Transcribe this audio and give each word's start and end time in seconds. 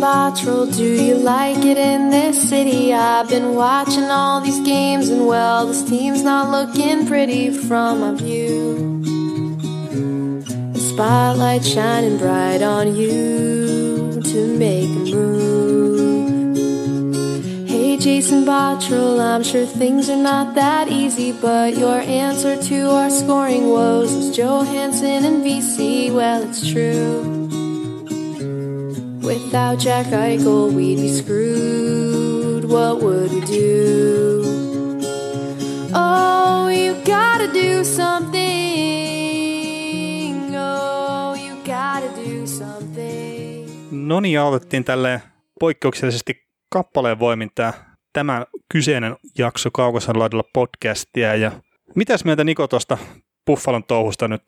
Bottrell. 0.00 0.66
Do 0.74 0.84
you 0.84 1.14
like 1.14 1.64
it 1.64 1.76
in 1.76 2.10
this 2.10 2.48
city? 2.48 2.94
I've 2.94 3.28
been 3.28 3.54
watching 3.54 4.04
all 4.04 4.40
these 4.40 4.60
games, 4.60 5.08
and 5.08 5.26
well, 5.26 5.66
this 5.66 5.82
team's 5.82 6.22
not 6.22 6.50
looking 6.50 7.06
pretty 7.06 7.50
from 7.50 8.02
a 8.02 8.14
view. 8.14 9.00
The 10.72 10.80
spotlight 10.80 11.64
shining 11.64 12.18
bright 12.18 12.62
on 12.62 12.94
you 12.94 14.20
to 14.22 14.58
make 14.58 14.88
a 14.88 15.14
move. 15.16 16.62
Hey, 17.68 17.96
Jason 17.96 18.44
Bottrell, 18.44 19.20
I'm 19.20 19.42
sure 19.42 19.66
things 19.66 20.08
are 20.08 20.16
not 20.16 20.54
that 20.54 20.88
easy, 20.88 21.32
but 21.32 21.76
your 21.76 22.00
answer 22.00 22.56
to 22.62 22.90
our 22.90 23.10
scoring 23.10 23.68
woes 23.68 24.12
is 24.12 24.36
Johansson 24.36 25.24
and 25.24 25.44
VC. 25.44 26.12
Well, 26.12 26.42
it's 26.48 26.70
true. 26.70 27.41
Without 29.32 29.82
Jack 29.84 30.12
Eichel, 30.12 30.74
we'd 30.74 30.96
be 30.96 31.08
screwed. 31.08 32.64
What 32.64 33.00
would 33.00 33.30
we 33.32 33.40
do? 33.40 34.42
Oh, 35.94 36.68
you 36.68 36.94
gotta 36.94 37.48
do 37.54 37.84
something. 37.84 38.42
Oh, 40.54 41.34
you 41.34 41.56
gotta 41.64 42.10
do 42.16 42.46
something. 42.46 43.68
No 43.90 44.20
niin, 44.20 44.40
aloitettiin 44.40 44.84
tälle 44.84 45.22
poikkeuksellisesti 45.60 46.48
kappaleen 46.68 47.18
voimin 47.18 47.50
tämä, 47.54 47.72
tämä 48.12 48.46
kyseinen 48.72 49.16
jakso 49.38 49.70
Kaukosan 49.70 50.18
laidalla 50.18 50.44
podcastia. 50.52 51.34
Ja 51.34 51.52
mitäs 51.94 52.24
mieltä 52.24 52.44
Niko 52.44 52.68
tuosta 52.68 52.98
Buffalon 53.46 53.84
touhusta 53.84 54.28
nyt 54.28 54.42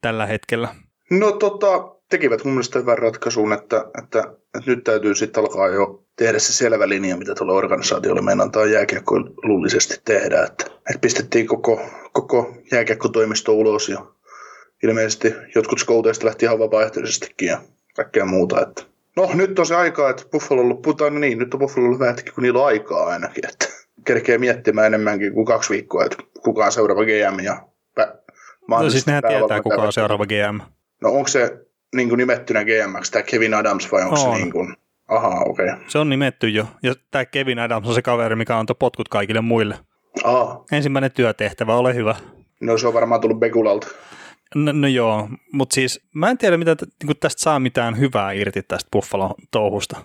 tällä 0.00 0.26
hetkellä? 0.26 0.74
No 1.10 1.32
tota, 1.32 1.96
tekivät 2.12 2.44
mun 2.44 2.54
mielestä 2.54 2.78
hyvän 2.78 2.98
ratkaisun, 2.98 3.52
että, 3.52 3.84
että, 3.98 4.18
että 4.54 4.70
nyt 4.70 4.84
täytyy 4.84 5.14
sitten 5.14 5.40
alkaa 5.40 5.68
jo 5.68 6.04
tehdä 6.16 6.38
se 6.38 6.52
selvä 6.52 6.88
linja, 6.88 7.16
mitä 7.16 7.34
tuolla 7.34 7.52
organisaatiolla 7.52 8.22
meinantaa 8.22 8.66
jääkiekkoilullisesti 8.66 10.00
tehdä. 10.04 10.42
Että, 10.42 10.64
että 10.66 10.98
pistettiin 11.00 11.46
koko, 11.46 11.80
koko 12.12 12.54
jääkiekkotoimisto 12.72 13.52
ulos 13.52 13.88
ja 13.88 14.06
ilmeisesti 14.82 15.34
jotkut 15.54 15.78
skouteista 15.78 16.26
lähti 16.26 16.44
ihan 16.44 16.58
vapaaehtoisestikin 16.58 17.48
ja 17.48 17.58
kaikkea 17.96 18.24
muuta. 18.24 18.60
Että. 18.60 18.82
No 19.16 19.30
nyt 19.34 19.58
on 19.58 19.66
se 19.66 19.74
aika, 19.74 20.10
että 20.10 20.24
Buffalo 20.32 20.74
puhutaan 20.74 21.14
no 21.14 21.20
niin, 21.20 21.38
nyt 21.38 21.54
on 21.54 21.60
Buffalo 21.60 21.98
vähän 21.98 22.16
kun 22.34 22.42
niillä 22.42 22.60
on 22.60 22.66
aikaa 22.66 23.06
ainakin, 23.06 23.48
että 23.48 23.66
kerkee 24.04 24.38
miettimään 24.38 24.86
enemmänkin 24.86 25.34
kuin 25.34 25.46
kaksi 25.46 25.70
viikkoa, 25.70 26.04
että 26.04 26.16
kuka 26.42 26.64
on 26.64 26.72
seuraava 26.72 27.04
GM 27.04 27.44
ja 27.44 27.62
No 28.68 28.90
siis 28.90 29.06
nehän 29.06 29.22
tietää, 29.28 29.62
kuka 29.62 29.82
on 29.82 29.92
seuraava 29.92 30.26
GM. 30.26 30.60
No 31.02 31.10
onko 31.12 31.28
se 31.28 31.66
niin 31.94 32.08
kuin 32.08 32.18
nimettynä 32.18 32.64
GMX, 32.64 33.10
tämä 33.10 33.22
Kevin 33.22 33.54
Adams, 33.54 33.92
vai 33.92 34.02
onko 34.02 34.14
on. 34.14 34.20
se 34.20 34.28
niin 34.28 34.52
kuin, 34.52 34.76
aha, 35.08 35.40
okei. 35.46 35.66
Okay. 35.66 35.78
Se 35.88 35.98
on 35.98 36.08
nimetty 36.08 36.48
jo, 36.48 36.66
ja 36.82 36.94
tämä 37.10 37.24
Kevin 37.24 37.58
Adams 37.58 37.88
on 37.88 37.94
se 37.94 38.02
kaveri, 38.02 38.36
mikä 38.36 38.58
antoi 38.58 38.76
potkut 38.78 39.08
kaikille 39.08 39.40
muille. 39.40 39.78
Aha. 40.24 40.64
Ensimmäinen 40.72 41.12
työtehtävä, 41.12 41.74
ole 41.74 41.94
hyvä. 41.94 42.14
No 42.60 42.78
se 42.78 42.86
on 42.86 42.94
varmaan 42.94 43.20
tullut 43.20 43.40
Bekulalta. 43.40 43.88
No, 44.54 44.72
no 44.72 44.86
joo, 44.86 45.28
mutta 45.52 45.74
siis 45.74 46.00
mä 46.14 46.30
en 46.30 46.38
tiedä, 46.38 46.56
mitä 46.56 46.76
niin 47.04 47.16
tästä 47.20 47.42
saa 47.42 47.58
mitään 47.58 47.98
hyvää 47.98 48.32
irti 48.32 48.62
tästä 48.62 48.88
Buffalo-touhusta. 48.92 50.00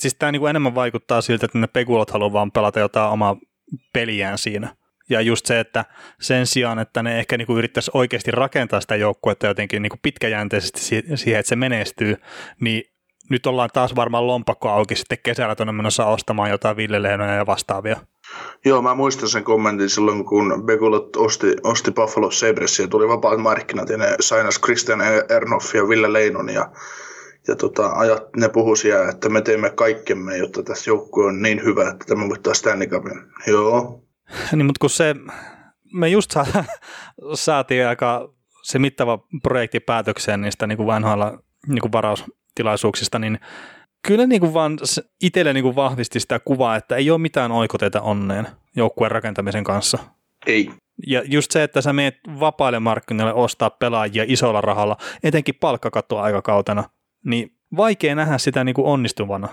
Siis 0.00 0.14
tämä 0.14 0.32
niin 0.32 0.48
enemmän 0.48 0.74
vaikuttaa 0.74 1.20
siltä, 1.20 1.46
että 1.46 1.58
ne 1.58 1.66
Pekulat 1.66 2.10
haluaa 2.10 2.32
vaan 2.32 2.52
pelata 2.52 2.80
jotain 2.80 3.10
omaa 3.10 3.36
peliään 3.92 4.38
siinä. 4.38 4.76
Ja 5.10 5.20
just 5.20 5.46
se, 5.46 5.60
että 5.60 5.84
sen 6.20 6.46
sijaan, 6.46 6.78
että 6.78 7.02
ne 7.02 7.18
ehkä 7.18 7.38
niin 7.38 7.58
yrittäisi 7.58 7.90
oikeasti 7.94 8.30
rakentaa 8.30 8.80
sitä 8.80 8.96
joukkuetta 8.96 9.46
jotenkin 9.46 9.82
niin 9.82 9.92
pitkäjänteisesti 10.02 10.80
siihen, 10.80 11.38
että 11.38 11.48
se 11.48 11.56
menestyy, 11.56 12.16
niin 12.60 12.82
nyt 13.30 13.46
ollaan 13.46 13.70
taas 13.72 13.96
varmaan 13.96 14.26
lompakko 14.26 14.68
auki 14.68 14.96
sitten 14.96 15.18
kesällä 15.22 15.54
tuonne 15.54 15.72
menossa 15.72 16.06
ostamaan 16.06 16.50
jotain 16.50 16.76
villelehnoja 16.76 17.34
ja 17.34 17.46
vastaavia. 17.46 17.96
Joo, 18.64 18.82
mä 18.82 18.94
muistan 18.94 19.28
sen 19.28 19.44
kommentin 19.44 19.90
silloin, 19.90 20.24
kun 20.24 20.62
Begulot 20.64 21.16
osti, 21.16 21.56
osti 21.62 21.90
Buffalo 21.90 22.30
Sabres 22.30 22.78
ja 22.78 22.88
tuli 22.88 23.08
vapaat 23.08 23.40
markkinat 23.40 23.88
ja 23.88 23.96
ne 23.96 24.16
sainas 24.20 24.60
Christian 24.60 25.00
Ernoff 25.36 25.74
ja 25.74 25.88
Ville 25.88 26.12
Leinon 26.12 26.48
ja, 26.48 26.70
ja 27.48 27.56
tota, 27.56 27.90
ajat, 27.92 28.22
ne 28.36 28.48
puhu 28.48 28.76
siellä, 28.76 29.08
että 29.08 29.28
me 29.28 29.42
teemme 29.42 29.70
kaikkemme, 29.70 30.36
jotta 30.36 30.62
tässä 30.62 30.90
joukkue 30.90 31.26
on 31.26 31.42
niin 31.42 31.64
hyvä, 31.64 31.88
että 31.90 32.04
tämä 32.08 32.28
voittaa 32.28 32.54
Stanley 32.54 32.88
Cupin. 32.88 33.22
Joo, 33.46 34.05
niin, 34.52 34.66
mutta 34.66 34.80
kun 34.80 34.90
se, 34.90 35.14
me 35.92 36.08
just 36.08 36.30
sa, 36.30 36.46
saatiin 37.34 37.86
aika 37.86 38.32
se 38.62 38.78
mittava 38.78 39.18
projekti 39.42 39.80
päätökseen 39.80 40.40
niistä 40.40 40.66
niin 40.66 40.76
kuin 40.76 40.86
vanhoilla 40.86 41.38
niin 41.68 41.80
kuin 41.80 41.92
varaustilaisuuksista, 41.92 43.18
niin 43.18 43.38
kyllä 44.06 44.26
niin 44.26 44.40
kuin 44.40 44.54
vaan 44.54 44.78
itselle 45.22 45.52
niin 45.52 45.64
kuin 45.64 45.76
vahvisti 45.76 46.20
sitä 46.20 46.38
kuvaa, 46.38 46.76
että 46.76 46.96
ei 46.96 47.10
ole 47.10 47.18
mitään 47.18 47.52
oikoteita 47.52 48.00
onneen 48.00 48.46
joukkueen 48.76 49.10
rakentamisen 49.10 49.64
kanssa. 49.64 49.98
Ei. 50.46 50.70
Ja 51.06 51.22
just 51.24 51.50
se, 51.50 51.62
että 51.62 51.80
sä 51.80 51.92
meet 51.92 52.14
vapaille 52.40 52.80
markkinoille 52.80 53.34
ostaa 53.34 53.70
pelaajia 53.70 54.24
isolla 54.28 54.60
rahalla, 54.60 54.96
etenkin 55.22 55.54
palkkakattoa 55.60 56.22
aikakautena, 56.22 56.84
niin 57.24 57.56
vaikea 57.76 58.14
nähdä 58.14 58.38
sitä 58.38 58.64
niin 58.64 58.74
kuin 58.74 58.86
onnistuvana 58.86 59.48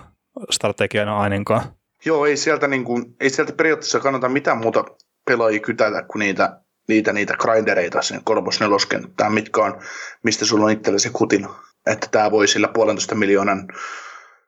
strategiana 0.51 1.19
ainakaan. 1.19 1.63
Joo, 2.05 2.25
ei 2.25 2.37
sieltä, 2.37 2.67
niin 2.67 2.83
kuin, 2.83 3.15
ei 3.19 3.29
sieltä 3.29 3.53
periaatteessa 3.53 3.99
kannata 3.99 4.29
mitään 4.29 4.57
muuta 4.57 4.83
pelaajia 5.25 5.59
kytätä 5.59 6.01
kuin 6.01 6.19
niitä, 6.19 6.59
niitä, 6.87 7.13
niitä 7.13 7.33
grindereita 7.33 8.01
sen 8.01 8.21
kolmos 8.23 8.59
neloskenttään, 8.59 9.33
mitkä 9.33 9.61
on, 9.61 9.81
mistä 10.23 10.45
sulla 10.45 10.65
on 10.65 10.71
itsellesi 10.71 11.09
kutina. 11.09 11.55
Että 11.85 12.07
tämä 12.11 12.31
voi 12.31 12.47
sillä 12.47 12.67
puolentoista 12.67 13.15
miljoonan 13.15 13.67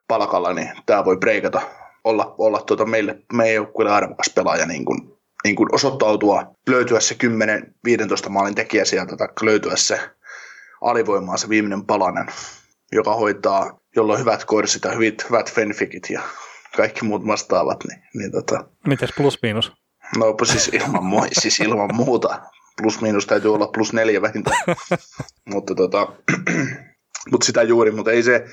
palkalla, 0.08 0.52
niin 0.52 0.70
tämä 0.86 1.04
voi 1.04 1.16
breikata, 1.16 1.60
olla, 2.04 2.34
olla 2.38 2.60
tuota 2.60 2.84
meille, 2.84 3.18
meidän 3.32 3.54
joukkueelle 3.54 3.92
arvokas 3.92 4.30
pelaaja 4.34 4.66
niin 4.66 4.84
kuin, 4.84 5.16
niin 5.44 5.56
kuin 5.56 5.74
osoittautua, 5.74 6.54
löytyä 6.68 7.00
se 7.00 7.16
10-15 8.26 8.28
maalin 8.28 8.54
tekijä 8.54 8.84
sieltä, 8.84 9.16
tai 9.16 9.28
löytyä 9.42 9.76
se 9.76 10.00
alivoimaa 10.80 11.36
se 11.36 11.48
viimeinen 11.48 11.86
palanen, 11.86 12.26
joka 12.92 13.14
hoitaa, 13.14 13.78
jolla 13.96 14.12
on 14.12 14.20
hyvät 14.20 14.44
korsit 14.44 14.84
ja 14.84 14.90
hyvät, 14.90 15.30
hyvät 15.30 15.52
fanfikit 15.52 16.10
ja 16.10 16.22
kaikki 16.76 17.04
muut 17.04 17.26
vastaavat. 17.26 17.84
Niin, 17.84 18.02
niin 18.14 18.32
tota... 18.32 18.64
Mites 18.86 19.10
plus 19.16 19.38
miinus? 19.42 19.72
No 20.18 20.36
siis 20.44 20.68
ilman, 20.68 21.02
mu- 21.02 21.28
siis 21.42 21.60
ilman 21.60 21.94
muuta. 21.94 22.40
Plus 22.82 23.00
miinus 23.00 23.26
täytyy 23.26 23.54
olla 23.54 23.66
plus 23.66 23.92
neljä 23.92 24.22
vähintään. 24.22 24.76
mutta 25.52 25.74
tota, 25.74 26.08
mut 27.30 27.42
sitä 27.42 27.62
juuri, 27.62 27.90
mutta 27.90 28.10
ei 28.10 28.22
se, 28.22 28.46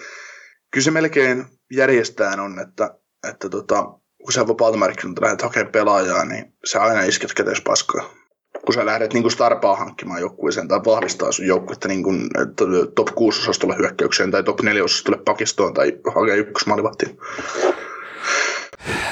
kyllä 0.71 0.83
se 0.83 0.91
melkein 0.91 1.45
järjestään 1.71 2.39
on, 2.39 2.59
että, 2.59 2.97
että 3.29 3.49
tota, 3.49 3.83
kun 4.23 4.33
sä 4.33 4.47
vapaalta 4.47 4.77
markkinoilta 4.77 5.21
lähdet 5.21 5.41
hakemaan 5.41 5.71
pelaajaa, 5.71 6.25
niin 6.25 6.53
sä 6.65 6.81
aina 6.81 7.03
isket 7.03 7.33
käteis 7.33 7.61
paskaa. 7.61 8.09
Kun 8.65 8.73
sä 8.73 8.85
lähdet 8.85 9.13
niin 9.13 9.31
starpaa 9.31 9.75
hankkimaan 9.75 10.21
joukkueeseen 10.21 10.67
tai 10.67 10.79
vahvistaa 10.85 11.31
sun 11.31 11.47
joukkuetta 11.47 11.87
niin 11.87 12.03
kuin, 12.03 12.29
top 12.95 13.07
6 13.15 13.41
osastolle 13.41 13.75
hyökkäykseen 13.77 14.31
tai 14.31 14.43
top 14.43 14.61
4 14.61 14.83
osastolle 14.83 15.19
pakistoon 15.25 15.73
tai 15.73 15.99
hakea 16.15 16.35
ykkösmaalivahtiin. 16.35 17.17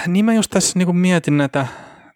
Niin 0.08 0.26
mä 0.26 0.34
just 0.34 0.52
tässä 0.52 0.80
niin 0.80 0.96
mietin 0.96 1.38
näitä 1.38 1.68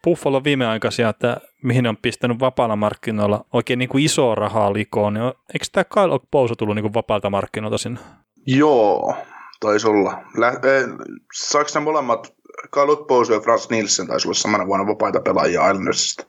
Buffalo 0.03 0.43
viimeaikaisia, 0.43 1.09
että 1.09 1.37
mihin 1.63 1.83
ne 1.83 1.89
on 1.89 1.97
pistänyt 1.97 2.39
vapaalla 2.39 2.75
markkinoilla 2.75 3.45
oikein 3.53 3.79
niin 3.79 3.89
kuin 3.89 4.03
isoa 4.03 4.35
rahaa 4.35 4.73
likoon, 4.73 5.13
niin 5.13 5.23
eikö 5.25 5.65
tämä 5.71 5.83
Kyle 5.83 6.19
Pouso 6.31 6.55
tullut 6.55 6.75
niin 6.75 6.83
kuin 6.83 6.93
vapaalta 6.93 7.29
markkinoilta 7.29 7.77
sinne? 7.77 7.99
Joo, 8.45 9.15
taisi 9.59 9.87
olla. 9.87 10.21
Lä- 10.37 10.49
eh, 10.49 10.85
saako 11.33 11.69
ne 11.75 11.81
molemmat, 11.81 12.33
Kyle 12.73 13.05
Pouso 13.07 13.33
ja 13.33 13.39
Frans 13.39 13.69
Nielsen 13.69 14.07
taisi 14.07 14.27
olla 14.27 14.33
samana 14.33 14.67
vuonna 14.67 14.87
vapaita 14.87 15.19
pelaajia 15.21 15.69
Islandersista? 15.69 16.25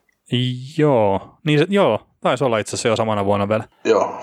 Joo, 0.79 1.39
niin 1.47 1.59
se, 1.59 1.67
joo, 1.69 2.07
taisi 2.21 2.45
olla 2.45 2.59
itse 2.59 2.71
asiassa 2.71 2.89
jo 2.89 2.97
samana 2.97 3.25
vuonna 3.25 3.49
vielä. 3.49 3.65
Joo, 3.85 4.21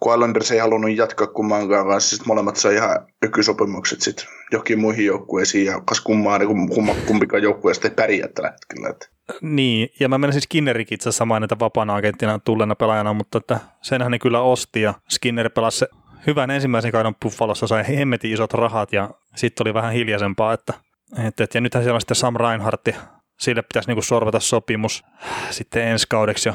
kun 0.00 0.14
Islanders 0.14 0.50
ei 0.50 0.58
halunnut 0.58 0.96
jatkaa 0.96 1.26
kummankaan 1.26 1.86
kanssa, 1.86 2.10
sitten 2.10 2.28
molemmat 2.28 2.56
sai 2.56 2.74
ihan 2.74 3.06
ykysopimukset 3.22 4.00
sitten 4.00 4.26
jokin 4.52 4.78
muihin 4.78 5.06
joukkueisiin, 5.06 5.66
ja 5.66 5.80
kas 5.80 6.00
kummaa, 6.00 6.40
kumma, 6.74 6.94
kumpikaan 7.06 7.42
joukkueesta 7.42 7.88
ei 7.88 7.94
pärjää 7.94 8.28
tällä 8.28 8.50
hetkellä. 8.50 8.88
Että. 8.88 9.08
Niin, 9.40 9.88
ja 10.00 10.08
mä 10.08 10.18
menen 10.18 10.32
siis 10.32 10.44
Skinnerikin 10.44 10.94
itse 10.94 11.08
asiassa 11.08 11.24
mainita 11.24 11.58
vapaana 11.58 11.94
agenttina 11.94 12.38
tulleena 12.38 12.74
pelaajana, 12.74 13.12
mutta 13.12 13.38
että 13.38 13.60
senhän 13.82 14.10
ne 14.10 14.18
kyllä 14.18 14.40
osti, 14.40 14.80
ja 14.82 14.94
Skinner 15.08 15.50
pelasi 15.50 15.84
hyvän 16.26 16.50
ensimmäisen 16.50 16.92
kauden 16.92 17.14
Buffalossa, 17.22 17.66
sai 17.66 17.84
hemmetin 17.88 18.32
isot 18.32 18.54
rahat, 18.54 18.92
ja 18.92 19.10
sitten 19.36 19.64
oli 19.64 19.74
vähän 19.74 19.92
hiljaisempaa, 19.92 20.52
että, 20.52 20.74
että, 21.26 21.44
että 21.44 21.58
ja 21.58 21.60
nythän 21.60 21.84
siellä 21.84 21.96
on 21.96 22.00
sitten 22.00 22.16
Sam 22.16 22.36
Reinhardt, 22.36 22.88
sille 23.40 23.62
pitäisi 23.62 23.88
niinku 23.88 24.02
sorvata 24.02 24.40
sopimus 24.40 25.04
sitten 25.50 25.88
ensi 25.88 26.06
kaudeksi 26.08 26.48
jo 26.48 26.54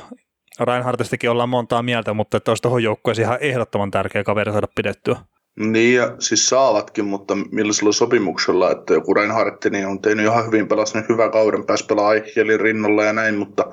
Reinhardtistakin 0.60 1.30
ollaan 1.30 1.50
montaa 1.50 1.84
mieltä, 1.84 2.14
mutta 2.14 2.38
että 2.38 2.52
olisi 2.52 2.62
tuohon 2.62 2.84
joukkueeseen 2.84 3.26
ihan 3.26 3.38
ehdottoman 3.42 3.92
tärkeä 3.92 4.24
kaveri 4.24 4.52
saada 4.52 4.68
pidettyä. 4.76 5.16
Niin, 5.60 5.96
ja 5.96 6.16
siis 6.20 6.50
saavatkin, 6.50 7.06
mutta 7.06 7.36
millaisella 7.52 7.92
sopimuksella, 7.92 8.72
että 8.72 8.94
joku 8.94 9.14
Reinhardt 9.14 9.66
niin 9.66 9.88
on 9.88 10.02
tehnyt 10.02 10.26
ihan 10.26 10.46
hyvin, 10.46 10.68
pelasi 10.68 10.98
hyvän 11.10 11.32
kauden, 11.32 11.66
pääsi 11.66 11.86
pelaa 11.86 12.14
Eichhelin 12.14 12.60
rinnalla 12.60 13.04
ja 13.04 13.14
näin, 13.14 13.38
mutta, 13.38 13.66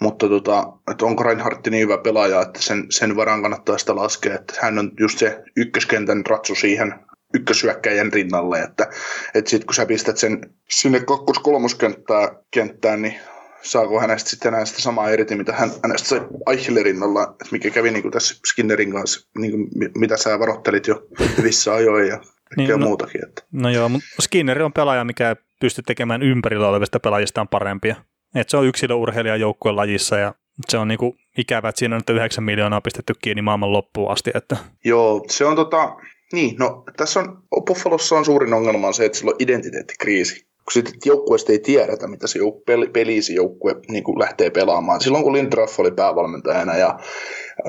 mutta 0.00 0.28
tota, 0.28 0.72
että 0.90 1.06
onko 1.06 1.22
Reinhardt 1.22 1.66
niin 1.66 1.82
hyvä 1.82 1.98
pelaaja, 1.98 2.42
että 2.42 2.62
sen, 2.62 2.86
sen 2.90 3.16
varaan 3.16 3.42
kannattaa 3.42 3.78
sitä 3.78 3.96
laskea, 3.96 4.34
että 4.34 4.54
hän 4.60 4.78
on 4.78 4.90
just 5.00 5.18
se 5.18 5.42
ykköskentän 5.56 6.26
ratsu 6.26 6.54
siihen 6.54 6.94
ykkösyökkäjän 7.34 8.12
rinnalle, 8.12 8.60
että, 8.60 8.88
että 9.34 9.50
sitten 9.50 9.66
kun 9.66 9.74
sä 9.74 9.86
pistät 9.86 10.16
sen 10.16 10.40
sinne 10.70 11.00
kakkos-kolmoskenttään, 11.00 12.28
kenttään, 12.50 13.02
niin 13.02 13.14
saako 13.62 14.00
hänestä 14.00 14.30
sitten 14.30 14.54
enää 14.54 14.64
sitä 14.64 14.80
samaa 14.80 15.08
irti, 15.08 15.36
mitä 15.36 15.52
hän, 15.52 15.70
hänestä 15.82 16.08
sai 16.08 16.20
Eichelin 16.50 16.84
rinnalla, 16.84 17.22
että 17.22 17.46
mikä 17.52 17.70
kävi 17.70 17.90
niin 17.90 18.02
kuin 18.02 18.12
tässä 18.12 18.40
Skinnerin 18.46 18.92
kanssa, 18.92 19.28
niin 19.38 19.50
kuin, 19.50 19.68
mitä 19.98 20.16
sä 20.16 20.38
varoittelit 20.38 20.86
jo 20.86 21.02
hyvissä 21.38 21.74
ajoin 21.74 22.08
ja 22.08 22.20
niin, 22.56 22.70
no, 22.70 22.78
muutakin. 22.78 23.28
Että. 23.28 23.42
No 23.52 23.70
joo, 23.70 23.88
mutta 23.88 24.06
Skinner 24.20 24.62
on 24.62 24.72
pelaaja, 24.72 25.04
mikä 25.04 25.28
ei 25.28 25.34
pysty 25.60 25.82
tekemään 25.82 26.22
ympärillä 26.22 26.68
olevista 26.68 27.00
pelaajistaan 27.00 27.48
parempia. 27.48 27.96
Et 28.34 28.48
se 28.48 28.56
on 28.56 28.66
yksilöurheilija 28.66 29.36
joukkueen 29.36 29.76
lajissa 29.76 30.18
ja 30.18 30.34
se 30.68 30.78
on 30.78 30.88
niinku 30.88 31.16
ikävä, 31.38 31.68
että 31.68 31.78
siinä 31.78 31.96
on 31.96 32.02
nyt 32.08 32.16
9 32.16 32.44
miljoonaa 32.44 32.80
pistetty 32.80 33.14
kiinni 33.22 33.42
maailman 33.42 33.72
loppuun 33.72 34.10
asti. 34.10 34.30
Että. 34.34 34.56
Joo, 34.84 35.24
se 35.28 35.44
on 35.44 35.56
tota, 35.56 35.96
niin, 36.32 36.56
no 36.58 36.84
tässä 36.96 37.20
on, 37.20 37.42
Buffalossa 37.66 38.16
on 38.16 38.24
suurin 38.24 38.54
ongelma 38.54 38.86
on 38.86 38.94
se, 38.94 39.04
että 39.04 39.18
sillä 39.18 39.30
on 39.30 39.36
identiteettikriisi. 39.38 40.49
Kun 40.70 40.82
sitten 40.82 40.94
joukkueesta 41.04 41.52
ei 41.52 41.58
tiedetä, 41.58 42.06
mitä 42.06 42.26
se 42.26 42.38
jouk- 42.38 42.62
peli, 42.66 42.88
pelisi 42.88 43.34
joukkue 43.34 43.76
niin 43.88 44.04
kuin 44.04 44.18
lähtee 44.18 44.50
pelaamaan. 44.50 45.00
Silloin 45.00 45.24
kun 45.24 45.32
Lindraff 45.32 45.80
oli 45.80 45.90
päävalmentajana 45.90 46.76
ja 46.76 46.98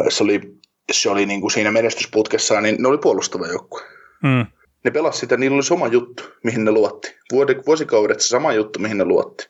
se 0.10 0.24
oli, 0.24 0.42
se 0.92 1.10
oli 1.10 1.26
niin 1.26 1.42
kuin 1.42 1.52
siinä 1.52 1.72
menestysputkessa, 1.72 2.62
niin 2.62 2.76
ne 2.80 2.88
oli 2.88 2.98
puolustava 2.98 3.48
joukkue. 3.48 3.82
Mm. 4.24 4.46
Ne 4.86 4.92
pelasi 4.92 5.20
sitä, 5.20 5.38
niillä 5.38 5.56
oli 5.56 5.64
sama 5.64 5.88
juttu, 5.88 6.24
mihin 6.44 6.66
ne 6.66 6.72
luotti. 6.72 7.16
Vuosikaudet 7.68 8.20
se 8.20 8.28
sama 8.28 8.54
juttu, 8.54 8.80
mihin 8.80 8.98
ne 8.98 9.06
luotti. 9.06 9.50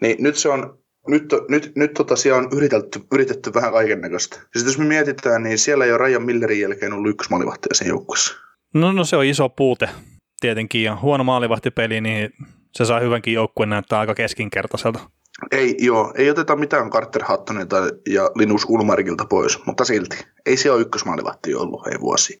Niin 0.00 0.16
nyt 0.20 0.36
se 0.36 0.48
on 0.48 0.78
nyt, 1.08 1.34
nyt, 1.48 1.72
nyt 1.76 1.94
tota, 1.94 2.16
siellä 2.16 2.38
on 2.38 2.48
yritetty, 2.56 3.00
yritetty 3.12 3.54
vähän 3.54 3.72
kaiken 3.72 4.00
näköistä. 4.00 4.36
Sitten 4.36 4.64
jos 4.64 4.78
me 4.78 4.84
mietitään, 4.84 5.42
niin 5.42 5.58
siellä 5.58 5.84
ei 5.84 5.90
ole 5.90 5.98
Rajan 5.98 6.22
Millerin 6.22 6.60
jälkeen 6.60 6.92
ollut 6.92 7.10
yksi 7.10 7.30
maalivahti 7.30 7.68
sen 7.72 7.88
joukkueessa. 7.88 8.34
No, 8.74 8.92
no 8.92 9.04
se 9.04 9.16
on 9.16 9.24
iso 9.24 9.48
puute 9.48 9.88
tietenkin, 10.40 10.82
ja 10.82 10.96
huono 11.02 11.24
maalivahtipeli, 11.24 12.00
niin 12.00 12.30
se 12.72 12.84
saa 12.84 13.00
hyvänkin 13.00 13.34
joukkueen 13.34 13.70
näyttää 13.70 13.98
aika 13.98 14.14
keskinkertaiselta. 14.14 15.00
Ei, 15.50 15.76
joo, 15.78 16.12
ei 16.16 16.30
oteta 16.30 16.56
mitään 16.56 16.90
Carter 16.90 17.24
Hattonilta 17.24 17.76
ja 18.08 18.30
Linus 18.34 18.64
Ulmarikilta 18.68 19.24
pois, 19.24 19.66
mutta 19.66 19.84
silti. 19.84 20.16
Ei 20.46 20.56
se 20.56 20.70
ole 20.70 20.80
ykkösmaalivahti 20.80 21.54
ollut, 21.54 21.86
ei 21.86 22.00
vuosi. 22.00 22.40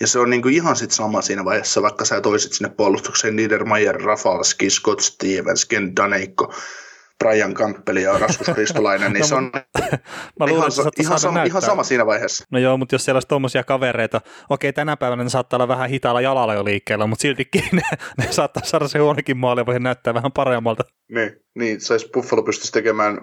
Ja 0.00 0.06
se 0.06 0.18
on 0.18 0.30
niinku 0.30 0.48
ihan 0.48 0.76
sit 0.76 0.90
sama 0.90 1.22
siinä 1.22 1.44
vaiheessa, 1.44 1.82
vaikka 1.82 2.04
sä 2.04 2.20
toisit 2.20 2.52
sinne 2.52 2.70
puolustukseen 2.76 3.36
Niedermayer, 3.36 4.00
Rafalski, 4.00 4.70
Scott 4.70 5.00
Stevens, 5.00 5.64
Ken 5.64 5.96
Daneikko, 5.96 6.54
Brian 7.24 7.54
Campbell 7.54 7.96
ja 7.96 8.18
Rasmus 8.18 8.48
Kristolainen, 8.54 9.12
niin 9.12 9.20
no, 9.24 9.26
se 9.26 9.34
on 9.34 9.52
mä 10.40 10.46
luulen, 10.46 10.70
ihan, 10.72 10.88
että 10.88 11.02
ihan, 11.02 11.20
sama, 11.20 11.42
ihan 11.42 11.62
sama 11.62 11.84
siinä 11.84 12.06
vaiheessa. 12.06 12.44
No 12.50 12.58
joo, 12.58 12.76
mutta 12.76 12.94
jos 12.94 13.04
siellä 13.04 13.16
olisi 13.16 13.28
tuommoisia 13.28 13.64
kavereita, 13.64 14.20
okei 14.50 14.72
tänä 14.72 14.96
päivänä 14.96 15.24
ne 15.24 15.30
saattaa 15.30 15.56
olla 15.56 15.68
vähän 15.68 15.90
hitaalla 15.90 16.20
jalalla 16.20 16.54
jo 16.54 16.64
liikkeellä, 16.64 17.06
mutta 17.06 17.22
siltikin 17.22 17.64
ne, 17.72 17.82
ne 18.18 18.32
saattaa 18.32 18.64
saada 18.64 18.88
se 18.88 18.98
huonokin 18.98 19.36
maali 19.36 19.66
voi 19.66 19.80
näyttää 19.80 20.14
vähän 20.14 20.32
paremmalta. 20.32 20.84
Niin, 21.10 21.42
niin 21.54 21.80
sais 21.80 22.10
Buffalo 22.14 22.42
pystyisi 22.42 22.72
tekemään 22.72 23.20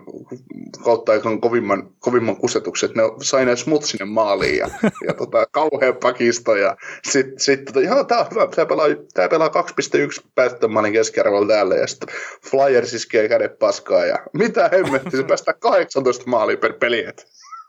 kautta 0.84 1.12
aikaan 1.12 1.42
kovimman, 1.42 1.90
kovimman 2.00 2.36
kusetuksen, 2.36 2.90
ne 2.96 3.04
sai 3.22 3.46
ne 3.46 3.56
smut 3.56 3.84
sinne 3.84 4.06
maaliin 4.06 4.58
ja, 4.58 4.70
ja 5.08 5.14
tota, 5.14 5.46
kauhean 5.52 5.96
pakisto 5.96 6.56
ja 6.56 6.78
sitten 7.12 7.40
sit, 7.40 7.66
tota, 7.66 7.82
joo, 7.82 8.04
tää 8.04 8.20
on 8.20 8.28
hyvä, 8.32 8.48
tää 8.56 8.66
pelaa, 8.66 8.88
tää 9.14 9.30
pelaa 9.30 9.48
2.1 9.48 10.28
päästöön 10.36 10.72
maalin 10.72 10.94
keskiarvolla 10.94 11.48
täällä 11.48 11.76
ja 11.76 11.88
sitten 11.88 12.16
Flyers 12.52 12.94
iskee 12.94 13.30
kädet 13.30 13.60
paskaa 13.60 14.06
ja 14.06 14.18
mitä 14.34 14.70
hemmetti, 14.74 15.18
se 15.18 15.24
päästää 15.24 15.54
18 15.70 16.24
maalia 16.28 16.58
per 16.58 16.74
peli, 16.74 17.06
että 17.06 17.24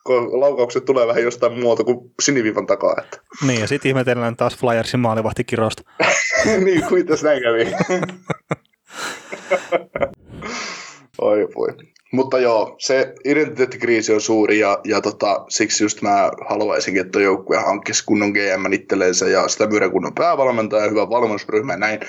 kun 0.05 0.41
laukaukset 0.41 0.85
tulee 0.85 1.06
vähän 1.06 1.23
jostain 1.23 1.61
muuta 1.61 1.85
kuin 1.85 2.11
siniviivan 2.23 2.67
takaa. 2.67 2.94
Että. 2.99 3.19
Niin, 3.47 3.61
ja 3.61 3.67
sitten 3.67 3.88
ihmetellään 3.88 4.37
taas 4.37 4.56
Flyersin 4.56 5.00
maalivahtikirosta. 5.00 5.82
niin, 6.65 6.85
kuin 6.88 7.06
tässä 7.06 7.26
näin 7.26 7.43
kävi. 7.43 7.73
Oi 11.18 11.48
voi. 11.56 11.68
Mutta 12.12 12.38
joo, 12.38 12.76
se 12.78 13.14
identiteettikriisi 13.24 14.12
on 14.12 14.20
suuri 14.20 14.58
ja, 14.58 14.78
ja 14.84 15.00
tota, 15.00 15.44
siksi 15.48 15.84
just 15.84 16.02
mä 16.02 16.30
haluaisinkin, 16.48 17.06
että 17.06 17.20
joukkue 17.20 17.56
hankkisi 17.56 18.04
kunnon 18.06 18.30
GM 18.30 18.72
itsellensä 18.72 19.28
ja 19.28 19.48
sitä 19.48 19.66
myydä 19.66 19.90
kunnon 19.90 20.14
päävalmentaja 20.14 20.84
ja 20.84 20.90
hyvä 20.90 21.10
valmennusryhmä 21.10 21.72
ja 21.72 21.78
näin. 21.78 22.00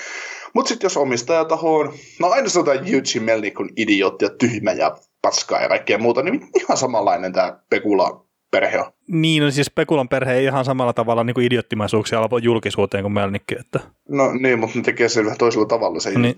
Mutta 0.53 0.69
sitten 0.69 0.85
jos 0.85 0.97
omistajataho 0.97 1.75
on, 1.75 1.93
no 2.19 2.29
aina 2.29 2.49
sanotaan 2.49 2.77
Eugene 2.77 3.25
Melnick 3.25 3.59
on 3.59 3.69
idiootti 3.75 4.25
ja 4.25 4.29
tyhmä 4.29 4.71
ja 4.71 4.97
paskaa 5.21 5.61
ja 5.61 5.69
kaikkea 5.69 5.97
muuta, 5.97 6.21
niin 6.21 6.47
ihan 6.55 6.77
samanlainen 6.77 7.33
tämä 7.33 7.59
Pekula 7.69 8.25
perhe 8.51 8.79
on. 8.79 8.91
Niin, 9.07 9.43
no 9.43 9.51
siis 9.51 9.71
Pekulan 9.71 10.09
perhe 10.09 10.33
ei 10.33 10.45
ihan 10.45 10.65
samalla 10.65 10.93
tavalla 10.93 11.23
niin 11.23 11.33
kuin 11.33 11.45
idioottimaisuuksia 11.45 12.19
alpo 12.19 12.37
julkisuuteen 12.37 13.03
kuin 13.03 13.13
Melnikki. 13.13 13.55
Että... 13.59 13.79
No 14.09 14.33
niin, 14.33 14.59
mutta 14.59 14.77
ne 14.77 14.83
tekee 14.83 15.09
sen 15.09 15.25
vähän 15.25 15.37
toisella 15.37 15.65
tavalla 15.65 15.99
se 15.99 16.09
niin. 16.09 16.35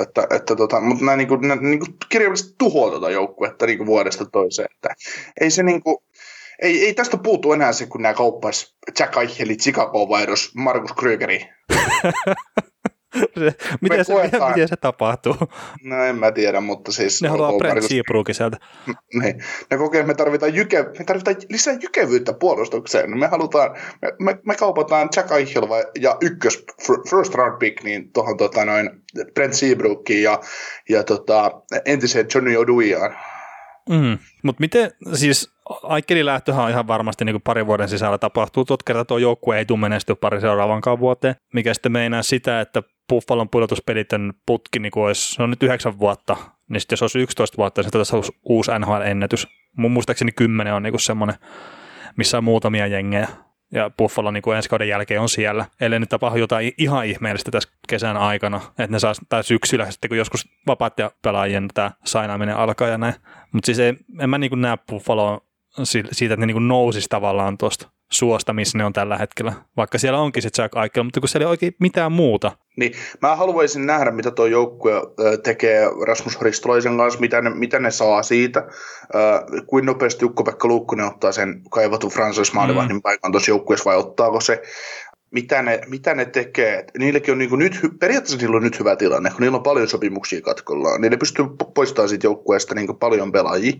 Että, 0.00 0.26
että, 0.30 0.56
tota, 0.56 0.80
mutta 0.80 1.04
nämä, 1.04 1.16
niin 1.16 1.28
kuin, 1.28 1.40
nämä 1.40 1.62
niin 1.62 1.78
kuin 1.78 1.94
kirjallisesti 2.08 2.54
tuhoaa 2.58 2.90
tuota 2.90 3.10
joukkuetta 3.10 3.66
niin 3.66 3.78
kuin 3.78 3.86
vuodesta 3.86 4.24
toiseen. 4.24 4.68
Että 4.74 4.88
ei 5.40 5.50
se 5.50 5.62
niin 5.62 5.82
kuin, 5.82 5.96
ei, 6.62 6.84
ei 6.84 6.94
tästä 6.94 7.16
puutu 7.16 7.52
enää 7.52 7.72
se, 7.72 7.86
kun 7.86 8.02
nämä 8.02 8.14
kauppais 8.14 8.74
Jack 8.98 9.16
Eicheli, 9.16 9.56
Chicago 9.56 10.08
vaihdos 10.08 10.50
Markus 10.54 10.92
Krögeri. 10.92 11.48
miten, 13.80 14.04
se, 14.04 14.12
koetaan... 14.12 14.52
miten 14.52 14.68
se 14.68 14.76
tapahtuu? 14.76 15.36
No 15.84 16.04
en 16.04 16.16
mä 16.16 16.32
tiedä, 16.32 16.60
mutta 16.60 16.92
siis... 16.92 17.22
Ne 17.22 17.28
haluaa 17.28 17.52
Brent 17.58 17.82
Seabrookin 17.82 18.34
sieltä. 18.34 18.56
Niin. 19.14 19.42
Ne 19.70 19.76
kokee, 19.78 20.00
että 20.00 20.12
me 20.12 20.14
tarvitaan, 20.14 20.54
jyke, 20.54 20.82
me 20.98 21.04
tarvitaan 21.04 21.36
lisää 21.48 21.74
jykevyyttä 21.82 22.32
puolustukseen. 22.32 23.18
Me 23.18 23.26
halutaan, 23.26 23.70
me, 24.02 24.12
me, 24.18 24.38
me 24.46 24.54
kaupataan 24.54 25.08
Jack 25.16 25.32
Eichel 25.32 25.62
ja 26.00 26.16
ykkös 26.20 26.64
first 27.10 27.34
round 27.34 27.58
pick 27.58 27.84
niin 27.84 28.12
tuohon 28.12 28.36
tota, 28.36 28.64
noin 28.64 28.90
Brent 29.34 29.54
Seabrookiin 29.54 30.22
ja, 30.22 30.40
ja 30.88 31.04
tota, 31.04 31.50
entiseen 31.84 32.26
Johnny 32.34 32.56
Oduiaan. 32.56 33.16
Mm. 33.90 34.18
Mutta 34.42 34.60
miten, 34.60 34.90
siis 35.12 35.52
Aikkelin 35.82 36.26
lähtöhän 36.26 36.64
on 36.64 36.70
ihan 36.70 36.86
varmasti 36.86 37.24
niin 37.24 37.34
kuin 37.34 37.42
parin 37.42 37.66
vuoden 37.66 37.88
sisällä 37.88 38.18
tapahtuu. 38.18 38.64
Tuot 38.64 38.82
kertaa 38.82 39.04
tuo 39.04 39.18
joukkue 39.18 39.58
ei 39.58 39.64
tule 39.64 39.78
menestyä 39.78 40.16
pari 40.16 40.40
seuraavankaan 40.40 41.00
vuoteen, 41.00 41.34
mikä 41.54 41.74
sitten 41.74 41.92
meinaa 41.92 42.22
sitä, 42.22 42.60
että 42.60 42.82
Buffalon 43.10 43.48
pudotuspelitön 43.48 44.32
putki 44.46 44.78
niin 44.78 44.92
kuin 44.92 45.04
olisi, 45.04 45.34
se 45.34 45.42
on 45.42 45.50
nyt 45.50 45.62
yhdeksän 45.62 45.98
vuotta, 45.98 46.36
niin 46.68 46.80
sitten 46.80 46.92
jos 46.92 47.02
olisi 47.02 47.18
11 47.18 47.56
vuotta, 47.56 47.82
niin 47.82 48.04
se 48.06 48.16
olisi 48.16 48.32
uusi 48.44 48.70
NHL-ennätys. 48.78 49.48
Mun 49.76 49.90
muistaakseni 49.90 50.32
kymmenen 50.32 50.74
on 50.74 50.82
niin 50.82 50.92
kuin 50.92 51.00
semmoinen, 51.00 51.36
missä 52.16 52.38
on 52.38 52.44
muutamia 52.44 52.86
jengejä. 52.86 53.28
Ja 53.72 53.90
Buffalo 53.98 54.30
niin 54.30 54.42
kuin 54.42 54.56
ensi 54.56 54.68
kauden 54.68 54.88
jälkeen 54.88 55.20
on 55.20 55.28
siellä, 55.28 55.66
ellei 55.80 56.00
nyt 56.00 56.08
tapahdu 56.08 56.38
jotain 56.38 56.72
ihan 56.78 57.06
ihmeellistä 57.06 57.50
tässä 57.50 57.68
kesän 57.88 58.16
aikana, 58.16 58.60
että 58.68 58.86
ne 58.86 58.98
saa, 58.98 59.12
tai 59.28 59.44
syksyllä 59.44 59.90
sitten 59.90 60.08
kun 60.08 60.18
joskus 60.18 60.48
vapaat 60.66 60.96
pelaajien 61.22 61.68
tämä 61.74 61.90
sainaaminen 62.04 62.56
alkaa 62.56 62.88
ja 62.88 62.98
näin. 62.98 63.14
Mutta 63.52 63.66
siis 63.66 63.78
ei, 63.78 63.94
en 64.20 64.30
mä 64.30 64.38
niin 64.38 64.50
kuin 64.50 64.60
näe 64.60 64.78
Buffaloa 64.90 65.40
siitä, 65.84 66.34
että 66.34 66.36
ne 66.36 66.52
niin 66.52 66.68
nousisi 66.68 67.08
tavallaan 67.08 67.58
tuosta 67.58 67.90
suosta, 68.10 68.52
missä 68.52 68.78
ne 68.78 68.84
on 68.84 68.92
tällä 68.92 69.18
hetkellä. 69.18 69.52
Vaikka 69.76 69.98
siellä 69.98 70.18
onkin 70.18 70.42
se 70.42 70.48
Jack 70.58 70.76
Eichel, 70.76 71.02
mutta 71.02 71.20
kun 71.20 71.28
siellä 71.28 71.44
ei 71.44 71.50
oikein 71.50 71.74
mitään 71.80 72.12
muuta. 72.12 72.52
Niin, 72.76 72.92
mä 73.22 73.36
haluaisin 73.36 73.86
nähdä, 73.86 74.10
mitä 74.10 74.30
tuo 74.30 74.46
joukkue 74.46 74.92
tekee 75.42 75.86
Rasmus 76.06 76.40
Ristolaisen 76.40 76.96
kanssa, 76.96 77.20
mitä 77.20 77.40
ne, 77.40 77.50
mitä 77.50 77.78
ne 77.78 77.90
saa 77.90 78.22
siitä. 78.22 78.58
Äh, 78.58 79.66
kuin 79.66 79.86
nopeasti 79.86 80.24
Jukko-Pekka 80.24 80.68
Luukkunen 80.68 81.06
ottaa 81.06 81.32
sen 81.32 81.62
kaivatun 81.70 82.10
Francis 82.10 82.52
Maalivahdin 82.52 82.96
mm. 82.96 83.02
paikan 83.02 83.32
tuossa 83.32 83.50
joukkueessa 83.50 83.90
vai 83.90 83.96
ottaako 83.96 84.40
se 84.40 84.62
mitä 85.30 85.62
ne, 85.62 85.80
mitä 85.86 86.14
ne 86.14 86.24
tekee. 86.24 86.84
Niilläkin 86.98 87.32
on 87.32 87.38
niin 87.38 87.58
nyt, 87.58 87.80
periaatteessa 88.00 88.38
niillä 88.38 88.56
on 88.56 88.62
nyt 88.62 88.78
hyvä 88.78 88.96
tilanne, 88.96 89.30
kun 89.30 89.40
niillä 89.40 89.56
on 89.56 89.62
paljon 89.62 89.88
sopimuksia 89.88 90.40
katkollaan, 90.40 91.00
niin 91.00 91.10
ne 91.10 91.16
pystyy 91.16 91.44
poistamaan 91.74 92.08
siitä 92.08 92.26
joukkueesta 92.26 92.74
niin 92.74 92.96
paljon 92.96 93.32
pelaajia 93.32 93.72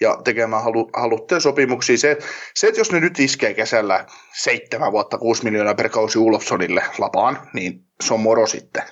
ja 0.00 0.18
tekemään 0.24 0.62
halu, 0.62 0.90
haluttuja 0.94 1.40
sopimuksia. 1.40 1.98
Se, 1.98 2.18
se, 2.54 2.66
että 2.66 2.80
jos 2.80 2.92
ne 2.92 3.00
nyt 3.00 3.20
iskee 3.20 3.54
kesällä 3.54 4.06
seitsemän 4.32 4.92
vuotta 4.92 5.18
6 5.18 5.44
miljoonaa 5.44 5.74
per 5.74 5.88
kausi 5.88 6.18
Ulofsonille 6.18 6.84
lapaan, 6.98 7.38
niin 7.52 7.84
se 8.04 8.14
on 8.14 8.20
moro 8.20 8.46
sitten. 8.46 8.82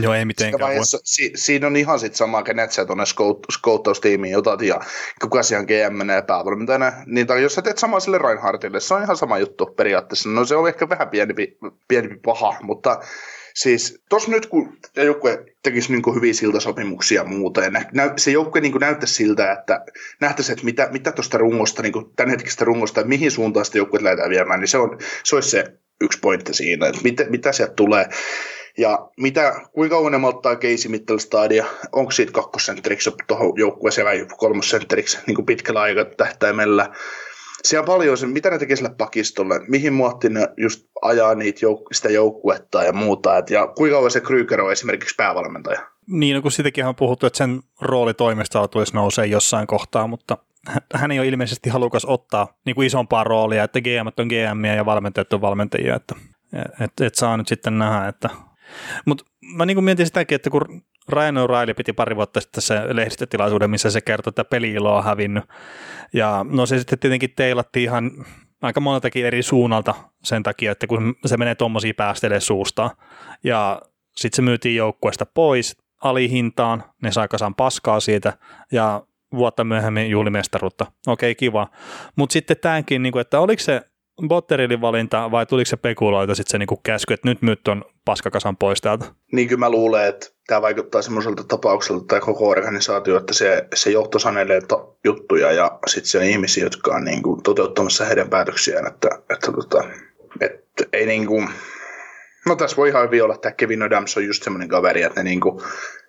Joo, 0.00 0.14
ei 0.14 0.24
mitenkään 0.24 0.60
vaiheessa, 0.60 0.98
si, 1.04 1.32
siinä 1.34 1.66
on 1.66 1.76
ihan 1.76 1.98
sitten 1.98 2.16
sama, 2.16 2.42
kenet 2.42 2.72
sä 2.72 2.84
tuonne 2.84 3.04
skouttaustiimiin 3.52 4.38
otat 4.38 4.62
ja 4.62 4.80
kuka 5.20 5.42
siihen 5.42 5.64
GM 5.64 6.10
ja 6.10 6.22
päävalmentajana. 6.22 6.92
Niin, 7.06 7.26
tai 7.26 7.42
jos 7.42 7.54
sä 7.54 7.62
teet 7.62 7.78
sama 7.78 8.00
sille 8.00 8.18
Reinhardtille, 8.18 8.80
se 8.80 8.94
on 8.94 9.02
ihan 9.02 9.16
sama 9.16 9.38
juttu 9.38 9.66
periaatteessa. 9.66 10.28
No 10.28 10.44
se 10.44 10.56
on 10.56 10.68
ehkä 10.68 10.88
vähän 10.88 11.08
pienempi, 11.08 11.58
pienempi 11.88 12.18
paha, 12.24 12.54
mutta 12.62 13.00
Siis 13.56 13.98
tuossa 14.08 14.30
nyt 14.30 14.46
kun 14.46 14.78
joukkue 14.96 15.44
tekisi 15.62 15.92
niin 15.92 16.14
hyviä 16.14 16.32
siltasopimuksia 16.32 17.20
ja 17.20 17.28
muuta, 17.28 17.60
ja 17.60 17.70
nä, 17.70 18.12
se 18.16 18.30
joukkue 18.30 18.60
niin 18.60 18.80
näyttäisi 18.80 19.14
siltä, 19.14 19.52
että 19.52 19.84
nähtäisi, 20.20 20.52
että 20.52 20.64
mitä, 20.64 20.88
mitä 20.92 21.12
tuosta 21.12 21.38
rungosta, 21.38 21.82
niin 21.82 21.92
tämänhetkisestä 22.16 22.64
rungosta, 22.64 23.00
että 23.00 23.08
mihin 23.08 23.30
suuntaan 23.30 23.66
sitä 23.66 23.78
joukkueet 23.78 24.02
lähdetään 24.02 24.30
viemään, 24.30 24.60
niin 24.60 24.68
se, 24.68 24.78
on, 24.78 24.98
se 25.24 25.34
olisi 25.34 25.50
se 25.50 25.64
yksi 26.00 26.18
pointti 26.18 26.54
siinä, 26.54 26.86
että 26.86 27.00
mitä, 27.04 27.24
mitä 27.30 27.52
sieltä 27.52 27.74
tulee. 27.74 28.08
Ja 28.78 29.08
mitä, 29.16 29.60
kuinka 29.72 29.96
kauan 29.96 30.12
ne 30.12 30.18
malttaa 30.18 30.56
Casey 30.56 30.90
Mittelstadia, 30.90 31.64
onko 31.92 32.10
siitä 32.10 32.32
kakkosentteriksi 32.32 33.10
tuohon 33.26 33.52
joukkueeseen 33.56 34.06
vai 34.06 34.26
kolmosentteriksi 34.36 35.18
niin 35.26 35.46
pitkällä 35.46 35.80
aikatähtäimellä. 35.80 36.92
Siellä 37.64 37.82
on 37.82 37.86
paljon 37.86 38.18
se, 38.18 38.26
mitä 38.26 38.50
ne 38.50 38.58
tekee 38.58 38.76
sille 38.76 38.94
pakistolle, 38.98 39.60
mihin 39.68 39.92
muotti 39.92 40.28
ne 40.28 40.48
just 40.56 40.86
ajaa 41.02 41.34
niitä 41.34 41.66
jouk- 41.66 41.88
sitä 41.92 42.08
joukkuetta 42.08 42.82
ja 42.82 42.92
muuta, 42.92 43.38
et, 43.38 43.50
ja 43.50 43.66
kuinka 43.66 43.96
kauan 43.96 44.10
se 44.10 44.20
Kryger 44.20 44.60
on 44.60 44.72
esimerkiksi 44.72 45.14
päävalmentaja. 45.16 45.80
Niin, 46.06 46.36
no 46.36 46.42
kun 46.42 46.52
sitäkin 46.52 46.86
on 46.86 46.96
puhuttu, 46.96 47.26
että 47.26 47.36
sen 47.36 47.60
rooli 47.80 48.14
toimistolla 48.14 48.68
tulisi 48.68 48.94
nousee 48.94 49.26
jossain 49.26 49.66
kohtaa, 49.66 50.06
mutta 50.06 50.38
hän 50.94 51.10
ei 51.10 51.18
ole 51.18 51.28
ilmeisesti 51.28 51.70
halukas 51.70 52.04
ottaa 52.04 52.48
niin 52.64 52.74
kuin 52.74 52.86
isompaa 52.86 53.24
roolia, 53.24 53.64
että 53.64 53.80
GM 53.80 54.06
on 54.20 54.26
GM 54.26 54.64
ja 54.64 54.86
valmentajat 54.86 55.32
on 55.32 55.40
valmentajia, 55.40 55.96
että 55.96 56.14
et, 56.80 57.00
et 57.00 57.14
saa 57.14 57.36
nyt 57.36 57.48
sitten 57.48 57.78
nähdä, 57.78 58.08
että 58.08 58.30
mutta 59.06 59.24
mä 59.56 59.66
niin 59.66 59.84
mietin 59.84 60.06
sitäkin, 60.06 60.36
että 60.36 60.50
kun 60.50 60.82
Ryan 61.08 61.36
O'Reilly 61.36 61.74
piti 61.76 61.92
pari 61.92 62.16
vuotta 62.16 62.40
sitten 62.40 62.62
se 62.62 62.96
lehdistötilaisuuden, 62.96 63.70
missä 63.70 63.90
se 63.90 64.00
kertoi, 64.00 64.30
että 64.30 64.44
peli-ilo 64.44 64.96
on 64.96 65.04
hävinnyt. 65.04 65.44
Ja 66.12 66.46
no 66.50 66.66
se 66.66 66.78
sitten 66.78 66.98
tietenkin 66.98 67.34
teilattiin 67.36 67.84
ihan 67.84 68.10
aika 68.62 68.80
moneltakin 68.80 69.26
eri 69.26 69.42
suunnalta 69.42 69.94
sen 70.24 70.42
takia, 70.42 70.72
että 70.72 70.86
kun 70.86 71.14
se 71.26 71.36
menee 71.36 71.54
tuommoisia 71.54 71.94
päästelee 71.96 72.40
suusta. 72.40 72.90
Ja 73.44 73.82
sitten 74.16 74.36
se 74.36 74.42
myytiin 74.42 74.76
joukkueesta 74.76 75.26
pois 75.26 75.76
alihintaan, 76.02 76.84
ne 77.02 77.12
sai 77.12 77.28
kasan 77.28 77.54
paskaa 77.54 78.00
siitä 78.00 78.32
ja 78.72 79.02
vuotta 79.32 79.64
myöhemmin 79.64 80.10
juhlimestaruutta. 80.10 80.86
Okei, 81.06 81.34
kiva. 81.34 81.68
Mutta 82.16 82.32
sitten 82.32 82.56
tämänkin, 82.60 83.02
niin 83.02 83.18
että 83.18 83.40
oliko 83.40 83.62
se 83.62 83.82
Botterilin 84.28 84.80
valinta 84.80 85.30
vai 85.30 85.46
tuliko 85.46 85.68
se 85.68 85.76
pekuloita 85.76 86.34
sitten 86.34 86.50
se 86.50 86.58
niinku 86.58 86.80
käsky, 86.82 87.14
että 87.14 87.28
nyt 87.28 87.42
nyt 87.42 87.68
on 87.68 87.84
paskakasan 88.04 88.56
pois 88.56 88.80
täältä? 88.80 89.04
Niin 89.32 89.48
kyllä 89.48 89.58
mä 89.58 89.70
luulen, 89.70 90.08
että 90.08 90.26
tämä 90.46 90.62
vaikuttaa 90.62 91.02
semmoiselta 91.02 91.44
tapaukselta 91.44 92.04
tai 92.08 92.20
koko 92.20 92.48
organisaatio, 92.48 93.16
että 93.16 93.34
se, 93.34 93.68
se 93.74 93.90
johto 93.90 94.18
sanelee 94.18 94.60
to, 94.60 94.98
juttuja 95.04 95.52
ja 95.52 95.78
sitten 95.86 96.10
se 96.10 96.18
on 96.18 96.24
ihmisiä, 96.24 96.64
jotka 96.64 96.94
on 96.94 97.04
niinku 97.04 97.40
toteuttamassa 97.44 98.04
heidän 98.04 98.30
päätöksiään, 98.30 98.86
että, 98.86 99.08
että, 99.30 99.52
tota, 99.52 99.84
että 100.40 100.84
ei 100.92 101.06
niinku, 101.06 101.42
no 102.46 102.56
tässä 102.56 102.76
voi 102.76 102.88
ihan 102.88 103.04
hyvin 103.04 103.24
olla, 103.24 103.34
että 103.34 103.52
Kevin 103.52 103.82
Adams 103.82 104.16
on 104.16 104.26
just 104.26 104.42
semmoinen 104.42 104.68
kaveri, 104.68 105.02
että 105.02 105.22
ne 105.22 105.30
niinku, 105.30 105.62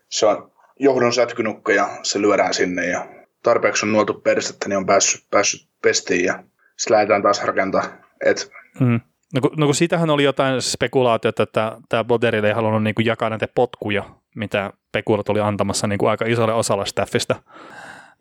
se 0.10 0.26
on 0.26 0.52
johdon 0.80 1.14
sätkynukka 1.14 1.74
ja 1.74 1.90
se 2.04 2.22
lyödään 2.22 2.54
sinne 2.54 2.86
ja 2.88 3.08
tarpeeksi 3.44 3.86
on 3.86 3.92
nuoltu 3.92 4.14
persettä, 4.14 4.70
niin 4.70 4.78
on 4.78 4.86
päässyt, 4.86 5.24
päässyt 5.32 5.68
pestiin 5.82 6.26
ja 6.26 6.44
sitten 6.78 6.96
lähdetään 6.96 7.22
taas 7.22 7.44
rakentaa. 7.44 7.84
Et... 8.26 8.52
Mm. 8.80 9.00
No, 9.34 9.42
kun, 9.42 9.52
no 9.58 9.66
kun 9.66 9.76
siitähän 9.76 10.10
oli 10.10 10.24
jotain 10.24 10.62
spekulaatiota, 10.62 11.44
että 11.44 11.78
tämä 11.90 12.04
Boderil 12.04 12.44
ei 12.44 12.54
halunnut 12.54 12.84
niin 12.84 12.96
kuin 12.96 13.06
jakaa 13.06 13.30
näitä 13.30 13.48
potkuja, 13.56 14.04
mitä 14.36 14.74
Pekulat 14.92 15.30
oli 15.30 15.40
antamassa 15.40 15.88
niin 15.88 16.00
kuin 16.00 16.10
aika 16.10 16.26
isolle 16.26 16.54
osalle 16.54 16.86
staffista. 16.86 17.36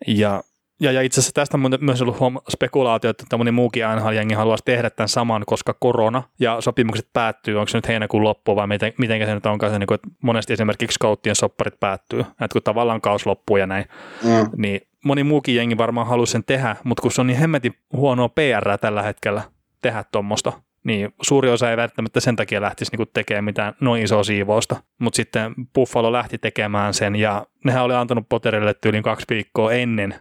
Ja, 0.07 0.43
ja, 0.79 0.91
ja 0.91 1.01
itse 1.01 1.19
asiassa 1.19 1.33
tästä 1.33 1.57
on 1.57 1.77
myös 1.81 2.01
ollut 2.01 2.17
spekulaatio, 2.49 3.09
että 3.09 3.23
tämmöinen 3.29 3.53
muukin 3.53 3.83
NHL-jengi 3.95 4.33
haluaisi 4.33 4.63
tehdä 4.65 4.89
tämän 4.89 5.09
saman, 5.09 5.43
koska 5.45 5.75
korona 5.79 6.23
ja 6.39 6.61
sopimukset 6.61 7.07
päättyy, 7.13 7.55
onko 7.59 7.67
se 7.67 7.77
nyt 7.77 7.87
heinäkuun 7.87 8.23
loppu 8.23 8.55
vai 8.55 8.67
miten, 8.67 8.93
miten 8.97 9.25
se 9.25 9.33
nyt 9.33 9.45
onkaan 9.45 9.71
se, 9.71 9.79
niin 9.79 9.87
kuin, 9.87 9.95
että 9.95 10.07
monesti 10.23 10.53
esimerkiksi 10.53 10.95
skouttien 10.95 11.35
sopparit 11.35 11.79
päättyy, 11.79 12.19
että 12.19 12.53
kun 12.53 12.63
tavallaan 12.63 13.01
kaus 13.01 13.25
loppuu 13.25 13.57
ja 13.57 13.67
näin, 13.67 13.85
mm. 14.23 14.49
niin 14.57 14.86
moni 15.05 15.23
muukin 15.23 15.55
jengi 15.55 15.77
varmaan 15.77 16.07
halusi 16.07 16.31
sen 16.31 16.43
tehdä, 16.43 16.75
mutta 16.83 17.01
kun 17.01 17.11
se 17.11 17.21
on 17.21 17.27
niin 17.27 17.39
hemmetin 17.39 17.73
huonoa 17.93 18.29
PR 18.29 18.77
tällä 18.81 19.01
hetkellä 19.01 19.41
tehdä 19.81 20.03
tuommoista, 20.11 20.53
niin 20.83 21.13
suuri 21.21 21.49
osa 21.49 21.71
ei 21.71 21.77
välttämättä 21.77 22.19
sen 22.19 22.35
takia 22.35 22.61
lähtisi 22.61 22.91
niinku 22.91 23.05
tekemään 23.05 23.43
mitään 23.43 23.73
noin 23.81 24.03
isoa 24.03 24.23
siivousta. 24.23 24.75
Mutta 24.99 25.17
sitten 25.17 25.53
Buffalo 25.73 26.11
lähti 26.11 26.37
tekemään 26.37 26.93
sen 26.93 27.15
ja 27.15 27.45
nehän 27.65 27.83
oli 27.83 27.93
antanut 27.93 28.29
Potterille 28.29 28.73
tyyliin 28.73 29.03
kaksi 29.03 29.25
viikkoa 29.29 29.71
ennen 29.71 30.15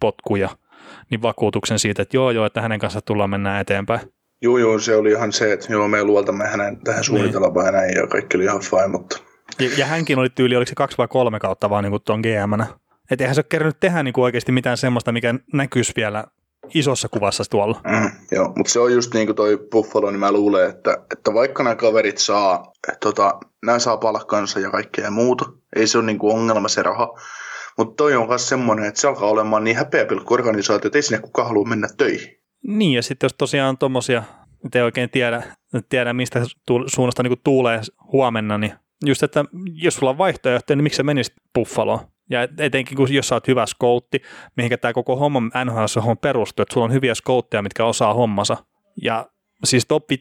potkuja 0.00 0.48
niin 1.10 1.22
vakuutuksen 1.22 1.78
siitä, 1.78 2.02
että 2.02 2.16
joo 2.16 2.30
joo, 2.30 2.46
että 2.46 2.60
hänen 2.60 2.78
kanssa 2.78 3.00
tullaan 3.00 3.30
mennä 3.30 3.60
eteenpäin. 3.60 4.00
Joo 4.42 4.58
joo, 4.58 4.78
se 4.78 4.96
oli 4.96 5.10
ihan 5.10 5.32
se, 5.32 5.52
että 5.52 5.72
joo 5.72 5.88
me 5.88 6.04
luotamme 6.04 6.46
hänen 6.46 6.80
tähän 6.84 7.04
suunnitelmaan 7.04 7.54
niin. 7.54 7.66
ja 7.66 7.72
näin 7.72 7.96
ja 7.96 8.06
kaikki 8.06 8.36
oli 8.36 8.44
ihan 8.44 8.60
fine, 8.60 8.88
mutta... 8.88 9.18
Ja, 9.60 9.70
ja 9.76 9.86
hänkin 9.86 10.18
oli 10.18 10.28
tyyli, 10.30 10.56
oliko 10.56 10.68
se 10.68 10.74
kaksi 10.74 10.98
vai 10.98 11.08
kolme 11.08 11.38
kautta 11.38 11.70
vaan 11.70 11.84
niin 11.84 12.02
tuon 12.04 12.20
GM-nä? 12.20 12.66
Että 13.10 13.24
eihän 13.24 13.34
se 13.34 13.38
ole 13.38 13.46
kerännyt 13.48 13.80
tehdä 13.80 14.02
niin 14.02 14.14
kuin 14.14 14.24
oikeasti 14.24 14.52
mitään 14.52 14.76
semmoista, 14.76 15.12
mikä 15.12 15.34
näkyisi 15.52 15.92
vielä 15.96 16.24
isossa 16.74 17.08
kuvassa 17.08 17.44
tuolla. 17.50 17.80
Mm, 17.84 18.10
joo, 18.32 18.52
mutta 18.56 18.72
se 18.72 18.80
on 18.80 18.92
just 18.92 19.14
niin 19.14 19.26
kuin 19.26 19.36
toi 19.36 19.68
Buffalo, 19.72 20.10
niin 20.10 20.20
mä 20.20 20.32
luulen, 20.32 20.70
että, 20.70 20.96
että 21.12 21.34
vaikka 21.34 21.62
nämä 21.62 21.76
kaverit 21.76 22.18
saa, 22.18 22.72
tota, 23.00 23.40
nämä 23.66 23.78
saa 23.78 23.96
palkkansa 23.96 24.60
ja 24.60 24.70
kaikkea 24.70 25.10
muuta, 25.10 25.44
ei 25.76 25.86
se 25.86 25.98
ole 25.98 26.06
niin 26.06 26.18
kuin 26.18 26.34
ongelma 26.34 26.68
se 26.68 26.82
raha, 26.82 27.18
mutta 27.78 27.94
toi 27.96 28.14
on 28.16 28.28
myös 28.28 28.48
semmoinen, 28.48 28.84
että 28.84 29.00
se 29.00 29.08
alkaa 29.08 29.28
olemaan 29.28 29.64
niin 29.64 29.76
häpeäpilkku 29.76 30.34
organisaatio, 30.34 30.88
että 30.88 30.98
ei 30.98 31.02
sinne 31.02 31.22
kukaan 31.22 31.48
halua 31.48 31.64
mennä 31.64 31.88
töihin. 31.96 32.38
Niin, 32.66 32.92
ja 32.92 33.02
sitten 33.02 33.24
jos 33.24 33.34
tosiaan 33.38 33.78
tuommoisia, 33.78 34.22
te 34.70 34.82
oikein 34.82 35.10
tiedä, 35.10 35.42
tiedä 35.88 36.12
mistä 36.12 36.42
suunnasta 36.86 37.22
niin 37.22 37.40
tuulee 37.44 37.80
huomenna, 38.12 38.58
niin 38.58 38.72
just, 39.04 39.22
että 39.22 39.44
jos 39.72 39.94
sulla 39.94 40.10
on 40.10 40.18
vaihtoehtoja, 40.18 40.76
niin 40.76 40.82
miksi 40.82 40.96
sä 40.96 41.02
menisit 41.02 41.34
Buffaloon? 41.54 42.00
Ja 42.32 42.48
etenkin 42.58 42.96
kun 42.96 43.14
jos 43.14 43.28
sä 43.28 43.34
oot 43.34 43.48
hyvä 43.48 43.66
skoutti, 43.66 44.22
mihinkä 44.56 44.78
tämä 44.78 44.92
koko 44.92 45.16
homma 45.16 45.40
NHL 45.64 46.08
on 46.10 46.18
perustuu, 46.18 46.62
että 46.62 46.72
sulla 46.72 46.84
on 46.84 46.92
hyviä 46.92 47.14
skoutteja, 47.14 47.62
mitkä 47.62 47.84
osaa 47.84 48.14
hommansa. 48.14 48.56
Ja 49.02 49.26
siis 49.64 49.86
top 49.86 50.10
5 50.10 50.20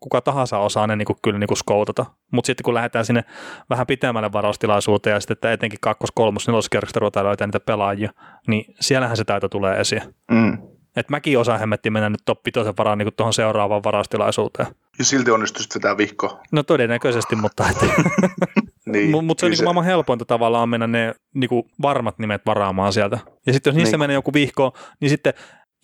kuka 0.00 0.20
tahansa 0.20 0.58
osaa 0.58 0.86
ne 0.86 0.96
niinku, 0.96 1.16
kyllä 1.22 1.38
niinku 1.38 1.56
skoutata. 1.56 2.06
Mutta 2.32 2.46
sitten 2.46 2.64
kun 2.64 2.74
lähdetään 2.74 3.04
sinne 3.04 3.24
vähän 3.70 3.86
pitemmälle 3.86 4.32
varaustilaisuuteen 4.32 5.14
ja 5.14 5.20
sitten 5.20 5.34
että 5.34 5.52
etenkin 5.52 5.78
kakkos, 5.80 6.10
kolmos, 6.14 6.46
neloskerroksesta 6.46 7.00
ruvetaan 7.00 7.26
löytää 7.26 7.46
niitä 7.46 7.60
pelaajia, 7.60 8.10
niin 8.46 8.74
siellähän 8.80 9.16
se 9.16 9.24
taito 9.24 9.48
tulee 9.48 9.80
esiin. 9.80 10.02
Mm. 10.30 10.58
Et 10.96 11.08
mäkin 11.08 11.38
osaan 11.38 11.60
hemmetti 11.60 11.90
mennä 11.90 12.10
nyt 12.10 12.22
top 12.24 12.38
5 12.56 12.72
varaan 12.78 12.98
niin 12.98 13.14
tuohon 13.16 13.32
seuraavaan 13.32 13.84
varaustilaisuuteen. 13.84 14.68
Ja 14.98 15.04
silti 15.04 15.30
onnistuisi 15.30 15.68
vetää 15.74 15.96
vihko. 15.96 16.40
No 16.52 16.62
todennäköisesti, 16.62 17.36
mutta 17.36 17.64
et... 17.68 17.76
niin, 18.86 19.10
Mutta 19.10 19.26
mut 19.26 19.38
se 19.38 19.46
on 19.46 19.52
niin 19.52 19.64
maailman 19.64 19.84
helpointa 19.84 20.24
tavallaan 20.24 20.68
mennä 20.68 20.86
ne 20.86 21.14
niin 21.34 21.48
kuin 21.48 21.62
varmat 21.82 22.18
nimet 22.18 22.42
varaamaan 22.46 22.92
sieltä. 22.92 23.18
Ja 23.46 23.52
sitten 23.52 23.70
jos 23.70 23.76
niissä 23.76 23.96
niin. 23.96 24.00
menee 24.00 24.14
joku 24.14 24.32
vihko, 24.32 24.72
niin 25.00 25.10
sitten 25.10 25.34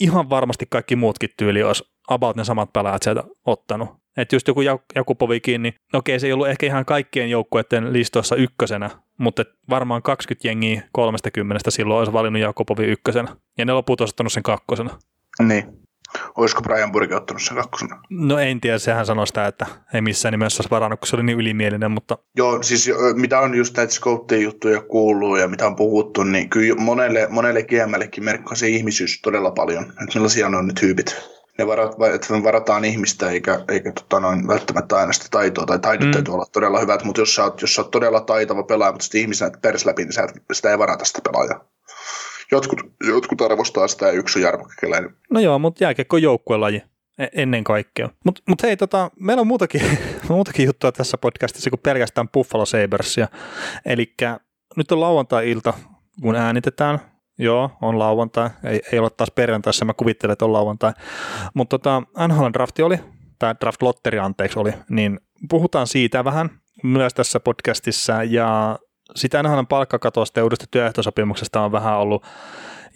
ihan 0.00 0.30
varmasti 0.30 0.66
kaikki 0.70 0.96
muutkin 0.96 1.30
tyyli 1.36 1.62
olisi 1.62 1.84
about 2.08 2.36
ne 2.36 2.44
samat 2.44 2.72
pelaajat 2.72 3.02
sieltä 3.02 3.24
ottanut. 3.46 3.88
Että 4.16 4.36
just 4.36 4.48
joku 4.48 4.60
Jakupovikin, 4.94 5.62
niin 5.62 5.74
okei, 5.92 6.20
se 6.20 6.26
ei 6.26 6.32
ollut 6.32 6.48
ehkä 6.48 6.66
ihan 6.66 6.84
kaikkien 6.84 7.30
joukkueiden 7.30 7.92
listoissa 7.92 8.36
ykkösenä, 8.36 8.90
mutta 9.18 9.44
varmaan 9.70 10.02
20 10.02 10.48
jengiä 10.48 10.82
30 10.92 11.70
silloin 11.70 11.98
olisi 11.98 12.12
valinnut 12.12 12.42
Jakupovi 12.42 12.84
ykkösenä. 12.84 13.36
Ja 13.58 13.64
ne 13.64 13.72
loput 13.72 14.00
olisi 14.00 14.12
ottanut 14.12 14.32
sen 14.32 14.42
kakkosena. 14.42 14.98
Niin. 15.42 15.87
Olisiko 16.36 16.62
Brian 16.62 16.92
Burke 16.92 17.16
ottanut 17.16 17.42
sen 17.42 17.56
kakkosena? 17.56 18.02
No 18.10 18.38
en 18.38 18.60
tiedä, 18.60 18.78
sehän 18.78 19.06
sanoi 19.06 19.26
sitä, 19.26 19.46
että 19.46 19.66
ei 19.94 20.00
missään 20.00 20.32
nimessä 20.32 20.60
olisi 20.60 20.70
varannut, 20.70 21.00
kun 21.00 21.06
se 21.06 21.16
oli 21.16 21.22
niin 21.22 21.38
ylimielinen, 21.38 21.90
mutta... 21.90 22.18
Joo, 22.36 22.62
siis 22.62 22.90
mitä 23.14 23.40
on 23.40 23.54
just 23.54 23.76
näitä 23.76 23.92
scouttien 23.92 24.42
juttuja 24.42 24.80
kuuluu 24.80 25.36
ja 25.36 25.48
mitä 25.48 25.66
on 25.66 25.76
puhuttu, 25.76 26.22
niin 26.22 26.50
kyllä 26.50 26.74
monelle, 26.74 27.26
monelle 27.30 27.62
GMLlekin 27.62 28.24
merkkaa 28.24 28.54
se 28.54 28.68
ihmisyys 28.68 29.20
todella 29.22 29.50
paljon, 29.50 29.84
että 29.84 30.14
millaisia 30.14 30.46
on 30.46 30.66
ne 30.66 30.72
tyypit 30.80 31.38
ne 31.58 31.66
varat, 31.66 31.96
että 32.14 32.32
me 32.32 32.42
varataan 32.42 32.84
ihmistä 32.84 33.30
eikä, 33.30 33.60
eikä 33.68 33.92
tota 33.92 34.20
noin, 34.20 34.48
välttämättä 34.48 34.96
aina 34.96 35.12
sitä 35.12 35.26
taitoa, 35.30 35.66
tai 35.66 35.78
taidot 35.78 36.06
mm. 36.06 36.12
täytyy 36.12 36.34
olla 36.34 36.46
todella 36.52 36.80
hyvät, 36.80 37.04
mutta 37.04 37.20
jos 37.20 37.34
sä 37.34 37.44
oot, 37.44 37.60
jos 37.60 37.74
sä 37.74 37.82
oot 37.82 37.90
todella 37.90 38.20
taitava 38.20 38.62
pelaaja, 38.62 38.92
mutta 38.92 39.04
sitten 39.04 39.20
ihmisenä 39.20 39.50
pers 39.62 39.86
läpi, 39.86 40.04
niin 40.04 40.12
sä 40.12 40.28
sitä 40.52 40.70
ei 40.70 40.78
varata 40.78 41.04
sitä 41.04 41.20
pelaajaa. 41.24 41.64
Jotkut, 42.52 42.80
jotkut 43.06 43.40
arvostaa 43.40 43.88
sitä 43.88 44.10
yksi 44.10 44.40
Jarmo 44.40 44.68
No 45.30 45.40
joo, 45.40 45.58
mutta 45.58 45.84
jääkiekko 45.84 46.16
on 46.16 46.22
joukkuelaji 46.22 46.82
e, 47.18 47.26
ennen 47.32 47.64
kaikkea. 47.64 48.08
Mutta 48.24 48.42
mut 48.48 48.62
hei, 48.62 48.76
tota, 48.76 49.10
meillä 49.20 49.40
on 49.40 49.46
muutakin, 49.46 49.82
muutakin 50.28 50.66
juttua 50.66 50.92
tässä 50.92 51.18
podcastissa 51.18 51.70
kuin 51.70 51.80
pelkästään 51.80 52.28
Buffalo 52.28 52.66
Sabersia. 52.66 53.28
Eli 53.86 54.14
nyt 54.76 54.92
on 54.92 55.00
lauantai-ilta, 55.00 55.74
kun 56.22 56.36
äänitetään. 56.36 56.98
Joo, 57.38 57.70
on 57.82 57.98
lauantai. 57.98 58.50
Ei, 58.64 58.80
ei 58.92 58.98
ole 58.98 59.10
taas 59.10 59.30
perjantaissa, 59.30 59.84
mä 59.84 59.94
kuvittelen, 59.94 60.32
että 60.32 60.44
on 60.44 60.52
lauantai. 60.52 60.92
Mutta 61.54 61.78
tota, 61.78 62.02
NHL 62.28 62.48
drafti 62.52 62.82
oli, 62.82 62.98
tai 63.38 63.54
draft 63.60 63.82
lotteri 63.82 64.18
anteeksi 64.18 64.58
oli, 64.58 64.72
niin 64.90 65.20
puhutaan 65.50 65.86
siitä 65.86 66.24
vähän 66.24 66.50
myös 66.82 67.14
tässä 67.14 67.40
podcastissa 67.40 68.22
ja 68.24 68.78
sitä 69.16 69.42
NHL 69.42 69.60
palkkakatosta 69.68 70.40
ja 70.40 70.44
uudesta 70.44 70.66
työehtosopimuksesta 70.70 71.60
on 71.60 71.72
vähän 71.72 71.98
ollut 71.98 72.24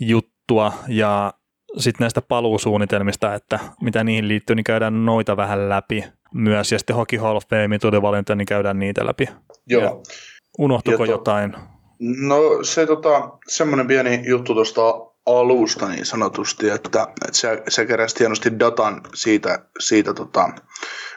juttua 0.01 0.73
ja 0.89 1.35
sitten 1.79 2.05
näistä 2.05 2.23
paluusuunnitelmista, 2.23 3.35
että 3.35 3.61
mitä 3.83 4.05
niihin 4.05 4.29
liittyy, 4.29 4.57
niin 4.57 4.65
käydään 4.65 5.05
noita 5.05 5.37
vähän 5.37 5.69
läpi 5.69 6.05
myös. 6.35 6.73
Ja 6.73 6.79
sitten 6.79 6.97
Hockey 6.97 7.19
Hall 7.19 7.37
of 7.37 7.45
Fame 7.51 7.79
tuli 7.79 8.03
valinta, 8.03 8.35
niin 8.35 8.47
käydään 8.47 8.79
niitä 8.79 9.07
läpi. 9.07 9.29
Joo. 9.67 9.83
Ja 9.83 9.97
unohtuko 10.59 11.05
ja 11.05 11.07
to, 11.07 11.13
jotain? 11.13 11.57
No 11.99 12.39
se 12.63 12.87
tota, 12.87 13.31
semmoinen 13.49 13.87
pieni 13.87 14.23
juttu 14.27 14.55
tuosta 14.55 14.83
alusta 15.27 15.89
niin 15.89 16.07
sanotusti, 16.07 16.69
että, 16.69 17.03
että 17.03 17.39
se, 17.39 17.63
se 17.69 17.87
keräsi 17.87 18.19
hienosti 18.19 18.59
datan 18.59 19.01
siitä, 19.15 19.59
siitä 19.79 20.15
tota, 20.15 20.49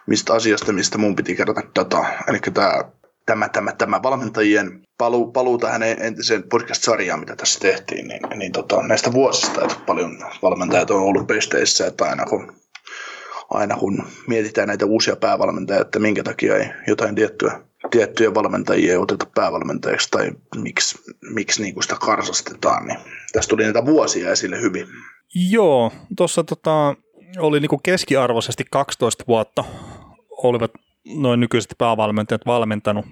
mistä 0.07 0.33
asiasta, 0.33 0.73
mistä 0.73 0.97
mun 0.97 1.15
piti 1.15 1.35
kerätä 1.35 1.61
dataa. 1.75 2.05
Eli 2.27 2.39
tämä 2.53 2.83
tämä, 3.25 3.49
tämä, 3.49 3.71
tämä 3.71 4.03
valmentajien 4.03 4.81
paluu, 4.97 5.31
paluu 5.31 5.57
tähän 5.57 5.83
entiseen 5.83 6.43
podcast-sarjaan, 6.49 7.19
mitä 7.19 7.35
tässä 7.35 7.59
tehtiin, 7.59 8.07
niin, 8.07 8.21
niin 8.35 8.51
tota, 8.51 8.83
näistä 8.83 9.13
vuosista, 9.13 9.61
että 9.61 9.75
paljon 9.85 10.17
valmentajat 10.41 10.91
on 10.91 11.01
ollut 11.01 11.27
pesteissä, 11.27 11.87
että 11.87 12.05
aina 12.05 12.25
kun, 12.25 12.53
aina 13.49 13.75
kun 13.75 14.03
mietitään 14.27 14.67
näitä 14.67 14.85
uusia 14.85 15.15
päävalmentajia, 15.15 15.81
että 15.81 15.99
minkä 15.99 16.23
takia 16.23 16.57
ei 16.57 16.69
jotain 16.87 17.15
tiettyä, 17.15 17.61
tiettyjä 17.91 18.33
valmentajia 18.33 18.91
ei 18.91 18.97
oteta 18.97 19.27
päävalmentajaksi 19.35 20.11
tai 20.11 20.31
miksi, 20.55 20.97
miksi 21.33 21.61
niin 21.61 21.83
sitä 21.83 21.95
karsastetaan, 21.95 22.87
niin 22.87 22.99
tässä 23.33 23.49
tuli 23.49 23.63
näitä 23.63 23.85
vuosia 23.85 24.31
esille 24.31 24.61
hyvin. 24.61 24.87
Joo, 25.49 25.91
tuossa 26.17 26.43
tota, 26.43 26.95
oli 27.37 27.59
niin 27.59 27.81
keskiarvoisesti 27.83 28.65
12 28.71 29.23
vuotta 29.27 29.63
olivat 30.29 30.71
noin 31.05 31.39
nykyiset 31.39 31.75
päävalmentajat 31.77 32.45
valmentanut 32.45 33.05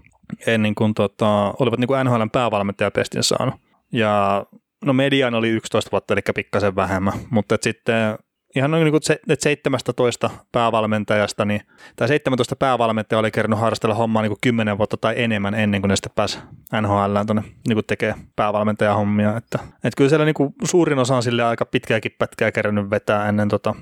ennen 0.47 0.75
kuin 0.75 0.93
tota, 0.93 1.53
olivat 1.59 1.79
niin 1.79 1.87
kuin 1.87 2.05
NHLn 2.05 2.29
päävalmentajapestin 2.29 3.23
saanut. 3.23 3.55
Ja 3.91 4.45
no 4.85 4.93
median 4.93 5.35
oli 5.35 5.49
11 5.49 5.91
vuotta, 5.91 6.13
eli 6.13 6.21
pikkasen 6.35 6.75
vähemmän, 6.75 7.13
mutta 7.29 7.57
sitten 7.61 8.17
ihan 8.55 8.71
noin 8.71 8.83
niin 8.83 8.91
kuin 8.91 9.37
17 9.39 10.29
päävalmentajasta, 10.51 11.45
niin, 11.45 11.61
tai 11.95 12.07
17 12.07 12.55
päävalmentajaa 12.55 13.19
oli 13.19 13.31
kerännyt 13.31 13.59
harrastella 13.59 13.95
hommaa 13.95 14.21
niin 14.21 14.29
kuin 14.29 14.39
10 14.41 14.77
vuotta 14.77 14.97
tai 14.97 15.13
enemmän 15.17 15.53
ennen 15.55 15.81
kuin 15.81 15.89
ne 15.89 15.95
sitten 15.95 16.11
pääsi 16.15 16.39
NHL 16.81 17.17
tuonne 17.25 17.43
niin 17.67 17.85
tekee 17.87 18.15
päävalmentajahommia. 18.35 19.37
Että, 19.37 19.59
että 19.73 19.97
kyllä 19.97 20.09
siellä 20.09 20.25
niin 20.25 20.33
kuin 20.33 20.53
suurin 20.63 20.99
osa 20.99 21.15
on 21.15 21.23
sille 21.23 21.43
aika 21.43 21.65
pitkääkin 21.65 22.15
pätkää 22.19 22.51
kerännyt 22.51 22.89
vetää 22.89 23.29
ennen 23.29 23.49
tota, 23.49 23.75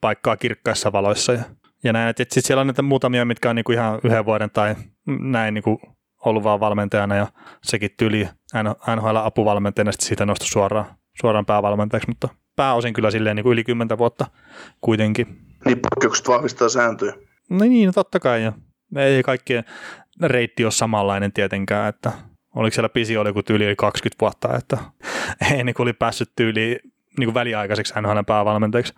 paikkaa 0.00 0.36
kirkkaissa 0.36 0.92
valoissa. 0.92 1.32
Ja, 1.32 1.42
ja 1.84 1.92
näin, 1.92 2.08
että 2.08 2.22
sitten 2.22 2.42
siellä 2.42 2.60
on 2.60 2.66
näitä 2.66 2.82
muutamia, 2.82 3.24
mitkä 3.24 3.50
on 3.50 3.56
niin 3.56 3.64
kuin 3.64 3.74
ihan 3.74 4.00
yhden 4.04 4.24
vuoden 4.24 4.50
tai 4.50 4.74
näin 5.06 5.54
niin 5.54 5.62
kuin 5.62 5.78
ollut 6.24 6.44
vaan 6.44 6.60
valmentajana 6.60 7.16
ja 7.16 7.26
sekin 7.62 7.90
tyli 7.96 8.28
NHL-apuvalmentajana 8.96 9.92
sitten 9.92 10.08
siitä 10.08 10.26
nostui 10.26 10.48
suoraan, 10.48 10.86
suoraan 11.20 11.46
päävalmentajaksi, 11.46 12.08
mutta 12.08 12.28
pääosin 12.56 12.92
kyllä 12.92 13.10
silleen 13.10 13.36
niin 13.36 13.44
kuin 13.44 13.52
yli 13.52 13.64
10 13.64 13.98
vuotta 13.98 14.26
kuitenkin. 14.80 15.26
Niin 15.64 15.78
poikkeukset 15.80 16.28
vahvistaa 16.28 16.68
sääntöjä. 16.68 17.14
No 17.50 17.64
niin, 17.64 17.86
no 17.86 17.92
totta 17.92 18.20
kai. 18.20 18.42
Ja 18.42 18.52
ei 18.96 19.22
kaikkien 19.22 19.64
reitti 20.22 20.64
ole 20.64 20.72
samanlainen 20.72 21.32
tietenkään, 21.32 21.88
että 21.88 22.12
oliko 22.54 22.74
siellä 22.74 22.88
pisi 22.88 23.16
oli 23.16 23.32
kuin 23.32 23.44
tyyli 23.44 23.64
yli 23.64 23.76
20 23.76 24.20
vuotta, 24.20 24.56
että 24.56 24.78
ei 25.52 25.64
niin 25.64 25.74
kuin 25.74 25.84
oli 25.84 25.92
päässyt 25.92 26.30
tyyli 26.36 26.78
niin 27.18 27.26
kuin 27.26 27.34
väliaikaiseksi 27.34 27.94
NHL 28.00 28.18
päävalmentajaksi. 28.26 28.94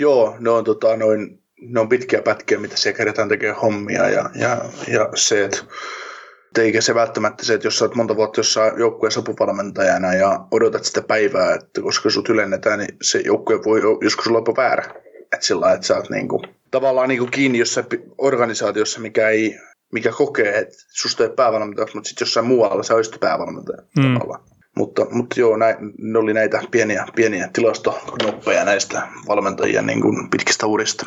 Joo, 0.00 0.36
ne 0.40 0.50
on, 0.50 0.64
tota, 0.64 0.96
noin, 0.96 1.41
ne 1.68 1.80
on 1.80 1.88
pitkiä 1.88 2.22
pätkiä, 2.22 2.58
mitä 2.58 2.76
siellä 2.76 2.96
kerätään 2.96 3.28
tekemään 3.28 3.60
hommia 3.60 4.08
ja, 4.08 4.30
ja, 4.34 4.64
ja 4.88 5.08
se, 5.14 5.44
että 5.44 5.62
eikä 6.58 6.80
se 6.80 6.94
välttämättä 6.94 7.44
se, 7.44 7.54
että 7.54 7.66
jos 7.66 7.78
sä 7.78 7.84
oot 7.84 7.94
monta 7.94 8.16
vuotta 8.16 8.40
jossain 8.40 8.78
joukkueen 8.78 9.12
sopuvalmentajana 9.12 10.14
ja 10.14 10.46
odotat 10.50 10.84
sitä 10.84 11.02
päivää, 11.02 11.54
että 11.54 11.82
koska 11.82 12.10
sut 12.10 12.28
ylennetään, 12.28 12.78
niin 12.78 12.96
se 13.02 13.22
joukkue 13.24 13.64
voi 13.64 13.80
joskus 14.00 14.26
olla 14.26 14.38
jopa 14.38 14.56
väärä. 14.56 14.84
Että 15.22 15.46
sillä 15.46 15.72
että 15.72 15.86
sä 15.86 15.96
oot 15.96 16.10
niinku, 16.10 16.42
tavallaan 16.70 17.08
niinku 17.08 17.26
kiinni 17.26 17.58
jossain 17.58 17.86
organisaatiossa, 18.18 19.00
mikä 19.00 19.28
ei 19.28 19.58
mikä 19.92 20.12
kokee, 20.12 20.58
että 20.58 20.74
susta 20.88 21.24
ei 21.24 21.30
päävalmentaja, 21.30 21.86
mutta 21.94 22.08
sitten 22.08 22.24
jossain 22.24 22.46
muualla 22.46 22.82
sä 22.82 22.94
olisit 22.94 23.20
päävalmentaja 23.20 23.82
mm. 23.98 24.14
tavallaan. 24.14 24.42
Mutta, 24.76 25.06
mutta 25.10 25.40
joo, 25.40 25.56
näin, 25.56 25.76
ne 25.98 26.18
oli 26.18 26.34
näitä 26.34 26.62
pieniä, 26.70 27.06
pieniä 27.14 27.48
tilastoknoppeja 27.52 28.64
näistä 28.64 29.08
valmentajien 29.28 29.86
niin 29.86 30.00
kuin 30.00 30.30
pitkistä 30.30 30.66
urista. 30.66 31.06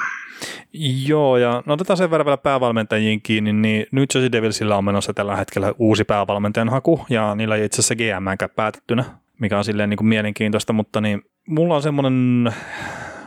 Joo, 1.07 1.37
ja 1.37 1.63
no 1.65 1.73
otetaan 1.73 1.97
sen 1.97 2.11
verran 2.11 2.25
vielä 2.25 2.37
päävalmentajiin 2.37 3.21
kiinni, 3.21 3.53
niin 3.53 3.85
nyt 3.91 4.13
Jersey 4.15 4.31
Devilsillä 4.31 4.77
on 4.77 4.85
menossa 4.85 5.13
tällä 5.13 5.35
hetkellä 5.35 5.73
uusi 5.79 6.03
päävalmentajan 6.03 6.69
haku, 6.69 7.05
ja 7.09 7.35
niillä 7.35 7.55
ei 7.55 7.65
itse 7.65 7.81
asiassa 7.81 7.95
GM 7.95 8.53
päätettynä, 8.55 9.05
mikä 9.39 9.57
on 9.57 9.63
silleen 9.63 9.89
niin 9.89 9.97
kuin 9.97 10.07
mielenkiintoista, 10.07 10.73
mutta 10.73 11.01
niin 11.01 11.21
mulla 11.47 11.75
on 11.75 11.81
semmoinen 11.81 12.53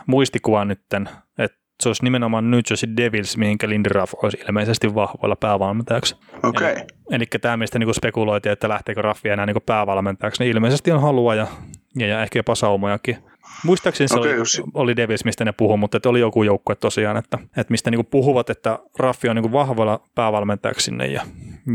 muistikuva 0.05 0.65
nytten, 0.65 1.09
että 1.37 1.57
se 1.83 1.89
olisi 1.89 2.03
nimenomaan 2.03 2.51
New 2.51 2.59
Jersey 2.69 2.89
Devils, 2.97 3.37
mihinkä 3.37 3.69
Lindy 3.69 3.89
Ruff 3.89 4.13
olisi 4.23 4.37
ilmeisesti 4.47 4.95
vahvoilla 4.95 5.35
päävalmentajaksi. 5.35 6.15
Okay. 6.43 6.71
Eli, 6.71 6.85
eli 7.11 7.25
tämä, 7.41 7.57
mistä 7.57 7.79
niin 7.79 7.93
spekuloitiin, 7.93 8.53
että 8.53 8.69
lähteekö 8.69 9.01
Raffi 9.01 9.29
enää 9.29 9.45
niin 9.45 9.57
päävalmentajaksi, 9.65 10.43
niin 10.43 10.51
ilmeisesti 10.51 10.91
on 10.91 11.01
halua 11.01 11.35
ja, 11.35 11.47
ja, 11.95 12.07
ja 12.07 12.23
ehkä 12.23 12.39
jopa 12.39 12.55
saumojakin. 12.55 13.17
Muistaakseni 13.63 14.07
se 14.07 14.19
okay, 14.19 14.33
oli, 14.33 14.69
oli 14.73 14.95
Devils, 14.95 15.25
mistä 15.25 15.45
ne 15.45 15.51
puhuu, 15.51 15.77
mutta 15.77 15.97
että 15.97 16.09
oli 16.09 16.19
joku 16.19 16.43
joukkue 16.43 16.75
tosiaan, 16.75 17.17
että, 17.17 17.37
että 17.57 17.71
mistä 17.71 17.91
niin 17.91 18.05
puhuvat, 18.05 18.49
että 18.49 18.79
Raffi 18.99 19.29
on 19.29 19.35
niin 19.35 19.51
vahvoilla 19.51 20.09
päävalmentajaksi 20.15 20.85
sinne 20.85 21.07
ja, 21.07 21.21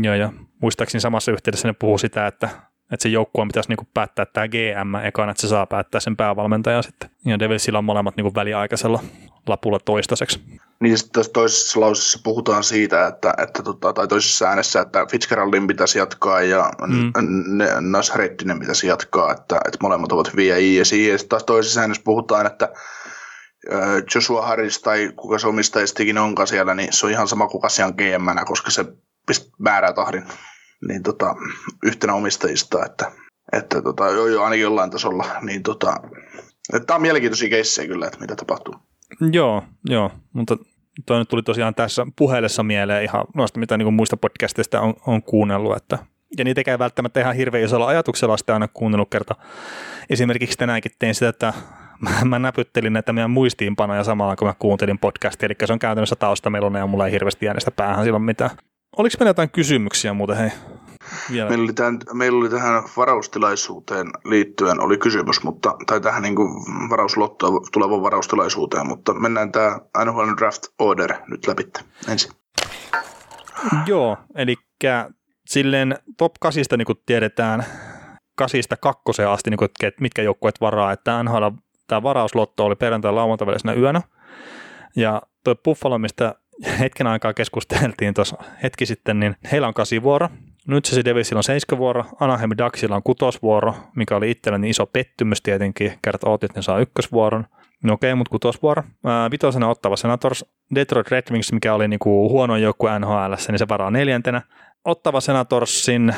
ja, 0.03 0.15
ja 0.15 0.33
muistaakseni 0.61 1.01
samassa 1.01 1.31
yhteydessä 1.31 1.67
ne 1.67 1.73
puhuu 1.79 1.97
sitä, 1.97 2.27
että 2.27 2.49
että 2.91 3.03
se 3.03 3.09
joukkue 3.09 3.45
pitäisi 3.47 3.69
niinku 3.69 3.87
päättää 3.93 4.25
tämä 4.25 4.47
GM 4.47 4.95
ekana, 4.95 5.31
että 5.31 5.41
se 5.41 5.47
saa 5.47 5.65
päättää 5.65 6.01
sen 6.01 6.17
päävalmentajan 6.17 6.83
sitten. 6.83 7.09
Ja 7.25 7.39
Devilsillä 7.39 7.77
on 7.77 7.85
molemmat 7.85 8.15
niinku 8.15 8.35
väliaikaisella 8.35 8.99
lapulla 9.47 9.79
toistaiseksi. 9.79 10.41
Niin 10.79 10.97
sitten 10.97 11.13
tässä 11.13 11.31
toisessa 11.33 11.79
lauseessa 11.79 12.19
puhutaan 12.23 12.63
siitä, 12.63 13.07
että, 13.07 13.33
että 13.37 13.63
tota, 13.63 13.93
tai 13.93 14.07
toisessa 14.07 14.47
äänessä, 14.47 14.81
että 14.81 15.05
Fitzgeraldin 15.11 15.67
pitäisi 15.67 15.99
jatkaa 15.99 16.41
ja 16.41 16.71
mm. 16.87 17.13
Nasrettinen 17.79 18.59
pitäisi 18.59 18.87
jatkaa, 18.87 19.31
että, 19.31 19.55
että 19.55 19.77
molemmat 19.81 20.11
ovat 20.11 20.33
hyviä 20.33 20.57
ISI. 20.57 21.07
Ja 21.07 21.17
sitten 21.17 21.29
taas 21.29 21.43
toisessa 21.43 21.81
äänessä 21.81 22.03
puhutaan, 22.05 22.45
että 22.45 22.73
Joshua 24.15 24.47
Harris 24.47 24.81
tai 24.81 25.11
kuka 25.15 25.39
se 25.39 25.47
omistajistikin 25.47 26.17
onkaan 26.17 26.47
siellä, 26.47 26.75
niin 26.75 26.93
se 26.93 27.05
on 27.05 27.11
ihan 27.11 27.27
sama 27.27 27.47
kuin 27.47 27.61
Kasian 27.61 27.93
gm 27.97 28.45
koska 28.45 28.71
se 28.71 28.85
määrää 29.59 29.93
tahdin 29.93 30.23
niin 30.87 31.03
tota, 31.03 31.35
yhtenä 31.83 32.13
omistajista, 32.13 32.85
että, 32.85 33.11
että 33.53 33.81
tota, 33.81 34.09
joo, 34.09 34.27
joo, 34.27 34.43
ainakin 34.43 34.63
jollain 34.63 34.91
tasolla, 34.91 35.25
niin 35.41 35.63
tota, 35.63 35.95
että 36.73 36.85
tämä 36.85 36.95
on 36.95 37.01
mielenkiintoisia 37.01 37.49
keissejä 37.49 37.87
kyllä, 37.87 38.05
että 38.05 38.19
mitä 38.19 38.35
tapahtuu. 38.35 38.75
Joo, 39.31 39.63
joo, 39.85 40.11
mutta 40.33 40.57
toi 41.05 41.19
nyt 41.19 41.29
tuli 41.29 41.43
tosiaan 41.43 41.75
tässä 41.75 42.07
puheellessa 42.15 42.63
mieleen 42.63 43.03
ihan 43.03 43.25
noista, 43.35 43.59
mitä 43.59 43.77
niin 43.77 43.93
muista 43.93 44.17
podcasteista 44.17 44.81
on, 44.81 44.93
on 45.07 45.23
kuunnellut, 45.23 45.77
että 45.77 45.99
ja 46.37 46.43
niitä 46.43 46.61
ei 46.67 46.79
välttämättä 46.79 47.19
ihan 47.19 47.35
hirveän 47.35 47.63
isolla 47.63 47.87
ajatuksella 47.87 48.37
sitä 48.37 48.53
aina 48.53 48.67
kuunnellut 48.67 49.09
kerta. 49.09 49.35
Esimerkiksi 50.09 50.57
tänäänkin 50.57 50.91
tein 50.99 51.15
sitä, 51.15 51.29
että 51.29 51.53
mä, 52.23 52.39
näpyttelin 52.39 52.93
näitä 52.93 53.13
meidän 53.13 53.31
muistiinpanoja 53.31 54.03
samalla, 54.03 54.35
kun 54.35 54.47
mä 54.47 54.53
kuuntelin 54.59 54.99
podcastia, 54.99 55.45
eli 55.45 55.55
se 55.65 55.73
on 55.73 55.79
käytännössä 55.79 56.15
taustameluna 56.15 56.79
ja 56.79 56.87
mulla 56.87 57.05
ei 57.05 57.11
hirveästi 57.11 57.47
äänestä 57.47 57.71
päähän 57.71 58.03
silloin 58.03 58.23
mitään. 58.23 58.49
Oliko 58.97 59.15
meillä 59.19 59.29
jotain 59.29 59.51
kysymyksiä 59.51 60.13
muuten, 60.13 60.37
hei? 60.37 60.51
Vielä. 61.31 61.49
Meillä, 61.49 61.63
oli 61.63 61.73
tämän, 61.73 61.99
meillä 62.13 62.39
oli 62.39 62.49
tähän 62.49 62.83
varaustilaisuuteen 62.97 64.07
liittyen 64.25 64.79
oli 64.79 64.97
kysymys, 64.97 65.43
mutta, 65.43 65.75
tai 65.87 66.01
tähän 66.01 66.21
niin 66.21 66.35
kuin 66.35 66.49
varauslottoa 66.89 67.61
tulevan 67.71 68.01
varaustilaisuuteen, 68.01 68.87
mutta 68.87 69.13
mennään 69.13 69.51
tämä 69.51 69.79
NHL 70.05 70.29
Draft 70.37 70.63
Order 70.79 71.13
nyt 71.27 71.47
läpi 71.47 71.63
ensin. 72.09 72.31
Joo, 73.85 74.17
eli 74.35 74.55
silleen 75.47 75.97
top 76.17 76.33
8, 76.39 76.63
niin 76.77 76.85
kuin 76.85 76.99
tiedetään, 77.05 77.65
kasista 78.35 78.77
kakkoseen 78.77 79.29
asti, 79.29 79.49
niin 79.49 79.57
kuin, 79.57 79.69
että 79.83 80.01
mitkä 80.01 80.21
joukkueet 80.21 80.61
varaa, 80.61 80.91
että 80.91 81.23
NHL 81.23 81.47
tämä 81.87 82.03
varauslotto 82.03 82.65
oli 82.65 82.75
perjantai 82.75 83.13
lauantai 83.13 83.47
välisenä 83.47 83.73
yönä, 83.73 84.01
ja 84.95 85.21
tuo 85.43 85.55
Buffalo, 85.55 85.97
mistä 85.97 86.35
hetken 86.79 87.07
aikaa 87.07 87.33
keskusteltiin 87.33 88.13
tuossa 88.13 88.37
hetki 88.63 88.85
sitten, 88.85 89.19
niin 89.19 89.35
heillä 89.51 89.67
on 89.67 89.73
kasivuoro. 89.73 90.29
Nyt 90.67 90.85
se 90.85 91.05
Devilsillä 91.05 91.39
on 91.39 91.43
seiskavuoro, 91.43 92.05
Anaheim 92.19 92.51
Ducksilla 92.57 92.95
on 92.95 93.03
kutosvuoro, 93.03 93.75
mikä 93.95 94.15
oli 94.15 94.31
itselleni 94.31 94.69
iso 94.69 94.85
pettymys 94.85 95.41
tietenkin. 95.41 95.93
Kerrat 96.01 96.23
ootit, 96.23 96.49
että 96.49 96.59
ne 96.59 96.63
saa 96.63 96.79
ykkösvuoron. 96.79 97.45
No 97.83 97.93
okei, 97.93 98.11
okay, 98.11 98.17
mutta 98.17 98.31
kutosvuoro. 98.31 98.83
Ää, 99.05 99.31
vitosena 99.31 99.69
ottava 99.69 99.95
Senators, 99.95 100.45
Detroit 100.75 101.11
Red 101.11 101.23
Wings, 101.31 101.51
mikä 101.51 101.73
oli 101.73 101.87
niinku 101.87 102.29
huono 102.29 102.57
joukkue 102.57 102.99
NHL, 102.99 103.33
niin 103.47 103.59
se 103.59 103.67
varaa 103.67 103.91
neljäntenä. 103.91 104.41
Ottava 104.85 105.21
Senatorsin 105.21 106.15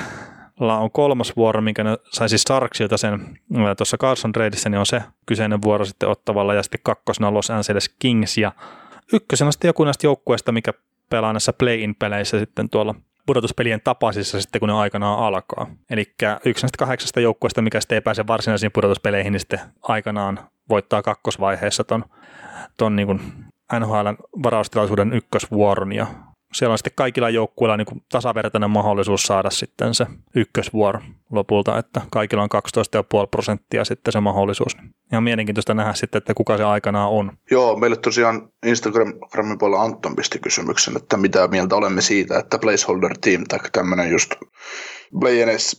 on 0.60 0.92
kolmas 0.92 1.36
vuoro, 1.36 1.62
minkä 1.62 1.84
ne 1.84 1.98
sai 2.12 2.30
siis 2.30 2.42
Starksilta 2.42 2.98
sen 2.98 3.40
tuossa 3.78 3.98
Carson 3.98 4.32
Tradeissa, 4.32 4.70
niin 4.70 4.80
on 4.80 4.86
se 4.86 5.02
kyseinen 5.26 5.62
vuoro 5.62 5.86
sitten 5.86 6.10
ottavalla 6.10 6.54
ja 6.54 6.64
sitten 6.64 6.80
kakkosena 6.84 7.34
Los 7.34 7.52
Angeles 7.52 7.90
Kings 8.00 8.38
ja 8.38 8.52
ykkösenä 9.14 9.52
sitten 9.52 9.70
joku 9.70 9.84
näistä 9.84 10.08
joukkueista, 10.08 10.52
mikä 10.52 10.74
pelaa 11.10 11.34
näissä 11.34 11.54
play-in-peleissä 11.54 12.40
sitten 12.40 12.70
tuolla 12.70 12.96
pudotuspelien 13.26 13.82
tapaisissa 13.84 14.42
sitten, 14.42 14.60
kun 14.60 14.70
ne 14.70 14.76
aikanaan 14.76 15.20
alkaa. 15.20 15.68
Eli 15.90 16.14
yksi 16.46 16.64
näistä 16.64 16.78
kahdeksasta 16.78 17.20
joukkueesta, 17.20 17.62
mikä 17.62 17.82
sitten 17.82 17.96
ei 17.96 18.02
pääse 18.02 18.28
varsinaisiin 18.28 18.72
pudotuspeleihin, 18.72 19.34
niin 19.34 19.40
sitten 19.40 19.60
aikanaan 19.82 20.40
voittaa 20.70 21.02
kakkosvaiheessa 21.02 21.84
ton, 21.84 22.06
ton 22.78 22.96
niin 22.96 23.22
NHLn 23.80 24.18
varaustilaisuuden 24.44 25.14
ykkösvuoron 25.14 25.94
ja 25.94 26.08
siellä 26.54 26.72
on 26.72 26.78
sitten 26.78 26.94
kaikilla 26.96 27.30
joukkueilla 27.30 27.78
niin 27.78 27.86
kuin 27.86 28.02
tasavertainen 28.12 28.70
mahdollisuus 28.70 29.24
saada 29.24 29.50
sitten 29.50 29.94
se 29.94 30.06
ykkösvuoro 30.36 31.00
lopulta, 31.32 31.78
että 31.78 32.02
kaikilla 32.12 32.44
on 32.44 32.50
12,5 33.24 33.28
prosenttia 33.32 33.86
sitten 33.86 34.12
se 34.12 34.20
mahdollisuus. 34.20 34.78
Ihan 35.12 35.24
mielenkiintoista 35.24 35.74
nähdä 35.74 35.94
sitten, 35.94 36.18
että 36.18 36.34
kuka 36.34 36.58
se 36.58 36.64
aikanaan 36.64 37.10
on. 37.10 37.32
Joo, 37.52 37.76
meille 37.76 37.96
tosiaan 37.96 38.50
Instagramin 38.66 39.58
puolella 39.60 39.84
Anton 39.84 40.16
pisti 40.16 40.40
kysymyksen, 40.40 40.98
että 40.98 41.18
mitä 41.18 41.48
mieltä 41.48 41.76
olemme 41.76 42.02
siitä, 42.02 42.40
että 42.40 42.60
placeholder 42.60 43.18
team 43.22 43.44
tai 43.50 43.60
tämmöinen 43.72 44.12
just 44.12 44.32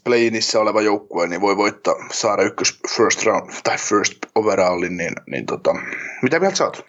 play-inissä 0.04 0.60
oleva 0.60 0.82
joukkue, 0.82 1.26
niin 1.26 1.40
voi 1.40 1.56
voittaa, 1.56 1.94
saada 2.12 2.42
ykkös 2.42 2.80
first 2.96 3.24
round 3.24 3.50
tai 3.64 3.78
first 3.78 4.18
overallin, 4.34 4.96
niin, 4.96 5.12
niin 5.30 5.46
tota, 5.46 5.74
mitä 6.22 6.40
mieltä 6.40 6.56
saat? 6.56 6.84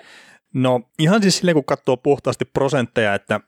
No 0.53 0.81
ihan 0.99 1.21
siis 1.21 1.37
silleen, 1.37 1.55
kun 1.55 1.65
katsoo 1.65 1.97
puhtaasti 1.97 2.45
prosentteja, 2.45 3.15
että 3.15 3.39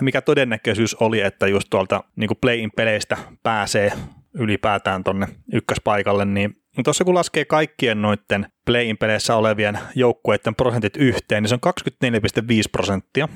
mikä 0.00 0.22
todennäköisyys 0.22 0.94
oli, 0.94 1.20
että 1.20 1.46
just 1.46 1.70
tuolta 1.70 2.04
niin 2.16 2.30
play-in 2.40 2.70
peleistä 2.76 3.16
pääsee 3.42 3.92
ylipäätään 4.34 5.04
tonne 5.04 5.26
ykköspaikalle, 5.52 6.24
niin 6.24 6.56
tuossa 6.84 7.04
kun 7.04 7.14
laskee 7.14 7.44
kaikkien 7.44 8.02
noiden 8.02 8.46
play-in 8.66 8.98
peleissä 8.98 9.36
olevien 9.36 9.78
joukkueiden 9.94 10.54
prosentit 10.54 10.96
yhteen, 10.96 11.42
niin 11.42 11.48
se 11.48 11.54
on 11.54 11.72
24,5 12.06 12.44
prosenttia, 12.72 13.28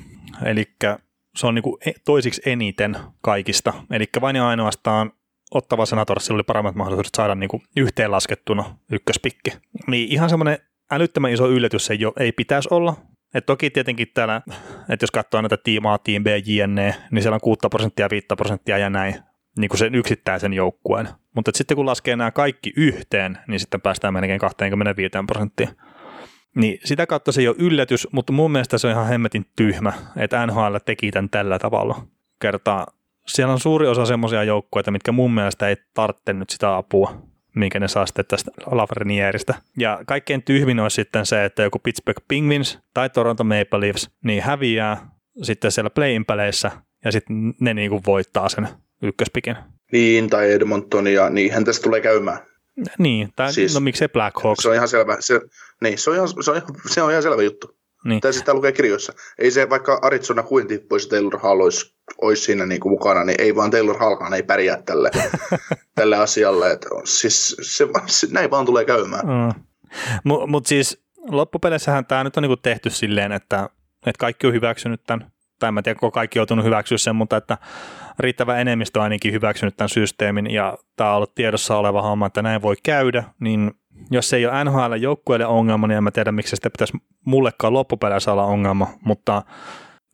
eli 0.45 0.65
se 1.35 1.47
on 1.47 1.55
niin 1.55 1.97
toisiksi 2.05 2.41
eniten 2.45 2.97
kaikista, 3.21 3.73
eli 3.91 4.05
vain 4.21 4.35
ja 4.35 4.47
ainoastaan 4.47 5.11
Ottava 5.51 5.85
Senatorsilla 5.85 6.35
oli 6.35 6.43
paremmat 6.43 6.75
mahdollisuudet 6.75 7.15
saada 7.17 7.35
niin 7.35 7.49
kuin 7.49 7.63
yhteenlaskettuna 7.75 8.77
ykköspikki. 8.91 9.49
Niin 9.87 10.11
ihan 10.11 10.29
semmoinen 10.29 10.57
älyttömän 10.91 11.31
iso 11.31 11.49
yllätys 11.49 11.91
ei, 11.91 12.05
ole, 12.05 12.13
ei 12.19 12.31
pitäisi 12.31 12.69
olla. 12.71 12.95
Et 13.37 13.45
toki 13.45 13.69
tietenkin 13.69 14.07
täällä, 14.13 14.41
että 14.89 15.03
jos 15.03 15.11
katsoo 15.11 15.41
näitä 15.41 15.57
tiimaa, 15.57 15.93
A, 15.93 15.97
Team 15.97 16.23
B, 16.23 16.27
JNE, 16.45 16.95
niin 17.11 17.21
siellä 17.21 17.35
on 17.35 17.41
6 17.41 17.59
prosenttia, 17.69 18.09
5 18.09 18.27
prosenttia 18.37 18.77
ja 18.77 18.89
näin, 18.89 19.15
niin 19.57 19.69
kuin 19.69 19.77
sen 19.77 19.95
yksittäisen 19.95 20.53
joukkueen. 20.53 21.09
Mutta 21.35 21.51
sitten 21.55 21.77
kun 21.77 21.85
laskee 21.85 22.15
nämä 22.15 22.31
kaikki 22.31 22.73
yhteen, 22.77 23.37
niin 23.47 23.59
sitten 23.59 23.81
päästään 23.81 24.13
melkein 24.13 24.39
25 24.39 25.11
prosenttia. 25.27 25.67
Niin 26.55 26.79
sitä 26.83 27.07
kautta 27.07 27.31
se 27.31 27.41
ei 27.41 27.47
ole 27.47 27.55
yllätys, 27.59 28.07
mutta 28.11 28.33
mun 28.33 28.51
mielestä 28.51 28.77
se 28.77 28.87
on 28.87 28.93
ihan 28.93 29.07
hemmetin 29.07 29.45
tyhmä, 29.55 29.93
että 30.15 30.47
NHL 30.47 30.75
teki 30.85 31.11
tämän 31.11 31.29
tällä 31.29 31.59
tavalla. 31.59 32.07
Kertaa 32.41 32.87
siellä 33.27 33.53
on 33.53 33.59
suuri 33.59 33.87
osa 33.87 34.05
semmoisia 34.05 34.43
joukkueita, 34.43 34.91
mitkä 34.91 35.11
mun 35.11 35.33
mielestä 35.33 35.67
ei 35.67 35.75
tarvitse 35.93 36.33
nyt 36.33 36.49
sitä 36.49 36.77
apua 36.77 37.26
minkä 37.57 37.79
ne 37.79 37.87
saa 37.87 38.05
sitten 38.05 38.25
tästä 38.25 38.51
Lafrenierestä. 38.65 39.53
Ja 39.77 39.99
kaikkein 40.07 40.43
tyhmin 40.43 40.79
olisi 40.79 40.95
sitten 40.95 41.25
se, 41.25 41.45
että 41.45 41.63
joku 41.63 41.79
Pittsburgh 41.79 42.23
Penguins 42.27 42.79
tai 42.93 43.09
Toronto 43.09 43.43
Maple 43.43 43.79
Leafs 43.79 44.09
niin 44.23 44.43
häviää 44.43 45.09
sitten 45.43 45.71
siellä 45.71 45.89
play 45.89 46.23
peleissä 46.27 46.71
ja 47.05 47.11
sitten 47.11 47.53
ne 47.59 47.73
niinku 47.73 48.01
voittaa 48.05 48.49
sen 48.49 48.67
ykköspikin. 49.01 49.55
Niin, 49.91 50.29
tai 50.29 50.51
Edmonton, 50.51 51.07
ja 51.07 51.29
niinhän 51.29 51.65
tästä 51.65 51.83
tulee 51.83 52.01
käymään. 52.01 52.39
Niin, 52.97 53.29
tai 53.35 53.53
siis, 53.53 53.73
no 53.73 53.79
miksei 53.79 54.07
Blackhawks. 54.07 54.63
Se 54.63 54.69
on 54.69 54.75
ihan 54.75 54.87
selvä, 54.87 55.17
se, 55.19 55.41
niin, 55.81 55.97
se 55.97 56.09
on 56.09 56.15
ihan, 56.15 56.27
se 56.43 56.51
on 56.51 56.61
se 56.89 57.01
on 57.01 57.11
ihan 57.11 57.23
selvä 57.23 57.43
juttu. 57.43 57.76
Niin. 58.07 58.21
Tai 58.21 58.33
sitä 58.33 58.53
lukee 58.53 58.71
kirjoissa. 58.71 59.13
Ei 59.39 59.51
se, 59.51 59.69
vaikka 59.69 59.99
Arizona 60.01 60.43
kuin 60.43 60.67
tippuisi 60.67 61.09
Taylor 61.09 61.39
Hall 61.39 61.59
olisi, 61.59 61.95
olisi 62.21 62.43
siinä 62.43 62.65
niin 62.65 62.79
kuin 62.79 62.91
mukana, 62.91 63.23
niin 63.23 63.41
ei 63.41 63.55
vaan 63.55 63.71
Taylor 63.71 63.97
Hallkaan 63.97 64.33
ei 64.33 64.43
pärjää 64.43 64.81
tälle, 64.81 65.11
tälle 65.95 66.17
asialle. 66.17 66.71
Että 66.71 66.89
siis 67.03 67.55
se, 67.61 67.87
se, 68.05 68.27
näin 68.31 68.51
vaan 68.51 68.65
tulee 68.65 68.85
käymään. 68.85 69.25
Mm. 69.25 69.63
Mutta 70.23 70.47
mut 70.47 70.65
siis 70.65 71.03
loppupeleissähän 71.29 72.05
tämä 72.05 72.23
nyt 72.23 72.37
on 72.37 72.43
niin 72.43 72.49
kuin 72.49 72.61
tehty 72.61 72.89
silleen, 72.89 73.31
että, 73.31 73.69
että 74.05 74.19
kaikki 74.19 74.47
on 74.47 74.53
hyväksynyt 74.53 75.01
tämän, 75.07 75.31
tai 75.59 75.69
en 75.77 75.83
tiedä, 75.83 75.99
kaikki 76.13 76.39
on 76.39 76.41
joutunut 76.41 76.65
hyväksyä 76.65 76.97
sen, 76.97 77.15
mutta 77.15 77.37
että 77.37 77.57
riittävä 78.19 78.57
enemmistö 78.57 78.99
on 78.99 79.03
ainakin 79.03 79.33
hyväksynyt 79.33 79.77
tämän 79.77 79.89
systeemin, 79.89 80.51
ja 80.51 80.77
tämä 80.95 81.09
on 81.09 81.15
ollut 81.15 81.35
tiedossa 81.35 81.77
oleva 81.77 82.01
homma, 82.01 82.25
että 82.25 82.41
näin 82.41 82.61
voi 82.61 82.75
käydä, 82.83 83.23
niin 83.39 83.71
jos 84.11 84.29
se 84.29 84.37
ei 84.37 84.45
ole 84.45 84.63
NHL 84.63 84.93
joukkueelle 84.93 85.45
ongelma, 85.45 85.87
niin 85.87 85.97
en 85.97 86.03
mä 86.03 86.11
tiedä, 86.11 86.31
miksi 86.31 86.55
sitä 86.55 86.69
pitäisi 86.69 86.97
mullekaan 87.25 87.73
loppupeleissä 87.73 88.31
olla 88.31 88.43
ongelma, 88.43 88.87
mutta 89.05 89.43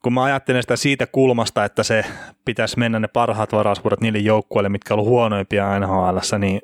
kun 0.03 0.13
mä 0.13 0.23
ajattelen 0.23 0.63
sitä 0.63 0.75
siitä 0.75 1.07
kulmasta, 1.07 1.65
että 1.65 1.83
se 1.83 2.05
pitäisi 2.45 2.79
mennä 2.79 2.99
ne 2.99 3.07
parhaat 3.07 3.51
varausvuorot 3.51 4.01
niille 4.01 4.19
joukkueille, 4.19 4.69
mitkä 4.69 4.93
on 4.93 5.03
huonoimpia 5.03 5.79
NHL, 5.79 6.17
niin 6.39 6.61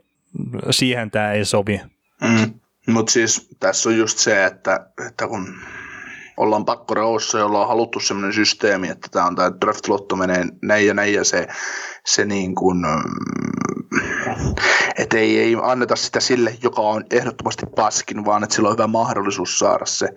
siihen 0.69 1.12
tämä 1.12 1.32
ei 1.32 1.45
sovi. 1.45 1.82
Mm. 2.21 2.53
Mutta 2.88 3.12
siis 3.12 3.49
tässä 3.60 3.89
on 3.89 3.97
just 3.97 4.17
se, 4.17 4.45
että, 4.45 4.89
että 5.08 5.27
kun 5.27 5.47
ollaan 6.38 6.65
pakkoraossa, 6.65 7.39
jolla 7.39 7.62
on 7.62 7.67
haluttu 7.67 7.99
sellainen 7.99 8.34
systeemi, 8.34 8.89
että 8.89 9.08
tämä 9.12 9.25
on 9.25 9.36
tämä 9.36 9.51
draft-lotto 9.65 10.15
menee 10.15 10.45
näin 10.62 10.88
ja 10.88 10.93
näin 10.93 11.13
ja 11.13 11.23
se, 11.23 11.47
se 12.05 12.25
niin 12.25 12.55
kuin, 12.55 12.77
että 14.97 15.17
ei, 15.17 15.39
ei 15.39 15.56
anneta 15.62 15.95
sitä 15.95 16.19
sille, 16.19 16.58
joka 16.63 16.82
on 16.82 17.04
ehdottomasti 17.12 17.65
paskin, 17.75 18.25
vaan 18.25 18.43
että 18.43 18.56
sillä 18.56 18.69
on 18.69 18.73
hyvä 18.73 18.88
mahdollisuus 18.88 19.60
saada 19.60 19.86
se, 19.86 20.10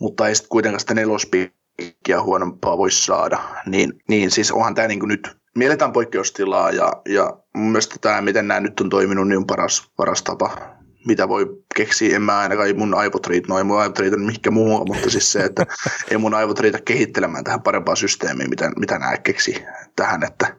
mutta 0.00 0.28
ei 0.28 0.34
sitten 0.34 0.48
kuitenkaan 0.48 0.80
sitä 0.80 0.94
nelospiikkiä 0.94 2.22
huonompaa 2.22 2.78
voi 2.78 2.90
saada, 2.90 3.38
niin, 3.66 3.92
niin 4.08 4.30
siis 4.30 4.52
onhan 4.52 4.74
tämä 4.74 4.88
niin 4.88 5.00
kuin 5.00 5.08
nyt, 5.08 5.38
mielletään 5.58 5.92
poikkeustilaa 5.92 6.70
ja, 6.70 6.92
ja 7.08 7.36
mun 7.54 7.66
mielestä 7.72 7.96
tämä, 8.00 8.20
miten 8.20 8.48
nämä 8.48 8.60
nyt 8.60 8.80
on 8.80 8.88
toiminut, 8.88 9.28
niin 9.28 9.38
on 9.38 9.46
paras, 9.46 9.90
paras 9.96 10.22
tapa. 10.22 10.78
Mitä 11.06 11.28
voi 11.28 11.46
keksiä. 11.76 12.16
En 12.16 12.22
mä 12.22 12.38
ainakaan, 12.38 12.76
mun 12.76 12.94
aivot 12.94 13.26
riitä, 13.26 13.48
no 13.48 13.58
ei 13.58 13.64
mun 13.64 13.80
aivot 13.80 13.98
riitä 13.98 14.16
mihinkä 14.16 14.50
muuhun, 14.50 14.86
mutta 14.88 15.10
siis 15.10 15.32
se, 15.32 15.40
että 15.40 15.66
ei 16.10 16.18
mun 16.18 16.34
aivot 16.34 16.60
riitä 16.60 16.78
kehittelemään 16.84 17.44
tähän 17.44 17.62
parempaa 17.62 17.96
systeemiä, 17.96 18.48
mitä, 18.48 18.70
mitä 18.76 18.98
nämä 18.98 19.16
keksi 19.16 19.64
tähän, 19.96 20.22
että, 20.22 20.56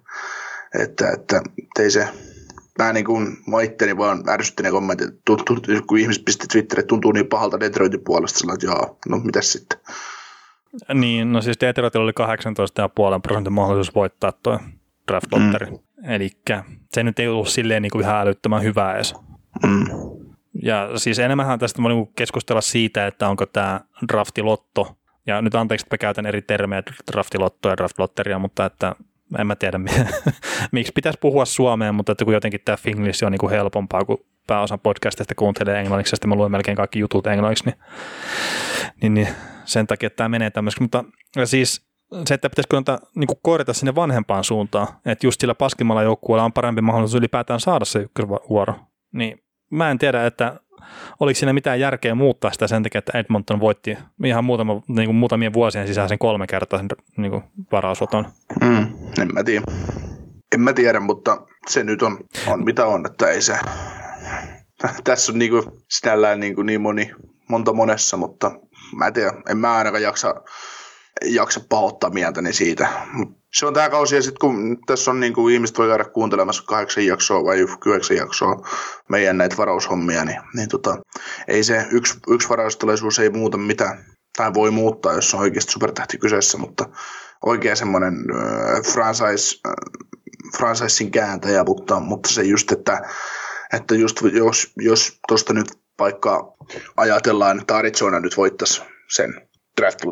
että, 0.80 1.12
että 1.12 1.42
ei 1.80 1.92
se, 1.92 2.08
mä 2.84 2.94
niin 2.94 3.06
kuin, 3.06 3.38
mä 3.48 3.62
itteni 3.62 3.98
vaan 3.98 4.30
ärsytti 4.30 4.64
ne 4.64 4.72
kommentit, 4.72 5.10
tuntuu, 5.26 5.58
kun 5.88 6.00
ihmiset 6.00 6.26
pisti 6.26 6.48
Twitteriin, 6.48 6.80
että 6.80 6.88
tuntuu 6.88 7.12
niin 7.12 7.28
pahalta 7.28 7.60
Detroitin 7.60 8.04
puolesta, 8.04 8.40
sillä 8.40 8.54
että 8.54 8.66
jaa, 8.66 8.96
no 9.10 9.20
mitäs 9.20 9.52
sitten. 9.52 9.80
Niin, 10.94 11.32
no 11.32 11.42
siis 11.42 11.62
Detroitilla 11.62 12.04
oli 12.04 12.14
18,5 13.16 13.22
prosentin 13.22 13.54
mahdollisuus 13.54 13.96
voittaa 13.96 14.32
tuo 14.32 14.60
draft 15.08 15.28
lotteri. 15.32 15.72
Mm. 15.72 15.80
Eli 16.12 16.30
se 16.92 17.04
nyt 17.04 17.20
ei 17.20 17.28
ollut 17.28 17.48
silleen 17.48 17.82
niin 17.82 17.92
kuin 17.92 18.04
ihan 18.04 18.22
älyttömän 18.22 18.64
hyvä 18.64 18.96
edes. 18.96 19.16
Mm. 19.66 19.86
Ja 20.64 20.90
siis 20.96 21.20
enemmän 21.20 21.60
tästä 21.60 21.84
voi 21.84 21.92
niinku 21.92 22.12
keskustella 22.16 22.62
siitä, 22.62 23.08
että 23.08 23.30
onko 23.30 23.46
tämä 23.46 23.82
draftilotto, 24.14 24.98
ja 25.28 25.42
nyt 25.42 25.56
anteeksi, 25.56 25.86
että 25.86 25.98
käytän 25.98 26.26
eri 26.26 26.42
termejä, 26.42 26.84
draftilotto 27.12 27.70
ja 27.70 27.78
draftlotteria, 27.78 28.40
mutta 28.40 28.66
että 28.66 28.96
en 29.38 29.48
mä 29.48 29.56
tiedä, 29.56 29.80
miksi 30.72 30.92
pitäisi 30.96 31.20
puhua 31.22 31.46
suomeen, 31.46 31.96
mutta 31.96 32.12
että 32.12 32.26
kun 32.26 32.34
jotenkin 32.34 32.62
tämä 32.66 32.78
Finglish 32.78 33.24
on 33.24 33.32
niin 33.32 33.40
kuin 33.40 33.50
helpompaa, 33.50 34.06
kun 34.06 34.26
pääosa 34.48 34.78
podcastista 34.78 35.36
kuuntelee 35.36 35.80
englanniksi, 35.80 36.16
ja 36.22 36.28
mä 36.28 36.36
luen 36.36 36.52
melkein 36.52 36.78
kaikki 36.78 37.00
jutut 37.00 37.28
englanniksi, 37.28 37.66
niin, 37.66 37.76
niin, 39.02 39.14
niin 39.14 39.28
sen 39.66 39.88
takia 39.88 40.08
että 40.08 40.18
tämä 40.18 40.30
menee 40.30 40.50
tämmöiseksi. 40.50 40.82
Mutta 40.82 41.04
siis 41.46 41.90
se, 42.26 42.34
että 42.34 42.50
pitäisikö 42.50 42.78
antaa, 42.78 43.00
niin 43.16 43.28
kuin 43.28 43.40
korjata 43.42 43.74
sinne 43.74 43.96
vanhempaan 43.96 44.44
suuntaan, 44.44 44.88
että 45.06 45.28
just 45.28 45.42
sillä 45.42 45.56
paskimmalla 45.56 46.04
joukkueella 46.04 46.44
on 46.44 46.54
parempi 46.54 46.82
mahdollisuus 46.82 47.20
ylipäätään 47.20 47.60
saada 47.60 47.86
se 47.86 48.00
ykkösvuoro, 48.00 48.76
niin 49.12 49.44
mä 49.70 49.92
en 49.92 50.00
tiedä, 50.00 50.26
että 50.26 50.60
oliko 51.20 51.38
siinä 51.38 51.54
mitään 51.54 51.80
järkeä 51.80 52.16
muuttaa 52.16 52.52
sitä 52.52 52.68
sen 52.68 52.84
takia, 52.84 53.00
että 53.00 53.18
Edmonton 53.18 53.60
voitti 53.60 53.98
ihan 54.26 54.46
muutama, 54.46 54.82
niin 54.88 55.06
kuin 55.06 55.16
muutamien 55.16 55.54
vuosien 55.54 55.88
sisäisen 55.88 56.20
kolme 56.20 56.48
kertaa 56.48 56.80
sen 56.80 56.88
niin 57.18 57.32
kuin 57.32 57.44
varausoton. 57.72 58.26
Mm, 58.62 58.88
en 59.22 59.34
mä 59.34 59.44
tiedä. 59.44 59.66
En 60.54 60.62
mä 60.62 60.74
tiedä, 60.74 61.00
mutta 61.00 61.42
se 61.68 61.84
nyt 61.84 62.02
on, 62.02 62.18
on 62.48 62.66
mitä 62.66 62.86
on, 62.86 63.06
että 63.06 63.28
ei 63.28 63.42
se... 63.42 63.58
Tässä 65.04 65.32
on 65.32 65.40
niin 65.40 65.52
kuin, 65.52 65.64
sinällään 65.90 66.40
niin, 66.40 66.56
kuin 66.56 66.66
niin 66.66 66.82
moni, 66.82 67.12
monta 67.50 67.74
monessa, 67.74 68.18
mutta 68.18 68.52
mä 68.96 69.08
en 69.08 69.14
tiedä, 69.14 69.34
en 69.50 69.58
mä 69.58 69.76
ainakaan 69.76 70.04
jaksa, 70.04 70.36
jaksa 71.26 71.62
pahoittaa 71.70 72.10
mieltäni 72.10 72.54
siitä. 72.54 72.90
Mut 73.14 73.40
se 73.54 73.66
on 73.66 73.74
tämä 73.74 73.90
kausi, 73.90 74.16
ja 74.16 74.22
sitten 74.22 74.40
kun 74.40 74.78
tässä 74.86 75.12
on 75.12 75.20
niin 75.20 75.34
kuin 75.34 75.54
ihmiset 75.54 75.78
voi 75.78 75.88
käydä 75.88 76.04
kuuntelemassa 76.04 76.64
kahdeksan 76.64 77.06
jaksoa 77.06 77.44
vai 77.44 77.60
yhdeksän 77.86 78.18
jaksoa 78.18 78.68
meidän 79.10 79.38
näitä 79.38 79.58
varaushommia, 79.58 80.26
niin, 80.26 80.42
niin 80.56 80.70
tota, 80.70 80.98
ei 81.48 81.64
se 81.64 81.88
yksi, 81.92 82.20
yksi 82.30 82.50
varaustellaisuus 82.50 83.20
ei 83.20 83.30
muuta 83.30 83.58
mitään, 83.58 84.06
tai 84.38 84.54
voi 84.54 84.72
muuttaa, 84.72 85.14
jos 85.14 85.34
on 85.34 85.40
oikeasti 85.40 85.72
supertähti 85.72 86.18
kyseessä, 86.18 86.58
mutta 86.58 86.90
oikein 87.46 87.78
semmoinen 87.78 88.14
äh, 88.14 88.94
franchise, 88.94 89.60
äh, 89.68 89.74
franchisein 90.58 91.12
kääntäjä, 91.12 91.64
mutta, 91.64 92.00
mutta 92.00 92.30
se 92.30 92.44
just, 92.44 92.72
että, 92.72 93.02
että 93.74 93.96
just 93.96 94.22
jos, 94.34 94.74
jos 94.78 95.20
tuosta 95.28 95.54
nyt 95.54 95.68
vaikka 96.00 96.54
ajatellaan, 96.98 97.60
että 97.60 97.78
Arizona 97.78 98.20
nyt 98.20 98.38
voittaisi 98.38 98.82
sen 99.10 99.48
draft 99.82 100.06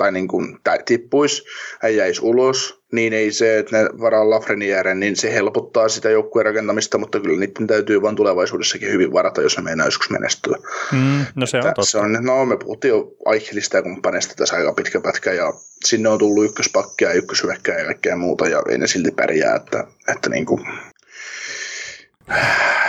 tai 0.00 0.12
niin 0.12 0.28
kuin 0.28 0.58
tippuisi, 0.84 1.42
hän 1.80 1.96
jäisi 1.96 2.20
ulos, 2.24 2.82
niin 2.92 3.12
ei 3.12 3.32
se, 3.32 3.58
että 3.58 3.76
ne 3.76 3.88
varaa 4.00 4.30
Lafrenieren, 4.30 5.00
niin 5.00 5.16
se 5.16 5.34
helpottaa 5.34 5.88
sitä 5.88 6.10
joukkueen 6.10 6.46
rakentamista, 6.46 6.98
mutta 6.98 7.20
kyllä 7.20 7.40
niiden 7.40 7.66
täytyy 7.66 8.02
vaan 8.02 8.16
tulevaisuudessakin 8.16 8.92
hyvin 8.92 9.12
varata, 9.12 9.42
jos 9.42 9.56
ne 9.56 9.62
meinaa 9.62 9.86
joskus 9.86 10.10
menestyä. 10.10 10.56
Mm, 10.92 11.24
no 11.34 11.46
se 11.46 11.56
on 11.56 11.62
totta. 11.62 11.84
Se 11.84 11.98
on, 11.98 12.18
no 12.20 12.44
me 12.44 12.56
puhuttiin 12.56 12.90
jo 12.90 13.12
Aikhelista 13.24 13.76
ja 13.76 13.82
kumppaneista 13.82 14.34
tässä 14.36 14.56
aika 14.56 14.72
pitkä 14.72 15.00
pätkä, 15.00 15.32
ja 15.32 15.52
sinne 15.84 16.08
on 16.08 16.18
tullut 16.18 16.44
ykköspakkia 16.44 17.08
ja 17.08 17.14
ykkösyökkää 17.14 17.78
ja 17.78 17.84
kaikkea 17.84 18.16
muuta, 18.16 18.48
ja 18.48 18.62
ei 18.68 18.78
ne 18.78 18.86
silti 18.86 19.10
pärjää, 19.10 19.56
että, 19.56 19.84
että 20.08 20.30
niin 20.30 20.46
kuin, 20.46 20.62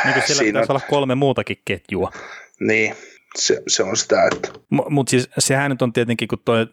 niin 0.04 0.14
kuin 0.14 0.24
siellä 0.26 0.44
pitäisi 0.44 0.72
on... 0.72 0.76
olla 0.76 0.88
kolme 0.90 1.16
muutakin 1.16 1.58
ketjua. 1.66 2.12
Niin, 2.60 2.96
se, 3.36 3.62
se 3.68 3.84
on 3.84 3.98
sitä, 3.98 4.28
että... 4.32 4.50
Mutta 4.70 4.92
mut 4.92 5.08
siis 5.08 5.30
sehän 5.38 5.72
nyt 5.72 5.82
on 5.82 5.94
tietenkin, 5.94 6.28
kun 6.28 6.40
toi 6.46 6.68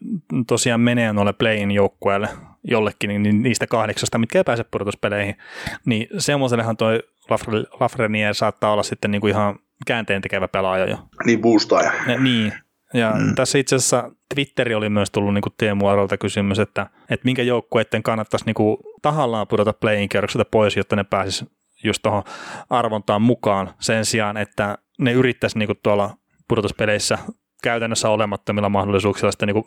tosiaan 0.47 0.81
menee 0.81 1.13
noille 1.13 1.33
play-in 1.33 1.71
joukkueelle 1.71 2.29
jollekin, 2.65 3.09
niin, 3.09 3.23
niin 3.23 3.43
niistä 3.43 3.67
kahdeksasta, 3.67 4.19
mitkä 4.19 4.39
ei 4.39 4.45
pääse 4.45 4.65
pudotuspeleihin, 4.65 5.37
niin 5.87 6.07
semmoisellehan 6.19 6.77
toi 6.77 7.03
Lafreniere 7.81 8.35
saattaa 8.35 8.73
olla 8.73 8.83
sitten 8.83 9.11
niinku 9.11 9.27
ihan 9.27 9.59
käänteen 9.87 10.23
tekevä 10.23 10.49
pelaaja 10.49 10.91
jo. 10.91 10.99
Niin 11.25 11.41
boostaaja. 11.41 11.93
Ja, 12.07 12.19
niin, 12.19 12.53
ja 12.95 13.13
mm. 13.19 13.35
tässä 13.35 13.59
itse 13.59 13.77
asiassa 13.77 14.11
Twitteri 14.35 14.75
oli 14.75 14.89
myös 14.89 15.11
tullut 15.11 15.35
niin 15.35 15.43
Teemu 15.59 15.87
Arolta 15.87 16.19
kysymys, 16.19 16.59
että, 16.59 16.87
että 17.11 17.25
minkä 17.25 17.43
joukkueiden 17.43 18.03
kannattaisi 18.03 18.47
niin 18.47 18.55
kuin 18.55 18.77
tahallaan 19.03 19.49
pudota 19.49 19.73
play-in 19.73 20.09
pois, 20.51 20.77
jotta 20.77 20.97
ne 20.97 21.05
pääsis 21.05 21.45
just 21.85 22.03
tuohon 22.03 22.23
arvontaan 22.71 23.23
mukaan 23.23 23.75
sen 23.81 24.05
sijaan, 24.05 24.37
että 24.37 24.79
ne 24.99 25.13
yrittäisi 25.13 25.59
niin 25.59 25.69
tuolla 25.83 26.15
pudotuspeleissä 26.49 27.19
käytännössä 27.63 28.09
olemattomilla 28.09 28.69
mahdollisuuksilla 28.69 29.33
sitten 29.33 29.49
niin 29.49 29.65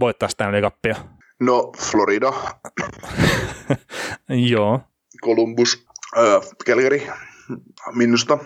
voittaa 0.00 0.28
Stanley 0.28 0.62
Cupia? 0.62 0.96
No, 1.40 1.72
Florida. 1.78 2.32
Joo. 4.50 4.80
Columbus, 5.24 5.86
äh, 6.16 6.42
Calgary, 6.66 7.00
Minusta, 7.94 8.38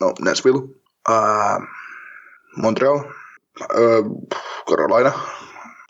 no 0.00 0.12
Nashville, 0.20 0.60
äh, 1.10 1.68
Montreal, 2.56 2.98
äh, 2.98 3.68
Carolina. 4.70 5.12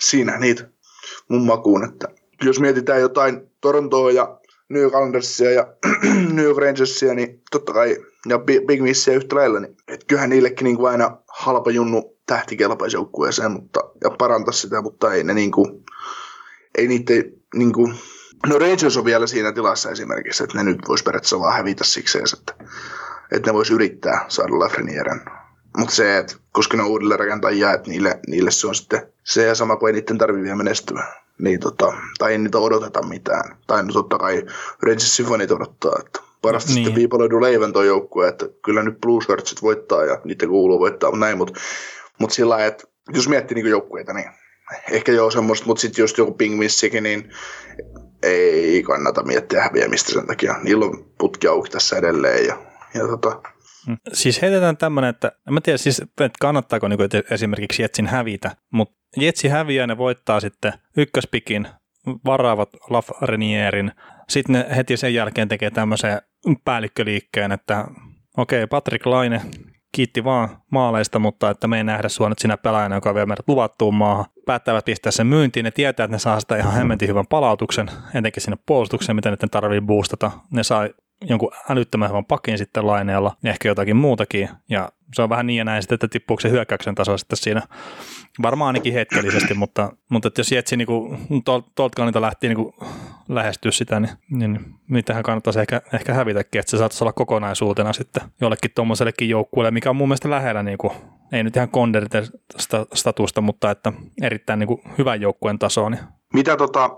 Siinä 0.00 0.38
niitä 0.38 0.68
mun 1.28 1.46
makuun, 1.46 1.84
että 1.84 2.08
jos 2.42 2.60
mietitään 2.60 3.00
jotain 3.00 3.40
Torontoa 3.60 4.10
ja 4.10 4.38
New 4.68 4.86
Islandersia 4.86 5.50
ja 5.50 5.66
New 6.36 6.56
Rangersia, 6.56 7.14
niin 7.14 7.37
totta 7.50 7.72
kai, 7.72 7.96
ja 8.28 8.38
Big 8.38 8.82
Missia 8.82 9.14
yhtä 9.14 9.36
lailla, 9.36 9.60
niin 9.60 9.76
et 9.88 10.04
kyllähän 10.04 10.30
niillekin 10.30 10.64
niin 10.64 10.88
aina 10.88 11.16
halpa 11.28 11.70
junnu 11.70 12.16
tähti 12.26 12.56
joukkueeseen, 12.92 13.52
mutta, 13.52 13.80
ja 14.04 14.10
parantaa 14.10 14.52
sitä, 14.52 14.82
mutta 14.82 15.12
ei 15.12 15.24
ne 15.24 15.34
niin 15.34 15.50
kuin, 15.50 15.84
ei 16.78 16.88
niitä 16.88 17.12
niin 17.54 17.72
kuin, 17.72 17.94
no 18.46 18.58
Rangers 18.58 18.96
on 18.96 19.04
vielä 19.04 19.26
siinä 19.26 19.52
tilassa 19.52 19.90
esimerkiksi, 19.90 20.44
että 20.44 20.58
ne 20.58 20.64
nyt 20.64 20.78
vois 20.88 21.02
periaatteessa 21.02 21.40
vaan 21.40 21.56
hävitä 21.56 21.84
siksi, 21.84 22.18
että, 22.18 22.64
että 23.32 23.50
ne 23.50 23.54
vois 23.54 23.70
yrittää 23.70 24.24
saada 24.28 24.58
Lafrenieren. 24.58 25.20
Mutta 25.76 25.94
se, 25.94 26.18
että 26.18 26.34
koska 26.52 26.76
ne 26.76 26.82
on 26.82 26.88
uudelleen 26.88 27.20
rakentajia, 27.20 27.72
että 27.72 27.90
niille, 27.90 28.20
niille 28.26 28.50
se 28.50 28.66
on 28.66 28.74
sitten 28.74 29.12
se 29.24 29.46
ja 29.46 29.54
sama 29.54 29.76
kuin 29.76 29.94
ei 29.94 30.00
niiden 30.00 30.18
tarvitse 30.18 30.42
vielä 30.42 30.56
menestyä 30.56 31.04
niin 31.38 31.60
tota, 31.60 31.92
tai 32.18 32.32
ei 32.32 32.38
niitä 32.38 32.58
odoteta 32.58 33.02
mitään. 33.02 33.56
Tai 33.66 33.82
no 33.82 33.92
totta 33.92 34.18
kai 34.18 34.46
Rangersin 34.82 35.26
fanit 35.26 35.50
odottaa, 35.50 35.92
että 36.06 36.20
parasta 36.42 36.68
niin. 36.68 36.74
sitten 36.74 36.94
viipaloidu 36.94 37.40
leivän 37.40 37.72
tuo 37.72 37.82
joukkue, 37.82 38.28
että 38.28 38.46
kyllä 38.64 38.82
nyt 38.82 39.00
Blue 39.00 39.24
Shirtsit 39.24 39.62
voittaa 39.62 40.04
ja 40.04 40.20
niitä 40.24 40.46
kuuluu 40.46 40.80
voittaa, 40.80 41.10
mutta 41.10 41.26
näin, 41.26 41.38
mutta 41.38 41.60
mut 42.18 42.30
sillä 42.30 42.50
lailla, 42.50 42.66
että 42.66 42.84
jos 43.14 43.28
miettii 43.28 43.54
niinku 43.54 43.70
joukkueita, 43.70 44.12
niin 44.12 44.30
ehkä 44.90 45.12
joo 45.12 45.30
semmoista, 45.30 45.66
mutta 45.66 45.80
sitten 45.80 46.02
just 46.02 46.18
joku 46.18 46.32
Ping 46.32 46.58
Missikin, 46.58 47.02
niin 47.02 47.30
ei 48.22 48.82
kannata 48.82 49.22
miettiä 49.22 49.62
häviämistä 49.62 50.12
sen 50.12 50.26
takia. 50.26 50.56
Niillä 50.62 50.84
on 50.84 51.04
putki 51.18 51.46
auki 51.46 51.70
tässä 51.70 51.96
edelleen 51.96 52.46
ja, 52.46 52.58
ja 52.94 53.08
tota, 53.08 53.42
Mm. 53.88 53.96
Siis 54.12 54.42
heitetään 54.42 54.76
tämmöinen, 54.76 55.10
että 55.10 55.32
en 55.48 55.54
mä 55.54 55.60
tiedä 55.60 55.78
siis, 55.78 56.00
että 56.00 56.30
kannattaako 56.40 56.88
niin 56.88 56.98
esimerkiksi 57.30 57.82
Jetsin 57.82 58.06
hävitä, 58.06 58.56
mutta 58.70 58.98
Jetsi 59.16 59.48
häviää, 59.48 59.86
ne 59.86 59.98
voittaa 59.98 60.40
sitten 60.40 60.72
ykköspikin, 60.96 61.68
varaavat 62.24 62.68
Lafrenierin, 62.90 63.92
sitten 64.28 64.52
ne 64.52 64.76
heti 64.76 64.96
sen 64.96 65.14
jälkeen 65.14 65.48
tekee 65.48 65.70
tämmöisen 65.70 66.22
päällikköliikkeen, 66.64 67.52
että 67.52 67.84
okei, 68.36 68.62
okay, 68.62 68.66
Patrick 68.66 69.06
Laine 69.06 69.40
kiitti 69.92 70.24
vaan 70.24 70.48
maaleista, 70.70 71.18
mutta 71.18 71.50
että 71.50 71.68
me 71.68 71.76
ei 71.76 71.84
nähdä 71.84 72.08
sua 72.08 72.28
nyt 72.28 72.38
sinä 72.38 72.56
pelaajana, 72.56 72.94
joka 72.94 73.14
vielä 73.14 73.26
meidät 73.26 73.48
luvattuun 73.48 73.94
maahan. 73.94 74.24
Päättävät 74.46 74.84
pistää 74.84 75.12
sen 75.12 75.26
myyntiin, 75.26 75.64
ne 75.64 75.70
tietää, 75.70 76.04
että 76.04 76.14
ne 76.14 76.18
saa 76.18 76.40
sitä 76.40 76.56
ihan 76.56 76.72
hemmetin 76.72 77.08
hyvän 77.08 77.26
palautuksen, 77.26 77.90
etenkin 78.14 78.42
sinne 78.42 78.56
puolustukseen, 78.66 79.16
mitä 79.16 79.30
ne 79.30 79.36
tarvii 79.50 79.80
boostata. 79.80 80.30
Ne 80.50 80.62
sai 80.62 80.94
jonkun 81.20 81.52
älyttömän 81.68 82.08
hyvän 82.08 82.24
pakin 82.24 82.58
sitten 82.58 82.86
laineella, 82.86 83.36
ehkä 83.44 83.68
jotakin 83.68 83.96
muutakin, 83.96 84.48
ja 84.68 84.88
se 85.14 85.22
on 85.22 85.28
vähän 85.28 85.46
niin 85.46 85.56
ja 85.56 85.64
näin 85.64 85.82
sitten, 85.82 85.94
että 85.94 86.08
tippuuko 86.08 86.40
se 86.40 86.50
hyökkäyksen 86.50 86.94
taso 86.94 87.18
sitten 87.18 87.36
siinä 87.36 87.62
varmaan 88.42 88.66
ainakin 88.66 88.92
hetkellisesti, 88.92 89.54
mutta, 89.54 89.92
mutta 90.08 90.28
että 90.28 90.40
jos 90.40 90.52
Jetsi 90.52 90.76
niin 90.76 91.44
tuolta 91.44 91.96
kannalta 91.96 92.20
lähti 92.20 92.48
niin 92.48 92.74
lähestyä 93.28 93.70
sitä, 93.70 94.00
niin, 94.00 94.12
niin 94.30 94.74
niitähän 94.88 95.22
kannattaisi 95.22 95.60
ehkä, 95.60 95.82
ehkä 95.94 96.14
hävitäkin, 96.14 96.58
että 96.58 96.70
se 96.70 96.78
saattaisi 96.78 97.04
olla 97.04 97.12
kokonaisuutena 97.12 97.92
sitten 97.92 98.22
jollekin 98.40 98.70
tuommoisellekin 98.74 99.28
joukkueelle, 99.28 99.70
mikä 99.70 99.90
on 99.90 99.96
mun 99.96 100.08
mielestä 100.08 100.30
lähellä, 100.30 100.62
niin 100.62 100.78
kuin, 100.78 100.92
ei 101.32 101.42
nyt 101.42 101.56
ihan 101.56 101.68
konderite 101.68 102.22
statusta, 102.94 103.40
mutta 103.40 103.70
että 103.70 103.92
erittäin 104.22 104.58
niin 104.58 104.68
kuin 104.68 104.80
hyvän 104.98 105.20
joukkueen 105.20 105.58
tasoa. 105.58 105.90
Niin. 105.90 106.00
Mitä 106.34 106.56
tota, 106.56 106.90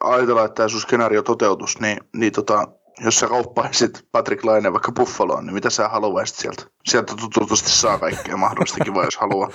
ajatellaan, 0.00 0.46
että 0.46 0.54
tämä 0.54 0.68
sun 0.68 0.80
skenaario 0.80 1.22
toteutus, 1.22 1.80
niin, 1.80 1.98
niin 2.16 2.32
tota, 2.32 2.68
jos 3.04 3.20
sä 3.20 3.28
kauppaisit 3.28 4.06
Patrick 4.12 4.44
Laine 4.44 4.72
vaikka 4.72 4.92
Buffaloon, 4.92 5.46
niin 5.46 5.54
mitä 5.54 5.70
sä 5.70 5.88
haluaisit 5.88 6.36
sieltä? 6.36 6.62
Sieltä 6.84 7.14
tututusti 7.20 7.70
saa 7.70 7.98
kaikkea 7.98 8.36
mahdollista 8.36 8.84
kivaa, 8.84 9.04
jos 9.04 9.16
haluaa. 9.16 9.50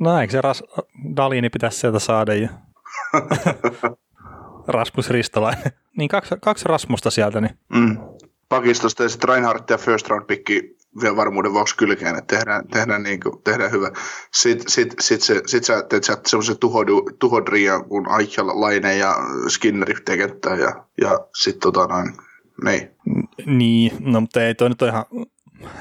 No 0.00 0.20
eikö 0.20 0.32
se 0.32 0.40
ras, 0.40 0.62
Dalini 1.16 1.50
pitäisi 1.50 1.78
sieltä 1.78 1.98
saada 1.98 2.34
ja 2.34 2.48
Rasmus 4.68 5.10
Ristolainen. 5.10 5.72
Niin 5.96 6.08
kaksi, 6.08 6.34
kaksi 6.40 6.64
Rasmusta 6.68 7.10
sieltä. 7.10 7.40
Niin. 7.40 7.58
Mm. 7.74 7.98
Pakistosta 8.48 9.02
ja 9.02 9.08
sitten 9.08 9.28
Reinhardt 9.28 9.70
ja 9.70 9.78
first 9.78 10.08
round 10.08 10.24
pikki 10.26 10.76
vielä 11.00 11.16
varmuuden 11.16 11.52
vuoksi 11.52 11.76
kylkeen, 11.76 12.18
että 12.18 12.36
tehdään, 12.36 12.68
tehdään, 12.68 13.02
niin 13.02 13.20
kuin, 13.20 13.42
tehdään 13.42 13.70
hyvä. 13.70 13.90
Sitten 14.34 14.70
sit, 14.70 14.94
sit, 15.00 15.22
se, 15.22 15.42
sit 15.46 15.64
sä 15.64 15.82
teet 15.82 16.04
sä 16.04 16.18
semmoisen 16.26 16.56
tuhodrian, 17.18 17.84
kun 17.84 18.06
Eichel, 18.20 18.46
Laine 18.46 18.96
ja 18.96 19.16
Skinner 19.48 20.00
tekentää 20.04 20.56
ja, 20.56 20.86
ja 21.00 21.18
sitten 21.34 21.60
tota 21.60 21.86
noin, 21.86 22.12
niin. 22.64 22.90
Niin, 23.46 23.92
no 24.00 24.20
mutta 24.20 24.42
ei 24.42 24.54
toi 24.54 24.68
nyt 24.68 24.82
ole 24.82 24.90
ihan 24.90 25.04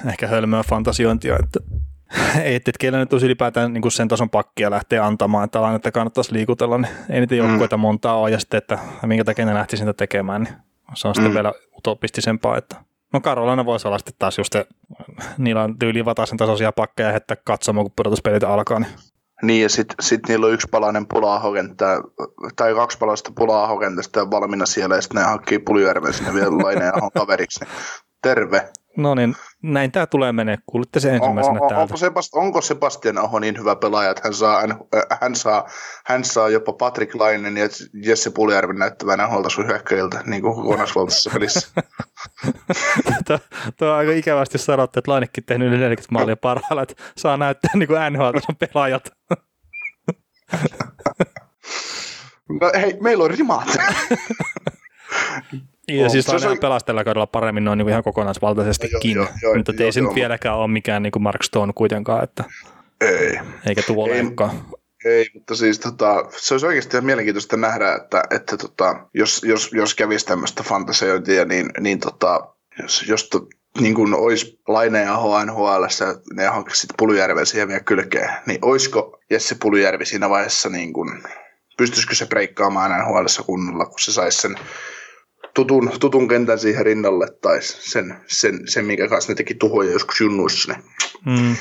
ehkä 0.09 0.27
hölmöä 0.27 0.63
fantasiointia, 0.63 1.37
että 1.43 1.59
ei, 2.43 2.55
että 2.55 2.71
keillä 2.79 2.99
nyt 2.99 3.13
olisi 3.13 3.25
ylipäätään 3.25 3.73
niin 3.73 3.91
sen 3.91 4.07
tason 4.07 4.29
pakkia 4.29 4.71
lähteä 4.71 5.05
antamaan, 5.05 5.45
että 5.45 5.61
aina, 5.61 5.75
että 5.75 5.91
kannattaisi 5.91 6.33
liikutella, 6.33 6.77
niin 6.77 6.91
ei 7.09 7.19
niitä 7.19 7.35
joukkueita 7.35 7.77
mm. 7.77 7.81
montaa 7.81 8.15
ole, 8.15 8.31
ja 8.31 8.39
sitten, 8.39 8.57
että 8.57 8.79
minkä 9.05 9.23
takia 9.23 9.45
ne 9.45 9.53
lähti 9.53 9.77
sitä 9.77 9.93
tekemään, 9.93 10.43
niin 10.43 10.55
se 10.93 11.07
on 11.07 11.11
mm. 11.11 11.15
sitten 11.15 11.33
vielä 11.33 11.53
utopistisempaa, 11.77 12.57
että 12.57 12.75
No 13.13 13.19
Karolana 13.19 13.65
voisi 13.65 13.87
olla 13.87 13.97
sitten 13.97 14.13
taas 14.19 14.37
just, 14.37 14.55
niillä 15.37 15.63
on 15.63 15.79
tyyli 15.79 16.03
sen 16.25 16.37
tasoisia 16.37 16.71
pakkeja 16.71 17.07
ja 17.07 17.11
heittää 17.11 17.37
katsomaan, 17.43 17.85
kun 17.85 17.93
pudotuspelit 17.95 18.43
alkaa. 18.43 18.79
Niin. 18.79 18.91
Niin, 19.41 19.63
ja 19.63 19.69
sitten 19.69 19.95
sit 19.99 20.27
niillä 20.27 20.45
on 20.45 20.53
yksi 20.53 20.67
palainen 20.71 21.07
pula 21.07 21.39
tai 22.55 22.73
kaksi 22.73 22.97
palasta 22.97 23.31
pulaa 23.35 23.67
sitten 24.03 24.31
valmiina 24.31 24.65
siellä, 24.65 24.95
ja 24.95 25.01
sitten 25.01 25.21
ne 25.21 25.27
hankkii 25.27 25.59
Puljärven 25.59 26.13
sinne 26.13 26.33
vielä 26.33 26.57
laineen 26.57 26.93
kaveriksi. 27.13 27.65
Terve. 28.21 28.69
No 28.97 29.15
niin, 29.15 29.35
näin 29.61 29.91
tämä 29.91 30.05
tulee 30.05 30.31
menee. 30.31 30.57
Kuulitte 30.65 30.99
se 30.99 31.15
ensimmäisenä 31.15 31.59
on, 31.59 31.61
on, 31.61 31.69
täältä. 31.69 31.93
Onko, 31.93 32.07
Sebast- 32.07 32.29
onko 32.33 32.61
Sebastian 32.61 33.17
Aho 33.17 33.39
niin 33.39 33.59
hyvä 33.59 33.75
pelaaja, 33.75 34.11
että 34.11 34.21
hän 34.23 34.33
saa, 34.33 34.61
hän 35.21 35.35
saa, 35.35 35.69
hän 36.05 36.23
saa 36.23 36.49
jopa 36.49 36.73
Patrick 36.73 37.15
Lainen 37.15 37.57
ja 37.57 37.69
Jesse 37.93 38.29
Puljärven 38.29 38.79
näyttävänä 38.79 39.27
huolta 39.27 39.49
sun 39.49 39.67
hyökkäiltä 39.67 40.23
niin 40.25 40.41
kuin 40.41 40.55
kokonaisvaltaisessa 40.55 41.29
pelissä? 41.33 41.67
tuo, 43.27 43.39
tuo 43.77 43.87
on 43.87 43.95
aika 43.95 44.11
ikävästi 44.11 44.57
sanottu, 44.57 44.99
että 44.99 45.11
Lainekin 45.11 45.45
tehnyt 45.45 45.67
yli 45.67 45.77
40 45.77 46.13
maalia 46.13 46.37
parhaalla, 46.37 46.83
että 46.83 47.03
saa 47.17 47.37
näyttää 47.37 47.71
niin 47.73 47.87
kuin 47.87 48.13
nhl 48.13 48.37
pelaajat. 48.59 49.09
no 52.61 52.71
hei, 52.81 52.97
meillä 53.01 53.23
on 53.23 53.31
rimaat. 53.31 53.67
Ja 55.87 56.09
siis 56.09 56.29
on, 56.29 56.39
siis 56.39 56.59
pelastella 56.59 57.03
kaudella 57.03 57.27
paremmin 57.27 57.63
noin 57.63 57.77
niin 57.77 57.89
ihan 57.89 58.03
kokonaisvaltaisestikin, 58.03 59.17
no, 59.17 59.23
joo, 59.23 59.33
joo, 59.41 59.55
mutta 59.55 59.71
joo, 59.71 59.85
ei 59.85 59.91
se 59.91 60.01
nyt 60.01 60.15
vieläkään 60.15 60.57
ole 60.57 60.67
mikään 60.67 61.03
niin 61.03 61.11
kuin 61.11 61.23
Mark 61.23 61.43
Stone 61.43 61.73
kuitenkaan, 61.75 62.23
että 62.23 62.43
ei. 63.01 63.39
eikä 63.67 63.81
tuo 63.87 64.07
ei, 64.07 64.23
ei, 65.05 65.25
mutta 65.33 65.55
siis 65.55 65.79
tota, 65.79 66.25
se 66.37 66.53
olisi 66.53 66.65
oikeasti 66.65 66.97
ihan 66.97 67.05
mielenkiintoista 67.05 67.57
nähdä, 67.57 67.95
että, 67.95 68.23
että 68.31 68.57
tota, 68.57 69.07
jos, 69.13 69.41
jos, 69.43 69.69
jos 69.73 69.95
kävisi 69.95 70.25
tämmöistä 70.25 70.63
fantasiointia, 70.63 71.45
niin, 71.45 71.69
niin 71.79 71.99
tota, 71.99 72.47
jos, 72.81 73.07
jos, 73.07 73.29
niin 73.79 73.95
kuin 73.95 74.13
olisi 74.13 74.59
Laine 74.67 75.01
ja 75.01 75.17
NHL, 75.45 75.83
ne 76.33 76.45
hankkisi 76.45 76.81
sitten 76.81 76.95
Pulujärven 76.97 77.45
siihen 77.45 77.67
vielä 77.67 77.79
kylkeen, 77.79 78.29
niin 78.45 78.59
olisiko 78.61 79.19
Jesse 79.29 79.55
Pulujärvi 79.61 80.05
siinä 80.05 80.29
vaiheessa, 80.29 80.69
niin 80.69 80.93
kuin, 80.93 81.23
pystyisikö 81.77 82.15
se 82.15 82.25
breikkaamaan 82.25 82.91
NHL 82.91 83.25
kunnolla, 83.45 83.85
kun 83.85 83.99
se 83.99 84.11
saisi 84.11 84.41
sen 84.41 84.55
tutun, 85.53 85.91
tutun 85.99 86.27
kentän 86.27 86.59
siihen 86.59 86.85
rinnalle, 86.85 87.27
tai 87.41 87.61
sen, 87.61 88.15
sen, 88.27 88.59
sen 88.65 88.85
minkä 88.85 89.07
kanssa 89.07 89.31
ne 89.31 89.35
teki 89.35 89.53
tuhoja 89.53 89.91
joskus 89.91 90.21
junnuissa. 90.21 90.73
Niin. 90.73 91.39
Mm. 91.39 91.55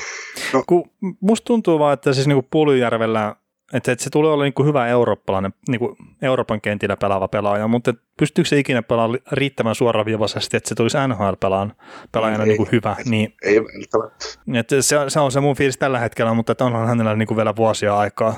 No. 0.52 0.64
Kun 0.66 0.90
musta 1.20 1.44
tuntuu 1.44 1.78
vaan, 1.78 1.94
että 1.94 2.12
siis 2.12 2.26
niinku 2.26 2.48
Pulujärvellä 2.50 3.36
että, 3.72 3.92
että 3.92 4.04
se 4.04 4.10
tulee 4.10 4.32
olla 4.32 4.44
niin 4.44 4.66
hyvä 4.66 4.86
eurooppalainen, 4.86 5.52
niin 5.68 5.78
kuin 5.78 5.96
Euroopan 6.22 6.60
kentillä 6.60 6.96
pelaava 6.96 7.28
pelaaja, 7.28 7.68
mutta 7.68 7.94
pystyykö 8.18 8.48
se 8.48 8.58
ikinä 8.58 8.82
pelaamaan 8.82 9.18
riittävän 9.32 9.74
suoraviivaisesti, 9.74 10.56
että 10.56 10.68
se 10.68 10.74
tulisi 10.74 10.96
NHL-pelaajana 11.08 11.74
pelaajana 12.12 12.44
niin 12.44 12.56
kuin 12.56 12.68
hyvä? 12.72 12.96
Niin, 13.04 13.34
ei 13.42 13.60
välttämättä. 13.64 14.26
Että 14.54 14.82
se, 14.82 14.96
se, 15.08 15.20
on 15.20 15.32
se 15.32 15.40
mun 15.40 15.56
fiilis 15.56 15.78
tällä 15.78 15.98
hetkellä, 15.98 16.34
mutta 16.34 16.52
että 16.52 16.64
onhan 16.64 16.88
hänellä 16.88 17.16
niin 17.16 17.26
kuin 17.26 17.36
vielä 17.36 17.56
vuosia 17.56 17.98
aikaa. 17.98 18.34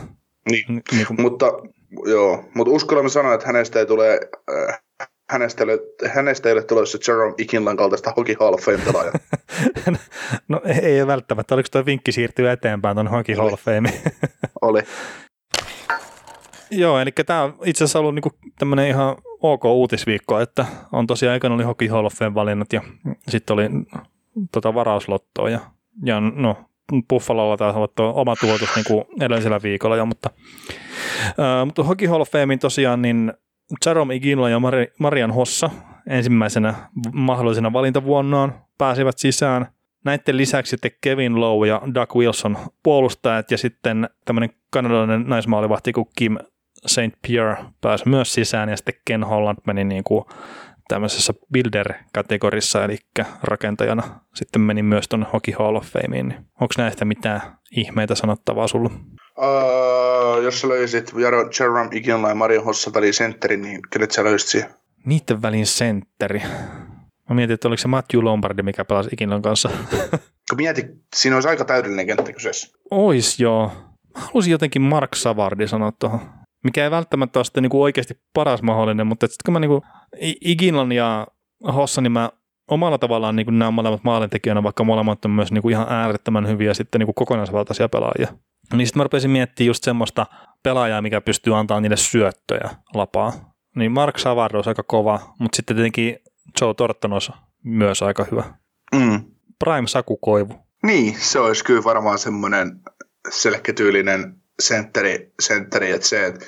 Niin, 0.51 0.83
niin 0.93 1.07
kuin... 1.07 1.21
mutta, 1.23 1.47
joo, 2.07 2.45
mutta 2.55 2.73
uskallan 2.73 3.11
sanoa, 3.11 3.35
että 3.35 3.47
hänestä 3.47 3.79
ei 3.79 3.87
tule 3.87 4.21
äh, 4.71 4.82
hänestä, 5.33 5.65
ole, 5.65 5.79
hänestä 6.09 6.49
ei 6.49 6.53
ole 6.53 6.63
tulossa 6.63 6.99
Jerome 7.09 7.35
Ikinlan 7.39 7.77
kaltaista 7.77 8.13
Hockey 8.17 8.37
Hall 8.41 8.55
of 8.55 8.61
Fame-pelaajaa. 8.61 9.13
no 10.49 10.61
ei 10.85 11.07
välttämättä. 11.07 11.55
Oliko 11.55 11.69
tuo 11.73 11.87
vinkki 11.87 12.13
siirtyä 12.13 12.53
eteenpäin 12.53 12.97
tuon 12.97 13.09
Hockey 13.09 13.35
Hall 13.35 13.53
of 13.53 13.61
Fame? 13.61 13.93
Oli. 14.63 14.81
Joo, 16.71 16.99
eli 16.99 17.11
tämä 17.27 17.43
on 17.43 17.57
itse 17.65 17.85
asiassa 17.85 17.99
ollut 17.99 18.15
niinku 18.15 18.31
tämmöinen 18.59 18.89
ihan 18.89 19.17
ok 19.41 19.65
uutisviikko, 19.65 20.41
että 20.41 20.67
on 20.93 21.07
tosiaan 21.07 21.33
aikana 21.33 21.55
oli 21.55 21.63
Hockey 21.63 21.89
Hall 21.89 22.07
of 22.07 22.15
Fame 22.15 22.35
valinnat 22.35 22.73
ja 22.73 22.83
sitten 23.29 23.55
oli 23.55 23.69
tota 24.53 24.75
varauslottoa 24.75 25.51
ja, 25.51 25.61
ja 26.05 26.21
no 26.21 26.57
Buffalolla 27.09 27.57
taas 27.57 27.77
ollut 27.77 28.01
oma 28.01 28.37
tuotus 28.37 28.69
niin 28.77 28.85
kuin 28.89 29.05
edellisellä 29.21 29.61
viikolla 29.63 29.97
jo, 29.97 30.07
mutta, 30.07 30.31
ää, 31.39 31.65
mutta 31.65 31.83
Hockey 31.83 32.09
Hall 32.09 32.21
of 32.21 32.31
Famein 32.31 32.59
tosiaan 32.59 33.03
niin 33.03 33.33
Jerome 33.87 34.15
Iginla 34.15 34.51
ja 34.51 34.61
Marian 34.99 35.31
Hossa 35.31 35.71
ensimmäisenä 36.07 36.75
mahdollisena 37.13 37.73
valintavuonnaan 37.73 38.55
pääsivät 38.79 39.19
sisään. 39.19 39.67
Näiden 40.05 40.37
lisäksi 40.37 40.71
sitten 40.71 40.91
Kevin 41.01 41.41
Lowe 41.41 41.69
ja 41.69 41.83
Doug 41.95 42.17
Wilson 42.17 42.59
puolustajat 42.83 43.51
ja 43.51 43.59
sitten 43.59 44.09
tämmöinen 44.25 44.51
kanadalainen 44.71 45.25
naismaalivahti 45.27 45.93
kuin 45.93 46.07
Kim 46.17 46.37
St. 46.87 47.23
Pierre 47.27 47.65
pääsi 47.81 48.09
myös 48.09 48.35
sisään 48.35 48.69
ja 48.69 48.77
sitten 48.77 48.95
Ken 49.05 49.25
Holland 49.25 49.59
meni 49.67 49.85
niin 49.85 50.05
kuin 50.05 50.25
tämmöisessä 50.89 51.35
builder-kategorissa, 51.53 52.85
eli 52.85 52.97
rakentajana 53.43 54.03
sitten 54.35 54.63
meni 54.63 54.83
myös 54.83 55.09
tuonne 55.09 55.27
Hockey 55.33 55.55
Hall 55.59 55.77
of 55.77 55.87
Fameen. 55.87 56.35
Onko 56.61 56.75
näistä 56.79 57.05
mitään 57.05 57.41
ihmeitä 57.77 58.15
sanottavaa 58.15 58.69
sulla? 58.69 58.91
Uh, 59.39 60.43
jos 60.43 60.61
sä 60.61 60.69
löysit 60.69 61.13
Jerome 61.61 61.89
Iginla 61.93 62.29
ja 62.29 62.35
Mario 62.35 62.63
Hossa 62.63 62.91
väliin 62.95 63.15
sentterin, 63.15 63.63
niin 63.63 63.81
kenet 63.91 64.11
sä 64.11 64.25
löysit 64.25 64.49
siihen? 64.49 64.71
Niiden 65.07 65.43
välin 65.43 65.67
sentteri. 65.67 66.43
Mä 67.29 67.35
mietin, 67.35 67.55
että 67.55 67.69
oliko 67.69 67.81
se 67.81 67.89
Matthew 67.89 68.23
Lombardi, 68.23 68.63
mikä 68.63 68.85
pelasi 68.85 69.09
Iginlan 69.13 69.43
kanssa. 69.43 69.71
Kun 70.51 70.57
mietit, 70.57 70.87
siinä 71.17 71.37
olisi 71.37 71.49
aika 71.49 71.65
täydellinen 71.65 72.07
kenttä 72.07 72.33
kyseessä. 72.33 72.79
Ois 72.91 73.41
joo. 73.41 73.73
Mä 74.15 74.21
halusin 74.21 74.51
jotenkin 74.51 74.83
Mark 74.83 75.15
Savardi 75.15 75.69
sanoa 75.69 75.93
tuohon. 75.99 76.21
Mikä 76.65 76.85
ei 76.85 76.91
välttämättä 76.91 77.39
ole 77.39 77.45
sitten 77.45 77.63
niinku 77.63 77.83
oikeasti 77.83 78.15
paras 78.35 78.63
mahdollinen, 78.63 79.07
mutta 79.07 79.27
sitten 79.27 79.45
kun 79.45 79.53
mä 79.53 79.61
niinku 79.61 79.83
Iginlan 80.41 80.93
ja 80.93 81.27
Hossa, 81.75 82.01
niin 82.01 82.13
mä 82.13 82.31
omalla 82.71 82.99
tavallaan 82.99 83.37
niin 83.37 83.59
nämä 83.59 83.71
molemmat 83.71 84.05
maalintekijöinä, 84.05 84.63
vaikka 84.63 84.85
molemmat 84.85 85.25
on 85.25 85.31
myös 85.31 85.53
niin 85.53 85.63
kuin 85.63 85.73
ihan 85.73 85.87
äärettömän 85.91 86.49
hyviä 86.49 86.75
sitten 86.75 86.99
niin 86.99 87.07
kuin 87.07 87.15
kokonaisvaltaisia 87.15 87.89
pelaajia. 87.89 88.29
Niin 88.73 88.87
sitten 88.87 89.01
mä 89.01 89.05
rupesin 89.05 89.31
miettimään 89.31 89.67
just 89.67 89.85
semmoista 89.85 90.27
pelaajaa, 90.63 91.03
mikä 91.03 91.21
pystyy 91.21 91.59
antaa 91.59 91.81
niille 91.81 91.97
syöttöjä 91.97 92.71
lapaa. 92.95 93.55
Niin 93.77 93.93
Mark 93.93 94.19
Savard 94.19 94.55
olisi 94.55 94.71
aika 94.71 94.83
kova, 94.83 95.35
mutta 95.39 95.57
sitten 95.57 95.77
tietenkin 95.77 96.19
Joe 96.61 96.75
Torton 96.75 97.13
olisi 97.13 97.33
myös 97.65 98.03
aika 98.03 98.27
hyvä. 98.31 98.45
Mm. 98.95 99.25
Prime 99.59 99.89
Sakukoivu. 99.89 100.55
Niin, 100.83 101.17
se 101.21 101.39
olisi 101.39 101.65
kyllä 101.65 101.85
varmaan 101.85 102.19
semmoinen 102.19 102.81
selketyylinen 103.31 104.37
sentteri, 104.61 105.33
sentteri 105.41 105.91
että 105.91 106.07
se, 106.09 106.27
että 106.27 106.47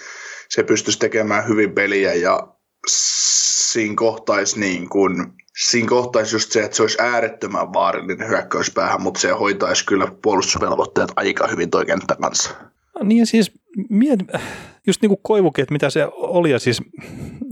se 0.49 0.63
pystyisi 0.63 0.99
tekemään 0.99 1.49
hyvin 1.49 1.73
peliä 1.73 2.15
ja 2.15 2.49
siinä 2.89 3.95
kohtaisi 3.97 4.61
niin 4.61 4.89
kuin, 4.89 5.33
siinä 5.57 5.88
kohtaisi 5.88 6.35
just 6.35 6.53
se, 6.53 6.62
että 6.62 6.77
se 6.77 6.83
olisi 6.83 6.99
äärettömän 7.01 7.73
vaarallinen 7.73 8.29
hyökkäyspäähän, 8.29 9.03
mutta 9.03 9.21
se 9.21 9.31
hoitaisi 9.31 9.87
kyllä 9.87 10.09
puolustusvelvoitteet 10.23 11.12
aika 11.17 11.47
hyvin 11.49 11.71
toi 11.71 11.87
kenttä 11.87 12.17
kanssa. 12.21 12.51
Niin 13.03 13.19
ja 13.19 13.27
siis 13.27 13.53
miet, 13.90 14.21
just 14.87 15.03
niin 15.03 15.09
kuin 15.09 15.21
Koivukin, 15.23 15.62
että 15.62 15.73
mitä 15.73 15.90
se 15.90 16.07
oli 16.12 16.51
ja 16.51 16.59
siis 16.59 16.83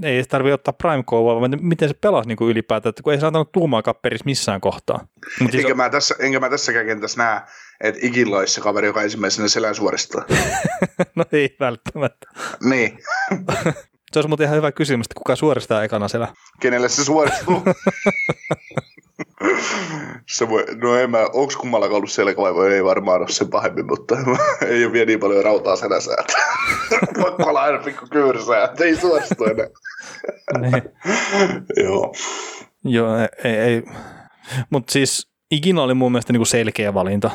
ei 0.03 0.25
tarvitse 0.25 0.55
ottaa 0.55 0.73
prime 0.73 1.03
koivua, 1.07 1.41
vaan 1.41 1.59
miten 1.61 1.89
se 1.89 1.95
pelasi 1.95 2.29
niin 2.29 2.37
kuin 2.37 2.51
ylipäätään, 2.51 2.91
että 2.91 3.03
kun 3.03 3.13
ei 3.13 3.21
saanut 3.21 3.53
tuumaakaan 3.53 3.95
peris 4.03 4.25
missään 4.25 4.61
kohtaa. 4.61 5.07
Mut 5.41 5.51
siis 5.51 5.65
enkä, 5.65 5.73
on... 5.73 5.77
mä 5.77 5.91
tässä, 5.91 6.15
enkä 6.19 6.41
mä 6.41 6.51
tässäkään 6.51 6.87
kentässä 6.87 7.23
näe, 7.23 7.41
että 7.81 8.01
Igilla 8.03 8.39
olisi 8.39 8.55
se 8.55 8.61
kaveri, 8.61 8.87
joka 8.87 9.03
ensimmäisenä 9.03 9.49
selän 9.49 9.75
suoristaa. 9.75 10.25
no 11.17 11.25
ei 11.33 11.57
välttämättä. 11.61 12.27
niin. 12.61 12.99
Se 14.13 14.19
olisi 14.19 14.29
muuten 14.29 14.45
ihan 14.45 14.57
hyvä 14.57 14.73
kysymys, 14.73 15.05
että 15.05 15.15
kuka 15.15 15.37
suoristaa 15.37 15.85
ekana 15.85 16.09
siellä? 16.09 16.29
Kenelle 16.61 16.89
se 16.89 17.05
suoristuu? 17.05 17.63
se 20.37 20.49
voi, 20.49 20.65
no 20.83 20.97
en 20.97 21.11
mä, 21.11 21.19
onko 21.19 21.53
kummallakaan 21.59 21.97
ollut 21.97 22.11
selkävaivoja, 22.11 22.75
ei 22.75 22.85
varmaan 22.85 23.21
ole 23.21 23.29
sen 23.29 23.49
pahemmin, 23.49 23.87
mutta 23.87 24.17
ei 24.69 24.85
ole 24.85 24.93
vielä 24.93 25.07
niin 25.07 25.21
paljon 25.21 25.45
rautaa 25.45 25.77
senässä, 25.77 26.15
että 26.21 26.35
pakko 27.23 27.45
olla 27.45 27.63
aina 27.63 27.79
pikku 27.79 28.07
kyyrsää, 28.11 28.65
että 28.65 28.85
ei 28.85 28.97
suoristu 28.97 29.45
enää. 29.45 29.67
niin. 30.61 30.83
Joo. 31.85 32.13
Joo, 32.85 33.17
ei, 33.45 33.55
ei. 33.55 33.83
mutta 34.71 34.93
siis 34.93 35.29
ikinä 35.51 35.83
oli 35.83 35.95
mun 35.95 36.13
mielestä 36.13 36.33
niinku 36.33 36.45
selkeä 36.45 36.95
valinta, 36.95 37.31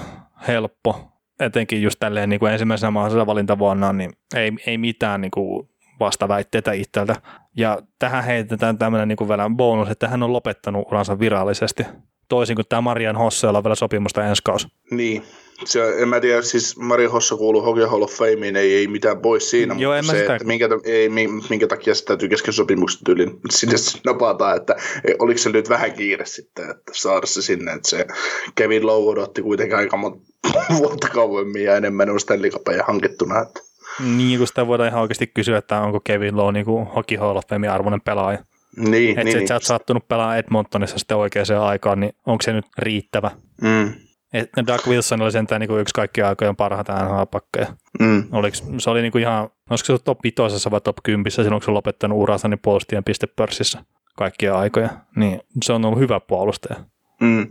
helppo, 0.47 1.11
etenkin 1.39 1.81
just 1.81 1.99
tälleen 1.99 2.29
niinku 2.29 2.45
ensimmäisenä 2.45 2.91
mahdollisena 2.91 3.25
valintavuonna, 3.25 3.93
niin 3.93 4.13
ei, 4.35 4.51
ei 4.67 4.77
mitään 4.77 5.21
niinku 5.21 5.69
vastaväitteitä 5.99 6.71
itseltä. 6.71 7.15
Ja 7.55 7.79
tähän 7.99 8.23
heitetään 8.23 8.77
tämmöinen 8.77 9.07
niin 9.07 9.29
vielä 9.29 9.49
bonus, 9.55 9.89
että 9.89 10.07
hän 10.07 10.23
on 10.23 10.33
lopettanut 10.33 10.87
uransa 10.87 11.19
virallisesti. 11.19 11.83
Toisin 12.29 12.55
kuin 12.55 12.65
tämä 12.69 12.81
Marian 12.81 13.15
Hosse, 13.15 13.47
jolla 13.47 13.57
on 13.57 13.63
vielä 13.63 13.75
sopimusta 13.75 14.25
ensi 14.25 14.41
kausi. 14.45 14.67
Niin, 14.91 15.23
se, 15.65 16.01
en 16.01 16.09
mä 16.09 16.19
tiedä, 16.19 16.41
siis 16.41 16.77
Marian 16.77 17.11
Hossa 17.11 17.35
kuuluu 17.35 17.61
Hockey 17.61 17.85
Hall 17.85 18.01
of 18.01 18.11
Fameen, 18.11 18.55
ei, 18.55 18.75
ei 18.75 18.87
mitään 18.87 19.21
pois 19.21 19.49
siinä, 19.49 19.75
Joo, 19.77 19.95
mutta 19.95 20.11
se, 20.11 20.25
että 20.25 20.47
minkä, 20.47 20.69
ei, 20.83 21.09
minkä 21.49 21.67
takia 21.67 21.95
se 21.95 22.05
täytyy 22.05 22.29
kesken 22.29 22.53
sopimuksen 22.53 23.03
tyylin 23.05 23.39
sinne 23.49 23.75
napataan, 24.05 24.57
että 24.57 24.75
oliko 25.19 25.37
se 25.37 25.49
nyt 25.49 25.69
vähän 25.69 25.93
kiire 25.93 26.25
sitten, 26.25 26.69
että 26.69 26.91
saada 26.95 27.27
se 27.27 27.41
sinne, 27.41 27.71
että 27.71 27.89
se 27.89 28.07
Kevin 28.55 28.85
Lowe 28.85 29.11
odotti 29.11 29.41
kuitenkin 29.41 29.77
aika 29.77 29.97
monta 29.97 30.19
vuotta 30.77 31.09
kauemmin 31.09 31.63
ja 31.63 31.75
enemmän 31.75 32.09
on 32.09 32.19
Stanley 32.19 32.49
Cupia 32.49 32.83
hankittuna, 32.87 33.41
että 33.41 33.66
niin, 33.99 34.37
kun 34.37 34.47
sitä 34.47 34.67
voidaan 34.67 34.89
ihan 34.89 35.01
oikeasti 35.01 35.27
kysyä, 35.27 35.57
että 35.57 35.81
onko 35.81 35.99
Kevin 35.99 36.37
Lowe 36.37 36.51
niin 36.51 36.65
kuin 36.65 36.87
Hockey 36.87 37.17
Hall 37.17 37.37
of 37.37 37.43
arvoinen 37.71 38.01
pelaaja. 38.01 38.39
Niin, 38.77 39.09
että 39.09 39.23
niin, 39.23 39.37
niin. 39.37 39.47
sä 39.47 39.53
oot 39.53 39.63
sattunut 39.63 40.07
pelaa 40.07 40.37
Edmontonissa 40.37 40.99
sitten 40.99 41.17
oikeaan 41.17 41.61
aikaan, 41.61 41.99
niin 41.99 42.13
onko 42.25 42.41
se 42.41 42.53
nyt 42.53 42.65
riittävä? 42.77 43.31
Mm. 43.61 43.93
Et 44.33 44.49
Doug 44.67 44.87
Wilson 44.87 45.21
oli 45.21 45.31
sentään 45.31 45.61
niin 45.61 45.67
kuin 45.67 45.81
yksi 45.81 45.93
kaikkien 45.93 46.27
aikojen 46.27 46.55
parhaita 46.55 46.93
NHL-pakkeja. 46.93 47.67
Mm. 47.99 48.23
Oliko, 48.31 48.57
se 48.77 48.89
oli 48.89 49.01
niin 49.01 49.11
kuin 49.11 49.21
ihan, 49.21 49.49
olisiko 49.69 49.97
se 49.97 50.03
top 50.03 50.19
5 50.23 50.71
vai 50.71 50.81
top 50.81 50.97
10 51.03 51.31
silloin, 51.31 51.51
kun 51.51 51.61
se 51.61 51.71
lopettanut 51.71 52.17
uransa 52.17 52.47
niin 52.47 52.59
puolustien 52.63 53.03
pistepörssissä 53.03 53.83
kaikkia 54.17 54.57
aikoja. 54.57 54.89
Niin 55.15 55.41
se 55.63 55.73
on 55.73 55.85
ollut 55.85 55.99
hyvä 55.99 56.19
puolustaja. 56.19 56.79
Mm. 57.21 57.47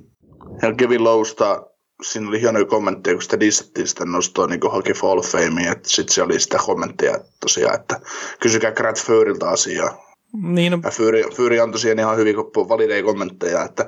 Ja 0.62 0.74
Kevin 0.74 1.04
Lowsta 1.04 1.62
siinä 2.02 2.28
oli 2.28 2.40
hienoja 2.40 2.64
kommentteja, 2.64 3.14
kun 3.14 3.22
sitä 3.22 3.40
dissattiin 3.40 3.88
sitä 3.88 4.04
nostoa 4.04 4.46
niin 4.46 4.61
Hockey 4.72 4.94
Fall 4.94 5.18
of 5.18 5.26
Fame, 5.26 5.62
että 5.62 5.88
sitten 5.88 6.14
se 6.14 6.22
oli 6.22 6.40
sitä 6.40 6.59
kommenttia 6.66 7.16
että 7.16 7.28
tosiaan, 7.40 7.74
että 7.74 8.00
kysykää 8.40 8.72
Grant 8.72 8.98
Föriltä 9.02 9.48
asiaa. 9.48 10.06
Niin, 10.42 10.72
no. 10.72 10.79
Ja 10.85 10.90
Fyri, 10.90 11.25
Fyri 11.35 11.61
antoi 11.61 11.81
siihen 11.81 11.99
ihan 11.99 12.16
hyvin 12.16 12.37
valideja 12.37 13.03
kommentteja, 13.03 13.64
että 13.64 13.87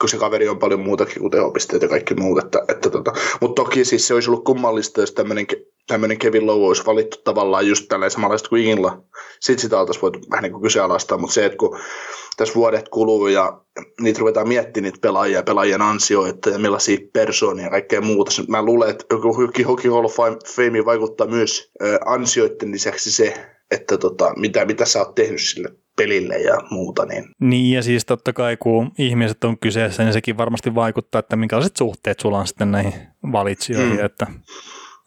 kun 0.00 0.08
se 0.08 0.16
kaveri 0.16 0.48
on 0.48 0.58
paljon 0.58 0.80
muutakin 0.80 1.20
kuin 1.20 1.30
tehopisteet 1.30 1.82
ja 1.82 1.88
kaikki 1.88 2.14
muut. 2.14 2.44
Että, 2.44 2.62
että 2.68 2.90
tota. 2.90 3.12
Mutta 3.40 3.62
toki 3.62 3.84
siis 3.84 4.08
se 4.08 4.14
olisi 4.14 4.30
ollut 4.30 4.44
kummallista, 4.44 5.00
jos 5.00 5.12
tämmöinen, 5.12 5.46
tämmöinen 5.86 6.18
Kevin 6.18 6.46
Lowe 6.46 6.66
olisi 6.66 6.86
valittu 6.86 7.16
tavallaan 7.24 7.66
just 7.66 7.88
tällä 7.88 8.08
samanlaista 8.08 8.48
kuin 8.48 8.64
Inla. 8.64 9.02
Sitten 9.40 9.62
sitä 9.62 9.80
oltaisiin 9.80 10.02
voitu 10.02 10.18
vähän 10.30 10.42
niin 10.42 10.52
kuin 10.52 10.62
kyseenalaistaa, 10.62 11.18
mutta 11.18 11.34
se, 11.34 11.44
että 11.44 11.58
kun 11.58 11.78
tässä 12.36 12.54
vuodet 12.54 12.88
kuluu 12.88 13.26
ja 13.26 13.60
niitä 14.00 14.20
ruvetaan 14.20 14.48
miettimään 14.48 14.84
niitä 14.84 15.02
pelaajia, 15.02 15.42
pelaajien 15.42 15.82
ansioita 15.82 16.50
ja 16.50 16.58
millaisia 16.58 16.98
persoonia 17.12 17.64
ja 17.64 17.70
kaikkea 17.70 18.00
muuta. 18.00 18.30
Mä 18.48 18.62
luulen, 18.62 18.90
että 18.90 19.04
Hockey 19.66 19.90
Hall 19.90 20.04
of 20.04 20.16
Fame 20.56 20.84
vaikuttaa 20.84 21.26
myös 21.26 21.72
ansioiden 22.06 22.72
lisäksi 22.72 23.12
se, 23.12 23.34
että 23.70 23.98
tota, 23.98 24.32
mitä, 24.36 24.64
mitä 24.64 24.84
sä 24.84 24.98
oot 24.98 25.14
tehnyt 25.14 25.40
sille 25.40 25.68
pelille 26.00 26.38
ja 26.38 26.58
muuta. 26.70 27.06
Niin. 27.06 27.24
niin, 27.40 27.76
ja 27.76 27.82
siis 27.82 28.04
totta 28.04 28.32
kai 28.32 28.56
kun 28.56 28.92
ihmiset 28.98 29.44
on 29.44 29.58
kyseessä, 29.58 30.02
niin 30.02 30.12
sekin 30.12 30.36
varmasti 30.36 30.74
vaikuttaa, 30.74 31.18
että 31.18 31.36
minkälaiset 31.36 31.76
suhteet 31.76 32.20
sulla 32.20 32.38
on 32.38 32.46
sitten 32.46 32.70
näihin 32.70 32.92
valitsijoihin, 33.32 33.98
mm. 33.98 34.04
että, 34.04 34.26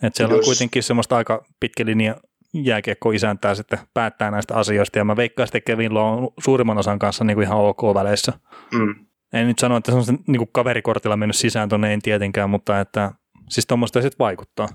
että 0.04 0.18
siellä 0.18 0.36
Jos... 0.36 0.40
on 0.40 0.46
kuitenkin 0.46 0.84
semmoista 0.84 1.18
aika 1.18 1.46
pitkä 1.60 1.86
linja 1.86 2.16
jääkiekko 2.54 3.12
isäntää 3.12 3.56
sitten 3.56 3.80
päättää 3.94 4.32
näistä 4.32 4.56
asioista, 4.56 5.00
ja 5.00 5.06
mä 5.06 5.16
veikkaan, 5.16 5.46
että 5.48 5.62
Kevin 5.62 5.98
on 5.98 6.30
suurimman 6.40 6.78
osan 6.78 7.00
kanssa 7.00 7.24
niin 7.24 7.36
kuin 7.36 7.46
ihan 7.46 7.58
ok 7.58 7.84
väleissä. 7.94 8.34
Mm. 8.74 8.96
En 9.34 9.48
nyt 9.48 9.60
sano, 9.60 9.78
että 9.78 9.92
se 9.92 9.98
on 9.98 10.20
niin 10.28 10.38
kuin 10.38 10.50
kaverikortilla 10.52 11.18
mennyt 11.18 11.36
sisään 11.36 11.70
tuonne, 11.70 11.94
en 11.94 12.02
tietenkään, 12.02 12.50
mutta 12.50 12.80
että 12.80 13.12
siis 13.50 13.68
tuommoista 13.68 14.02
sitten 14.02 14.20
vaikuttaa. 14.20 14.68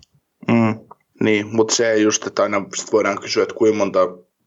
Mm. 0.49 0.79
Niin, 1.21 1.47
mutta 1.57 1.75
se 1.75 1.97
just, 1.97 2.27
että 2.27 2.43
aina 2.43 2.65
sit 2.75 2.93
voidaan 2.93 3.21
kysyä, 3.21 3.43
että 3.43 3.55
kuinka 3.55 3.79
monta 3.79 3.99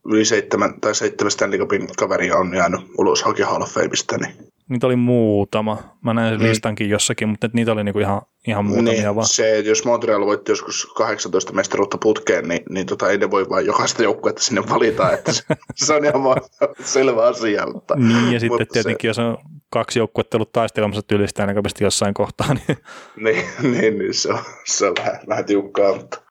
yli 0.05 0.25
seitsemän 0.25 0.81
tai 0.81 0.95
seitsemän 0.95 1.31
Stanley 1.31 1.59
Cupin 1.59 1.87
kaveria 1.97 2.37
on 2.37 2.55
jäänyt 2.55 2.81
ulos 2.97 3.25
Hockey 3.25 3.45
Hall 3.45 3.61
of 3.61 3.69
Fameista, 3.69 4.17
niin 4.17 4.51
Niitä 4.71 4.87
oli 4.87 4.95
muutama. 4.95 5.77
Mä 6.03 6.13
näin 6.13 6.33
sen 6.33 6.39
mm. 6.39 6.49
listankin 6.49 6.89
jossakin, 6.89 7.29
mutta 7.29 7.49
niitä 7.53 7.71
oli 7.71 7.83
niinku 7.83 7.99
ihan, 7.99 8.21
ihan 8.47 8.65
muutamia 8.65 8.93
niin, 8.93 9.15
vaan. 9.15 9.27
Se, 9.27 9.57
että 9.57 9.69
jos 9.69 9.85
Montreal 9.85 10.25
voitti 10.25 10.51
joskus 10.51 10.85
18 10.95 11.53
mestaruutta 11.53 11.97
putkeen, 11.97 12.47
niin, 12.47 12.63
niin 12.69 12.85
tota, 12.85 13.09
ei 13.09 13.17
ne 13.17 13.31
voi 13.31 13.49
vain 13.49 13.65
jokaista 13.65 14.03
joukkuetta 14.03 14.41
sinne 14.41 14.63
valita, 14.69 15.11
että 15.11 15.33
se, 15.33 15.43
se 15.85 15.93
on 15.93 16.05
ihan 16.05 16.23
vaan 16.23 16.41
selvä 16.83 17.23
asia. 17.23 17.65
Mutta, 17.73 17.95
niin, 17.95 18.33
ja 18.33 18.39
sitten 18.39 18.61
mutta 18.61 18.73
tietenkin, 18.73 19.01
se... 19.01 19.07
jos 19.07 19.19
on 19.19 19.37
kaksi 19.69 19.99
joukkuetta 19.99 20.37
ollut 20.37 20.51
taistelemassa 20.51 21.01
tylistä 21.01 21.45
näköisesti 21.45 21.83
jossain 21.83 22.13
kohtaa, 22.13 22.53
niin... 22.53 22.77
niin, 23.23 23.45
niin, 23.61 23.97
niin 23.99 24.13
se 24.13 24.29
on, 24.29 24.39
se 24.65 24.87
on 24.87 24.93
vähän, 24.99 25.19
vähän 25.27 25.45
tiukkaa, 25.45 25.95
mutta, 25.95 26.21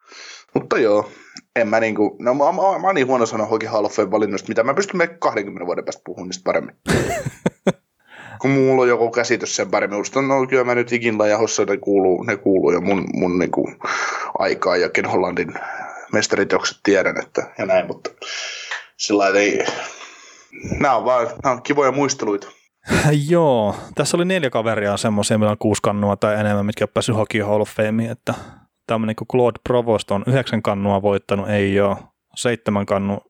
mutta 0.55 0.79
joo, 0.79 1.11
en 1.57 1.69
mä 1.69 1.81
niinku, 1.81 2.17
no 2.19 2.35
mä, 2.35 2.45
mä, 2.45 2.53
mä, 2.53 2.79
mä 2.79 2.93
niin 2.93 3.07
huono 3.07 3.27
sanoa 3.27 3.49
of 3.73 3.93
Fame 3.93 4.11
valinnoista, 4.11 4.49
mitä 4.49 4.63
mä 4.63 4.75
pystyn 4.75 4.99
me 4.99 5.07
20 5.07 5.67
vuoden 5.67 5.85
päästä 5.85 6.03
puhumaan 6.05 6.29
niistä 6.29 6.45
paremmin. 6.45 6.77
kun 8.41 8.51
mulla 8.51 8.83
on 8.83 8.89
joku 8.89 9.11
käsitys 9.11 9.57
sen 9.57 9.71
paremmin. 9.71 9.99
Musta 9.99 10.23
no 10.23 10.47
kyllä 10.47 10.65
mä 10.65 10.75
nyt 10.75 10.93
ikinä 10.93 11.27
ja 11.27 11.39
hossa 11.39 11.65
ne 11.65 11.77
kuuluu, 11.77 12.23
ne 12.23 12.37
kuuluu 12.37 12.73
jo 12.73 12.81
mun, 12.81 13.05
mun 13.15 13.39
niinku 13.39 13.73
aikaa 14.39 14.77
ja 14.77 14.89
Ken 14.89 15.07
Hollandin 15.07 15.55
mestariteokset 16.13 16.79
tiedän, 16.83 17.21
että 17.21 17.51
ja 17.59 17.67
näin, 17.67 17.87
mutta 17.87 18.11
sillä 18.97 19.29
ei, 19.29 19.67
nämä 20.81 20.97
on 20.97 21.05
vaan 21.05 21.29
nämä 21.43 21.53
on 21.53 21.63
kivoja 21.63 21.93
muisteluita. 21.93 22.49
Joo, 23.31 23.77
tässä 23.95 24.17
oli 24.17 24.25
neljä 24.25 24.51
kaveria 24.51 24.97
semmoisia, 24.97 25.39
millä 25.39 25.51
on 25.51 25.59
kuusi 25.59 25.83
kannua 25.83 26.17
tai 26.17 26.41
enemmän, 26.41 26.67
mitkä 26.67 26.85
on 26.85 26.89
päässyt 26.95 27.17
Hockey 27.17 27.43
Hall 27.43 27.61
of 27.61 27.71
Fameen, 27.71 28.11
että 28.11 28.35
tämmöinen 28.91 29.17
kuin 29.17 29.29
Claude 29.29 29.59
Provost 29.69 30.11
on 30.11 30.25
yhdeksän 30.27 30.63
kannua 30.63 31.03
voittanut, 31.03 31.49
ei 31.49 31.81
ole 31.81 31.97
seitsemän 32.35 32.87
kannun 32.87 33.21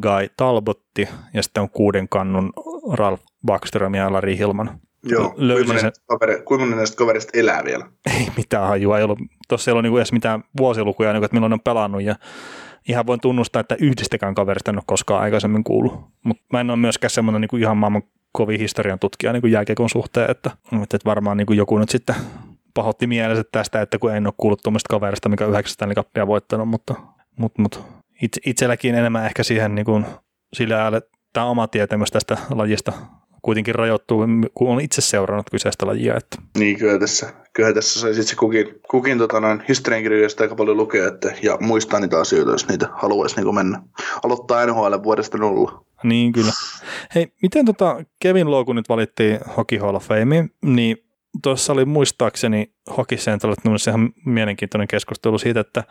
Guy 0.00 0.28
Talbotti 0.36 1.08
ja 1.34 1.42
sitten 1.42 1.62
on 1.62 1.70
kuuden 1.70 2.08
kannun 2.08 2.52
Ralph 2.92 3.22
Backström 3.46 3.94
ja 3.94 4.12
Larry 4.12 4.38
Hilman. 4.38 4.80
Joo, 5.04 5.30
kuinka 5.30 5.72
monen, 5.72 5.92
kaveri, 6.06 6.42
kuinka 6.42 6.76
näistä 6.76 6.96
kaverista 6.96 7.38
elää 7.38 7.64
vielä? 7.64 7.86
Ei 8.16 8.26
mitään 8.36 8.68
hajua, 8.68 8.98
ei 8.98 9.04
ollut, 9.04 9.18
tuossa 9.48 9.70
ei 9.70 9.72
ollut 9.72 9.82
niinku 9.82 9.96
edes 9.96 10.12
mitään 10.12 10.44
vuosilukuja, 10.58 11.12
niinku, 11.12 11.24
että 11.24 11.34
milloin 11.34 11.52
on 11.52 11.60
pelannut 11.60 12.02
ja 12.02 12.14
ihan 12.88 13.06
voin 13.06 13.20
tunnustaa, 13.20 13.60
että 13.60 13.76
yhdestäkään 13.80 14.34
kaverista 14.34 14.70
en 14.70 14.76
ole 14.76 14.82
koskaan 14.86 15.22
aikaisemmin 15.22 15.64
kuullut. 15.64 16.00
Mutta 16.24 16.42
mä 16.52 16.60
en 16.60 16.70
ole 16.70 16.78
myöskään 16.78 17.10
semmoinen 17.10 17.40
niin 17.40 17.62
ihan 17.62 17.76
maailman 17.76 18.02
kovin 18.32 18.60
historian 18.60 18.98
tutkija 18.98 19.32
niin 19.32 19.52
jääkiekon 19.52 19.90
suhteen, 19.90 20.30
että, 20.30 20.50
että 20.82 20.98
varmaan 21.04 21.36
niin 21.36 21.56
joku 21.56 21.78
nyt 21.78 21.88
sitten 21.88 22.16
pahotti 22.80 23.06
mielensä 23.06 23.44
tästä, 23.52 23.82
että 23.82 23.98
kun 23.98 24.14
en 24.14 24.26
ole 24.26 24.34
kuullut 24.36 24.62
tuommoista 24.62 24.88
kaverista, 24.88 25.28
mikä 25.28 25.46
yhdeksästä 25.46 25.86
Stanley 25.86 26.26
voittanut, 26.26 26.68
mutta, 26.68 26.94
mutta, 27.36 27.62
mutta 27.62 27.78
itse, 28.22 28.40
itselläkin 28.46 28.94
enemmän 28.94 29.26
ehkä 29.26 29.42
siihen 29.42 29.74
niin 29.74 29.84
kuin, 29.84 30.06
sillä 30.52 30.82
äälle, 30.82 31.02
tämä 31.32 31.46
oma 31.46 31.68
tietämys 31.68 32.10
tästä 32.10 32.38
lajista 32.50 32.92
kuitenkin 33.42 33.74
rajoittuu, 33.74 34.26
kun 34.54 34.68
on 34.68 34.80
itse 34.80 35.00
seurannut 35.00 35.50
kyseistä 35.50 35.86
lajia. 35.86 36.16
Että. 36.16 36.36
Niin, 36.58 36.78
kyllä 36.78 36.98
tässä, 36.98 37.32
kyllä 37.52 37.72
tässä 37.72 38.00
sai 38.00 38.14
sitten 38.14 38.36
kukin, 38.36 38.66
kukin 38.90 39.18
tota 39.18 39.40
noin, 39.40 39.62
historiankirjoista 39.68 40.42
aika 40.42 40.54
paljon 40.54 40.76
lukea 40.76 41.08
että, 41.08 41.32
ja 41.42 41.58
muistaa 41.60 42.00
niitä 42.00 42.20
asioita, 42.20 42.50
jos 42.50 42.68
niitä 42.68 42.88
haluaisi 42.92 43.40
niin 43.40 43.54
mennä. 43.54 43.82
Aloittaa 44.24 44.66
NHL 44.66 44.94
vuodesta 45.02 45.38
nolla. 45.38 45.84
Niin, 46.02 46.32
kyllä. 46.32 46.52
Hei, 47.14 47.32
miten 47.42 47.66
tota 47.66 48.04
Kevin 48.22 48.46
kun 48.66 48.76
nyt 48.76 48.88
valittiin 48.88 49.38
Hockey 49.56 49.78
Hall 49.78 49.94
of 49.94 50.04
Fame, 50.04 50.48
niin 50.64 51.09
tuossa 51.42 51.72
oli 51.72 51.84
muistaakseni 51.84 52.72
Hockey 52.96 53.18
Central 53.18 53.54
ihan 53.88 54.12
mielenkiintoinen 54.26 54.88
keskustelu 54.88 55.38
siitä, 55.38 55.60
että 55.60 55.84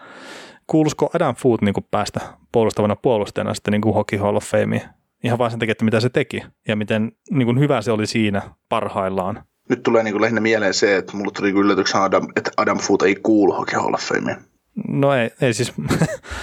kuuluisiko 0.67 1.09
Adam 1.13 1.35
Food 1.35 1.59
niin 1.61 1.73
päästä 1.91 2.19
puolustavana 2.51 2.95
puolustajana 2.95 3.53
sitten 3.53 3.71
niin 3.71 3.93
Hockey 3.93 4.19
Hall 4.19 4.35
of 4.35 4.45
Fameen? 4.45 4.81
Ihan 5.23 5.37
vain 5.37 5.51
sen 5.51 5.59
takia, 5.59 5.71
että 5.71 5.85
mitä 5.85 5.99
se 5.99 6.09
teki 6.09 6.43
ja 6.67 6.75
miten 6.75 7.11
niin 7.31 7.45
kuin 7.45 7.59
hyvä 7.59 7.81
se 7.81 7.91
oli 7.91 8.07
siinä 8.07 8.41
parhaillaan. 8.69 9.43
Nyt 9.69 9.83
tulee 9.83 10.03
niin 10.03 10.13
kuin 10.13 10.21
lähinnä 10.21 10.41
mieleen 10.41 10.73
se, 10.73 10.97
että 10.97 11.17
mulle 11.17 11.31
tuli 11.31 11.49
yllätyksen, 11.49 12.01
Adam, 12.01 12.27
että 12.35 12.51
Adam 12.57 12.77
Food 12.77 13.01
ei 13.01 13.15
kuulu 13.15 13.53
Hockey 13.53 13.79
Hall 13.79 13.93
of 13.93 14.01
Fameen. 14.01 14.37
No 14.87 15.13
ei, 15.13 15.29
ei 15.41 15.53
siis, 15.53 15.73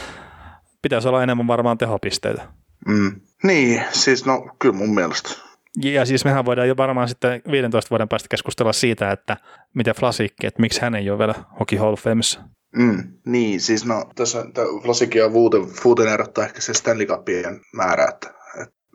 pitäisi 0.82 1.08
olla 1.08 1.22
enemmän 1.22 1.46
varmaan 1.46 1.78
tehopisteitä. 1.78 2.48
Mm. 2.86 3.20
Niin, 3.42 3.82
siis 3.92 4.26
no 4.26 4.48
kyllä 4.58 4.76
mun 4.76 4.94
mielestä. 4.94 5.45
Ja 5.82 6.06
siis 6.06 6.24
mehän 6.24 6.44
voidaan 6.44 6.68
jo 6.68 6.76
varmaan 6.76 7.08
sitten 7.08 7.42
15 7.50 7.90
vuoden 7.90 8.08
päästä 8.08 8.28
keskustella 8.30 8.72
siitä, 8.72 9.10
että 9.10 9.36
miten 9.74 9.94
Flasikki, 9.94 10.46
että 10.46 10.60
miksi 10.60 10.80
hän 10.80 10.94
ei 10.94 11.10
ole 11.10 11.18
vielä 11.18 11.34
Hockey 11.60 11.78
Hall 11.78 11.92
of 11.92 12.00
Famessa. 12.00 12.40
Mm, 12.76 13.02
niin, 13.26 13.60
siis 13.60 13.84
no 13.84 14.04
tässä 14.14 14.44
Flasikki 14.82 15.18
ja 15.18 15.30
Fuuten 15.82 16.08
erottaa 16.08 16.44
ehkä 16.44 16.60
se 16.60 16.74
Stanley 16.74 17.06
Cupien 17.06 17.60
määrä, 17.72 18.04
että, 18.04 18.34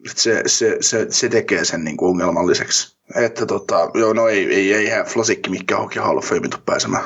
että 0.09 0.21
se, 0.21 0.43
se, 0.45 0.77
se, 0.81 1.05
se, 1.09 1.29
tekee 1.29 1.65
sen 1.65 1.83
niin 1.83 1.97
kuin 1.97 2.09
ongelmalliseksi. 2.09 2.97
Että 3.15 3.45
tota, 3.45 3.91
joo, 3.93 4.13
no 4.13 4.27
ei, 4.27 4.53
ei, 4.53 4.73
ei 4.73 4.85
eihän 4.85 5.05
Flasikki 5.05 5.49
mikään 5.49 5.81
Hockey 5.81 6.01
Hall 6.01 6.17
of 6.17 6.25
Fame 6.25 6.49
pääsemään. 6.65 7.03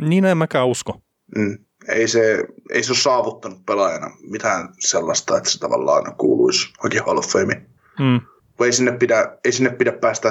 Niin, 0.00 0.24
en 0.24 0.38
mäkään 0.38 0.68
usko. 0.68 1.00
Mm. 1.36 1.58
Ei 1.88 2.08
se, 2.08 2.44
ei 2.70 2.82
se 2.82 2.92
ole 2.92 2.98
saavuttanut 2.98 3.66
pelaajana 3.66 4.10
mitään 4.30 4.68
sellaista, 4.78 5.36
että 5.36 5.50
se 5.50 5.58
tavallaan 5.58 6.16
kuuluisi 6.16 6.72
Hockey 6.82 7.00
Hall 7.06 7.18
of 7.18 7.26
Fame. 7.26 7.66
Mm 7.98 8.20
ei 8.64 8.72
sinne 8.72 8.92
pidä, 8.92 9.36
ei 9.44 9.52
sinne 9.52 9.70
pidä 9.70 9.92
päästä 9.92 10.30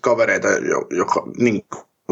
kavereita, 0.00 0.48
joka, 0.90 1.26
niin, 1.38 1.66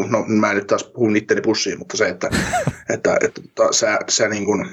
no 0.09 0.25
mä 0.27 0.49
en 0.49 0.55
nyt 0.55 0.67
taas 0.67 0.83
puhun 0.83 1.15
itteni 1.15 1.41
pussiin, 1.41 1.79
mutta 1.79 1.97
se, 1.97 2.07
että, 2.07 2.29
että, 2.93 3.17
että, 3.21 3.41
että 3.45 3.63
sä, 3.71 3.99
sä, 4.09 4.27
niin 4.27 4.45
kuin, 4.45 4.69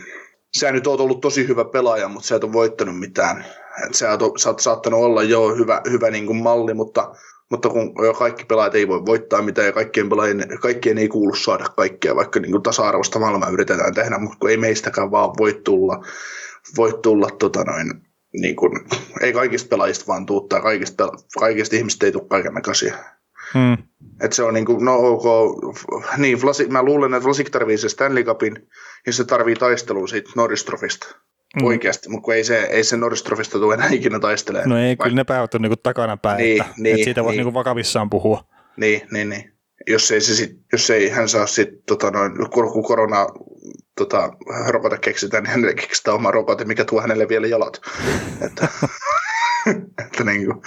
sä 0.59 0.73
nyt 0.73 0.87
oot 0.87 1.01
ollut 1.01 1.21
tosi 1.21 1.49
hyvä 1.49 1.65
pelaaja, 1.65 2.09
mutta 2.09 2.29
sä 2.29 2.37
et 2.37 2.45
ole 2.45 2.53
voittanut 2.53 2.99
mitään. 2.99 3.45
Et 3.87 3.95
sä, 3.95 4.11
oot, 4.11 4.39
sä 4.39 4.49
oot 4.49 4.61
saattanut 4.61 5.01
olla 5.01 5.23
jo 5.23 5.57
hyvä, 5.57 5.81
hyvä 5.91 6.11
niin 6.11 6.27
kuin 6.27 6.43
malli, 6.43 6.75
mutta, 6.75 7.15
mutta 7.51 7.69
kun 7.69 7.95
kaikki 8.19 8.45
pelaajat 8.45 8.75
ei 8.75 8.89
voi 8.89 9.07
voittaa 9.07 9.43
mitään 9.43 9.67
ja 9.67 9.73
kaikkien, 9.73 10.09
pelaajien, 10.09 10.59
kaikkien 10.61 10.99
ei 10.99 11.09
kuulu 11.09 11.35
saada 11.35 11.65
kaikkea, 11.77 12.17
vaikka 12.17 12.41
niin 12.41 12.53
kuin 12.53 12.63
tasa-arvoista 12.63 13.19
maailmaa 13.19 13.51
yritetään 13.51 13.95
tehdä, 13.95 14.19
mutta 14.19 14.39
kun 14.41 14.51
ei 14.51 14.57
meistäkään 14.57 15.11
vaan 15.11 15.31
voi 15.39 15.61
tulla, 15.65 16.05
voi 16.77 16.99
tulla 17.03 17.29
tota 17.39 17.65
noin, 17.65 18.10
niin 18.33 18.57
kuin, 18.57 18.73
ei 19.21 19.33
kaikista 19.33 19.69
pelaajista 19.69 20.07
vaan 20.07 20.27
tuuttaa, 20.27 20.61
kaikista, 20.61 21.13
kaikista 21.39 21.77
ihmistä 21.77 22.07
ei 22.07 22.13
tule 22.13 22.29
kaiken 22.29 22.55
näköisiä. 22.55 22.99
Hmm. 23.55 23.77
Et 24.21 24.33
se 24.33 24.43
on 24.43 24.55
niin 24.55 24.67
kuin, 24.67 24.85
no 24.85 24.97
ok, 24.97 25.25
niin 26.17 26.43
Vlasik, 26.43 26.69
mä 26.69 26.83
luulen, 26.83 27.15
että 27.15 27.27
Vlasik 27.27 27.51
tarvii 27.51 27.79
se 27.79 27.89
Stanley 27.89 28.25
Cupin 28.25 28.69
ja 29.07 29.13
se 29.13 29.25
tarvii 29.25 29.55
taistelun 29.55 30.09
siitä 30.09 30.31
Norris 30.37 30.65
Trofista. 30.65 31.07
Mm. 31.57 31.67
Oikeasti, 31.67 32.09
mutta 32.09 32.35
ei 32.35 32.45
se, 32.45 32.59
ei 32.59 32.85
se 32.85 32.97
Norris 32.97 33.23
Trofista 33.23 33.59
tule 33.59 33.75
enää 33.75 33.89
ikinä 33.93 34.21
taistelemaan. 34.21 34.71
No 34.71 34.79
ei, 34.79 34.97
kyllä 34.97 35.17
ne 35.17 35.25
päivät 35.25 35.55
on 35.55 35.63
niinku 35.63 35.77
takana 35.77 36.17
päin, 36.17 36.37
niin, 36.37 36.63
että, 36.63 36.75
niin, 36.77 36.95
että 36.95 37.05
siitä 37.05 37.25
voisi 37.25 37.37
niin. 37.37 37.45
niinku 37.45 37.59
vakavissaan 37.59 38.11
puhua. 38.11 38.45
Niin, 38.77 39.03
niin, 39.13 39.29
niin. 39.29 39.53
Jos 39.87 40.11
ei, 40.11 40.21
se 40.21 40.35
sit, 40.35 40.59
jos 40.73 40.91
ei 40.91 41.09
hän 41.09 41.29
saa 41.29 41.47
sitten, 41.47 41.79
tota 41.87 42.13
kun 42.73 42.85
korona 42.85 43.27
tota, 44.05 44.33
rokote 44.69 44.99
keksitään, 44.99 45.43
niin 45.43 45.51
hänelle 45.51 45.75
keksitään 45.75 46.15
oma 46.15 46.31
rokote, 46.31 46.65
mikä 46.65 46.85
tuo 46.85 47.01
hänelle 47.01 47.29
vielä 47.29 47.47
jalat. 47.47 47.81
että, 48.41 48.69
että 50.05 50.25
niin 50.25 50.47
kuin, 50.47 50.63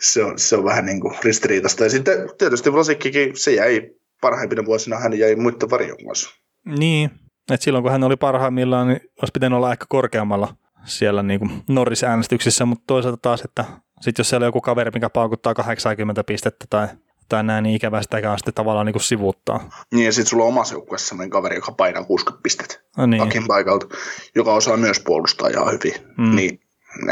se, 0.00 0.24
on, 0.24 0.38
se 0.38 0.56
on 0.56 0.64
vähän 0.64 0.86
niin 0.86 1.00
kuin 1.00 1.14
ristiriitasta. 1.24 1.84
Ja 1.84 1.90
sitten 1.90 2.30
tietysti 2.38 2.72
Vlasikkikin, 2.72 3.36
se 3.36 3.54
jäi 3.54 3.90
parhaimpina 4.20 4.64
vuosina, 4.64 4.98
hän 4.98 5.18
jäi 5.18 5.36
muiden 5.36 5.70
varjon 5.70 5.96
kanssa. 6.06 6.30
Niin, 6.78 7.10
että 7.52 7.64
silloin 7.64 7.82
kun 7.82 7.92
hän 7.92 8.04
oli 8.04 8.16
parhaimmillaan, 8.16 8.88
niin 8.88 9.00
olisi 9.00 9.32
pitänyt 9.34 9.56
olla 9.56 9.68
aika 9.68 9.86
korkeammalla 9.88 10.54
siellä 10.84 11.22
niin 11.22 11.40
kuin 11.40 11.50
Norris-äänestyksissä, 11.68 12.64
mutta 12.64 12.84
toisaalta 12.86 13.18
taas, 13.22 13.42
että 13.42 13.64
sitten 14.00 14.20
jos 14.20 14.28
siellä 14.28 14.44
on 14.44 14.48
joku 14.48 14.60
kaveri, 14.60 14.90
mikä 14.94 15.10
paukuttaa 15.10 15.54
80 15.54 16.24
pistettä 16.24 16.66
tai 16.70 16.88
tai 17.28 17.44
näin, 17.44 17.62
niin 17.62 17.76
ikävä 17.76 18.02
sitäkään 18.02 18.38
sitten 18.38 18.54
tavallaan 18.54 18.86
niin 18.86 18.92
kuin 18.92 19.02
sivuuttaa. 19.02 19.70
Niin, 19.94 20.06
ja 20.06 20.12
sitten 20.12 20.30
sulla 20.30 20.44
on 20.44 20.48
omassa 20.48 20.74
joukkueessa 20.74 21.08
sellainen 21.08 21.30
kaveri, 21.30 21.56
joka 21.56 21.72
painaa 21.72 22.04
60 22.04 22.42
pistettä 22.42 22.80
no 22.96 23.06
niin. 23.06 23.46
paikalta, 23.46 23.86
joka 24.34 24.54
osaa 24.54 24.76
myös 24.76 25.00
puolustaa 25.00 25.48
ihan 25.48 25.72
hyvin. 25.72 25.94
Mm. 26.18 26.36
Niin, 26.36 26.60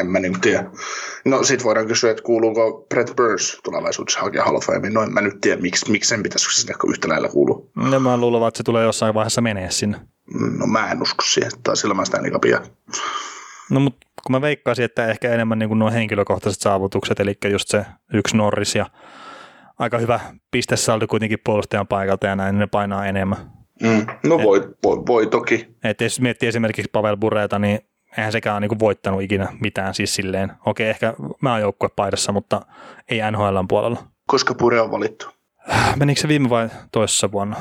en 0.01 0.07
mä 0.07 0.19
nyt 0.19 0.41
tiedä. 0.41 0.71
No 1.25 1.43
sit 1.43 1.65
voidaan 1.65 1.87
kysyä, 1.87 2.11
että 2.11 2.23
kuuluuko 2.23 2.87
Brett 2.89 3.17
Burns 3.17 3.61
tulevaisuudessa 3.65 4.21
hakea 4.21 4.45
Hall 4.45 4.57
of 4.57 4.65
Fame. 4.65 4.91
No 4.91 5.03
en 5.03 5.13
mä 5.13 5.21
nyt 5.21 5.41
tiedä, 5.41 5.63
miksi, 5.63 5.91
miksi 5.91 6.09
sen 6.09 6.23
pitäisi 6.23 6.61
sinne 6.61 6.75
yhtä 6.89 7.09
lailla 7.09 7.29
kuulua. 7.29 7.67
No 7.77 8.01
mä 8.01 8.17
luulen, 8.17 8.49
että 8.49 8.59
se 8.59 8.65
tulee 8.65 8.85
jossain 8.85 9.15
vaiheessa 9.15 9.41
menee 9.41 9.71
sinne. 9.71 9.99
No 10.59 10.67
mä 10.67 10.91
en 10.91 11.03
usko 11.03 11.25
siihen, 11.25 11.51
tai 11.63 11.77
sillä 11.77 11.95
mä 11.95 12.05
sitä 12.05 12.23
niin 12.23 12.33
No 13.71 13.81
mutta 13.81 14.07
kun 14.27 14.33
mä 14.33 14.41
veikkaisin, 14.41 14.85
että 14.85 15.07
ehkä 15.07 15.31
enemmän 15.31 15.59
niin 15.59 15.69
kuin 15.69 15.79
nuo 15.79 15.91
henkilökohtaiset 15.91 16.63
saavutukset, 16.63 17.21
eli 17.21 17.39
just 17.51 17.69
se 17.69 17.87
yksi 18.13 18.37
Norris 18.37 18.75
ja 18.75 18.87
aika 19.79 19.99
hyvä 19.99 20.21
pistesaldo 20.51 21.07
kuitenkin 21.07 21.39
puolustajan 21.45 21.87
paikalta 21.87 22.27
ja 22.27 22.37
näin, 22.37 22.55
niin 22.55 22.61
ne 22.61 22.67
painaa 22.67 23.07
enemmän. 23.07 23.39
Mm. 23.83 24.07
No 24.25 24.43
voi, 24.43 24.75
voi, 24.85 24.97
voi 25.07 25.27
toki. 25.27 25.69
Et 25.85 26.01
jos 26.01 26.21
miettii 26.21 26.49
esimerkiksi 26.49 26.91
Pavel 26.93 27.17
Bureeta, 27.17 27.59
niin 27.59 27.81
eihän 28.19 28.33
sekään 28.33 28.57
ole 28.57 28.67
niin 28.69 28.79
voittanut 28.79 29.23
ikinä 29.23 29.49
mitään 29.61 29.95
siis 29.95 30.15
silleen. 30.15 30.53
Okei, 30.67 30.89
ehkä 30.89 31.15
mä 31.41 31.53
oon 31.53 31.61
joukkuepaidassa, 31.61 32.33
mutta 32.33 32.61
ei 33.09 33.21
NHL 33.31 33.59
puolella. 33.69 34.03
Koska 34.27 34.55
Pure 34.55 34.81
on 34.81 34.91
valittu? 34.91 35.29
Menikö 35.97 36.21
se 36.21 36.29
viime 36.29 36.51
vai 36.51 36.69
toisessa 36.93 37.33
vuonna? 37.33 37.57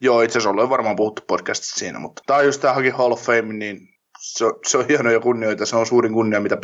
Joo, 0.00 0.22
itse 0.22 0.38
asiassa 0.38 0.50
ollaan 0.50 0.70
varmaan 0.70 0.96
puhuttu 0.96 1.22
podcastista 1.26 1.78
siinä, 1.78 1.98
mutta 1.98 2.22
tämä 2.26 2.38
on 2.38 2.44
just 2.44 2.60
tämä 2.60 2.74
haki 2.74 2.90
Hall 2.90 3.12
of 3.12 3.22
Fame, 3.22 3.52
niin 3.52 3.78
se, 4.20 4.44
on, 4.44 4.52
se 4.66 4.78
on 4.78 4.86
hieno 4.88 5.10
ja 5.10 5.20
kunnioita. 5.20 5.66
Se 5.66 5.76
on 5.76 5.86
suurin 5.86 6.12
kunnia, 6.12 6.40
mitä 6.40 6.58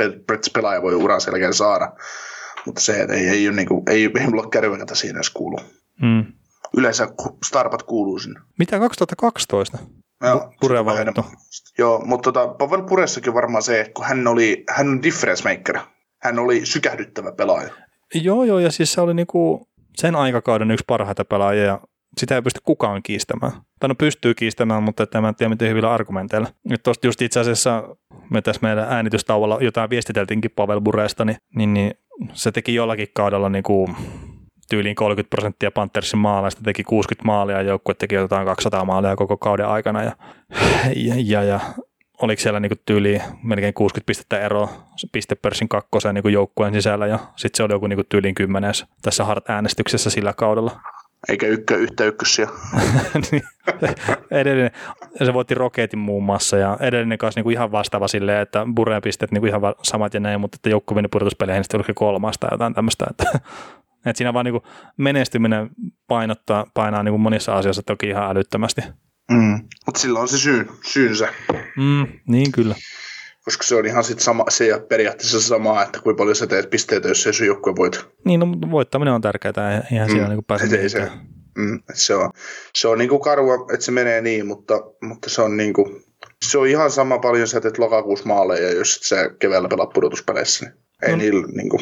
pelaaja 0.54 0.82
voi 0.82 0.94
uran 0.94 1.20
selkeän 1.20 1.54
saada. 1.54 1.92
Mutta 2.66 2.80
se, 2.80 3.00
että 3.00 3.14
ei, 3.14 3.28
ei, 3.28 3.48
ole, 3.48 3.56
niin 3.56 3.68
kuin, 3.68 3.82
ei, 3.86 4.10
ei 4.20 4.26
mulla 4.26 4.48
kärvenätä 4.48 4.94
siinä 4.94 5.16
edes 5.16 5.30
kuulu. 5.30 5.56
Mm. 6.02 6.24
Yleensä 6.76 7.08
Starpat 7.46 7.82
kuuluu 7.82 8.18
sinne. 8.18 8.40
Mitä 8.58 8.78
2012? 8.78 9.78
Joo, 10.22 10.52
Pure 10.60 10.84
valittu. 10.84 11.24
Joo, 11.78 12.02
mutta 12.04 12.32
tota, 12.32 12.54
Pavel 12.54 12.82
Puressakin 12.82 13.34
varmaan 13.34 13.62
se, 13.62 13.80
että 13.80 13.92
kun 13.92 14.04
hän 14.04 14.26
oli, 14.26 14.64
hän 14.70 14.88
on 14.88 15.02
difference 15.02 15.48
maker. 15.48 15.78
Hän 16.22 16.38
oli 16.38 16.66
sykähdyttävä 16.66 17.32
pelaaja. 17.32 17.70
Joo, 18.14 18.44
joo, 18.44 18.58
ja 18.58 18.70
siis 18.70 18.92
se 18.92 19.00
oli 19.00 19.14
niinku 19.14 19.68
sen 19.96 20.16
aikakauden 20.16 20.70
yksi 20.70 20.84
parhaita 20.86 21.24
pelaajia, 21.24 21.80
sitä 22.20 22.34
ei 22.34 22.42
pysty 22.42 22.60
kukaan 22.64 23.02
kiistämään. 23.02 23.52
Tai 23.80 23.88
no 23.88 23.94
pystyy 23.94 24.34
kiistämään, 24.34 24.82
mutta 24.82 25.02
että 25.02 25.20
mä 25.20 25.28
en 25.28 25.34
tiedä 25.34 25.50
miten 25.50 25.68
hyvillä 25.68 25.94
argumenteilla. 25.94 26.48
Nyt 26.64 26.82
tuosta 26.82 27.06
just 27.06 27.22
itse 27.22 27.40
asiassa 27.40 27.96
me 28.30 28.42
tässä 28.42 28.62
meidän 28.62 28.92
äänitystauolla 28.92 29.58
jotain 29.60 29.90
viestiteltiinkin 29.90 30.50
Pavel 30.50 30.80
Bureesta, 30.80 31.24
niin, 31.24 31.36
niin, 31.54 31.74
niin 31.74 31.94
se 32.32 32.52
teki 32.52 32.74
jollakin 32.74 33.08
kaudella 33.14 33.48
niinku 33.48 33.90
tyyliin 34.70 34.94
30 34.94 35.30
prosenttia 35.30 35.70
Panthersin 35.70 36.18
maaleista, 36.18 36.62
teki 36.64 36.84
60 36.84 37.26
maalia, 37.26 37.62
joukkue 37.62 37.94
teki 37.94 38.14
jotain 38.14 38.46
200 38.46 38.84
maalia 38.84 39.16
koko 39.16 39.36
kauden 39.36 39.66
aikana, 39.66 40.02
ja, 40.02 40.12
ja, 40.96 41.14
ja, 41.24 41.42
ja 41.42 41.60
oliko 42.22 42.42
siellä 42.42 42.60
niinku 42.60 42.76
tyyliin 42.86 43.22
melkein 43.42 43.74
60 43.74 44.06
pistettä 44.06 44.40
ero 44.40 44.68
pistepörssin 45.12 45.68
kakkosen 45.68 46.14
niinku 46.14 46.28
joukkueen 46.28 46.74
sisällä, 46.74 47.06
ja 47.06 47.18
sitten 47.36 47.56
se 47.56 47.62
oli 47.62 47.72
joku 47.72 47.86
niinku 47.86 48.04
tyyliin 48.08 48.34
kymmenes 48.34 48.86
tässä 49.02 49.24
Hart-äänestyksessä 49.24 50.10
sillä 50.10 50.32
kaudella. 50.32 50.80
Eikä 51.28 51.46
ykkö, 51.46 51.76
yhtä 51.76 52.04
ykkössiä. 52.04 52.48
Niin, 53.30 53.42
edellinen, 54.30 54.70
se 55.24 55.34
voitti 55.34 55.54
Roketin 55.54 55.98
muun 55.98 56.24
muassa 56.24 56.56
ja 56.56 56.76
edellinen 56.80 57.18
kanssa 57.18 57.38
niinku 57.38 57.50
ihan 57.50 57.72
vastaava 57.72 58.08
silleen, 58.08 58.42
että 58.42 58.66
Bureen 58.74 59.02
pisteet 59.02 59.32
niinku 59.32 59.46
ihan 59.46 59.60
samat 59.82 60.14
ja 60.14 60.20
näin, 60.20 60.40
mutta 60.40 60.56
että 60.56 60.70
joukko 60.70 60.94
meni 60.94 61.08
pudotuspeleihin, 61.08 61.58
niin 61.58 61.64
sitten 61.64 61.78
oliko 61.78 61.92
kolmas 61.94 62.38
tai 62.38 62.48
jotain 62.52 62.74
tämmöistä, 62.74 63.06
että, 63.10 63.24
että 64.06 64.18
siinä 64.18 64.34
vaan 64.34 64.44
niinku 64.44 64.62
menestyminen 64.96 65.70
painottaa, 66.08 66.66
painaa 66.74 67.02
niinku 67.02 67.18
monissa 67.18 67.56
asioissa 67.56 67.82
toki 67.82 68.08
ihan 68.08 68.30
älyttömästi. 68.30 68.80
Mm. 69.30 69.60
Mutta 69.86 70.00
sillä 70.00 70.20
on 70.20 70.28
se 70.28 70.38
syyn, 70.38 70.68
syynsä. 70.84 71.28
Mm, 71.76 72.06
niin 72.28 72.52
kyllä. 72.52 72.74
Koska 73.46 73.64
se 73.64 73.74
on 73.76 73.86
ihan 73.86 74.04
sit 74.04 74.20
sama, 74.20 74.44
se 74.48 74.66
ja 74.66 74.80
periaatteessa 74.80 75.40
sama, 75.40 75.82
että 75.82 76.00
kuinka 76.02 76.18
paljon 76.18 76.36
sä 76.36 76.46
teet 76.46 76.70
pisteitä, 76.70 77.08
jos 77.08 77.26
ei 77.26 77.32
sun 77.32 77.46
joukkue 77.46 77.76
voit. 77.76 78.06
Niin, 78.24 78.40
no, 78.40 78.46
mutta 78.46 78.70
voittaminen 78.70 79.14
on 79.14 79.20
tärkeää, 79.20 79.86
siinä 79.88 80.06
Mm, 80.06 80.28
niinku 80.28 80.42
pääse 80.42 80.64
et 80.64 80.72
ei 80.72 80.88
se-. 80.88 81.10
Mm, 81.58 81.82
se 81.94 82.14
on, 82.14 82.30
se 82.74 82.88
on 82.88 82.98
niinku 82.98 83.18
karua, 83.18 83.54
että 83.72 83.84
se 83.84 83.92
menee 83.92 84.20
niin, 84.20 84.46
mutta, 84.46 84.74
mutta 85.02 85.30
se 85.30 85.42
on 85.42 85.56
niinku, 85.56 86.00
se 86.44 86.58
on 86.58 86.66
ihan 86.66 86.90
sama 86.90 87.18
paljon 87.18 87.48
sä 87.48 87.60
teet 87.60 87.78
lokakuussa 87.78 88.26
maaleja, 88.26 88.72
jos 88.74 88.94
sä 89.02 89.30
keväällä 89.38 89.68
pelaat 89.68 89.92
pudotuspeleissä. 89.92 90.66
Niin 90.66 90.76
ei 91.02 91.10
No. 91.10 91.16
niillä 91.16 91.46
niinku, 91.46 91.80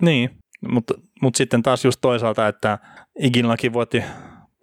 Niin, 0.00 0.30
mutta, 0.68 0.94
mutta 1.22 1.38
sitten 1.38 1.62
taas 1.62 1.84
just 1.84 1.98
toisaalta, 2.00 2.48
että 2.48 2.78
Iginlaki 3.18 3.72
voitti 3.72 4.02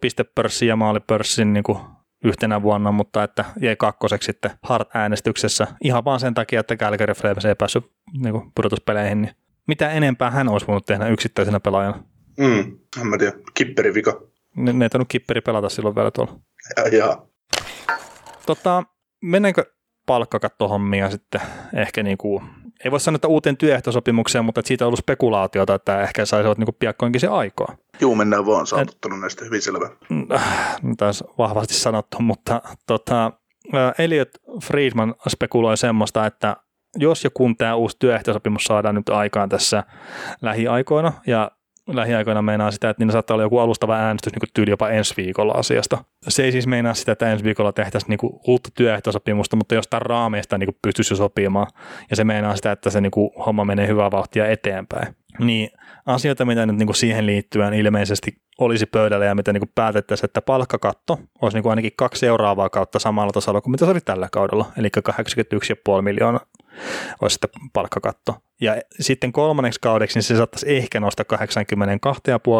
pistepörssin 0.01 0.67
ja 0.67 0.75
maalipörssin 0.75 1.53
niin 1.53 1.63
kuin 1.63 1.77
yhtenä 2.23 2.61
vuonna, 2.61 2.91
mutta 2.91 3.23
että 3.23 3.45
jäi 3.61 3.75
kakkoseksi 3.75 4.25
sitten 4.25 4.51
Hart-äänestyksessä 4.63 5.67
ihan 5.83 6.05
vaan 6.05 6.19
sen 6.19 6.33
takia, 6.33 6.59
että 6.59 6.75
Calgary 6.75 7.13
Flames 7.13 7.45
ei 7.45 7.55
päässyt 7.55 7.91
niin 8.21 8.31
kuin 8.31 8.51
pudotuspeleihin. 8.55 9.21
Niin 9.21 9.35
mitä 9.67 9.91
enempää 9.91 10.31
hän 10.31 10.49
olisi 10.49 10.67
voinut 10.67 10.85
tehdä 10.85 11.07
yksittäisenä 11.07 11.59
pelaajana? 11.59 12.03
mm, 12.39 12.79
en 13.01 13.07
mä 13.07 13.17
tiedä, 13.17 13.33
kipperi 13.53 13.93
vika. 13.93 14.21
Ne, 14.55 14.73
ne 14.73 14.85
ei 14.85 14.89
tainnut 14.89 15.07
kipperi 15.09 15.41
pelata 15.41 15.69
silloin 15.69 15.95
vielä 15.95 16.11
tuolla. 16.11 16.39
Ja, 16.77 16.97
ja 16.97 17.27
Tota, 18.47 18.83
mennäänkö 19.21 19.65
palkkakattohommia 20.05 21.09
sitten 21.09 21.41
ehkä 21.73 22.03
niin 22.03 22.17
kuin, 22.17 22.43
ei 22.85 22.91
voi 22.91 22.99
sanoa, 22.99 23.15
että 23.15 23.27
uuteen 23.27 23.57
työehtosopimukseen, 23.57 24.45
mutta 24.45 24.59
että 24.59 24.67
siitä 24.67 24.85
on 24.85 24.87
ollut 24.87 24.99
spekulaatiota, 24.99 25.75
että 25.75 26.01
ehkä 26.01 26.25
saisivat 26.25 26.57
niin 26.57 26.65
kuin 26.65 26.75
piakkoinkin 26.79 27.21
se 27.21 27.27
aikaa. 27.27 27.77
Juu, 28.01 28.15
mennään 28.15 28.45
vaan, 28.45 28.67
sä 28.67 28.75
oot 28.75 28.89
ottanut 28.89 29.19
näistä 29.19 29.45
hyvin 29.45 29.61
selvä. 29.61 29.89
taas 30.97 31.23
vahvasti 31.37 31.73
sanottu, 31.73 32.21
mutta 32.21 32.61
tota, 32.87 33.31
Elliot 33.99 34.29
Friedman 34.63 35.15
spekuloi 35.27 35.77
semmoista, 35.77 36.25
että 36.25 36.55
jos 36.95 37.23
ja 37.23 37.29
kun 37.29 37.57
tämä 37.57 37.75
uusi 37.75 37.95
työehtosopimus 37.99 38.63
saadaan 38.63 38.95
nyt 38.95 39.09
aikaan 39.09 39.49
tässä 39.49 39.83
lähiaikoina, 40.41 41.13
ja 41.27 41.51
lähiaikoina 41.87 42.41
meinaa 42.41 42.71
sitä, 42.71 42.89
että 42.89 43.03
niin 43.03 43.11
saattaa 43.11 43.35
olla 43.35 43.43
joku 43.43 43.59
alustava 43.59 43.95
äänestys 43.95 44.33
niin 44.33 44.49
tyyli 44.53 44.69
jopa 44.71 44.89
ensi 44.89 45.13
viikolla 45.17 45.53
asiasta. 45.53 45.97
Se 46.27 46.43
ei 46.43 46.51
siis 46.51 46.67
meinaa 46.67 46.93
sitä, 46.93 47.11
että 47.11 47.31
ensi 47.31 47.43
viikolla 47.43 47.73
tehtäisiin 47.73 48.09
niin 48.09 48.39
uutta 48.47 48.69
työehtosopimusta, 48.75 49.55
mutta 49.55 49.75
jostain 49.75 50.01
raameista 50.01 50.57
niin 50.57 50.77
pystyisi 50.81 51.13
jo 51.13 51.17
sopimaan. 51.17 51.67
Ja 52.09 52.15
se 52.15 52.23
meinaa 52.23 52.55
sitä, 52.55 52.71
että 52.71 52.89
se 52.89 53.01
niin 53.01 53.11
homma 53.45 53.65
menee 53.65 53.87
hyvää 53.87 54.11
vauhtia 54.11 54.47
eteenpäin. 54.47 55.15
Niin 55.39 55.69
asioita, 56.05 56.45
mitä 56.45 56.65
nyt 56.65 56.75
niin 56.75 56.95
siihen 56.95 57.25
liittyen 57.25 57.73
ilmeisesti 57.73 58.41
olisi 58.57 58.85
pöydällä 58.85 59.25
ja 59.25 59.35
mitä 59.35 59.53
niin 59.53 59.71
päätettäisiin, 59.75 60.25
että 60.25 60.41
palkkakatto 60.41 61.19
olisi 61.41 61.57
niin 61.57 61.69
ainakin 61.69 61.91
kaksi 61.95 62.19
seuraavaa 62.19 62.69
kautta 62.69 62.99
samalla 62.99 63.31
tasolla 63.31 63.61
kuin 63.61 63.71
mitä 63.71 63.85
se 63.85 63.91
oli 63.91 64.01
tällä 64.01 64.27
kaudella, 64.31 64.65
eli 64.77 64.89
81,5 65.95 66.01
miljoonaa 66.01 66.45
olisi 67.21 67.33
sitten 67.33 67.49
palkkakatto. 67.73 68.35
Ja 68.61 68.81
sitten 68.99 69.31
kolmanneksi 69.31 69.79
kaudeksi 69.79 70.17
niin 70.17 70.23
se 70.23 70.37
saattaisi 70.37 70.77
ehkä 70.77 70.99
nostaa 70.99 71.25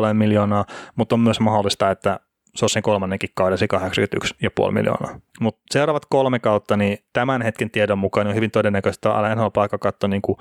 82,5 0.10 0.14
miljoonaa, 0.14 0.66
mutta 0.96 1.16
on 1.16 1.20
myös 1.20 1.40
mahdollista, 1.40 1.92
että 1.92 2.20
se 2.58 2.66
olisi 2.66 2.74
sen 2.74 2.84
kolmannenkin 2.84 3.30
kauden 3.36 3.58
se 3.58 3.68
81,5 4.66 4.72
miljoonaa. 4.72 5.20
Mutta 5.40 5.62
seuraavat 5.72 6.06
kolme 6.10 6.40
kautta, 6.40 6.78
niin 6.78 6.98
tämän 7.14 7.42
hetken 7.42 7.72
tiedon 7.72 7.98
mukaan 7.98 8.26
niin 8.26 8.32
on 8.32 8.36
hyvin 8.36 8.52
todennäköistä, 8.52 9.10
että 9.10 9.36
NHL 9.36 9.48
palkkakatto 9.48 10.08
niin 10.08 10.22
kuin 10.22 10.38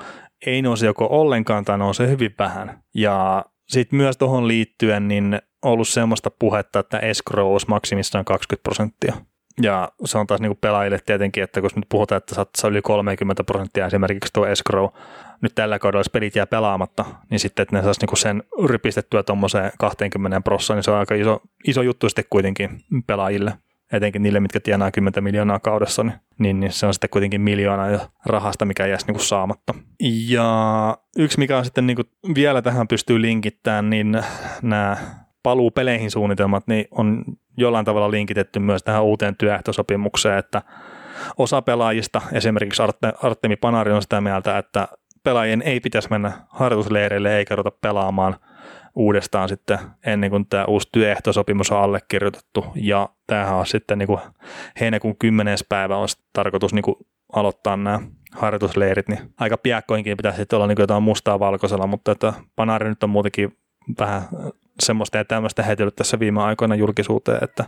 ei 0.46 0.62
nouse 0.62 0.86
joko 0.86 1.06
ollenkaan 1.10 1.64
tai 1.64 1.78
nouse 1.78 2.08
hyvin 2.08 2.34
vähän. 2.38 2.82
Ja 2.94 3.44
sitten 3.68 3.96
myös 3.96 4.16
tuohon 4.16 4.48
liittyen 4.48 5.08
niin 5.08 5.40
on 5.62 5.72
ollut 5.72 5.88
semmoista 5.88 6.30
puhetta, 6.30 6.78
että 6.78 6.98
escrow 6.98 7.52
olisi 7.52 7.68
maksimissaan 7.68 8.24
20 8.24 8.62
prosenttia. 8.62 9.14
Ja 9.62 9.92
se 10.04 10.18
on 10.18 10.26
taas 10.26 10.40
niin 10.40 10.56
pelaajille 10.60 10.98
tietenkin, 11.06 11.42
että 11.42 11.60
kun 11.60 11.70
nyt 11.76 11.86
puhutaan, 11.88 12.16
että 12.16 12.34
saattaa 12.34 12.70
yli 12.70 12.82
30 12.82 13.44
prosenttia 13.44 13.86
esimerkiksi 13.86 14.32
tuo 14.32 14.46
escrow, 14.46 14.88
nyt 15.42 15.54
tällä 15.54 15.78
kaudella 15.78 16.00
jos 16.00 16.10
pelit 16.10 16.36
jää 16.36 16.46
pelaamatta, 16.46 17.04
niin 17.30 17.40
sitten, 17.40 17.62
että 17.62 17.76
ne 17.76 17.82
saisi 17.82 18.00
niin 18.00 18.08
kuin 18.08 18.18
sen 18.18 18.42
rypistettyä 18.64 19.22
tuommoiseen 19.22 19.72
20 19.78 20.40
prosenttia, 20.40 20.76
niin 20.76 20.82
se 20.82 20.90
on 20.90 20.98
aika 20.98 21.14
iso, 21.14 21.40
iso 21.66 21.82
juttu 21.82 22.08
sitten 22.08 22.24
kuitenkin 22.30 22.70
pelaajille 23.06 23.52
etenkin 23.92 24.22
niille, 24.22 24.40
mitkä 24.40 24.60
tienaa 24.60 24.90
10 24.90 25.24
miljoonaa 25.24 25.58
kaudessa, 25.58 26.02
niin, 26.02 26.14
niin, 26.38 26.60
niin 26.60 26.72
se 26.72 26.86
on 26.86 26.94
sitten 26.94 27.10
kuitenkin 27.10 27.40
miljoona 27.40 27.90
jo 27.90 27.98
rahasta, 28.26 28.64
mikä 28.64 28.86
jäisi 28.86 29.06
niin 29.06 29.14
kuin 29.14 29.24
saamatta. 29.24 29.74
Ja 30.28 30.98
yksi, 31.18 31.38
mikä 31.38 31.58
on 31.58 31.64
sitten 31.64 31.86
niin 31.86 31.96
kuin 31.96 32.34
vielä 32.34 32.62
tähän 32.62 32.88
pystyy 32.88 33.22
linkittämään, 33.22 33.90
niin 33.90 34.22
nämä 34.62 34.96
paluu 35.42 35.70
peleihin 35.70 36.10
suunnitelmat, 36.10 36.66
niin 36.66 36.84
on 36.90 37.24
jollain 37.56 37.84
tavalla 37.84 38.10
linkitetty 38.10 38.58
myös 38.58 38.82
tähän 38.82 39.04
uuteen 39.04 39.36
työehtosopimukseen, 39.36 40.38
että 40.38 40.62
osa 41.38 41.62
pelaajista, 41.62 42.22
esimerkiksi 42.32 42.82
Arte- 42.82 43.18
Artemi 43.22 43.56
Panari 43.56 43.92
on 43.92 44.02
sitä 44.02 44.20
mieltä, 44.20 44.58
että 44.58 44.88
pelaajien 45.26 45.62
ei 45.62 45.80
pitäisi 45.80 46.10
mennä 46.10 46.32
harjoitusleireille 46.48 47.38
eikä 47.38 47.56
ruveta 47.56 47.76
pelaamaan 47.80 48.36
uudestaan 48.94 49.48
sitten 49.48 49.78
ennen 50.06 50.30
kuin 50.30 50.46
tämä 50.46 50.64
uusi 50.64 50.88
työehtosopimus 50.92 51.70
on 51.70 51.78
allekirjoitettu. 51.78 52.66
Ja 52.74 53.08
tämähän 53.26 53.54
on 53.54 53.66
sitten 53.66 53.98
niin 53.98 54.06
kuin 54.06 54.20
heinäkuun 54.80 55.16
10. 55.16 55.58
päivä 55.68 55.96
on 55.96 56.08
tarkoitus 56.32 56.74
niin 56.74 56.82
kuin 56.82 56.96
aloittaa 57.32 57.76
nämä 57.76 58.00
harjoitusleirit, 58.32 59.08
niin 59.08 59.18
aika 59.40 59.56
piakkoinkin 59.56 60.16
pitäisi 60.16 60.36
sitten 60.36 60.56
olla 60.56 60.66
niin 60.66 60.76
kuin 60.76 60.82
jotain 60.82 61.02
mustaa 61.02 61.40
valkoisella, 61.40 61.86
mutta 61.86 62.12
että 62.12 62.32
Panari 62.56 62.88
nyt 62.88 63.02
on 63.02 63.10
muutenkin 63.10 63.56
vähän 64.00 64.22
semmoista 64.82 65.18
ja 65.18 65.24
tämmöistä 65.24 65.62
heitellyt 65.62 65.96
tässä 65.96 66.18
viime 66.18 66.42
aikoina 66.42 66.74
julkisuuteen, 66.74 67.44
että, 67.44 67.64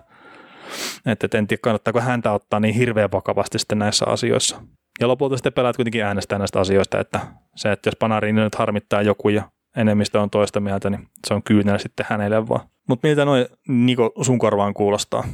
että 1.06 1.38
en 1.38 1.46
tiedä 1.46 1.60
kannattaako 1.62 2.00
häntä 2.00 2.32
ottaa 2.32 2.60
niin 2.60 2.74
hirveän 2.74 3.12
vakavasti 3.12 3.58
sitten 3.58 3.78
näissä 3.78 4.06
asioissa. 4.06 4.62
Ja 5.00 5.08
lopulta 5.08 5.36
sitten 5.36 5.52
pelaat 5.52 5.76
kuitenkin 5.76 6.04
äänestää 6.04 6.38
näistä 6.38 6.60
asioista, 6.60 7.00
että 7.00 7.20
se, 7.56 7.72
että 7.72 7.88
jos 7.88 7.96
Panariin 7.96 8.36
nyt 8.36 8.54
harmittaa 8.54 9.02
joku 9.02 9.28
ja 9.28 9.50
enemmistö 9.76 10.20
on 10.20 10.30
toista 10.30 10.60
mieltä, 10.60 10.90
niin 10.90 11.08
se 11.26 11.34
on 11.34 11.42
kyynel 11.42 11.78
sitten 11.78 12.06
hänelle 12.08 12.48
vaan. 12.48 12.68
Mutta 12.88 13.08
miltä 13.08 13.24
noin 13.24 13.46
Niko 13.68 14.12
sun 14.22 14.38
korvaan 14.38 14.74
kuulostaa? 14.74 15.24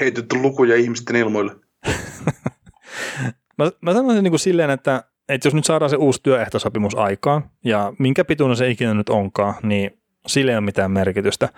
Heitetty 0.00 0.36
lukuja 0.36 0.76
ihmisten 0.76 1.16
ilmoille. 1.16 1.52
Mä, 3.58 3.70
mä 3.80 3.92
sanoisin 3.92 4.22
niin 4.22 4.32
kuin 4.32 4.40
silleen, 4.40 4.70
että 4.70 5.04
että 5.28 5.46
jos 5.46 5.54
nyt 5.54 5.64
saadaan 5.64 5.90
se 5.90 5.96
uusi 5.96 6.20
työehtosopimus 6.22 6.94
aikaan, 6.94 7.50
ja 7.64 7.92
minkä 7.98 8.24
pituinen 8.24 8.56
se 8.56 8.70
ikinä 8.70 8.94
nyt 8.94 9.08
onkaan, 9.08 9.54
niin 9.62 9.98
sillä 10.26 10.52
ei 10.52 10.56
ole 10.56 10.64
mitään 10.64 10.90
merkitystä. 10.90 11.48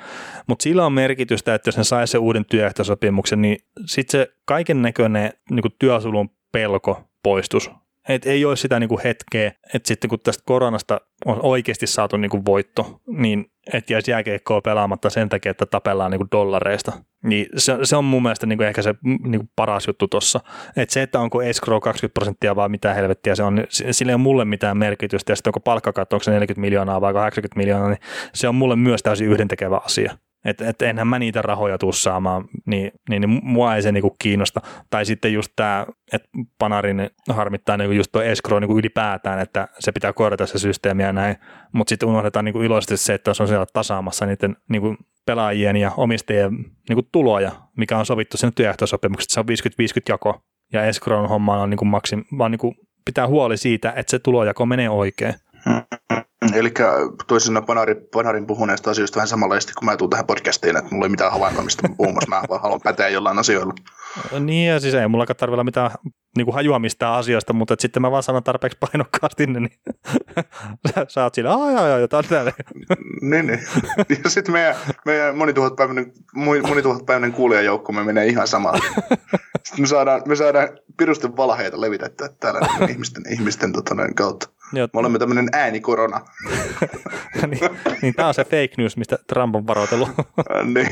Mutta 0.47 0.63
sillä 0.63 0.87
on 0.87 0.93
merkitystä, 0.93 1.55
että 1.55 1.69
jos 1.69 1.77
ne 1.77 1.85
saisi 1.85 2.11
se 2.11 2.19
uuden 2.19 2.45
työehtosopimuksen, 2.45 3.43
niin 3.43 3.59
sitten 3.87 4.21
se 4.21 4.33
kaiken 4.45 4.83
näköinen 4.83 5.33
niin 5.51 5.63
työsulun 5.79 6.31
pelko 6.53 7.06
poistus. 7.27 7.71
Et 8.09 8.27
ei 8.27 8.45
ole 8.45 8.57
sitä 8.57 8.81
niinku 8.81 9.01
hetkeä, 9.05 9.53
että 9.75 9.89
sitten 9.89 10.11
kun 10.11 10.21
tästä 10.21 10.43
koronasta 10.47 11.01
on 11.25 11.41
oikeasti 11.43 11.87
saatu 11.87 12.17
niinku 12.17 12.45
voitto, 12.45 13.01
niin 13.07 13.45
et 13.73 13.91
jäisi 13.91 14.11
jääkeikkoa 14.11 14.61
pelaamatta 14.61 15.11
sen 15.11 15.29
takia, 15.29 15.51
että 15.51 15.67
tapellaan 15.67 16.11
niinku 16.11 16.27
dollareista. 16.33 16.93
Niin 17.25 17.47
se, 17.57 17.79
se 17.83 17.97
on 17.97 18.05
mun 18.05 18.23
mielestä 18.23 18.47
niinku 18.47 18.65
ehkä 18.65 18.83
se 18.83 18.95
niinku 19.03 19.49
paras 19.57 19.87
juttu 19.87 20.09
tuossa. 20.09 20.41
Että 20.77 20.93
se, 20.93 21.03
että 21.03 21.21
onko 21.21 21.43
escrow 21.43 21.81
20 21.81 22.15
prosenttia 22.15 22.57
vai 22.57 22.69
mitä 22.69 22.95
helvettiä 22.95 23.35
se 23.35 23.43
on, 23.43 23.55
niin 23.55 23.67
sillä 23.71 24.11
ei 24.11 24.15
ole 24.15 24.23
mulle 24.23 24.45
mitään 24.45 24.77
merkitystä. 24.77 25.33
Ja 25.33 25.37
sitten 25.37 25.49
onko 25.49 25.61
palkkakatto, 25.61 26.17
onko 26.17 26.25
se 26.25 26.31
40 26.31 26.61
miljoonaa 26.61 27.01
vai 27.01 27.13
80 27.13 27.59
miljoonaa, 27.59 27.89
niin 27.89 28.01
se 28.35 28.49
on 28.49 28.55
mulle 28.55 28.77
myös 28.77 29.03
täysin 29.03 29.29
yhdentekevä 29.29 29.81
asia. 29.85 30.19
Että 30.47 30.69
et 30.69 30.83
enhän 30.83 31.09
mä 31.09 31.19
niitä 31.19 31.43
rahoja 31.43 31.79
tuu 31.79 31.93
saamaan, 31.93 32.45
niin, 32.67 32.93
niin, 33.09 33.21
niin 33.21 33.41
mua 33.43 33.77
ei 33.77 33.83
se 33.83 33.93
niinku 33.93 34.17
kiinnosta. 34.19 34.61
Tai 34.91 35.07
sitten 35.07 35.33
just 35.33 35.53
tämä, 35.57 35.87
että 36.13 36.29
Panarin 36.59 37.11
harmittaa 37.29 37.77
niinku 37.77 37.93
just 37.93 38.13
tuo 38.13 38.23
escrow 38.23 38.61
niinku 38.61 38.79
ylipäätään, 38.79 39.41
että 39.41 39.69
se 39.79 39.93
pitää 39.93 40.13
korjata 40.13 40.47
se 40.47 40.59
systeemi 40.59 41.03
ja 41.03 41.13
näin, 41.13 41.37
mutta 41.73 41.89
sitten 41.89 42.09
unohdetaan 42.09 42.45
niinku 42.45 42.63
iloisesti 42.63 42.97
se, 42.97 43.15
että 43.15 43.35
se 43.35 43.43
on 43.43 43.49
siellä 43.49 43.67
tasaamassa 43.73 44.27
niiden 44.27 44.57
niinku 44.69 44.97
pelaajien 45.27 45.77
ja 45.77 45.93
omistajien 45.97 46.53
niinku 46.89 47.09
tuloja, 47.13 47.53
mikä 47.77 47.99
on 47.99 48.07
sovittu 48.07 48.37
sen 48.37 48.55
työehtosopimuksesta, 48.55 49.35
se 49.35 49.41
on 49.41 49.47
50-50 49.47 49.49
jako, 50.09 50.41
ja 50.73 50.85
escrown 50.85 51.29
homma 51.29 51.63
on 51.63 51.71
niinku 51.71 51.85
maksim, 51.85 52.25
vaan 52.39 52.51
niinku 52.51 52.75
pitää 53.05 53.27
huoli 53.27 53.57
siitä, 53.57 53.93
että 53.97 54.11
se 54.11 54.19
tulojako 54.19 54.67
menee 54.67 54.91
oikein. 54.91 55.35
Eli 56.57 56.73
toisena 57.27 57.63
Panarin, 57.63 57.97
Panarin 58.13 58.47
puhuneesta 58.47 58.91
asioista 58.91 59.17
vähän 59.17 59.29
samanlaisesti, 59.29 59.73
kun 59.73 59.85
mä 59.85 59.97
tuun 59.97 60.11
tähän 60.11 60.27
podcastiin, 60.27 60.77
että 60.77 60.91
mulla 60.91 61.07
ei 61.07 61.11
mitään 61.11 61.33
havaintoa, 61.33 61.65
mistä 61.65 61.89
puhumassa, 61.97 62.31
mä 62.31 62.43
vaan 62.49 62.63
haluan 62.63 62.81
päteä 62.85 63.09
jollain 63.09 63.39
asioilla. 63.39 63.75
Niin, 64.41 64.69
ja 64.69 64.81
siis 64.81 64.95
ei 64.95 65.09
mulla 65.09 65.27
tarvilla 65.27 65.65
mitään 65.65 65.91
niin 66.37 66.45
kuin 66.45 66.55
hajua 66.55 66.79
mistään 66.79 67.15
asioista, 67.15 67.53
mutta 67.53 67.75
että 67.75 67.83
sitten 67.83 68.03
mä 68.03 68.11
vaan 68.11 68.23
sanon 68.23 68.43
tarpeeksi 68.43 68.79
painokkaasti, 68.81 69.47
niin 69.47 69.71
sä, 70.95 71.07
sä 71.09 71.23
oot 71.23 71.35
siinä, 71.35 71.51
aah, 71.51 71.83
aah, 71.83 72.01
jotain 72.01 72.25
tänne. 72.29 72.53
niin, 73.21 73.47
niin. 73.47 73.61
Ja 74.25 74.31
sitten 74.31 74.53
meidän, 74.53 74.77
meidän 75.05 75.37
monituhatpäiväinen, 75.37 76.13
monituhatpäiväinen 76.69 77.33
kuulijajoukko 77.33 77.93
me 77.93 78.05
menee 78.05 78.27
ihan 78.27 78.49
samaan. 78.49 78.81
Sitten 79.65 79.83
me 79.83 79.87
saadaan, 79.87 80.23
me 80.27 80.37
saadaan 80.37 80.69
pirusten 80.97 81.37
valheita 81.37 81.81
levitettyä 81.81 82.29
täällä 82.41 82.61
ihmisten, 82.89 83.23
ihmisten 83.33 83.73
tota, 83.73 83.95
kautta. 84.15 84.49
Jot. 84.73 84.95
Me 84.95 85.01
olemme 85.01 85.19
tämmöinen 85.19 85.49
äänikorona. 85.53 86.21
niin, 87.47 87.71
niin 88.03 88.15
tämä 88.15 88.29
on 88.29 88.35
se 88.35 88.45
fake 88.45 88.75
news, 88.79 88.97
mistä 88.97 89.19
Trump 89.27 89.55
on 89.55 89.67
varoitellut. 89.67 90.09
niin. 90.75 90.89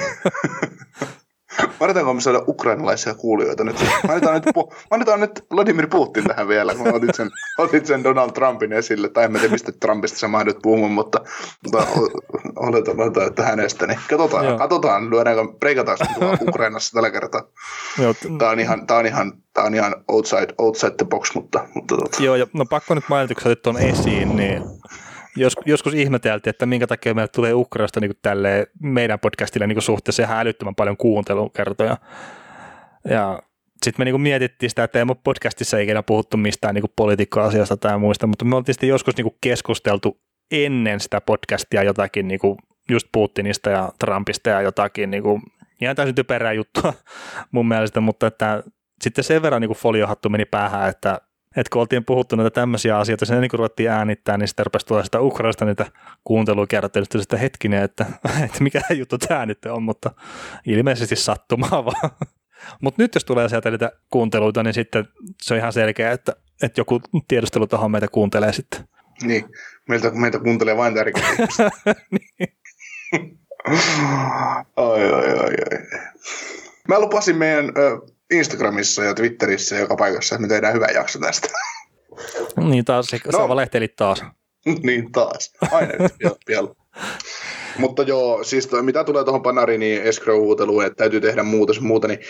Mainitanko 1.80 2.14
me 2.14 2.20
saada 2.20 2.42
ukrainalaisia 2.48 3.14
kuulijoita 3.14 3.64
nyt? 3.64 3.76
Mainitaan 4.09 4.34
nyt, 4.34 4.44
mainitaan 4.90 5.20
nyt 5.20 5.44
Vladimir 5.55 5.86
Putin 5.86 6.24
tähän 6.24 6.48
vielä, 6.48 6.74
kun 6.74 6.94
otit 6.94 7.14
sen, 7.14 7.30
otit 7.59 7.86
sen 7.86 8.05
Donald 8.05 8.30
Trumpin 8.30 8.72
esille. 8.72 9.09
Tai 9.09 9.24
en 9.24 9.32
tiedä, 9.32 9.48
mistä 9.48 9.72
Trumpista 9.72 10.18
sä 10.18 10.28
mahdot 10.28 10.59
puhumaan, 10.62 10.92
mutta, 10.92 11.20
mutta 11.64 11.86
oletan, 12.57 13.26
että 13.26 13.42
hänestä. 13.42 13.86
Niin 13.86 13.98
katsotaan, 14.11 14.44
Joo. 14.44 14.59
katsotaan 14.59 15.11
lyödäänkö, 15.11 15.42
breikataan 15.59 15.98
Ukrainassa 16.48 16.92
tällä 16.94 17.11
kertaa. 17.11 17.42
Joo. 17.98 18.14
Tämä 18.38 18.50
on 18.50 18.61
ihan, 18.61 18.86
tämä 18.86 19.00
on 19.00 19.07
ihan, 19.07 19.32
tämä 19.52 19.66
on 19.66 19.74
ihan 19.74 19.94
outside, 20.09 20.55
outside 20.59 20.94
the 20.96 21.07
box, 21.07 21.34
mutta... 21.34 21.68
mutta 21.74 21.96
tota. 21.96 22.22
Joo, 22.22 22.36
ja 22.36 22.46
no 22.52 22.64
pakko 22.66 22.94
nyt 22.94 23.05
mainita, 23.09 23.34
kun 23.34 23.42
sä 23.42 23.57
tuon 23.57 23.78
esiin, 23.78 24.36
niin 24.36 24.62
jos, 25.37 25.57
joskus 25.66 25.95
ihmeteltiin, 25.95 26.51
että 26.51 26.66
minkä 26.66 26.87
takia 26.87 27.14
meille 27.14 27.28
tulee 27.28 27.55
Ukrainasta 27.55 28.01
niin 28.01 28.12
tälle 28.22 28.66
meidän 28.82 29.20
podcastille 29.20 29.66
niin 29.66 29.82
suhteessa 29.82 30.22
ihan 30.22 30.39
älyttömän 30.39 30.74
paljon 30.74 30.97
kuuntelukertoja. 30.97 31.97
Ja 33.09 33.43
sitten 33.85 34.01
me 34.01 34.05
niin 34.05 34.20
mietittiin 34.20 34.70
sitä, 34.70 34.85
että 34.85 34.99
ei 34.99 35.05
ole 35.09 35.16
podcastissa 35.24 35.78
ikinä 35.78 36.03
puhuttu 36.03 36.37
mistään 36.37 36.74
niin 36.74 36.85
poliitikkoasiasta 36.97 37.76
tai 37.76 37.99
muista, 37.99 38.26
mutta 38.26 38.45
me 38.45 38.57
oltiin 38.57 38.74
sitten 38.74 38.89
joskus 38.89 39.16
niin 39.16 39.37
keskusteltu 39.41 40.20
ennen 40.51 41.01
sitä 41.01 41.20
podcastia 41.20 41.82
jotakin 41.82 42.28
niin 42.28 42.41
just 42.91 43.09
Putinista 43.12 43.70
ja 43.70 43.93
Trumpista 43.99 44.51
ja 44.51 44.61
jotakin 44.61 45.11
niin 45.11 45.22
kuin, 45.22 45.43
ihan 45.80 45.97
täysin 45.97 46.14
typerää 46.14 46.53
juttua 46.53 46.93
mun 47.53 47.68
mielestä, 47.68 48.01
mutta 48.01 48.26
että 48.26 48.62
sitten 49.03 49.24
sen 49.24 49.43
verran 49.43 49.61
niin 49.61 49.70
foliohattu 49.70 50.28
meni 50.28 50.45
päähän, 50.45 50.89
että 50.89 51.20
että 51.57 51.70
kun 51.72 51.80
oltiin 51.80 52.05
puhuttu 52.05 52.36
näitä 52.36 52.50
tämmöisiä 52.50 52.98
asioita, 52.98 53.26
sen 53.26 53.48
kun 53.48 53.59
ruvettiin 53.59 53.90
äänittää, 53.90 54.36
niin 54.36 54.48
sitten 54.48 54.66
rupesi 54.66 54.86
tulla 54.86 55.05
sitä 55.05 55.20
Ukrainasta 55.20 55.64
niitä 55.64 55.86
kuuntelukertoja, 56.24 57.05
sitten 57.18 57.38
hetkinen, 57.38 57.82
että, 57.82 58.07
että 58.44 58.62
mikä 58.62 58.80
juttu 58.94 59.18
tämä 59.18 59.46
nyt 59.46 59.64
on, 59.64 59.82
mutta 59.82 60.11
ilmeisesti 60.66 61.16
sattumaa 61.16 61.84
vaan. 61.84 62.11
Mutta 62.80 63.02
nyt 63.02 63.14
jos 63.14 63.24
tulee 63.24 63.48
sieltä 63.48 63.70
niitä 63.70 63.92
kuunteluita, 64.11 64.62
niin 64.62 64.74
sitten 64.74 65.09
se 65.42 65.55
on 65.55 65.59
ihan 65.59 65.72
selkeä, 65.72 66.12
että, 66.12 66.32
että 66.62 66.80
joku 66.80 67.00
tiedustelutaho 67.28 67.88
meitä 67.88 68.09
kuuntelee 68.09 68.52
sitten. 68.52 68.88
Niin, 69.22 69.44
meiltä, 69.88 70.11
meitä 70.11 70.38
kuuntelee 70.38 70.76
vain 70.76 70.94
tärkeitä 70.94 71.28
niin. 72.11 72.59
ai, 74.76 75.12
ai, 75.12 75.30
ai, 75.30 75.38
ai. 75.38 75.78
Mä 76.88 77.00
lupasin 77.00 77.36
meidän 77.36 77.72
Instagramissa 78.35 79.05
ja 79.05 79.14
Twitterissä 79.14 79.74
ja 79.74 79.80
joka 79.80 79.97
paikassa, 79.97 80.35
että 80.35 80.43
me 80.43 80.49
tehdään 80.49 80.74
hyvä 80.74 80.87
jakso 80.87 81.18
tästä. 81.18 81.49
Niin 82.57 82.85
taas, 82.85 83.07
se, 83.07 83.20
no. 83.32 83.39
sä 83.39 83.49
valehtelit 83.49 83.97
taas. 83.97 84.24
niin 84.87 85.12
taas, 85.12 85.53
aina 85.72 85.93
vielä. 86.49 86.68
Mutta 87.78 88.03
joo, 88.03 88.45
siis 88.45 88.66
toi, 88.66 88.82
mitä 88.82 89.05
tulee 89.05 89.24
tuohon 89.24 89.43
Panariin, 89.43 89.80
niin 89.80 90.03
escrow-huuteluun, 90.03 90.85
että 90.85 90.97
täytyy 90.97 91.20
tehdä 91.20 91.43
muuta, 91.43 91.72
muuta, 91.80 92.09
niin 92.09 92.20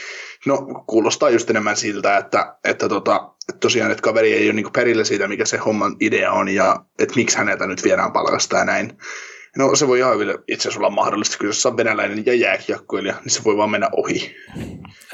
no 0.47 0.67
kuulostaa 0.87 1.31
just 1.31 1.51
enemmän 1.51 1.77
siltä, 1.77 2.17
että, 2.17 2.57
että, 2.65 2.89
tota, 2.89 3.31
että 3.49 3.61
tosiaan, 3.61 3.91
että 3.91 4.03
kaveri 4.03 4.33
ei 4.33 4.47
ole 4.47 4.53
niin 4.53 4.73
perillä 4.73 5.05
siitä, 5.05 5.29
mikä 5.29 5.45
se 5.45 5.57
homman 5.57 5.97
idea 6.01 6.33
on 6.33 6.49
ja 6.49 6.85
että 6.99 7.15
miksi 7.17 7.39
häneltä 7.39 7.67
nyt 7.67 7.85
viedään 7.85 8.13
palkasta 8.13 8.57
ja 8.57 8.65
näin. 8.65 8.99
No 9.59 9.77
se 9.77 9.89
voi 9.89 9.99
ihan 9.99 10.19
itse 10.49 10.69
asiassa 10.69 10.81
olla 10.81 10.91
mahdollista, 10.91 11.39
kun 11.39 11.47
jos 11.47 11.67
on 11.67 11.77
venäläinen 11.77 12.27
ja 12.27 12.35
jääkiekkoilija, 12.35 13.15
niin 13.15 13.31
se 13.31 13.45
voi 13.45 13.57
vaan 13.57 13.71
mennä 13.71 13.89
ohi. 13.93 14.37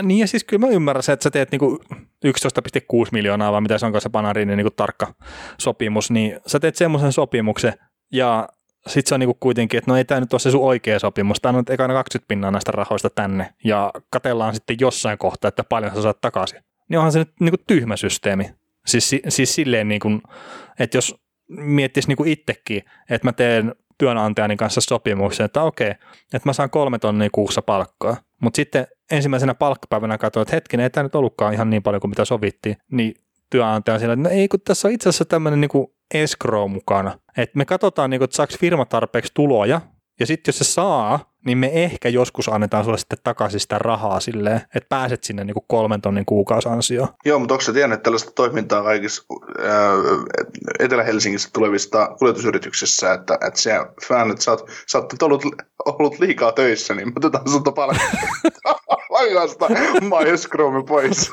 Niin 0.03 0.19
ja 0.19 0.27
siis 0.27 0.45
kyllä 0.45 0.67
mä 0.67 0.73
ymmärrän 0.73 1.03
se, 1.03 1.13
että 1.13 1.23
sä 1.23 1.31
teet 1.31 1.51
niinku 1.51 1.79
11,6 2.27 2.31
miljoonaa, 3.13 3.53
vai 3.53 3.61
mitä 3.61 3.79
se 3.79 3.87
onko 3.87 4.01
se 4.01 4.09
Panarinin 4.09 4.57
niinku 4.57 4.71
tarkka 4.71 5.15
sopimus, 5.59 6.11
niin 6.11 6.41
sä 6.47 6.61
teet 6.61 6.77
semmoisen 6.77 7.13
sopimuksen 7.13 7.73
ja 8.13 8.49
sitten 8.87 9.09
se 9.09 9.15
on 9.15 9.21
niinku 9.21 9.37
kuitenkin, 9.41 9.79
että 9.79 9.91
no 9.91 9.97
ei 9.97 10.05
tämä 10.05 10.21
nyt 10.21 10.33
ole 10.33 10.41
se 10.41 10.51
sun 10.51 10.65
oikea 10.65 10.99
sopimus, 10.99 11.41
tämä 11.41 11.59
on 11.59 11.65
ekana 11.71 11.95
20 11.95 12.29
pinnaa 12.29 12.51
näistä 12.51 12.73
rahoista 12.73 13.11
tänne 13.11 13.55
ja 13.65 13.91
katellaan 14.11 14.55
sitten 14.55 14.77
jossain 14.81 15.19
kohtaa, 15.19 15.49
että 15.49 15.65
paljon 15.65 15.95
sä 15.95 16.03
saat 16.03 16.21
takaisin. 16.21 16.61
Niin 16.89 16.99
onhan 16.99 17.13
se 17.13 17.19
nyt 17.19 17.33
niinku 17.41 17.63
tyhmä 17.67 17.97
systeemi. 17.97 18.51
Siis, 18.87 19.17
siis 19.29 19.55
silleen, 19.55 19.89
niinku, 19.89 20.09
että 20.79 20.97
jos 20.97 21.15
miettisi 21.49 22.09
niinku 22.09 22.25
itsekin, 22.25 22.83
että 23.11 23.29
mä 23.29 23.33
teen 23.33 23.75
työnantajani 24.01 24.57
kanssa 24.57 24.81
sopimuksen, 24.81 25.45
että 25.45 25.63
okei, 25.63 25.91
että 25.91 26.49
mä 26.49 26.53
saan 26.53 26.71
kolme 26.71 26.99
tonnia 26.99 27.29
kuussa 27.33 27.63
palkkaa. 27.63 28.17
Mutta 28.43 28.57
sitten 28.57 28.87
ensimmäisenä 29.11 29.55
palkkapäivänä 29.55 30.19
katsoin, 30.19 30.43
että 30.43 30.57
hetkinen, 30.57 30.85
ei 30.85 30.91
tämä 30.91 31.03
nyt 31.03 31.15
ollutkaan 31.15 31.55
ihan 31.55 31.71
niin 31.71 31.83
paljon 31.83 32.01
kuin 32.01 32.11
mitä 32.11 32.25
sovittiin, 32.25 32.77
niin 32.93 33.15
työnantaja 33.51 33.99
sillä, 33.99 34.13
että 34.13 34.29
no 34.29 34.35
ei, 34.35 34.49
kun 34.49 34.61
tässä 34.61 34.89
on 34.89 34.95
itse 34.95 35.09
asiassa 35.09 35.25
tämmöinen 35.25 35.61
niin 35.61 35.87
escrow 36.15 36.71
mukana. 36.71 37.19
Että 37.37 37.59
me 37.59 37.65
katsotaan, 37.65 38.11
niin 38.11 38.19
kuin, 38.19 38.25
että 38.25 38.37
saako 38.37 38.53
firma 38.61 38.85
tarpeeksi 38.85 39.33
tuloja, 39.35 39.81
ja 40.21 40.27
sitten 40.27 40.53
jos 40.53 40.59
se 40.59 40.65
saa, 40.65 41.31
niin 41.47 41.59
me 41.59 41.71
ehkä 41.75 42.09
joskus 42.09 42.49
annetaan 42.49 42.85
sulle 42.85 42.99
sitten 42.99 43.19
takaisin 43.25 43.61
sitä 43.61 43.79
rahaa 43.79 44.21
silleen, 44.21 44.57
että 44.57 44.89
pääset 44.89 45.25
sinne 45.25 45.45
niin 45.45 45.55
kolmen 45.67 46.01
tonnin 46.01 46.27
kuukausansioon. 46.27 47.09
Joo, 47.25 47.39
mutta 47.39 47.55
onko 47.55 47.63
sä 47.65 47.73
tiennyt, 47.73 47.97
että 47.97 48.05
tällaista 48.05 48.33
toimintaa 48.35 48.83
kaikissa 48.83 49.23
ää, 49.63 49.93
Etelä-Helsingissä 50.79 51.49
tulevista 51.53 52.17
kuljetusyrityksissä, 52.19 53.13
että, 53.13 53.39
että 53.47 53.61
se 53.61 53.73
fan, 54.09 54.31
että 54.31 54.45
sä 54.45 54.51
oot, 54.51 54.71
sä 54.87 54.99
oot 54.99 55.23
ollut, 55.23 55.43
ollut 55.85 56.19
liikaa 56.19 56.53
töissä, 56.53 56.95
niin 56.95 57.09
me 57.09 57.13
otetaan 57.17 57.51
sulta 57.51 57.73
palkasta 57.73 59.67
majoskroome 60.11 60.85
pois. 60.85 61.31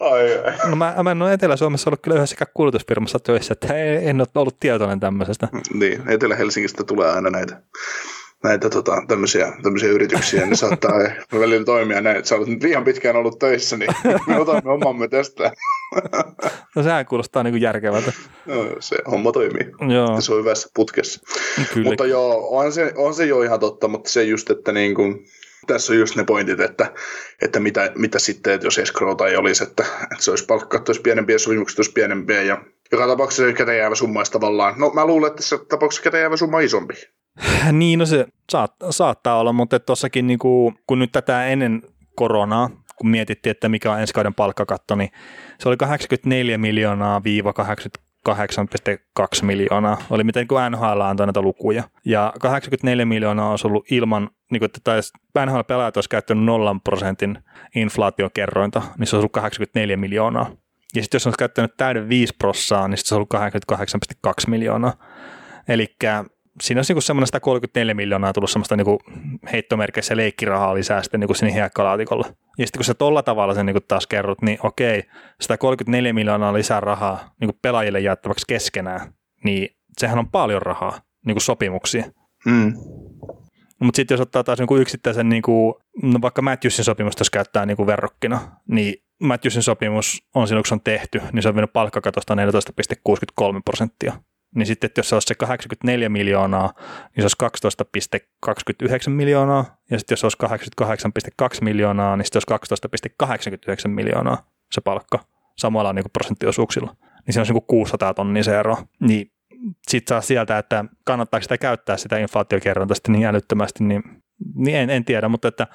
Ai, 0.00 0.38
ai. 0.38 0.70
No 0.70 0.76
mä, 0.76 0.94
mä 1.02 1.10
en 1.10 1.22
ole 1.22 1.32
Etelä-Suomessa 1.32 1.90
ollut 1.90 2.02
kyllä 2.02 2.16
yhdessäkään 2.16 2.50
kuljetusfirmassa 2.54 3.18
töissä, 3.18 3.52
että 3.52 3.74
en 3.76 4.20
ole 4.20 4.28
ollut 4.34 4.56
tietoinen 4.60 5.00
tämmöisestä. 5.00 5.48
Niin, 5.74 6.02
Etelä-Helsingistä 6.10 6.84
tulee 6.84 7.10
aina 7.10 7.30
näitä 7.30 7.62
näitä 8.42 8.70
tota, 8.70 9.02
tämmöisiä, 9.08 9.52
tämmöisiä 9.62 9.88
yrityksiä, 9.88 10.46
niin 10.46 10.56
saattaa 10.56 10.92
välillä 11.40 11.64
toimia 11.64 12.00
näin, 12.00 12.16
että 12.16 12.28
sä 12.28 12.36
olet 12.36 12.48
nyt 12.48 12.62
liian 12.62 12.84
pitkään 12.84 13.16
ollut 13.16 13.38
töissä, 13.38 13.76
niin 13.76 13.90
me 14.26 14.40
otamme 14.40 14.70
omamme 14.70 15.08
tästä. 15.08 15.52
No 16.76 16.82
sehän 16.82 17.06
kuulostaa 17.06 17.42
niin 17.42 17.52
kuin 17.52 17.62
järkevältä. 17.62 18.12
No, 18.46 18.66
se 18.80 18.96
homma 19.10 19.32
toimii. 19.32 19.72
Joo. 19.94 20.20
Se 20.20 20.32
on 20.32 20.38
hyvässä 20.38 20.68
putkessa. 20.74 21.20
Kyllä. 21.74 21.88
Mutta 21.88 22.06
joo, 22.06 22.58
on 22.58 22.72
se, 22.72 22.92
on 22.96 23.14
se 23.14 23.24
jo 23.26 23.42
ihan 23.42 23.60
totta, 23.60 23.88
mutta 23.88 24.10
se 24.10 24.24
just, 24.24 24.50
että 24.50 24.72
niin 24.72 24.94
kuin, 24.94 25.26
tässä 25.66 25.92
on 25.92 25.98
just 25.98 26.16
ne 26.16 26.24
pointit, 26.24 26.60
että, 26.60 26.92
että 27.42 27.60
mitä, 27.60 27.92
mitä 27.94 28.18
sitten, 28.18 28.52
että 28.52 28.66
jos 28.66 28.78
escrowta 28.78 29.28
ei 29.28 29.36
olisi, 29.36 29.64
että, 29.64 29.84
että 30.02 30.24
se 30.24 30.30
olisi 30.30 30.46
palkka, 30.46 30.82
olisi 30.88 31.00
pienempiä 31.00 31.38
sopimukset 31.38 31.78
olisi 31.78 31.92
pienempiä 31.92 32.42
ja 32.42 32.64
joka 32.92 33.06
tapauksessa 33.06 33.52
käteen 33.52 33.78
jäävä 33.78 33.94
summa 33.94 34.20
olisi 34.20 34.32
tavallaan, 34.32 34.74
no 34.78 34.90
mä 34.90 35.06
luulen, 35.06 35.26
että 35.26 35.36
tässä 35.36 35.58
tapauksessa 35.68 36.02
käteen 36.02 36.20
jäävä 36.20 36.36
summa 36.36 36.56
on 36.56 36.62
isompi. 36.62 36.94
Niin, 37.72 37.98
no 37.98 38.06
se 38.06 38.26
saat, 38.52 38.72
saattaa 38.90 39.38
olla, 39.38 39.52
mutta 39.52 39.80
tuossakin 39.80 40.26
niinku, 40.26 40.74
kun 40.86 40.98
nyt 40.98 41.12
tätä 41.12 41.46
ennen 41.46 41.82
koronaa, 42.16 42.70
kun 42.96 43.10
mietittiin, 43.10 43.50
että 43.50 43.68
mikä 43.68 43.92
on 43.92 44.00
ensi 44.00 44.14
kauden 44.14 44.34
palkkakatto, 44.34 44.94
niin 44.94 45.10
se 45.58 45.68
oli 45.68 45.76
84 45.76 46.58
miljoonaa 46.58 47.24
viiva 47.24 47.52
8,2 48.28 49.24
miljoonaa, 49.42 49.96
oli 50.10 50.24
miten 50.24 50.48
kuin 50.48 50.62
NHL 50.70 51.00
antoi 51.00 51.26
näitä 51.26 51.42
lukuja. 51.42 51.82
Ja 52.04 52.32
84 52.40 53.06
miljoonaa 53.06 53.50
olisi 53.50 53.66
ollut 53.66 53.90
ilman, 53.90 54.30
niin 54.50 54.60
kuin, 54.60 54.70
että 54.76 55.00
NHL-pelaajat 55.46 55.96
olisi 55.96 56.08
käyttänyt 56.08 56.44
nollan 56.44 56.80
prosentin 56.80 57.38
inflaatiokerrointa, 57.74 58.82
niin 58.98 59.06
se 59.06 59.16
olisi 59.16 59.16
ollut 59.16 59.32
84 59.32 59.96
miljoonaa. 59.96 60.50
Ja 60.94 61.02
sitten 61.02 61.16
jos 61.16 61.26
olisi 61.26 61.38
käyttänyt 61.38 61.76
täyden 61.76 62.08
5 62.08 62.34
prossaa, 62.38 62.88
niin 62.88 62.98
se 62.98 63.14
olisi 63.14 63.36
ollut 63.38 64.32
88,2 64.44 64.50
miljoonaa. 64.50 64.92
Eli 65.68 65.96
siinä 66.60 66.78
olisi 66.78 66.94
niin 66.94 67.02
semmoinen 67.02 67.26
134 67.26 67.94
miljoonaa 67.94 68.32
tullut 68.32 68.50
semmoista 68.50 68.76
niin 68.76 68.98
heittomerkeissä 69.52 70.16
leikkirahaa 70.16 70.74
lisää 70.74 71.02
sitten 71.02 71.20
niin 71.20 71.36
sinne 71.36 71.54
hiekkalaatikolle. 71.54 72.26
Ja 72.58 72.66
sitten 72.66 72.78
kun 72.78 72.84
sä 72.84 72.94
tolla 72.94 73.22
tavalla 73.22 73.54
sen 73.54 73.66
niin 73.66 73.76
taas 73.88 74.06
kerrot, 74.06 74.42
niin 74.42 74.58
okei, 74.62 75.02
134 75.40 76.12
miljoonaa 76.12 76.54
lisää 76.54 76.80
rahaa 76.80 77.34
niin 77.40 77.50
pelaajille 77.62 78.00
jaettavaksi 78.00 78.44
keskenään, 78.48 79.12
niin 79.44 79.68
sehän 79.98 80.18
on 80.18 80.30
paljon 80.30 80.62
rahaa, 80.62 81.00
niin 81.26 81.34
kuin 81.34 81.42
sopimuksia. 81.42 82.04
Mm. 82.46 82.72
Mutta 83.80 83.96
sitten 83.96 84.14
jos 84.14 84.20
ottaa 84.20 84.44
taas 84.44 84.58
niin 84.58 84.80
yksittäisen, 84.80 85.28
niin 85.28 85.42
kuin, 85.42 85.74
no 86.02 86.18
vaikka 86.22 86.42
Matthewsin 86.42 86.84
sopimusta, 86.84 87.20
jos 87.20 87.30
käyttää 87.30 87.66
niin 87.66 87.76
kuin 87.76 87.86
verrokkina, 87.86 88.40
niin 88.68 88.94
Matthewsin 89.22 89.62
sopimus 89.62 90.22
on 90.34 90.48
silloin, 90.48 90.62
kun 90.62 90.68
se 90.68 90.74
on 90.74 90.80
tehty, 90.80 91.22
niin 91.32 91.42
se 91.42 91.48
on 91.48 91.54
mennyt 91.54 91.72
palkkakatosta 91.72 92.34
14,63 92.34 93.60
prosenttia 93.64 94.12
niin 94.54 94.66
sitten, 94.66 94.88
että 94.88 94.98
jos 94.98 95.08
se 95.08 95.16
olisi 95.16 95.26
se 95.26 95.34
84 95.34 96.08
miljoonaa, 96.08 96.72
niin 97.16 97.28
se 97.28 97.46
olisi 97.46 97.80
12,29 98.46 99.10
miljoonaa, 99.10 99.76
ja 99.90 99.98
sitten 99.98 100.12
jos 100.12 100.20
se 100.20 100.26
olisi 100.26 100.64
88,2 101.56 101.64
miljoonaa, 101.64 102.16
niin 102.16 102.24
sitten 102.24 102.42
olisi 102.48 102.86
12,89 103.86 103.88
miljoonaa 103.88 104.50
se 104.72 104.80
palkka 104.80 105.18
samalla 105.58 105.92
niin 105.92 106.02
kuin 106.02 106.12
prosenttiosuuksilla. 106.12 106.96
Niin 107.26 107.34
se 107.34 107.40
on 107.40 107.46
niin 107.46 107.52
kuin 107.52 107.66
600 107.66 108.14
tonnia 108.14 108.44
se 108.44 108.58
ero. 108.58 108.76
Niin 109.00 109.32
sitten 109.88 110.14
saa 110.14 110.20
sieltä, 110.20 110.58
että 110.58 110.84
kannattaako 111.04 111.42
sitä 111.42 111.58
käyttää 111.58 111.96
sitä 111.96 112.18
inflaatiokerronta 112.18 112.94
sitten 112.94 113.12
niin 113.12 113.26
älyttömästi, 113.26 113.84
niin, 113.84 114.02
niin 114.54 114.76
en, 114.76 114.90
en, 114.90 115.04
tiedä, 115.04 115.28
mutta 115.28 115.48
että 115.48 115.66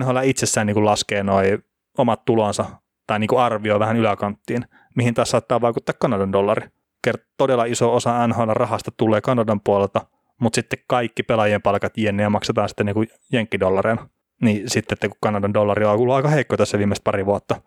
NHL 0.00 0.18
itsessään 0.24 0.66
niin 0.66 0.74
kuin 0.74 0.84
laskee 0.84 1.22
noin 1.22 1.64
omat 1.98 2.24
tulonsa 2.24 2.64
tai 3.06 3.18
niin 3.18 3.28
kuin 3.28 3.40
arvioi 3.40 3.78
vähän 3.78 3.96
yläkanttiin, 3.96 4.64
mihin 4.96 5.14
taas 5.14 5.30
saattaa 5.30 5.60
vaikuttaa 5.60 5.94
Kanadan 5.98 6.32
dollari 6.32 6.68
todella 7.36 7.64
iso 7.64 7.94
osa 7.94 8.26
NHL-rahasta 8.26 8.90
tulee 8.96 9.20
Kanadan 9.20 9.60
puolelta, 9.60 10.06
mutta 10.40 10.54
sitten 10.54 10.78
kaikki 10.86 11.22
pelaajien 11.22 11.62
palkat 11.62 11.98
jenne 11.98 12.22
ja 12.22 12.30
maksetaan 12.30 12.68
sitten 12.68 12.86
niin 12.86 13.08
jenkkidollareina. 13.32 14.08
Niin 14.42 14.70
sitten, 14.70 14.96
että 14.96 15.08
kun 15.08 15.18
Kanadan 15.20 15.54
dollari 15.54 15.84
on 15.84 15.92
ollut 15.92 16.14
aika 16.14 16.28
heikko 16.28 16.56
tässä 16.56 16.78
viimeiset 16.78 17.04
pari 17.04 17.26
vuotta, 17.26 17.60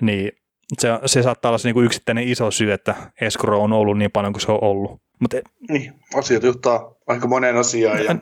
niin 0.00 0.32
se, 0.78 0.88
se 1.06 1.22
saattaa 1.22 1.48
olla 1.48 1.58
se 1.58 1.68
niin 1.68 1.74
kuin 1.74 1.86
yksittäinen 1.86 2.28
iso 2.28 2.50
syy, 2.50 2.72
että 2.72 2.94
escrow 3.20 3.62
on 3.62 3.72
ollut 3.72 3.98
niin 3.98 4.10
paljon 4.10 4.32
kuin 4.32 4.40
se 4.40 4.52
on 4.52 4.58
ollut. 4.62 5.02
Mut, 5.20 5.34
e- 5.34 5.42
niin, 5.68 5.92
asiat 6.14 6.42
johtaa 6.42 6.94
aika 7.06 7.28
moneen 7.28 7.56
asiaan 7.56 7.98
ja, 7.98 8.04
ja, 8.04 8.18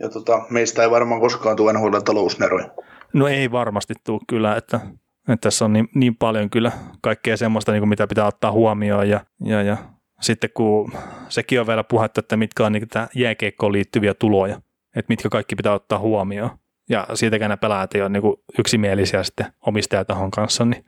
ja 0.00 0.08
tota, 0.08 0.42
meistä 0.50 0.82
ei 0.82 0.90
varmaan 0.90 1.20
koskaan 1.20 1.56
tule 1.56 1.72
NHL 1.72 1.98
talousneroja. 1.98 2.68
No 3.12 3.28
ei 3.28 3.52
varmasti 3.52 3.94
tule 4.04 4.20
kyllä, 4.28 4.56
että, 4.56 4.80
että 5.28 5.48
tässä 5.48 5.64
on 5.64 5.72
niin, 5.72 5.88
niin 5.94 6.16
paljon 6.16 6.50
kyllä 6.50 6.72
kaikkea 7.02 7.36
semmoista, 7.36 7.72
niin 7.72 7.80
kuin 7.80 7.88
mitä 7.88 8.06
pitää 8.06 8.26
ottaa 8.26 8.52
huomioon 8.52 9.08
ja, 9.08 9.20
ja, 9.44 9.62
ja 9.62 9.76
sitten 10.22 10.50
kun 10.54 10.92
sekin 11.28 11.60
on 11.60 11.66
vielä 11.66 11.84
puhetta, 11.84 12.20
että 12.20 12.36
mitkä 12.36 12.66
on 12.66 12.72
niin 12.72 12.88
jääkeikkoon 13.14 13.72
liittyviä 13.72 14.14
tuloja, 14.14 14.60
että 14.96 15.08
mitkä 15.08 15.28
kaikki 15.28 15.56
pitää 15.56 15.72
ottaa 15.72 15.98
huomioon. 15.98 16.50
Ja 16.88 17.06
siitäkään 17.14 17.50
ne 17.50 17.56
pelaajat 17.56 17.94
ei 17.94 18.00
ole 18.00 18.08
niin 18.08 18.22
yksimielisiä 18.58 19.22
sitten 19.22 19.46
omistajatahon 19.66 20.30
kanssa, 20.30 20.64
niin, 20.64 20.84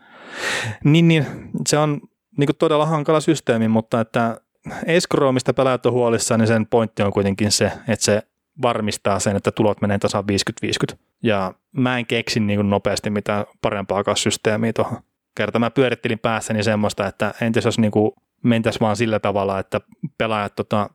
niin, 0.85 1.09
niin 1.09 1.27
se 1.67 1.79
on 1.79 2.01
niin 2.39 2.47
kuin 2.47 2.57
todella 2.57 2.87
hankala 2.87 3.21
systeemi, 3.21 3.69
mutta 3.69 4.01
että 4.01 4.41
escrowmista 4.87 5.55
pelaajat 5.55 5.87
on 5.87 5.93
huolissaan, 5.93 6.41
niin 6.41 6.49
sen 6.49 6.67
pointti 6.67 7.03
on 7.03 7.13
kuitenkin 7.13 7.53
se, 7.53 7.73
että 7.89 8.05
se 8.05 8.23
varmistaa 8.63 9.19
sen, 9.19 9.37
että 9.37 9.53
tulot 9.53 9.81
menee 9.81 9.99
tasan 9.99 10.25
50-50. 10.93 10.97
Ja 11.23 11.55
mä 11.77 11.99
en 11.99 12.07
keksi 12.07 12.41
niin 12.41 12.59
kuin 12.59 12.71
nopeasti 12.71 13.11
mitään 13.11 13.45
parempaa 13.63 14.15
systeemiä 14.15 14.73
tuohon. 14.73 14.99
Kerta 15.37 15.59
mä 15.59 15.71
pyörittelin 15.71 16.19
päässäni 16.19 16.63
semmoista, 16.63 17.07
että 17.07 17.35
entäs 17.41 17.65
jos 17.65 17.79
niin 17.79 17.91
kuin 17.91 18.13
mentäisiin 18.45 18.81
vaan 18.81 18.97
sillä 18.97 19.19
tavalla, 19.19 19.59
että 19.59 19.81
pelaajat 20.19 20.55
tota, 20.57 20.91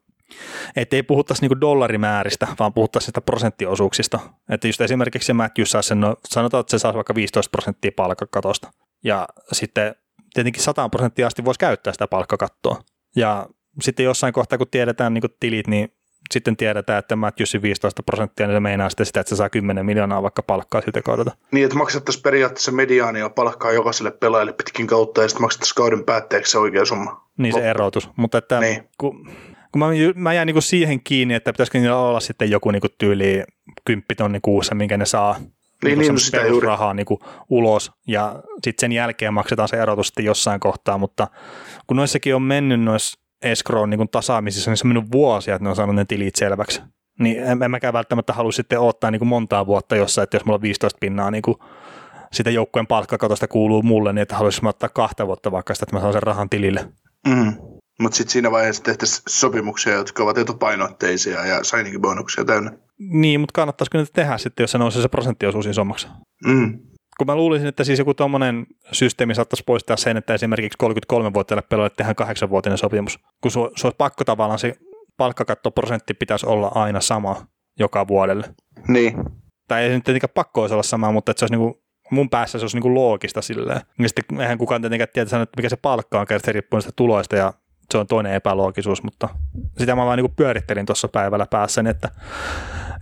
että 0.76 0.95
ei 0.95 1.04
puhuttaisi 1.04 1.41
niinku 1.41 1.62
dollarimääristä, 1.62 2.47
vaan 2.60 2.74
puhuttaisiin 2.74 3.06
sitä 3.06 3.22
prosenttiosuuksista. 3.22 4.20
Että 4.50 4.68
just 4.68 4.82
esimerkiksi 4.82 5.26
se 5.28 5.34
Matthews 5.34 5.72
saa 5.72 5.82
sen, 5.82 6.00
no, 6.00 6.16
sanotaan, 6.28 6.62
että 6.62 6.72
se 6.72 6.80
saa 6.80 6.93
vaikka 6.93 7.16
15 7.16 7.52
prosenttia 7.52 7.91
palkkakatosta. 7.95 8.72
Ja 9.04 9.28
sitten 9.52 9.95
tietenkin 10.34 10.64
100 10.64 10.89
prosenttia 10.89 11.28
asti 11.28 11.45
voisi 11.45 11.60
käyttää 11.60 11.93
sitä 11.93 12.08
palkkakattoa. 12.08 12.82
Ja 13.16 13.47
sitten 13.82 14.04
jossain 14.04 14.34
kohtaa, 14.34 14.58
kun 14.58 14.68
tiedetään 14.72 15.14
niin 15.14 15.24
tilit, 15.39 15.68
niin 15.68 15.93
sitten 16.32 16.57
tiedetään, 16.57 16.99
että 16.99 17.15
Matthewsin 17.15 17.61
15 17.61 18.03
prosenttia, 18.03 18.47
niin 18.47 18.55
se 18.55 18.59
meinaa 18.59 18.89
sitten 18.89 19.05
sitä, 19.05 19.19
että 19.19 19.30
se 19.30 19.36
saa 19.36 19.49
10 19.49 19.86
miljoonaa 19.86 20.23
vaikka 20.23 20.43
palkkaa 20.43 20.82
siltä 20.82 21.01
kaudelta. 21.01 21.32
Niin, 21.51 21.65
että 21.65 21.77
maksettaisiin 21.77 22.23
periaatteessa 22.23 22.71
mediaania 22.71 23.30
palkkaa 23.30 23.71
jokaiselle 23.71 24.11
pelaajalle 24.11 24.53
pitkin 24.53 24.88
kautta 24.88 25.21
ja 25.21 25.27
sitten 25.27 25.41
maksettaisiin 25.41 25.75
kauden 25.75 26.03
päätteeksi 26.03 26.51
se 26.51 26.57
oikea 26.57 26.86
summa. 26.86 27.30
Niin 27.38 27.53
se 27.53 27.69
erotus, 27.69 28.09
mutta 28.15 28.38
että 28.38 28.59
niin. 28.59 28.89
kun, 28.97 29.30
kun 29.71 29.80
mä, 29.80 29.86
mä 30.15 30.34
jään 30.34 30.47
niin 30.47 30.61
siihen 30.61 31.03
kiinni, 31.03 31.34
että 31.34 31.53
pitäisikö 31.53 31.80
niillä 31.80 31.97
olla 31.97 32.19
sitten 32.19 32.51
joku 32.51 32.71
niin 32.71 32.82
tyyli 32.97 33.43
10 33.86 34.05
tonni 34.17 34.39
kuussa, 34.41 34.75
minkä 34.75 34.97
ne 34.97 35.05
saa 35.05 35.36
niin, 35.84 35.99
niin, 35.99 36.19
sitä 36.19 36.38
perusrahaa 36.38 36.93
niin 36.93 37.05
kuin 37.05 37.19
ulos 37.49 37.91
ja 38.07 38.43
sitten 38.63 38.82
sen 38.82 38.91
jälkeen 38.91 39.34
maksetaan 39.34 39.69
se 39.69 39.77
erotus 39.77 40.07
sitten 40.07 40.25
jossain 40.25 40.59
kohtaa, 40.59 40.97
mutta 40.97 41.27
kun 41.88 41.97
noissakin 41.97 42.36
on 42.36 42.41
mennyt 42.41 42.82
noissa 42.82 43.19
escrow 43.42 43.90
niin 43.90 44.10
tasaamisissa, 44.10 44.72
niin 44.72 44.78
se 44.78 44.88
on 44.88 44.94
mennyt 44.94 45.12
vuosia, 45.12 45.56
että 45.56 45.64
ne 45.64 45.70
on 45.70 45.76
saanut 45.76 45.96
ne 45.96 46.06
tilit 46.06 46.36
selväksi. 46.36 46.82
Niin 47.20 47.44
en, 47.44 47.64
en 47.64 47.72
mäkään 47.72 47.94
välttämättä 47.94 48.34
halua 48.34 48.52
sitten 48.52 48.80
ottaa 48.80 49.12
niin 49.12 49.20
kuin 49.20 49.30
montaa 49.30 49.66
vuotta 49.66 49.96
jossain, 49.96 50.24
että 50.24 50.38
jos 50.38 50.46
mulla 50.46 50.56
on 50.56 50.62
15 50.62 50.98
pinnaa 51.02 51.32
niin 51.32 51.42
kuin 51.42 51.58
sitä 52.34 52.50
joukkueen 52.50 52.88
palkkakatosta 52.88 53.48
kuuluu 53.48 53.82
mulle, 53.82 54.14
niin 54.14 54.22
että 54.22 54.36
haluaisin 54.36 54.68
ottaa 54.68 54.90
kahta 54.90 55.28
vuotta 55.28 55.52
vaikka 55.52 55.74
sitä, 55.74 55.84
että 55.84 55.96
mä 55.96 56.02
saan 56.02 56.14
sen 56.14 56.24
rahan 56.24 56.50
tilille. 56.50 56.86
Mm. 57.28 57.54
Mutta 58.00 58.16
sitten 58.16 58.32
siinä 58.32 58.52
vaiheessa 58.52 58.84
tehtäisiin 58.84 59.24
sopimuksia, 59.30 59.94
jotka 59.94 60.24
ovat 60.24 60.38
etupainotteisia 60.38 61.46
ja 61.46 61.64
signing 61.64 62.02
bonuksia 62.02 62.46
täynnä. 62.46 62.72
Niin, 63.00 63.40
mutta 63.40 63.54
kannattaisiko 63.54 63.98
niitä 63.98 64.12
tehdä 64.14 64.38
sitten, 64.38 64.64
jos 64.64 64.72
se 64.72 64.78
nousee 64.78 65.02
se 65.02 65.08
prosenttiosuus 65.08 65.66
isommaksi? 65.66 66.08
Mm. 66.46 66.80
Kun 67.20 67.28
mä 67.28 67.36
luulisin, 67.36 67.67
että 67.67 67.84
siis 67.84 67.99
joku 67.99 68.13
tuommoinen 68.13 68.67
systeemi 68.91 69.36
saattaisi 69.36 69.63
poistaa 69.65 69.97
sen, 69.97 70.17
että 70.17 70.34
esimerkiksi 70.34 70.78
33-vuotiaille 70.84 71.67
pelaajalle 71.70 71.95
tehdään 71.97 72.15
kahdeksanvuotinen 72.15 72.78
sopimus, 72.78 73.20
kun 73.41 73.51
se 73.51 73.59
olisi 73.59 73.95
pakko 73.97 74.24
tavallaan 74.24 74.59
se 74.59 74.76
palkkakattoprosentti 75.17 76.13
pitäisi 76.13 76.45
olla 76.45 76.72
aina 76.76 77.01
sama 77.01 77.47
joka 77.80 78.07
vuodelle. 78.07 78.53
Niin. 78.88 79.13
Tai 79.67 79.84
ei 79.84 79.89
nyt 79.89 80.03
tietenkään 80.03 80.32
pakko 80.34 80.61
olisi 80.61 80.74
olla 80.74 80.84
sama, 80.84 81.11
mutta 81.11 81.32
että 81.32 81.39
se 81.39 81.45
olisi 81.45 81.53
niinku, 81.53 81.82
mun 82.11 82.30
päässä 82.30 82.59
se 82.59 82.63
olisi 82.63 82.76
niinku 82.76 82.93
loogista 82.93 83.41
silleen. 83.41 83.82
Ja 83.99 84.09
sitten 84.09 84.41
eihän 84.41 84.57
kukaan 84.57 84.82
tietenkään 84.82 85.09
tiedä 85.13 85.41
että 85.41 85.57
mikä 85.57 85.70
se 85.70 85.78
palkka 85.78 86.20
on, 86.20 86.28
kertaa 86.28 86.45
se 86.45 86.51
riippuu 86.51 86.78
niistä 86.78 86.91
tuloista 86.95 87.36
ja 87.36 87.53
se 87.91 87.97
on 87.97 88.07
toinen 88.07 88.34
epäloogisuus, 88.34 89.03
mutta 89.03 89.30
sitä 89.78 89.95
mä 89.95 90.05
vaan 90.05 90.17
niinku 90.17 90.34
pyörittelin 90.36 90.86
tuossa 90.86 91.07
päivällä 91.07 91.45
päässäni, 91.49 91.89
että, 91.89 92.09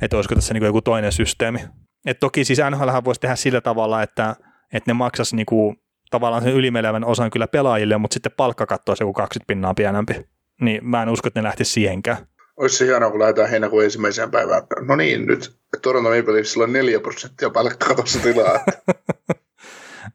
että 0.02 0.18
olisiko 0.18 0.36
tässä 0.36 0.54
niinku 0.54 0.66
joku 0.66 0.82
toinen 0.82 1.12
systeemi. 1.12 1.60
Et 2.08 2.20
toki 2.20 2.46
siis 2.46 2.60
NHL 2.72 2.90
voisi 3.06 3.22
tehdä 3.22 3.36
sillä 3.36 3.62
tavalla, 3.62 4.04
että, 4.04 4.36
että 4.74 4.90
ne 4.90 4.94
maksaisi 4.94 5.36
niinku, 5.36 5.76
tavallaan 6.10 6.44
sen 6.44 6.54
ylimenevän 6.54 7.06
osan 7.06 7.30
kyllä 7.30 7.48
pelaajille, 7.48 7.98
mutta 7.98 8.14
sitten 8.14 8.32
palkkakatto 8.38 8.92
olisi 8.92 9.04
joku 9.04 9.14
20 9.14 9.48
pinnaa 9.48 9.74
pienempi. 9.74 10.14
Niin 10.62 10.86
mä 10.86 11.04
en 11.04 11.10
usko, 11.10 11.28
että 11.28 11.40
ne 11.40 11.44
lähtisi 11.44 11.72
siihenkään. 11.72 12.18
Olisi 12.58 12.78
se 12.78 12.86
hienoa, 12.86 13.12
kun 13.12 13.20
lähdetään 13.20 13.50
heinäkuun 13.50 13.84
ensimmäiseen 13.84 14.32
päivään. 14.32 14.64
No 14.88 14.96
niin, 14.96 15.26
nyt 15.26 15.58
Toronto 15.82 16.10
Maple 16.10 16.34
Leafsillä 16.34 16.64
on 16.64 16.74
4 16.74 17.00
prosenttia 17.00 17.50
palkkakatossa 17.50 18.20
tilaa. 18.20 18.60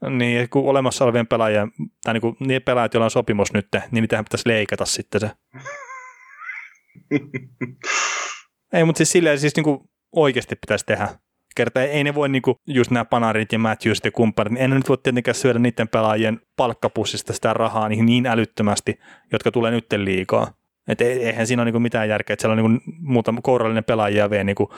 niin, 0.18 0.49
kun 0.49 0.70
olemassa 0.70 1.05
olevien 1.05 1.26
pelaajien, 1.26 1.72
tai 2.05 2.14
niin 2.14 2.20
kuin 2.20 2.36
niin 2.40 2.62
pelaajat, 2.62 2.95
joilla 2.95 3.05
on 3.05 3.11
sopimus 3.11 3.53
nyt, 3.53 3.68
niin 3.90 4.03
niitähän 4.03 4.24
pitäisi 4.24 4.49
leikata 4.49 4.84
sitten 4.84 5.20
se. 5.20 5.30
Ei, 8.72 8.84
mutta 8.84 8.99
siis 8.99 9.12
silleen 9.12 9.38
siis 9.38 9.57
niin 9.57 9.64
kuin 9.64 9.78
oikeasti 10.12 10.57
pitäisi 10.57 10.86
tehdä 10.86 11.09
kerta 11.55 11.82
ei 11.82 12.05
ne 12.05 12.14
voi 12.14 12.28
niinku, 12.28 12.57
just 12.66 12.90
nämä 12.90 13.05
Panarit 13.05 13.53
ja 13.53 13.59
Matthews 13.59 14.00
ja 14.05 14.11
kumppanit, 14.11 14.53
niin 14.53 14.62
en 14.62 14.70
nyt 14.70 14.88
voi 14.88 14.98
tietenkään 14.98 15.34
syödä 15.34 15.59
niiden 15.59 15.88
pelaajien 15.88 16.40
palkkapussista 16.57 17.32
sitä 17.32 17.55
rahaa 17.55 17.88
niin, 17.88 18.07
niin 18.07 18.26
älyttömästi, 18.26 18.98
jotka 19.32 19.50
tulee 19.50 19.70
nyt 19.70 19.86
liikaa. 19.96 20.53
Et 20.88 21.00
eihän 21.00 21.46
siinä 21.46 21.62
ole 21.62 21.64
niinku 21.64 21.80
mitään 21.80 22.09
järkeä, 22.09 22.34
että 22.34 22.42
siellä 22.42 22.62
on 22.62 22.72
niinku 22.72 22.92
muutama 23.00 23.40
kourallinen 23.42 23.84
pelaajia 23.84 24.30
vei 24.30 24.44
niinku 24.44 24.74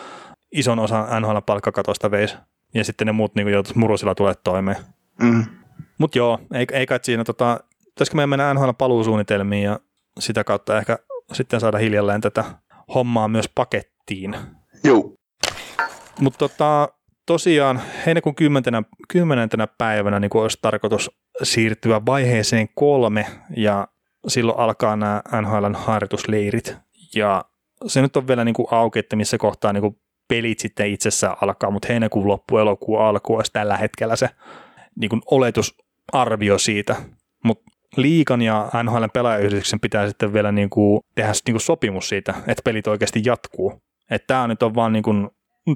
ison 0.52 0.78
osan 0.78 1.22
NHL 1.22 1.38
palkkakatosta 1.46 2.10
veisi. 2.10 2.36
ja 2.74 2.84
sitten 2.84 3.06
ne 3.06 3.12
muut 3.12 3.34
niin 3.34 3.48
joutuisi 3.48 3.78
murusilla 3.78 4.14
tulee 4.14 4.34
toimeen. 4.44 4.76
Mm. 5.22 5.44
Mutta 5.98 6.18
joo, 6.18 6.38
ei, 6.52 6.66
ei 6.72 6.86
kai 6.86 6.98
siinä, 7.02 7.24
tota, 7.24 7.60
pitäisikö 7.84 8.16
meidän 8.16 8.28
mennä 8.28 8.54
NHL 8.54 8.70
paluusuunnitelmiin 8.78 9.62
ja 9.62 9.80
sitä 10.18 10.44
kautta 10.44 10.78
ehkä 10.78 10.98
sitten 11.32 11.60
saada 11.60 11.78
hiljalleen 11.78 12.20
tätä 12.20 12.44
hommaa 12.94 13.28
myös 13.28 13.50
pakettiin. 13.54 14.36
Joo. 14.84 15.16
Mutta 16.20 16.38
tota, 16.38 16.88
tosiaan 17.26 17.80
heinäkuun 18.06 18.34
10. 18.34 18.64
10. 19.08 19.48
päivänä 19.78 20.20
niin 20.20 20.30
olisi 20.34 20.58
tarkoitus 20.62 21.10
siirtyä 21.42 22.06
vaiheeseen 22.06 22.68
kolme 22.74 23.26
ja 23.56 23.88
silloin 24.28 24.58
alkaa 24.58 24.96
nämä 24.96 25.22
NHLn 25.40 25.74
harjoitusleirit. 25.74 26.76
Ja 27.14 27.44
se 27.86 28.02
nyt 28.02 28.16
on 28.16 28.28
vielä 28.28 28.44
niin 28.44 28.54
kuin 28.54 28.68
auki, 28.70 28.98
että 28.98 29.16
missä 29.16 29.38
kohtaa 29.38 29.72
niin 29.72 29.80
kuin 29.80 29.96
pelit 30.28 30.58
sitten 30.58 30.86
itsessään 30.86 31.36
alkaa, 31.40 31.70
mutta 31.70 31.88
heinäkuun 31.88 32.28
loppu, 32.28 32.58
elokuun 32.58 33.00
alku 33.00 33.34
olisi 33.34 33.52
tällä 33.52 33.76
hetkellä 33.76 34.16
se 34.16 34.28
niin 34.96 35.08
kuin 35.08 35.22
oletusarvio 35.30 36.58
siitä. 36.58 36.96
Mutta 37.44 37.70
liikan 37.96 38.42
ja 38.42 38.70
NHL 38.82 39.04
pelaajayhdistyksen 39.12 39.80
pitää 39.80 40.08
sitten 40.08 40.32
vielä 40.32 40.52
niin 40.52 40.70
kuin 40.70 41.00
tehdä 41.14 41.32
niin 41.46 41.54
kuin 41.54 41.60
sopimus 41.60 42.08
siitä, 42.08 42.34
että 42.46 42.62
pelit 42.64 42.86
oikeasti 42.86 43.22
jatkuu. 43.24 43.82
Että 44.10 44.26
tämä 44.26 44.48
nyt 44.48 44.62
on 44.62 44.74
vaan 44.74 44.92
niin 44.92 45.02
kuin 45.02 45.28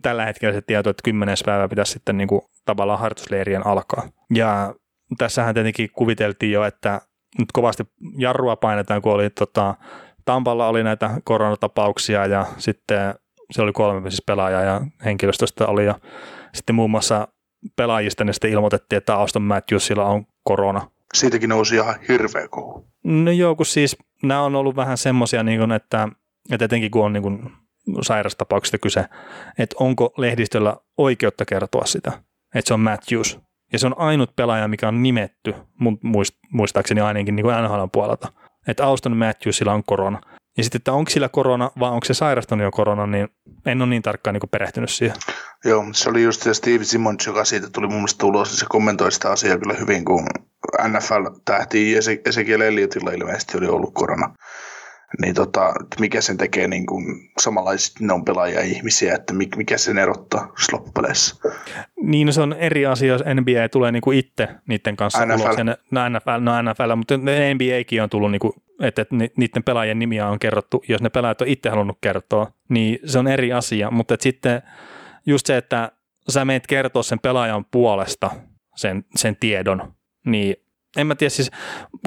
tällä 0.03 0.25
hetkellä 0.25 0.55
se 0.55 0.63
tieto, 0.63 0.91
että 0.91 1.03
kymmenes 1.05 1.43
päivä 1.47 1.69
pitäisi 1.69 1.93
sitten 1.93 2.17
niin 2.19 2.29
kuin 2.29 2.41
tavallaan 2.65 2.99
harjoitusleirien 2.99 3.67
alkaa. 3.67 4.09
Ja 4.35 4.75
tässähän 5.19 5.55
tietenkin 5.55 5.91
kuviteltiin 5.93 6.53
jo, 6.53 6.65
että 6.65 7.01
nyt 7.39 7.53
kovasti 7.53 7.83
jarrua 8.19 8.57
painetaan, 8.57 9.03
kun 9.03 9.13
oli 9.13 9.31
tota, 9.31 9.75
Tampalla 10.25 10.69
oli 10.69 10.83
näitä 10.83 11.11
koronatapauksia 11.25 12.27
ja 12.27 12.47
sitten 12.59 13.15
se 13.51 13.63
oli 13.63 13.73
kolme 13.73 14.11
siis 14.11 14.23
pelaajaa 14.27 14.63
ja 14.63 14.81
henkilöstöstä 15.05 15.67
oli 15.67 15.87
ja 15.87 15.95
sitten 16.55 16.75
muun 16.75 16.91
muassa 16.91 17.29
pelaajista 17.77 18.25
niin 18.25 18.35
sitten 18.35 18.51
ilmoitettiin, 18.51 18.97
että 18.99 19.15
Auston 19.15 19.43
Matthewsilla 19.43 20.05
on 20.05 20.27
korona. 20.45 20.91
Siitäkin 21.15 21.49
nousi 21.49 21.75
ihan 21.75 21.95
hirveä 22.09 22.49
kohu. 22.49 22.87
No 23.05 23.31
joo, 23.31 23.57
kun 23.57 23.67
siis 23.67 23.97
nämä 24.23 24.43
on 24.43 24.55
ollut 24.55 24.77
vähän 24.77 24.99
semmoisia, 24.99 25.43
niin 25.43 25.73
että, 25.73 26.09
että 26.53 26.65
etenkin 26.65 26.91
kun 26.91 27.05
on 27.05 27.13
niin 27.13 27.23
kuin 27.23 27.53
sairastapauksista 28.03 28.79
kyse, 28.79 29.05
että 29.59 29.77
onko 29.81 30.13
lehdistöllä 30.17 30.77
oikeutta 30.99 31.45
kertoa 31.45 31.87
sitä, 31.87 32.13
että 32.55 32.69
se 32.69 32.75
on 32.75 32.81
Matthews. 32.81 33.39
Ja 33.73 33.79
se 33.79 33.87
on 33.87 33.95
ainut 33.99 34.37
pelaaja, 34.37 34.69
mikä 34.69 34.89
on 34.89 35.03
nimetty, 35.03 35.55
muistaakseni 36.53 37.01
ainakin 37.01 37.37
niin 37.37 37.45
kuin 37.45 37.55
NHL 37.65 37.85
puolelta, 37.93 38.33
että 38.69 38.85
Auston 38.85 39.17
Matthewsilla 39.17 39.73
on 39.73 39.85
korona. 39.85 40.21
Ja 40.57 40.63
sitten, 40.65 40.79
että 40.79 40.93
onko 40.93 41.11
sillä 41.11 41.29
korona 41.29 41.71
vai 41.81 41.91
onko 41.91 42.05
se 42.05 42.15
sairastanut 42.15 42.65
jo 42.65 42.71
korona, 42.71 43.07
niin 43.07 43.29
en 43.67 43.83
ole 43.83 43.91
niin 43.91 44.03
tarkkaan 44.03 44.35
niin 44.35 44.51
perehtynyt 44.51 44.91
siihen. 44.91 45.17
Joo, 45.65 45.85
se 45.93 46.11
oli 46.11 46.23
just 46.23 46.43
se 46.43 46.55
Steve 46.55 46.85
Simmons, 46.85 47.27
joka 47.27 47.45
siitä 47.45 47.71
tuli 47.71 47.87
mun 47.87 47.97
mielestä 47.97 48.27
ulos, 48.27 48.59
se 48.59 48.67
kommentoi 48.69 49.13
sitä 49.13 49.31
asiaa 49.31 49.59
kyllä 49.59 49.75
hyvin, 49.75 50.05
kun 50.05 50.27
NFL-tähti 50.89 51.95
Ezekiel 52.25 52.61
Elliottilla 52.61 53.11
ilmeisesti 53.11 53.59
oli 53.59 53.67
ollut 53.67 53.95
korona 53.95 54.35
niin 55.23 55.35
tota, 55.35 55.75
mikä 56.01 56.21
sen 56.21 56.37
tekee 56.37 56.69
niin 56.69 56.87
kuin, 56.87 57.31
samanlaiset 57.41 58.01
ne 58.01 58.13
on 58.13 58.25
pelaajia 58.25 58.61
ihmisiä, 58.61 59.15
että 59.15 59.35
mikä 59.57 59.79
sen 59.79 59.99
erottaa 59.99 60.53
loppupeleissä. 60.73 61.37
Niin, 62.03 62.27
no 62.27 62.33
se 62.33 62.41
on 62.41 62.53
eri 62.53 62.87
asia, 62.87 63.13
jos 63.13 63.23
NBA 63.35 63.69
tulee 63.73 63.93
niin 63.93 64.03
kuin 64.03 64.19
itse 64.19 64.49
niiden 64.67 64.97
kanssa 64.97 65.27
NFL. 65.27 65.45
ulos. 65.45 65.57
ne, 65.57 65.77
no 65.91 66.09
NFL, 66.09 66.41
no 66.41 66.63
NFL, 66.63 66.97
mutta 66.97 67.15
NBAkin 67.55 68.03
on 68.03 68.11
tullut, 68.11 68.31
niin 68.31 68.41
kuin, 68.41 68.53
että, 68.81 69.03
että 69.03 69.15
niiden 69.15 69.63
pelaajien 69.65 69.99
nimiä 69.99 70.29
on 70.29 70.39
kerrottu, 70.39 70.85
jos 70.89 71.03
ne 71.03 71.11
pelaajat 71.11 71.41
on 71.41 71.49
itse 71.49 71.71
halunnut 71.71 71.99
kertoa, 72.01 72.53
niin 72.69 72.99
se 73.05 73.19
on 73.19 73.29
eri 73.29 73.53
asia, 73.53 73.91
mutta 73.91 74.15
että 74.15 74.23
sitten 74.23 74.63
just 75.27 75.47
se, 75.47 75.57
että 75.57 75.93
sä 76.29 76.45
meet 76.45 76.67
kertoa 76.67 77.03
sen 77.03 77.19
pelaajan 77.19 77.65
puolesta 77.65 78.31
sen, 78.77 79.05
sen 79.17 79.37
tiedon, 79.37 79.93
niin 80.27 80.57
en 80.97 81.07
mä 81.07 81.15
tiedä 81.15 81.31
siis, 81.31 81.51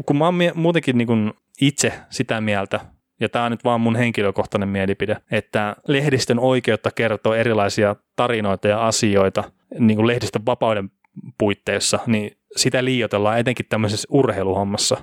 kun 0.06 0.18
mä 0.18 0.26
oon 0.26 0.36
muutenkin 0.56 0.98
niin 0.98 1.08
kuin 1.08 1.34
itse 1.62 1.94
sitä 2.10 2.42
mieltä, 2.42 2.80
ja 3.20 3.30
tämä 3.30 3.46
on 3.46 3.52
nyt 3.52 3.64
vaan 3.64 3.82
mun 3.82 3.96
henkilökohtainen 3.96 4.70
mielipide, 4.70 5.18
että 5.32 5.76
lehdistön 5.88 6.40
oikeutta 6.40 6.92
kertoa 6.92 7.38
erilaisia 7.38 7.96
tarinoita 8.16 8.68
ja 8.68 8.88
asioita 8.88 9.44
niin 9.80 9.96
kuin 9.96 10.08
lehdistön 10.08 10.46
vapauden 10.46 10.92
puitteissa, 11.38 12.00
niin 12.08 12.38
sitä 12.56 12.86
liioitellaan 12.86 13.40
etenkin 13.40 13.66
tämmöisessä 13.70 14.08
urheiluhommassa. 14.12 14.98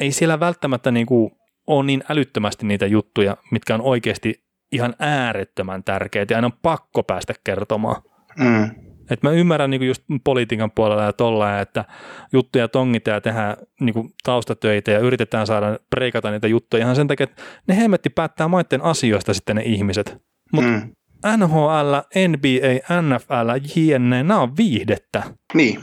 Ei 0.00 0.12
siellä 0.12 0.40
välttämättä 0.40 0.90
niin 0.90 1.06
kuin 1.06 1.30
ole 1.66 1.86
niin 1.86 2.02
älyttömästi 2.08 2.66
niitä 2.66 2.86
juttuja, 2.86 3.36
mitkä 3.50 3.74
on 3.74 3.82
oikeasti 3.82 4.44
ihan 4.72 4.94
äärettömän 4.98 5.84
tärkeitä 5.84 6.34
ja 6.34 6.38
aina 6.38 6.46
on 6.46 6.58
pakko 6.62 7.02
päästä 7.02 7.34
kertomaan. 7.44 8.02
Mm. 8.38 8.87
Et 9.10 9.22
mä 9.22 9.30
ymmärrän 9.30 9.70
niin 9.70 9.86
just 9.86 10.02
politiikan 10.24 10.70
puolella 10.70 11.02
ja 11.02 11.12
tolla, 11.12 11.60
että 11.60 11.84
juttuja 12.32 12.68
tongitaan 12.68 13.14
ja 13.14 13.20
tehdään 13.20 13.56
niin 13.80 14.14
taustatöitä 14.24 14.90
ja 14.90 14.98
yritetään 14.98 15.46
saada 15.46 15.78
preikata 15.90 16.30
niitä 16.30 16.46
juttuja 16.46 16.82
ihan 16.82 16.96
sen 16.96 17.08
takia, 17.08 17.24
että 17.24 17.42
ne 17.68 17.76
hemmetti 17.76 18.10
päättää 18.10 18.48
maiden 18.48 18.82
asioista 18.82 19.34
sitten 19.34 19.56
ne 19.56 19.62
ihmiset. 19.62 20.16
Mutta 20.52 20.70
mm. 20.70 20.92
NHL, 21.36 21.94
NBA, 22.28 23.02
NFL, 23.02 23.66
JNE, 23.74 24.22
nämä 24.22 24.40
on 24.40 24.56
viihdettä. 24.56 25.22
Niin. 25.54 25.80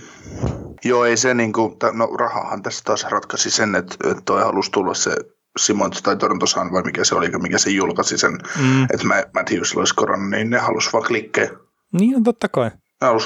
Joo, 0.85 1.05
ei 1.05 1.17
se 1.17 1.33
niin 1.33 1.53
kuin, 1.53 1.75
no 1.93 2.05
rahahan 2.05 2.63
tässä 2.63 2.81
taas 2.83 3.05
ratkaisi 3.09 3.51
sen, 3.51 3.75
että 3.75 3.95
toi 4.25 4.41
halusi 4.41 4.71
tulla 4.71 4.93
se 4.93 5.15
Simons 5.59 6.01
tai 6.01 6.17
Torontosan 6.17 6.71
vai 6.71 6.83
mikä 6.83 7.03
se 7.03 7.15
oli, 7.15 7.29
mikä 7.29 7.57
se 7.57 7.69
julkaisi 7.69 8.17
sen, 8.17 8.31
mm. 8.31 8.83
että 8.83 9.07
Matthews 9.33 9.77
olisi 9.77 9.95
korona, 9.95 10.29
niin 10.29 10.49
ne 10.49 10.57
halusi 10.57 10.89
vaan 10.93 11.03
klikkejä. 11.03 11.49
Niin, 11.93 12.23
totta 12.23 12.49
kai 12.49 12.71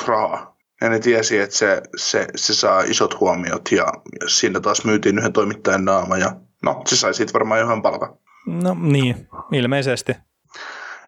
rahaa. 0.08 0.56
Ja 0.82 0.90
ne 0.90 1.00
tiesi, 1.00 1.40
että 1.40 1.56
se, 1.56 1.82
se, 1.96 2.28
se 2.36 2.54
saa 2.54 2.82
isot 2.82 3.20
huomiot 3.20 3.72
ja 3.72 3.94
siinä 4.28 4.60
taas 4.60 4.86
myytiin 4.86 5.18
yhden 5.18 5.34
toimittajan 5.34 5.86
naama 5.86 6.18
ja 6.18 6.32
no, 6.64 6.82
se 6.86 6.96
sai 6.96 7.14
siitä 7.14 7.34
varmaan 7.34 7.62
ihan 7.62 7.82
palata. 7.82 8.16
No 8.46 8.78
niin, 8.82 9.28
ilmeisesti. 9.52 10.14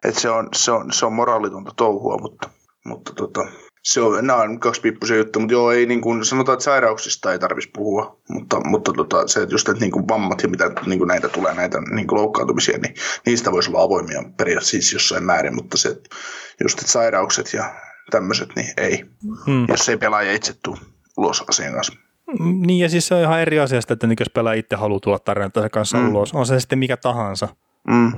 Et 0.04 0.14
se, 0.14 0.30
on, 0.30 0.48
se, 0.54 0.72
on, 0.72 0.92
se 0.92 1.06
on 1.06 1.12
moraalitonta 1.12 1.72
touhua, 1.76 2.18
mutta, 2.18 2.50
mutta 2.84 3.12
tota, 3.14 3.46
se 3.82 4.00
on, 4.00 4.26
nämä 4.26 4.42
on 4.42 4.60
kaksi 4.60 4.80
piippuisia 4.80 5.16
juttuja, 5.16 5.40
mutta 5.40 5.52
joo, 5.52 5.72
ei 5.72 5.86
niin 5.86 6.00
kuin, 6.00 6.24
sanotaan, 6.24 6.54
että 6.54 6.64
sairauksista 6.64 7.32
ei 7.32 7.38
tarvitsisi 7.38 7.70
puhua, 7.74 8.20
mutta, 8.28 8.60
mutta 8.64 8.92
tota, 8.92 9.28
se, 9.28 9.42
että 9.42 9.54
just, 9.54 9.68
että 9.68 9.80
niin 9.80 9.92
kuin 9.92 10.08
vammat 10.08 10.42
ja 10.42 10.48
mitä 10.48 10.70
niin 10.86 10.98
kuin 10.98 11.08
näitä 11.08 11.28
tulee, 11.28 11.54
näitä 11.54 11.78
niin 11.80 12.06
kuin 12.06 12.18
loukkaantumisia, 12.18 12.78
niin 12.78 12.94
niistä 13.26 13.52
voisi 13.52 13.70
olla 13.70 13.82
avoimia 13.82 14.22
periaatteessa 14.36 14.70
siis 14.70 14.92
jossain 14.92 15.24
määrin, 15.24 15.54
mutta 15.54 15.78
se, 15.78 15.96
just, 16.62 16.78
että 16.78 16.92
sairaukset 16.92 17.54
ja 17.54 17.74
tämmöiset, 18.10 18.48
niin 18.56 18.66
ei, 18.76 19.04
hmm. 19.46 19.66
jos 19.68 19.88
ei 19.88 19.96
pelaaja 19.96 20.32
itse 20.32 20.54
tule 20.64 20.78
ulos 21.16 21.44
asian 21.48 21.74
kanssa. 21.74 21.92
Niin 22.66 22.78
ja 22.78 22.88
siis 22.88 23.08
se 23.08 23.14
on 23.14 23.20
ihan 23.20 23.40
eri 23.40 23.60
asia, 23.60 23.80
että 23.90 24.06
niin 24.06 24.16
jos 24.20 24.30
pelaaja 24.30 24.58
itse 24.58 24.76
haluaa 24.76 25.00
tulla 25.00 25.18
tarinansa 25.18 25.68
kanssa 25.68 25.98
mm. 25.98 26.10
ulos, 26.10 26.32
on 26.32 26.46
se 26.46 26.60
sitten 26.60 26.78
mikä 26.78 26.96
tahansa. 26.96 27.48
Mm. 27.88 28.12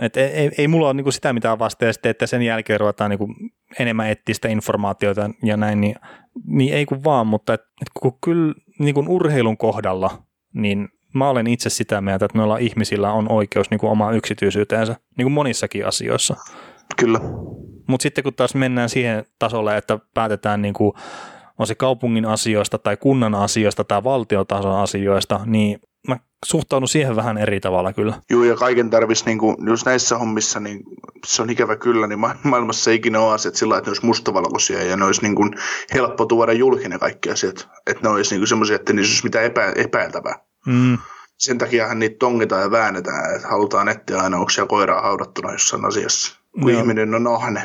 Et 0.00 0.16
ei, 0.16 0.24
ei, 0.24 0.50
ei 0.58 0.68
mulla 0.68 0.86
ole 0.86 0.94
niinku 0.94 1.10
sitä 1.10 1.32
mitään 1.32 1.58
vastaa, 1.58 1.92
sitten, 1.92 2.10
että 2.10 2.26
sen 2.26 2.42
jälkeen 2.42 2.80
ruvetaan 2.80 3.10
niinku 3.10 3.34
enemmän 3.78 4.10
etsiä 4.10 4.34
sitä 4.34 4.48
informaatiota 4.48 5.30
ja 5.42 5.56
näin, 5.56 5.80
niin, 5.80 5.94
niin 6.46 6.74
ei 6.74 6.86
kun 6.86 7.04
vaan, 7.04 7.26
mutta 7.26 7.54
et, 7.54 7.60
et 7.60 7.88
kun 8.00 8.18
kyllä 8.24 8.54
niinku 8.78 9.04
urheilun 9.08 9.56
kohdalla, 9.56 10.22
niin 10.52 10.88
mä 11.14 11.28
olen 11.28 11.46
itse 11.46 11.70
sitä 11.70 12.00
mieltä, 12.00 12.24
että 12.24 12.38
noilla 12.38 12.58
ihmisillä 12.58 13.12
on 13.12 13.32
oikeus 13.32 13.70
niinku 13.70 13.86
omaan 13.86 14.16
yksityisyyteensä, 14.16 14.96
niin 15.16 15.24
kuin 15.24 15.32
monissakin 15.32 15.86
asioissa. 15.86 16.36
Kyllä. 16.96 17.20
Mutta 17.86 18.02
sitten 18.02 18.24
kun 18.24 18.34
taas 18.34 18.54
mennään 18.54 18.88
siihen 18.88 19.24
tasolle, 19.38 19.76
että 19.76 19.98
päätetään 20.14 20.62
niin 20.62 20.74
kuin, 20.74 20.92
on 21.58 21.66
se 21.66 21.74
kaupungin 21.74 22.24
asioista 22.24 22.78
tai 22.78 22.96
kunnan 22.96 23.34
asioista 23.34 23.84
tai 23.84 24.04
valtiotason 24.04 24.80
asioista, 24.80 25.40
niin 25.46 25.80
mä 26.08 26.16
suhtaudun 26.44 26.88
siihen 26.88 27.16
vähän 27.16 27.38
eri 27.38 27.60
tavalla 27.60 27.92
kyllä. 27.92 28.20
Joo, 28.30 28.44
ja 28.44 28.56
kaiken 28.56 28.90
tarvitsisi, 28.90 29.26
niin 29.26 29.38
kuin, 29.38 29.56
jos 29.66 29.84
näissä 29.84 30.18
hommissa, 30.18 30.60
niin 30.60 30.80
se 31.26 31.42
on 31.42 31.50
ikävä 31.50 31.76
kyllä, 31.76 32.06
niin 32.06 32.18
maailmassa 32.42 32.90
ei 32.90 32.96
ikinä 32.96 33.20
ole 33.20 33.34
asiat 33.34 33.54
sillä 33.54 33.78
että 33.78 33.88
ne 33.88 33.90
olisi 33.90 34.06
mustavalkoisia 34.06 34.82
ja 34.82 34.96
ne 34.96 35.04
olisi 35.04 35.22
niin 35.22 35.34
kuin 35.34 35.50
helppo 35.94 36.26
tuoda 36.26 36.52
julkinen 36.52 37.00
kaikki 37.00 37.30
asiat. 37.30 37.68
Että 37.86 38.02
ne 38.02 38.08
olisi 38.08 38.38
niin 38.38 38.46
semmoisia, 38.46 38.76
että 38.76 38.92
niissä 38.92 39.12
olisi 39.12 39.24
mitään 39.24 39.44
epä, 39.44 39.72
epäiltävää. 39.76 40.38
Mm. 40.66 40.98
Sen 41.38 41.58
takiahan 41.58 41.98
niitä 41.98 42.16
tongitaan 42.18 42.62
ja 42.62 42.70
väännetään, 42.70 43.36
että 43.36 43.48
halutaan 43.48 43.88
etsiä 43.88 44.18
aina, 44.18 44.36
onko 44.36 44.50
siellä 44.50 44.68
koiraa 44.68 45.02
haudattuna 45.02 45.52
jossain 45.52 45.84
asiassa 45.84 46.35
kun 46.62 46.72
Joo. 46.72 46.80
ihminen 46.80 47.14
on 47.14 47.26
ahne. 47.26 47.62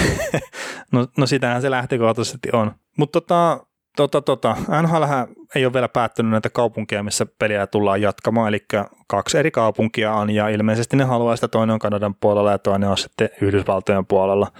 no, 0.92 1.06
no 1.16 1.26
sitähän 1.26 1.62
se 1.62 1.70
lähtökohtaisesti 1.70 2.48
on. 2.52 2.72
Mutta 2.96 3.20
tota, 3.20 3.66
tota, 3.96 4.22
tota, 4.22 4.56
NHL 4.82 5.02
ei 5.54 5.64
ole 5.66 5.72
vielä 5.72 5.88
päättänyt 5.88 6.32
näitä 6.32 6.50
kaupunkia, 6.50 7.02
missä 7.02 7.26
peliä 7.38 7.66
tullaan 7.66 8.02
jatkamaan, 8.02 8.48
eli 8.48 8.64
kaksi 9.06 9.38
eri 9.38 9.50
kaupunkia 9.50 10.14
on, 10.14 10.30
ja 10.30 10.48
ilmeisesti 10.48 10.96
ne 10.96 11.04
haluaa 11.04 11.36
sitä, 11.36 11.48
toinen 11.48 11.74
on 11.74 11.78
Kanadan 11.78 12.14
puolella 12.14 12.50
ja 12.50 12.58
toinen 12.58 12.88
on 12.88 12.98
sitten 12.98 13.28
Yhdysvaltojen 13.40 14.06
puolella. 14.06 14.52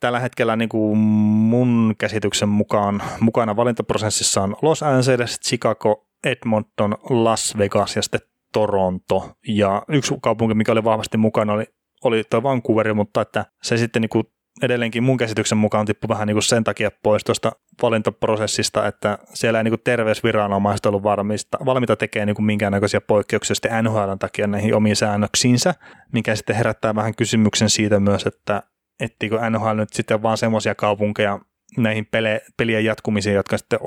Tällä 0.00 0.20
hetkellä 0.20 0.56
niin 0.56 0.68
kuin 0.68 0.98
mun 0.98 1.94
käsityksen 1.98 2.48
mukaan 2.48 3.02
mukana 3.20 3.56
valintaprosessissa 3.56 4.42
on 4.42 4.56
Los 4.62 4.82
Angeles, 4.82 5.40
Chicago, 5.40 6.06
Edmonton, 6.24 6.96
Las 7.10 7.58
Vegas 7.58 7.96
ja 7.96 8.02
sitten 8.02 8.20
Toronto. 8.52 9.30
Ja 9.48 9.82
yksi 9.88 10.14
kaupunki, 10.22 10.54
mikä 10.54 10.72
oli 10.72 10.84
vahvasti 10.84 11.16
mukana, 11.16 11.52
oli 11.52 11.66
oli 12.06 12.24
tuo 12.30 12.42
Vancouver, 12.42 12.94
mutta 12.94 13.20
että 13.20 13.44
se 13.62 13.76
sitten 13.76 14.02
niin 14.02 14.08
kuin 14.08 14.24
edelleenkin 14.62 15.02
mun 15.02 15.16
käsityksen 15.16 15.58
mukaan 15.58 15.86
tippu 15.86 16.08
vähän 16.08 16.26
niin 16.26 16.34
kuin 16.34 16.42
sen 16.42 16.64
takia 16.64 16.90
pois 17.02 17.24
tuosta 17.24 17.52
valintaprosessista, 17.82 18.86
että 18.86 19.18
siellä 19.34 19.58
ei 19.58 19.64
niin 19.64 19.72
kuin 19.72 19.80
terveysviranomaiset 19.84 20.86
ollut 20.86 21.02
varmista, 21.02 21.58
valmiita 21.64 21.96
tekemään 21.96 22.26
niin 22.26 22.34
kuin 22.34 22.46
minkäännäköisiä 22.46 23.00
poikkeuksia 23.00 23.54
sitten 23.54 23.84
NHLn 23.84 24.18
takia 24.18 24.46
näihin 24.46 24.74
omiin 24.74 24.96
säännöksiinsä, 24.96 25.74
mikä 26.12 26.36
sitten 26.36 26.56
herättää 26.56 26.94
vähän 26.94 27.14
kysymyksen 27.14 27.70
siitä 27.70 28.00
myös, 28.00 28.26
että 28.26 28.62
ettikö 29.00 29.50
NHL 29.50 29.76
nyt 29.76 29.92
sitten 29.92 30.22
vaan 30.22 30.38
semmoisia 30.38 30.74
kaupunkeja 30.74 31.40
näihin 31.76 32.06
pele, 32.10 32.42
pelien 32.56 32.84
jatkumisiin, 32.84 33.34
jotka 33.34 33.58
sitten 33.58 33.78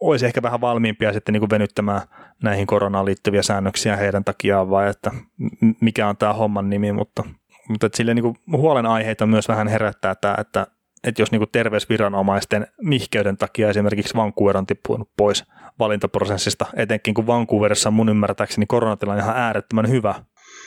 olisi 0.00 0.26
ehkä 0.26 0.42
vähän 0.42 0.60
valmiimpia 0.60 1.12
sitten 1.12 1.32
niin 1.32 1.40
kuin 1.40 1.50
venyttämään 1.50 2.00
näihin 2.42 2.66
koronaan 2.66 3.04
liittyviä 3.04 3.42
säännöksiä 3.42 3.96
heidän 3.96 4.24
takiaan, 4.24 4.70
vai 4.70 4.90
että 4.90 5.10
mikä 5.80 6.08
on 6.08 6.16
tämä 6.16 6.32
homman 6.32 6.70
nimi, 6.70 6.92
mutta, 6.92 7.24
mutta 7.68 7.88
sille 7.94 8.14
niin 8.14 8.34
huolenaiheita 8.52 9.26
myös 9.26 9.48
vähän 9.48 9.68
herättää 9.68 10.14
tämä, 10.14 10.34
että, 10.38 10.66
että 11.04 11.22
jos 11.22 11.30
niin 11.30 11.40
kuin 11.40 11.50
terveysviranomaisten 11.52 12.66
nihkeyden 12.82 13.36
takia 13.36 13.70
esimerkiksi 13.70 14.14
Vancouver 14.14 14.56
on 14.56 14.66
tippunut 14.66 15.10
pois 15.16 15.44
valintaprosessista, 15.78 16.66
etenkin 16.76 17.14
kun 17.14 17.26
Vancouverissa 17.26 17.90
mun 17.90 18.08
ymmärtääkseni 18.08 18.66
koronatilanne 18.66 19.22
on 19.22 19.28
ihan 19.28 19.42
äärettömän 19.42 19.88
hyvä, 19.88 20.14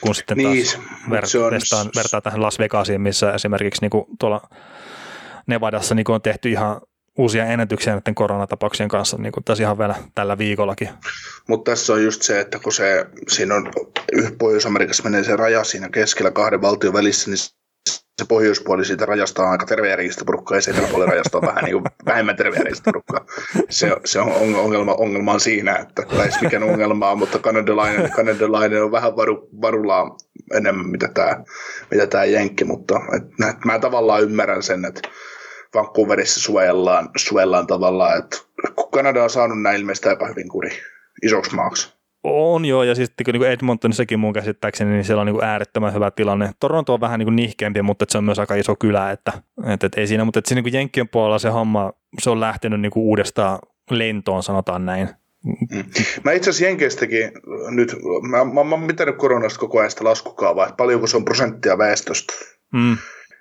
kun 0.00 0.14
sitten 0.14 0.36
Niin, 0.36 0.66
taas 0.66 0.78
mut 1.06 1.18
ver- 1.18 1.26
se 1.26 1.38
on- 1.38 1.50
vertaan, 1.50 1.86
vertaa 1.96 2.20
tähän 2.20 2.42
Las 2.42 2.58
Vegasiin, 2.58 3.00
missä 3.00 3.32
esimerkiksi 3.32 3.80
niin 3.82 3.90
kuin 3.90 4.04
tuolla 4.18 4.40
Nevadassa 5.46 5.94
niin 5.94 6.04
kuin 6.04 6.14
on 6.14 6.22
tehty 6.22 6.50
ihan 6.50 6.80
uusia 7.20 7.46
ennätyksiä 7.46 7.92
näiden 7.92 8.14
koronatapauksien 8.14 8.88
kanssa 8.88 9.16
niin 9.16 9.32
kuin 9.32 9.44
tässä 9.44 9.64
ihan 9.64 9.78
vielä 9.78 9.94
tällä 10.14 10.38
viikollakin. 10.38 10.88
Mutta 11.48 11.70
tässä 11.70 11.92
on 11.92 12.04
just 12.04 12.22
se, 12.22 12.40
että 12.40 12.58
kun 12.58 12.72
se, 12.72 13.06
siinä 13.28 13.54
on 13.54 13.70
Pohjois-Amerikassa 14.38 15.02
menee 15.02 15.24
se 15.24 15.36
raja 15.36 15.64
siinä 15.64 15.88
keskellä 15.88 16.30
kahden 16.30 16.62
valtion 16.62 16.92
välissä, 16.92 17.30
niin 17.30 17.38
se 18.20 18.26
pohjoispuoli 18.28 18.84
siitä 18.84 19.06
rajasta 19.06 19.42
on 19.42 19.50
aika 19.50 19.66
tervejärjistä 19.66 20.24
porukkaa 20.24 20.56
ja 20.56 20.62
se 20.62 20.70
eteläpuoli 20.70 21.06
rajasta 21.06 21.38
on 21.38 21.46
vähän 21.46 21.64
niin 21.64 21.72
kuin 21.72 21.84
vähemmän 22.06 22.36
porukkaa. 22.84 23.26
Se, 23.70 23.96
se 24.04 24.20
on 24.20 24.32
on- 24.32 24.54
ongelma, 24.54 24.94
ongelma 24.94 25.32
on 25.32 25.40
siinä, 25.40 25.76
että 25.76 26.02
lähes 26.12 26.40
mikään 26.40 26.62
ongelmaa, 26.62 27.14
mutta 27.14 27.38
kanadalainen, 27.38 28.10
kanadalainen 28.10 28.84
on 28.84 28.92
vähän 28.92 29.16
varu, 29.16 29.48
varulaa 29.62 30.16
enemmän 30.54 30.86
mitä 30.86 31.08
tämä 31.14 31.44
mitä 31.90 32.06
tää 32.06 32.24
jenkki, 32.24 32.64
mutta 32.64 33.00
et 33.16 33.58
mä 33.64 33.78
tavallaan 33.78 34.22
ymmärrän 34.22 34.62
sen, 34.62 34.84
että 34.84 35.08
Vancouverissa 35.74 36.40
suojellaan, 36.40 37.10
suojellaan 37.16 37.66
tavallaan, 37.66 38.18
että 38.18 38.36
kun 38.76 38.90
Kanada 38.90 39.22
on 39.22 39.30
saanut 39.30 39.62
näin 39.62 39.80
ilmeisesti 39.80 40.08
aika 40.08 40.26
hyvin 40.26 40.48
kuri 40.48 40.70
isoksi 41.22 41.54
maaksi. 41.54 42.00
On 42.24 42.64
joo, 42.64 42.82
ja 42.82 42.94
sitten 42.94 43.24
kun 43.24 43.34
niin 43.34 43.52
Edmontonissakin 43.52 44.18
mun 44.18 44.32
käsittääkseni, 44.32 44.90
niin 44.90 45.04
siellä 45.04 45.20
on 45.20 45.26
niin 45.26 45.44
äärettömän 45.44 45.94
hyvä 45.94 46.10
tilanne. 46.10 46.50
Toronto 46.60 46.94
on 46.94 47.00
vähän 47.00 47.18
niin 47.18 47.36
nihkeämpi, 47.36 47.82
mutta 47.82 48.04
se 48.08 48.18
on 48.18 48.24
myös 48.24 48.38
aika 48.38 48.54
iso 48.54 48.76
kylä, 48.76 49.10
että, 49.10 49.32
että, 49.66 49.86
että 49.86 50.00
ei 50.00 50.06
siinä, 50.06 50.24
mutta 50.24 50.38
että 50.38 50.48
siinä 50.48 50.62
niin 50.62 50.74
Jenkkien 50.74 51.08
puolella 51.08 51.38
se 51.38 51.48
homma, 51.48 51.92
se 52.20 52.30
on 52.30 52.40
lähtenyt 52.40 52.80
niin 52.80 52.92
uudestaan 52.96 53.58
lentoon, 53.90 54.42
sanotaan 54.42 54.86
näin. 54.86 55.08
Mä 56.24 56.32
itse 56.32 56.50
asiassa 56.50 56.64
Jenkeistäkin 56.64 57.32
nyt, 57.70 57.96
mä, 58.30 58.44
mä, 58.44 58.64
mä 58.64 58.70
oon 58.70 58.80
mitänyt 58.80 59.16
koronasta 59.16 59.60
koko 59.60 59.78
ajan 59.78 59.90
sitä 59.90 60.04
laskukaavaa, 60.04 60.64
että 60.64 60.76
paljonko 60.76 61.06
se 61.06 61.16
on 61.16 61.24
prosenttia 61.24 61.78
väestöstä. 61.78 62.32
Mm. 62.72 62.96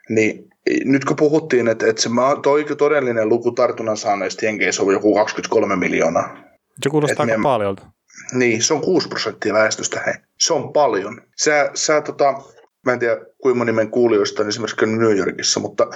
Niin 0.10 0.50
nyt 0.86 1.05
kun 1.05 1.15
puhuttiin, 1.15 1.67
että, 1.67 1.88
että 1.88 2.01
se 2.01 2.09
toi 2.43 2.65
todellinen 2.78 3.30
luku 3.30 3.51
tartunnan 3.51 3.97
saaneista 3.97 4.45
Jenkeissä 4.45 4.84
on 4.84 4.93
joku 4.93 5.13
23 5.13 5.76
miljoonaa. 5.76 6.38
Se 6.84 6.89
kuulostaa 6.89 7.24
aika 7.24 7.38
me- 7.38 7.43
paljolta. 7.43 7.88
Niin, 8.34 8.63
se 8.63 8.74
on 8.74 8.82
6 8.82 9.07
prosenttia 9.07 9.53
väestöstä, 9.53 10.01
hei. 10.05 10.13
Se 10.39 10.53
on 10.53 10.74
paljon. 10.74 11.22
Sä, 11.38 11.72
sä 11.74 12.01
tota, 12.01 12.34
mä 12.86 12.93
en 12.93 12.99
tiedä 12.99 13.17
kuinka 13.41 13.57
moni 13.57 13.72
meidän 13.72 13.91
kuulijoista 13.91 14.41
on 14.41 14.49
esimerkiksi 14.49 14.86
New 14.86 15.17
Yorkissa, 15.17 15.59
mutta, 15.59 15.88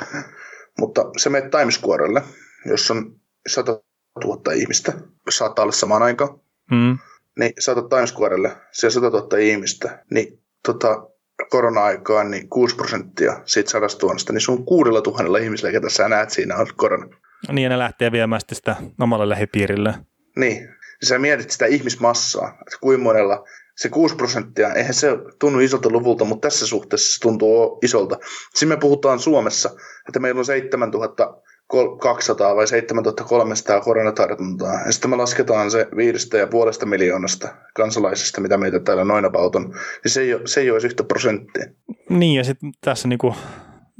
mutta 0.80 1.05
se 1.17 1.30
menet 1.30 1.51
Times 1.51 1.76
Squarelle, 1.76 2.24
jossa 2.65 2.93
on 2.93 3.15
100 3.47 3.80
000 4.26 4.53
ihmistä, 4.53 4.93
saattaa 5.30 5.63
olla 5.63 5.71
samaan 5.71 6.03
aikaan, 6.03 6.39
Mm. 6.71 6.97
niin 7.39 7.53
saatat 7.59 7.89
Times 7.89 8.09
Squarelle, 8.09 8.51
se 8.71 8.89
100 8.89 9.09
000 9.09 9.38
ihmistä, 9.38 10.03
niin 10.11 10.39
tota, 10.65 11.07
korona-aikaan 11.50 12.32
niin 12.32 12.50
6 12.50 12.76
prosenttia 12.76 13.42
siitä 13.46 13.70
100 13.70 13.88
000, 14.02 14.16
niin 14.32 14.42
se 14.42 14.52
on 14.52 14.66
6 14.66 14.92
000 14.92 15.38
ihmisellä, 15.38 15.72
ketä 15.72 15.90
sä 15.90 16.10
näet 16.10 16.30
siinä 16.30 16.56
on 16.56 16.68
korona. 16.76 17.08
Niin, 17.52 17.64
ja 17.64 17.70
ne 17.70 17.78
lähtee 17.78 18.12
viemään 18.12 18.42
sitä 18.54 18.76
omalle 19.00 19.30
lähipiirille. 19.30 19.94
Niin, 20.36 20.70
sä 21.04 21.20
mietit 21.20 21.52
sitä 21.52 21.66
ihmismassaa, 21.66 22.48
että 22.48 22.78
kuinka 22.82 23.04
monella 23.04 23.44
se 23.76 23.90
6 23.90 24.16
prosenttia, 24.16 24.74
eihän 24.74 24.94
se 24.94 25.08
tunnu 25.40 25.60
isolta 25.60 25.90
luvulta, 25.90 26.26
mutta 26.26 26.48
tässä 26.48 26.68
suhteessa 26.68 27.14
se 27.14 27.20
tuntuu 27.20 27.80
isolta. 27.84 28.18
Siinä 28.54 28.76
me 28.76 28.80
puhutaan 28.80 29.20
Suomessa, 29.20 29.70
että 30.08 30.20
meillä 30.20 30.40
on 30.40 30.46
7200 31.72 32.55
vai 32.55 32.68
7300 32.68 33.82
koronatartuntaa. 33.82 34.74
Ja 34.86 34.91
sitten 34.91 35.09
me 35.09 35.16
lasketaan 35.16 35.72
se 35.72 35.88
viidestä 35.97 36.38
ja 36.38 36.47
puolesta 36.47 36.86
miljoonasta 36.86 37.55
kansalaisista, 37.76 38.41
mitä 38.41 38.57
meitä 38.57 38.80
täällä 38.80 39.03
noin 39.03 39.26
about 39.26 39.55
on. 39.55 39.64
Niin 39.64 40.11
se 40.11 40.22
ei, 40.22 40.34
ole, 40.34 40.41
se 40.45 40.61
ei 40.61 40.68
edes 40.68 40.84
yhtä 40.84 41.03
prosenttia. 41.03 41.66
Niin, 42.09 42.38
ja 42.38 42.43
sitten 42.43 42.72
tässä 42.82 43.07
niinku 43.07 43.36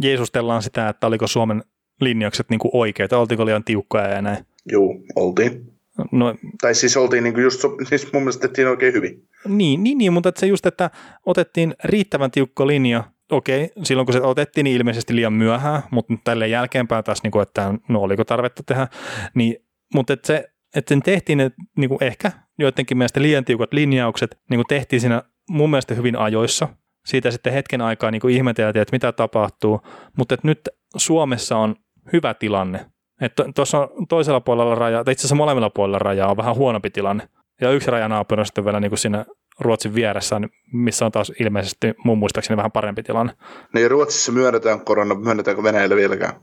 jeesustellaan 0.02 0.64
sitä, 0.64 0.90
että 0.90 1.08
oliko 1.08 1.28
Suomen 1.28 1.64
linjaukset 2.02 2.50
niinku 2.50 2.70
oikeita, 2.74 3.18
oltiinko 3.18 3.46
liian 3.46 3.64
tiukkoja 3.64 4.08
ja 4.08 4.22
näin. 4.22 4.46
Juu, 4.72 5.04
oltiin. 5.16 5.74
No, 6.12 6.36
Tai 6.62 6.76
siis 6.76 6.98
oltiin 6.98 7.24
niinku 7.24 7.40
just, 7.40 7.62
siis 7.90 8.14
mun 8.14 8.22
mielestä 8.22 8.48
tehtiin 8.48 8.68
oikein 8.68 8.94
hyvin. 8.94 9.28
niin, 9.48 9.84
niin, 9.84 9.98
niin, 9.98 10.14
mutta 10.14 10.32
se 10.36 10.46
just, 10.46 10.66
että 10.66 10.90
otettiin 11.26 11.76
riittävän 11.84 12.32
tiukka 12.32 12.68
linja, 12.68 13.04
okei, 13.34 13.72
silloin 13.84 14.06
kun 14.06 14.14
se 14.14 14.22
otettiin, 14.22 14.64
niin 14.64 14.78
ilmeisesti 14.78 15.16
liian 15.16 15.34
myöhään, 15.34 15.84
mutta 15.92 16.14
nyt 16.14 16.22
tälleen 16.24 16.52
jälkeenpäin 16.52 17.04
taas, 17.04 17.24
niin 17.24 17.32
kuin, 17.32 17.44
että 17.44 17.74
no 17.90 18.02
oliko 18.02 18.24
tarvetta 18.24 18.64
tehdä, 18.64 18.88
niin, 19.36 19.56
mutta 19.94 20.14
että 20.14 20.28
se, 20.28 20.50
että 20.76 20.90
sen 20.90 21.02
tehtiin 21.02 21.38
ne 21.38 21.52
niin 21.78 21.90
kuin 21.90 22.04
ehkä 22.04 22.32
joidenkin 22.60 22.98
mielestä 22.98 23.22
liian 23.22 23.46
tiukat 23.46 23.74
linjaukset, 23.74 24.40
niin 24.50 24.58
kuin 24.58 24.68
tehtiin 24.68 25.00
siinä 25.02 25.24
mun 25.50 25.70
mielestä 25.70 25.94
hyvin 25.94 26.16
ajoissa. 26.16 26.68
Siitä 27.06 27.32
sitten 27.32 27.54
hetken 27.54 27.82
aikaa 27.82 28.12
niin 28.12 28.22
kuin 28.22 28.36
ihmeteltiin, 28.36 28.82
että 28.82 28.96
mitä 28.96 29.12
tapahtuu, 29.12 29.82
mutta 30.18 30.34
että 30.34 30.48
nyt 30.48 30.70
Suomessa 30.96 31.58
on 31.58 31.76
hyvä 32.14 32.34
tilanne. 32.34 32.86
Että 33.22 33.46
tuossa 33.56 33.80
on 33.80 34.08
toisella 34.08 34.40
puolella 34.40 34.76
raja, 34.76 35.04
tai 35.04 35.12
itse 35.12 35.22
asiassa 35.22 35.36
molemmilla 35.36 35.70
puolilla 35.70 36.00
rajaa 36.00 36.32
on 36.32 36.38
vähän 36.38 36.56
huonompi 36.56 36.90
tilanne. 36.90 37.30
Ja 37.62 37.72
yksi 37.72 37.92
rajanaapuri 37.92 38.40
on 38.40 38.46
sitten 38.46 38.66
vielä 38.66 38.80
niin 38.80 38.92
kuin 38.92 39.00
siinä 39.00 39.26
Ruotsin 39.60 39.96
vieressä, 39.96 40.40
niin 40.40 40.52
missä 40.74 41.06
on 41.06 41.12
taas 41.12 41.32
ilmeisesti 41.40 41.94
mun 42.06 42.18
muistaakseni 42.18 42.58
vähän 42.58 42.72
parempi 42.72 43.04
tilanne. 43.04 43.34
Niin 43.74 43.92
Ruotsissa 43.92 44.32
myönnetään 44.32 44.82
korona, 44.82 45.16
myönnetäänkö 45.16 45.64
Venäjällä 45.64 45.96
vieläkään? 45.96 46.34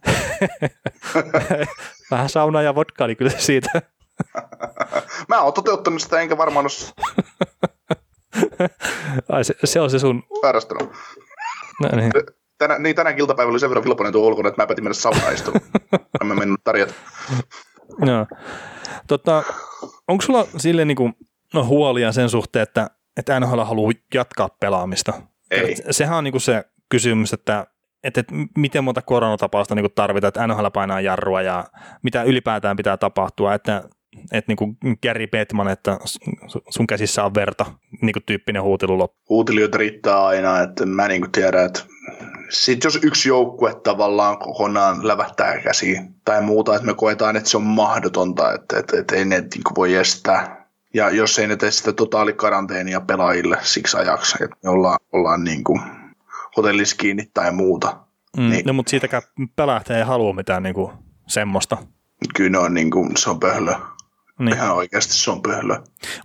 Vähän 2.10 2.28
saunaa 2.28 2.62
ja 2.62 2.74
vodkaa, 2.74 3.06
niin 3.06 3.16
kyllä 3.16 3.32
siitä. 3.38 3.82
Mä 5.28 5.40
oon 5.40 5.52
toteuttanut 5.52 6.02
sitä, 6.02 6.20
enkä 6.20 6.36
varmaan 6.36 6.66
ole 6.66 6.94
Ai, 9.28 9.44
se, 9.44 9.54
se, 9.64 9.80
on 9.80 9.90
se 9.90 9.98
sun... 9.98 10.22
sairastanut. 10.40 10.92
No, 11.82 11.88
niin. 11.96 12.12
Tänä, 12.58 12.78
niin 12.78 12.96
tänään 12.96 13.18
iltapäivällä 13.18 13.52
oli 13.52 13.60
sen 13.60 13.70
verran 13.70 13.84
vilpoinen 13.84 14.12
tuo 14.12 14.28
ulkona, 14.28 14.48
että 14.48 14.62
mä 14.62 14.66
päätin 14.66 14.84
mennä 14.84 14.94
saunaan 14.94 15.34
istumaan. 15.34 15.64
mä 16.24 16.34
mennyt 16.34 16.60
tarjota. 16.64 16.94
Joo. 18.06 18.26
Tota, 19.06 19.42
onko 20.08 20.22
sulla 20.22 20.46
sille 20.56 20.84
niin 20.84 20.96
kuin, 20.96 21.12
no, 21.54 21.64
huolia 21.64 22.12
sen 22.12 22.28
suhteen, 22.28 22.62
että, 22.62 22.90
että 23.20 23.40
NHL 23.40 23.60
haluaa 23.60 23.92
jatkaa 24.14 24.48
pelaamista? 24.60 25.12
Ei. 25.50 25.72
Et 25.72 25.78
Sehän 25.90 26.18
on 26.18 26.24
niin 26.24 26.32
kuin 26.32 26.40
se 26.40 26.64
kysymys, 26.88 27.32
että, 27.32 27.66
että, 28.04 28.20
että 28.20 28.34
miten 28.56 28.84
monta 28.84 29.02
koronatapausta 29.02 29.74
niin 29.74 29.82
kuin 29.82 29.94
tarvitaan, 29.94 30.28
että 30.28 30.46
NHL 30.46 30.66
painaa 30.72 31.00
jarrua 31.00 31.42
ja 31.42 31.64
mitä 32.02 32.22
ylipäätään 32.22 32.76
pitää 32.76 32.96
tapahtua, 32.96 33.54
että, 33.54 33.82
että 34.32 34.50
niin 34.50 34.56
kuin 34.56 34.76
Gary 35.02 35.26
Bettman, 35.26 35.68
että 35.68 35.98
su- 36.04 36.62
sun 36.68 36.86
käsissä 36.86 37.24
on 37.24 37.34
verta, 37.34 37.66
niin 38.02 38.12
kuin 38.12 38.22
tyyppinen 38.26 38.62
huutelu 38.62 38.98
loppu. 38.98 39.18
Huutelijoita 39.28 39.78
riittää 39.78 40.24
aina, 40.24 40.60
että 40.60 40.86
mä 40.86 41.08
niin 41.08 41.20
kuin 41.20 41.32
tiedän, 41.32 41.66
että 41.66 41.80
sitten 42.50 42.88
jos 42.88 42.98
yksi 43.02 43.28
joukkue 43.28 43.74
tavallaan 43.74 44.38
kokonaan 44.38 45.08
lävähtää 45.08 45.60
käsiin 45.60 46.14
tai 46.24 46.42
muuta, 46.42 46.74
että 46.74 46.86
me 46.86 46.94
koetaan, 46.94 47.36
että 47.36 47.50
se 47.50 47.56
on 47.56 47.62
mahdotonta, 47.62 48.54
että, 48.54 48.78
että, 48.78 49.00
että 49.00 49.16
ei 49.16 49.24
ne 49.24 49.40
niin 49.40 49.76
voi 49.76 49.94
estää. 49.94 50.59
Ja 50.94 51.10
jos 51.10 51.38
ei 51.38 51.46
ne 51.46 51.56
tee 51.56 51.70
sitä 51.70 51.92
totaalikaranteenia 51.92 53.00
pelaajille 53.00 53.58
siksi 53.62 53.96
ajaksi, 53.96 54.44
että 54.44 54.56
me 54.64 54.70
ollaan, 54.70 54.98
ollaan 55.12 55.44
niin 55.44 55.64
kuin 55.64 55.80
hotellissa 56.56 56.96
kiinni 56.96 57.30
tai 57.34 57.52
muuta. 57.52 57.96
Mm, 58.36 58.50
Niin. 58.50 58.62
No 58.66 58.72
mutta 58.72 58.90
siitäkään 58.90 59.22
pelähtää 59.56 59.96
ei 59.98 60.04
halua 60.04 60.32
mitään 60.32 60.62
niin 60.62 60.74
kuin 60.74 60.92
semmoista. 61.26 61.76
Kyllä 62.34 62.50
ne 62.50 62.58
on 62.58 62.74
niin 62.74 62.90
kuin, 62.90 63.16
se 63.16 63.30
on 63.30 63.40
pöhlö. 63.40 63.72
Niin. 64.38 64.54
Ihan 64.54 64.74
oikeasti 64.76 65.14
se 65.14 65.30
on 65.30 65.42
pöhlö. 65.42 65.76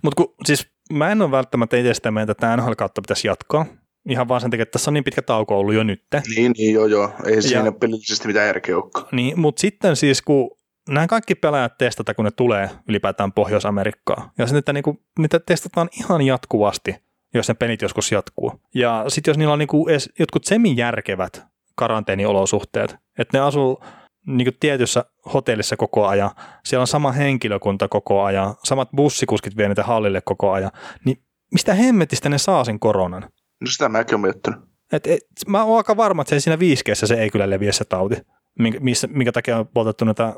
Mutta 0.02 0.22
siis 0.44 0.66
mä 0.92 1.12
en 1.12 1.22
ole 1.22 1.30
välttämättä 1.30 1.76
itse 1.76 1.94
sitä 1.94 2.10
mieltä, 2.10 2.32
että 2.32 2.40
tämä 2.40 2.56
NHL-kautta 2.56 3.02
pitäisi 3.02 3.28
jatkaa. 3.28 3.66
Ihan 4.08 4.28
vaan 4.28 4.40
sen 4.40 4.50
takia, 4.50 4.62
että 4.62 4.72
tässä 4.72 4.90
on 4.90 4.94
niin 4.94 5.04
pitkä 5.04 5.22
tauko 5.22 5.58
ollut 5.58 5.74
jo 5.74 5.82
nyt. 5.82 6.02
Niin, 6.36 6.52
niin 6.58 6.74
joo 6.74 6.86
joo. 6.86 7.10
Ei 7.24 7.34
Ja- 7.36 7.42
siinä 7.42 7.72
pelillisesti 7.72 8.26
mitään 8.28 8.46
järkeä 8.46 8.76
olekaan. 8.76 9.06
Niin, 9.12 9.40
mutta 9.40 9.60
sitten 9.60 9.96
siis 9.96 10.22
kun 10.22 10.50
nämä 10.88 11.06
kaikki 11.06 11.34
pelaajat 11.34 11.78
testata, 11.78 12.14
kun 12.14 12.24
ne 12.24 12.30
tulee 12.30 12.70
ylipäätään 12.88 13.32
Pohjois-Amerikkaan. 13.32 14.30
Ja 14.38 14.46
sitten, 14.46 14.58
että 14.58 14.72
niinku, 14.72 15.02
niitä 15.18 15.40
testataan 15.40 15.88
ihan 16.00 16.22
jatkuvasti, 16.22 16.96
jos 17.34 17.48
ne 17.48 17.54
pelit 17.54 17.82
joskus 17.82 18.12
jatkuu. 18.12 18.60
Ja 18.74 19.04
sitten 19.08 19.30
jos 19.30 19.38
niillä 19.38 19.52
on 19.52 19.58
niinku 19.58 19.88
edes 19.88 20.12
jotkut 20.18 20.44
semi-järkevät 20.44 21.46
karanteeniolosuhteet, 21.76 22.96
Että 23.18 23.38
ne 23.38 23.44
asuu 23.44 23.84
niin 24.26 24.56
tietyssä 24.60 25.04
hotellissa 25.34 25.76
koko 25.76 26.06
ajan, 26.06 26.30
siellä 26.64 26.82
on 26.82 26.86
sama 26.86 27.12
henkilökunta 27.12 27.88
koko 27.88 28.22
ajan, 28.22 28.54
samat 28.64 28.88
bussikuskit 28.96 29.56
vie 29.56 29.68
niitä 29.68 29.82
hallille 29.82 30.20
koko 30.20 30.52
ajan, 30.52 30.70
niin 31.04 31.22
mistä 31.52 31.74
hemmetistä 31.74 32.28
ne 32.28 32.38
saa 32.38 32.64
sen 32.64 32.78
koronan? 32.78 33.22
No 33.60 33.66
sitä 33.66 33.88
mäkin 33.88 34.14
olen 34.14 34.20
miettinyt. 34.20 34.60
Et, 34.92 35.06
et, 35.06 35.20
mä 35.46 35.64
oon 35.64 35.76
aika 35.76 35.96
varma, 35.96 36.22
että 36.22 36.30
se 36.30 36.40
siinä 36.40 36.58
viiskeessä 36.58 37.06
se 37.06 37.14
ei 37.14 37.30
kyllä 37.30 37.50
leviä 37.50 37.72
se 37.72 37.84
tauti, 37.84 38.16
minkä, 38.58 38.80
missä, 38.80 39.06
minkä 39.06 39.32
takia 39.32 39.58
on 39.58 39.68
poltettu 39.68 40.04
näitä 40.04 40.34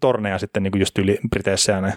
torneja 0.00 0.38
sitten 0.38 0.62
niin 0.62 0.70
kuin 0.70 0.80
just 0.80 0.98
yli 0.98 1.18
Briteissä 1.30 1.72
ja 1.72 1.80
ne. 1.80 1.92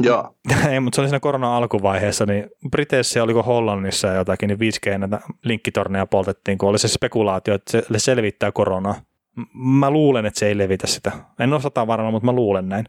Joo. 0.00 0.36
ei, 0.70 0.80
mutta 0.80 0.96
se 0.96 1.00
oli 1.00 1.08
siinä 1.08 1.20
korona 1.20 1.56
alkuvaiheessa, 1.56 2.26
niin 2.26 2.50
Briteissä 2.70 3.22
oliko 3.22 3.42
Hollannissa 3.42 4.08
ja 4.08 4.14
jotakin, 4.14 4.48
niin 4.48 4.58
5G 4.58 4.98
näitä 4.98 5.20
linkkitorneja 5.44 6.06
poltettiin, 6.06 6.58
kun 6.58 6.68
oli 6.68 6.78
se 6.78 6.88
spekulaatio, 6.88 7.54
että 7.54 7.72
se 7.72 7.84
selvittää 7.96 8.52
koronaa. 8.52 8.94
Mä 9.54 9.90
luulen, 9.90 10.26
että 10.26 10.40
se 10.40 10.46
ei 10.46 10.58
levitä 10.58 10.86
sitä. 10.86 11.12
En 11.40 11.52
ole 11.52 11.60
sata 11.60 11.86
varma, 11.86 12.10
mutta 12.10 12.26
mä 12.26 12.32
luulen 12.32 12.68
näin. 12.68 12.86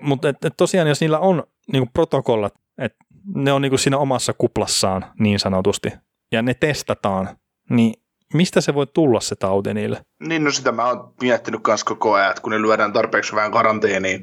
Mutta 0.00 0.28
et, 0.28 0.44
et 0.44 0.54
tosiaan, 0.56 0.88
jos 0.88 1.00
niillä 1.00 1.18
on 1.18 1.42
niinku 1.72 1.90
protokollat, 1.92 2.54
että 2.78 2.98
ne 3.34 3.52
on 3.52 3.62
niinku 3.62 3.78
siinä 3.78 3.98
omassa 3.98 4.32
kuplassaan 4.38 5.04
niin 5.18 5.38
sanotusti, 5.38 5.92
ja 6.32 6.42
ne 6.42 6.54
testataan, 6.54 7.28
niin 7.70 7.94
mistä 8.34 8.60
se 8.60 8.74
voi 8.74 8.86
tulla 8.86 9.20
se 9.20 9.36
tauti 9.36 9.74
niille? 9.74 10.00
Niin, 10.20 10.44
no 10.44 10.50
sitä 10.50 10.72
mä 10.72 10.88
oon 10.88 11.14
miettinyt 11.20 11.60
myös 11.66 11.84
koko 11.84 12.12
ajan, 12.12 12.30
että 12.30 12.42
kun 12.42 12.52
ne 12.52 12.62
lyödään 12.62 12.92
tarpeeksi 12.92 13.36
vähän 13.36 13.52
karanteeniin, 13.52 14.20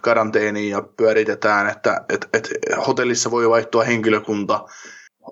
karanteeniin 0.00 0.70
ja 0.70 0.82
pyöritetään, 0.96 1.68
että 1.68 2.04
että 2.08 2.28
että 2.32 2.50
hotellissa 2.86 3.30
voi 3.30 3.50
vaihtua 3.50 3.84
henkilökunta, 3.84 4.64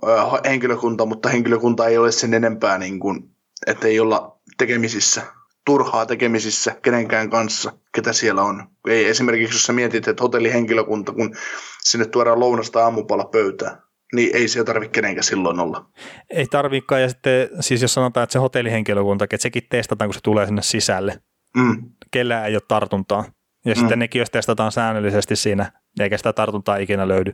äh, 0.09 0.51
henkilökunta, 0.51 1.07
mutta 1.07 1.29
henkilökunta 1.29 1.87
ei 1.87 1.99
ole 1.99 2.13
sen 2.13 2.35
enempää, 2.35 2.79
niin 2.79 3.01
kuin, 3.01 3.31
että 3.67 3.89
ei 3.89 4.01
olla 4.01 4.39
tekemisissä 4.59 5.23
turhaa 5.69 6.07
tekemisissä 6.07 6.77
kenenkään 6.83 7.31
kanssa, 7.31 7.73
ketä 7.95 8.13
siellä 8.13 8.43
on. 8.43 8.69
Ei 8.89 9.09
esimerkiksi, 9.09 9.55
jos 9.55 9.67
sä 9.67 9.73
mietit, 9.73 10.09
että 10.09 10.23
hotellihenkilökunta, 10.23 11.13
kun 11.13 11.37
sinne 11.85 12.07
tuodaan 12.07 12.41
lounasta 12.41 12.85
aamupala 12.85 13.25
pöytään, 13.25 13.83
niin 14.15 14.37
ei 14.37 14.49
siellä 14.49 14.67
tarvitse 14.67 14.93
kenenkään 14.93 15.25
silloin 15.25 15.61
olla. 15.61 15.91
Ei 16.31 16.47
tarvikaan, 16.47 17.03
ja 17.03 17.09
sitten 17.09 17.49
siis 17.61 17.83
jos 17.83 17.95
sanotaan, 17.95 18.25
että 18.25 18.33
se 18.33 18.39
hotellihenkilökunta, 18.39 19.25
että 19.25 19.37
sekin 19.37 19.63
testataan, 19.71 20.09
kun 20.09 20.15
se 20.15 20.21
tulee 20.23 20.47
sinne 20.47 20.63
sisälle. 20.63 21.21
Mm. 21.57 21.83
Kellään 22.11 22.47
ei 22.47 22.55
ole 22.55 22.63
tartuntaa. 22.69 23.25
Ja 23.65 23.75
mm. 23.75 23.79
sitten 23.79 23.99
nekin, 23.99 24.21
jos 24.21 24.31
testataan 24.31 24.73
säännöllisesti 24.73 25.37
siinä, 25.37 25.73
eikä 26.01 26.17
sitä 26.17 26.33
tartuntaa 26.33 26.77
ikinä 26.77 27.09
löydy, 27.09 27.33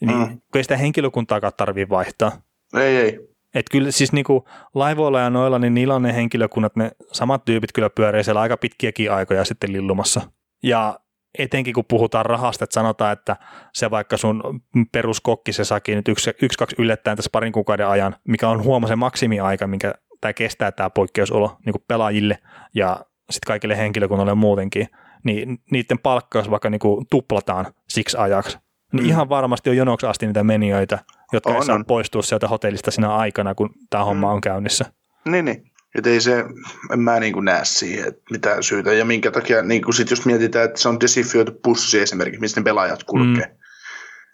niin 0.00 0.18
mm. 0.18 0.40
ei 0.54 0.62
sitä 0.62 0.76
henkilökuntaakaan 0.76 1.52
tarvitse 1.56 1.88
vaihtaa. 1.88 2.32
Ei, 2.74 2.96
ei. 2.96 3.30
Et 3.54 3.66
kyllä 3.70 3.90
siis 3.90 4.12
niinku 4.12 4.48
laivoilla 4.74 5.20
ja 5.20 5.30
noilla, 5.30 5.58
niin 5.58 5.74
niillä 5.74 5.94
on 5.94 6.02
ne 6.02 6.14
henkilökunnat, 6.14 6.76
ne 6.76 6.90
samat 7.12 7.44
tyypit 7.44 7.72
kyllä 7.72 7.90
pyörii 7.90 8.24
siellä 8.24 8.40
aika 8.40 8.56
pitkiäkin 8.56 9.12
aikoja 9.12 9.44
sitten 9.44 9.72
lillumassa. 9.72 10.20
Ja 10.62 11.00
etenkin 11.38 11.74
kun 11.74 11.84
puhutaan 11.84 12.26
rahasta, 12.26 12.64
että 12.64 12.74
sanotaan, 12.74 13.12
että 13.12 13.36
se 13.72 13.90
vaikka 13.90 14.16
sun 14.16 14.60
peruskokki 14.92 15.52
se 15.52 15.64
saakin 15.64 15.96
nyt 15.96 16.08
yksi, 16.08 16.30
yksi 16.42 16.58
kaksi 16.58 16.76
yllättäen 16.78 17.16
tässä 17.16 17.30
parin 17.32 17.52
kuukauden 17.52 17.86
ajan, 17.86 18.16
mikä 18.28 18.48
on 18.48 18.64
huoma 18.64 18.86
se 18.86 18.96
maksimiaika, 18.96 19.66
minkä 19.66 19.94
tämä 20.20 20.32
kestää 20.32 20.72
tämä 20.72 20.90
poikkeusolo 20.90 21.56
niin 21.66 21.72
kuin 21.72 21.84
pelaajille 21.88 22.38
ja 22.74 23.00
sitten 23.30 23.46
kaikille 23.46 23.76
henkilökunnalle 23.76 24.34
muutenkin, 24.34 24.88
niin 25.24 25.58
niiden 25.70 25.98
palkkaus 25.98 26.50
vaikka 26.50 26.70
niin 26.70 26.78
kuin 26.78 27.06
tuplataan 27.10 27.66
siksi 27.88 28.16
ajaksi, 28.16 28.58
niin 28.92 29.04
mm. 29.04 29.08
ihan 29.08 29.28
varmasti 29.28 29.70
on 29.70 29.76
jonoksi 29.76 30.06
asti 30.06 30.26
niitä 30.26 30.44
menijöitä, 30.44 30.98
jotka 31.32 31.50
on, 31.50 31.56
ei 31.56 31.64
saa 31.64 31.74
on. 31.74 31.84
poistua 31.84 32.22
sieltä 32.22 32.48
hotellista 32.48 32.90
siinä 32.90 33.14
aikana, 33.14 33.54
kun 33.54 33.70
tämä 33.90 34.04
homma 34.04 34.26
mm. 34.26 34.34
on 34.34 34.40
käynnissä. 34.40 34.84
Niin, 35.24 35.44
niin. 35.44 35.69
Että 35.94 36.10
ei 36.10 36.20
se, 36.20 36.44
en 36.92 37.00
mä 37.00 37.20
niin 37.20 37.32
kuin 37.32 37.44
näe 37.44 37.64
siihen 37.64 38.08
että 38.08 38.22
mitään 38.30 38.62
syytä. 38.62 38.92
Ja 38.92 39.04
minkä 39.04 39.30
takia, 39.30 39.62
niin 39.62 39.82
kuin 39.82 39.94
sit 39.94 40.10
jos 40.10 40.26
mietitään, 40.26 40.64
että 40.64 40.80
se 40.80 40.88
on 40.88 41.00
desifioitu 41.00 41.52
pussi 41.62 42.00
esimerkiksi, 42.00 42.40
mistä 42.40 42.60
ne 42.60 42.64
pelaajat 42.64 43.04
kulkee, 43.04 43.46
mm. 43.46 43.56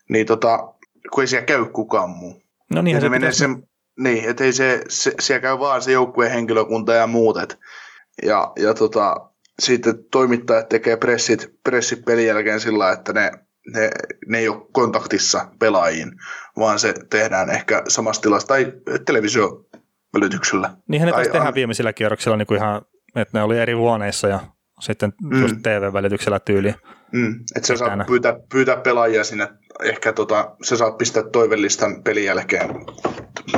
niin 0.09 0.27
tota, 0.27 0.73
kun 1.13 1.23
ei 1.23 1.27
siellä 1.27 1.47
käy 1.47 1.65
kukaan 1.65 2.11
muu. 2.11 2.43
No 2.75 2.83
niin, 2.83 3.01
se 3.01 3.09
menee 3.09 3.33
se, 3.33 3.49
niin, 3.99 4.31
että 4.31 4.45
ei 4.45 4.53
se, 4.53 4.85
se, 4.89 5.15
siellä 5.21 5.41
käy 5.41 5.59
vaan 5.59 5.83
se 5.83 5.93
joukkueen 5.93 6.33
henkilökunta 6.33 6.95
ja 6.95 7.07
muut. 7.07 7.37
Et, 7.37 7.59
ja, 8.23 8.53
ja 8.57 8.75
tota, 8.75 9.31
sitten 9.59 10.05
toimittajat 10.11 10.69
tekee 10.69 10.97
pressit, 10.97 11.55
pressit 11.65 12.05
pelin 12.05 12.27
jälkeen 12.27 12.61
sillä 12.61 12.93
että 12.93 13.13
ne, 13.13 13.31
ne, 13.75 13.91
ne 14.27 14.39
ei 14.39 14.49
ole 14.49 14.67
kontaktissa 14.73 15.49
pelaajiin, 15.59 16.13
vaan 16.59 16.79
se 16.79 16.95
tehdään 17.11 17.51
ehkä 17.51 17.83
samassa 17.89 18.23
tilassa 18.23 18.49
tai 18.49 18.73
televisio 19.07 19.67
välityksellä. 20.15 20.71
Niinhän 20.89 21.07
ne 21.07 21.13
taisi 21.13 21.31
tehdä 21.31 21.55
viimeisillä 21.55 21.93
kierroksilla 21.93 22.37
niin 22.37 22.47
kuin 22.47 22.59
ihan, 22.59 22.83
että 23.17 23.39
ne 23.39 23.43
oli 23.43 23.59
eri 23.59 23.73
huoneissa 23.73 24.29
ja 24.29 24.41
sitten 24.81 25.13
mm. 25.23 25.43
just 25.43 25.57
TV-välityksellä 25.63 26.41
tyyli. 26.41 26.75
Mm. 27.13 27.41
Että 27.57 27.67
sä 27.67 27.77
saat 27.77 28.07
pyytää, 28.07 28.35
pyytää 28.53 28.77
pelaajia 28.77 29.25
sinne, 29.25 29.49
ehkä 29.83 30.13
tota, 30.13 30.57
sä 30.63 30.77
saat 30.77 30.99
pistää 30.99 31.23
toivellistan 31.23 32.03
pelin 32.03 32.25
jälkeen 32.25 32.71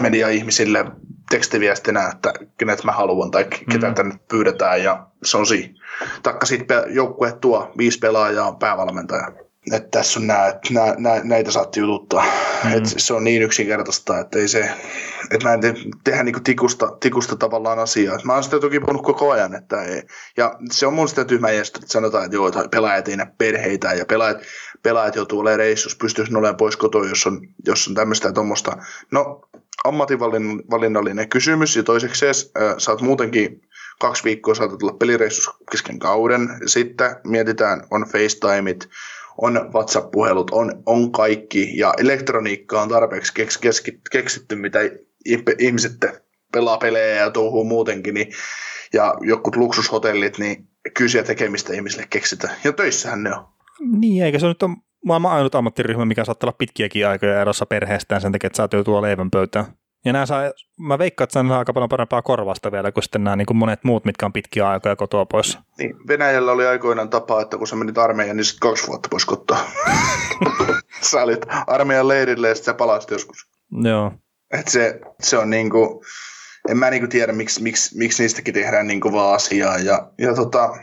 media-ihmisille 0.01 0.85
tekstiviestinä, 1.31 2.09
että 2.09 2.33
kenet 2.59 2.85
mä 2.85 2.93
haluan 2.93 3.31
tai 3.31 3.45
ketä 3.73 3.89
mm. 3.89 3.95
tänne 3.95 4.15
pyydetään 4.31 4.83
ja 4.83 5.07
se 5.25 5.37
on 5.37 5.47
siinä. 5.47 5.75
Takka 6.23 6.47
sitten 6.47 6.83
joukkue 6.89 7.33
tuo 7.33 7.73
viisi 7.79 7.99
pelaajaa 7.99 8.53
päävalmentaja 8.53 9.33
että 9.73 9.89
tässä 9.91 10.21
on 10.21 10.27
nää, 10.27 10.59
nää, 10.71 10.95
nää, 10.99 11.21
näitä 11.25 11.51
saatti 11.51 11.81
jututtaa. 11.81 12.25
Mm. 12.65 12.73
Et 12.73 12.87
se 12.87 13.15
on 13.15 13.25
niin 13.25 13.43
yksinkertaista, 13.43 14.21
että 14.21 14.39
ei 14.39 14.49
se, 14.49 14.71
että 15.31 15.49
mä 15.49 15.55
en 15.55 15.61
te, 15.61 15.75
tehdä 16.05 16.23
niinku 16.23 16.41
tikusta, 16.41 16.97
tikusta 17.01 17.37
tavallaan 17.37 17.79
asiaa. 17.79 18.19
Mä 18.25 18.35
oon 18.35 18.45
sitä 18.45 18.61
toki 18.61 18.81
puhunut 18.81 19.03
koko 19.03 19.31
ajan, 19.31 19.55
että 19.55 19.83
ei. 19.83 20.03
Ja 20.37 20.55
se 20.71 20.87
on 20.87 20.95
mun 20.95 21.09
sitä 21.09 21.25
tyhmä 21.25 21.51
jästä, 21.51 21.79
että 21.83 21.93
sanotaan, 21.93 22.25
että 22.25 22.37
joo, 22.37 22.49
että 22.49 22.69
pelaajat 22.71 23.09
ei 23.09 23.17
näe 23.17 23.27
perheitä 23.39 23.93
ja 23.93 24.07
pelaajat, 24.07 24.39
pelaajat 24.83 25.17
joutuu 25.17 25.41
olemaan 25.41 25.59
reissus, 25.59 25.97
pystyisi 25.97 26.35
olemaan 26.35 26.57
pois 26.57 26.77
kotoa, 26.77 27.07
jos 27.07 27.27
on, 27.27 27.41
jos 27.67 27.89
on 27.89 27.95
tämmöistä 27.95 28.29
ja 28.29 28.33
tuommoista. 28.33 28.77
No, 29.11 29.49
ammatinvalinnallinen 29.85 31.29
kysymys 31.29 31.77
ja 31.77 31.83
toiseksi 31.83 32.27
äh, 32.27 32.35
sä 32.79 32.91
oot 32.91 33.01
muutenkin 33.01 33.61
kaksi 34.01 34.25
viikkoa 34.25 34.55
saatat 34.55 34.83
olla 34.83 34.93
pelireissus 34.93 35.51
kesken 35.71 35.99
kauden. 35.99 36.49
Sitten 36.67 37.17
mietitään, 37.25 37.83
on 37.91 38.07
FaceTimeit, 38.13 38.89
on 39.43 39.71
WhatsApp-puhelut, 39.75 40.51
on, 40.51 40.83
on 40.87 41.13
kaikki, 41.13 41.79
ja 41.79 41.95
elektroniikka 41.99 42.83
on 42.83 42.89
tarpeeksi 42.89 43.35
keks, 43.35 43.59
keskit, 43.59 44.01
keksitty, 44.11 44.57
mitä 44.57 44.79
ihmiset 45.59 45.93
pelaa 46.53 46.79
pelejä 46.79 47.17
ja 47.17 47.31
touhuu 47.31 47.65
muutenkin, 47.65 48.15
niin, 48.15 48.33
ja 48.93 49.15
jokut 49.21 49.57
luksushotellit, 49.57 50.39
niin 50.39 50.69
kysyä 50.95 51.23
tekemistä 51.23 51.75
ihmisille 51.75 52.07
keksitään. 52.11 52.55
Ja 52.65 52.73
töissähän 52.73 53.23
ne 53.23 53.35
on. 53.35 53.45
Niin, 54.01 54.25
eikä 54.25 54.39
se 54.39 54.47
nyt 54.47 54.63
ole 54.63 54.77
maailman 55.05 55.33
ainut 55.33 55.55
ammattiryhmä, 55.55 56.05
mikä 56.05 56.25
saattaa 56.25 56.49
olla 56.49 56.57
pitkiäkin 56.59 57.09
aikoja 57.09 57.41
erossa 57.41 57.67
perheestään 57.67 58.21
sen 58.21 58.33
takia, 58.33 58.47
että 58.47 58.57
saat 58.57 58.73
joutua 58.73 59.03
leivän 59.03 59.31
pöytään. 59.31 59.67
Ja 60.05 60.13
nämä 60.13 60.27
saa, 60.27 60.43
mä 60.79 60.99
veikkaan, 60.99 61.25
että 61.25 61.33
saa 61.33 61.59
aika 61.59 61.73
paljon 61.73 61.89
parempaa 61.89 62.23
korvasta 62.23 62.73
vielä 62.73 62.93
kuin 62.93 63.05
sitten 63.05 63.25
nämä 63.25 63.37
niin 63.37 63.47
kuin 63.47 63.57
monet 63.57 63.85
muut, 63.85 64.05
mitkä 64.05 64.27
on 64.27 64.33
pitkiä 64.33 64.69
aikoja 64.69 64.97
kotoa 64.97 65.27
pois. 65.27 65.59
Niin, 65.79 65.97
Venäjällä 66.09 66.53
oli 66.53 66.67
aikoinaan 66.67 67.11
tapa, 67.11 67.43
että 67.43 67.59
kun 67.59 67.67
sä 67.67 67.77
menit 67.77 67.99
armeijaan, 67.99 68.37
niin 68.37 68.45
sitten 68.45 68.69
kaksi 68.69 68.87
vuotta 68.87 69.09
pois 69.09 69.25
kotoa. 69.25 69.59
sä 71.11 71.23
olit 71.23 71.47
armeijan 71.67 72.09
leirille 72.09 72.49
ja 72.49 72.55
sitten 72.55 72.73
sä 72.73 72.77
palasit 72.77 73.11
joskus. 73.11 73.49
Joo. 73.83 74.13
Et 74.51 74.69
se, 74.69 75.01
se 75.21 75.39
on 75.39 75.51
niin 75.51 75.71
kuin, 75.71 76.01
en 76.69 76.79
mä 76.79 76.91
niin 76.91 77.03
kuin 77.03 77.11
tiedä, 77.11 77.33
miksi, 77.33 77.63
miksi, 77.63 77.99
miksi 77.99 78.23
niistäkin 78.23 78.55
tehdään 78.55 78.87
niin 78.87 79.01
kuin 79.01 79.15
vaan 79.15 79.35
asiaa. 79.35 79.79
Ja, 79.79 80.11
ja 80.19 80.35
tota, 80.35 80.77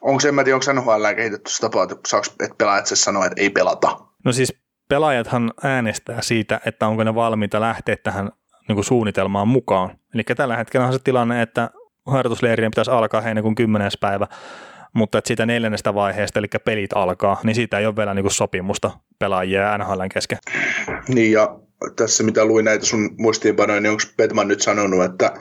onko 0.00 0.20
se, 0.20 0.28
en 0.28 0.34
mä 0.34 0.44
tiedä, 0.44 0.56
onko 0.56 0.72
NHL 0.72 1.14
kehitetty 1.16 1.50
se 1.50 1.60
tapa, 1.60 1.82
että, 1.82 1.96
saaks, 2.06 2.28
että 2.42 2.54
pelaajat 2.58 2.86
se 2.86 2.96
sanoo, 2.96 3.24
että 3.24 3.42
ei 3.42 3.50
pelata? 3.50 3.98
No 4.24 4.32
siis 4.32 4.54
pelaajathan 4.88 5.52
äänestää 5.62 6.22
siitä, 6.22 6.60
että 6.66 6.86
onko 6.86 7.04
ne 7.04 7.14
valmiita 7.14 7.60
lähteä 7.60 7.96
tähän 7.96 8.30
niin 8.68 8.76
kuin 8.76 8.84
suunnitelmaan 8.84 9.48
mukaan. 9.48 9.90
Eli 10.14 10.22
tällä 10.36 10.56
hetkellä 10.56 10.86
on 10.86 10.92
se 10.92 10.98
tilanne, 11.04 11.42
että 11.42 11.70
harjoitusleirien 12.06 12.70
pitäisi 12.70 12.90
alkaa 12.90 13.20
heinäkuun 13.20 13.54
10. 13.54 13.90
päivä, 14.00 14.26
mutta 14.92 15.18
että 15.18 15.28
siitä 15.28 15.46
neljännestä 15.46 15.94
vaiheesta, 15.94 16.38
eli 16.38 16.46
pelit 16.64 16.92
alkaa, 16.94 17.40
niin 17.42 17.54
siitä 17.54 17.78
ei 17.78 17.86
ole 17.86 17.96
vielä 17.96 18.14
niin 18.14 18.22
kuin 18.22 18.32
sopimusta 18.32 18.90
pelaajia 19.18 19.60
ja 19.60 19.78
NHL 19.78 20.00
kesken. 20.14 20.38
Niin 21.08 21.32
ja 21.32 21.58
tässä 21.96 22.24
mitä 22.24 22.44
luin 22.44 22.64
näitä 22.64 22.86
sun 22.86 23.10
muistiinpanoja, 23.18 23.80
niin 23.80 23.90
onko 23.90 24.02
Petman 24.16 24.48
nyt 24.48 24.60
sanonut, 24.60 25.04
että 25.04 25.34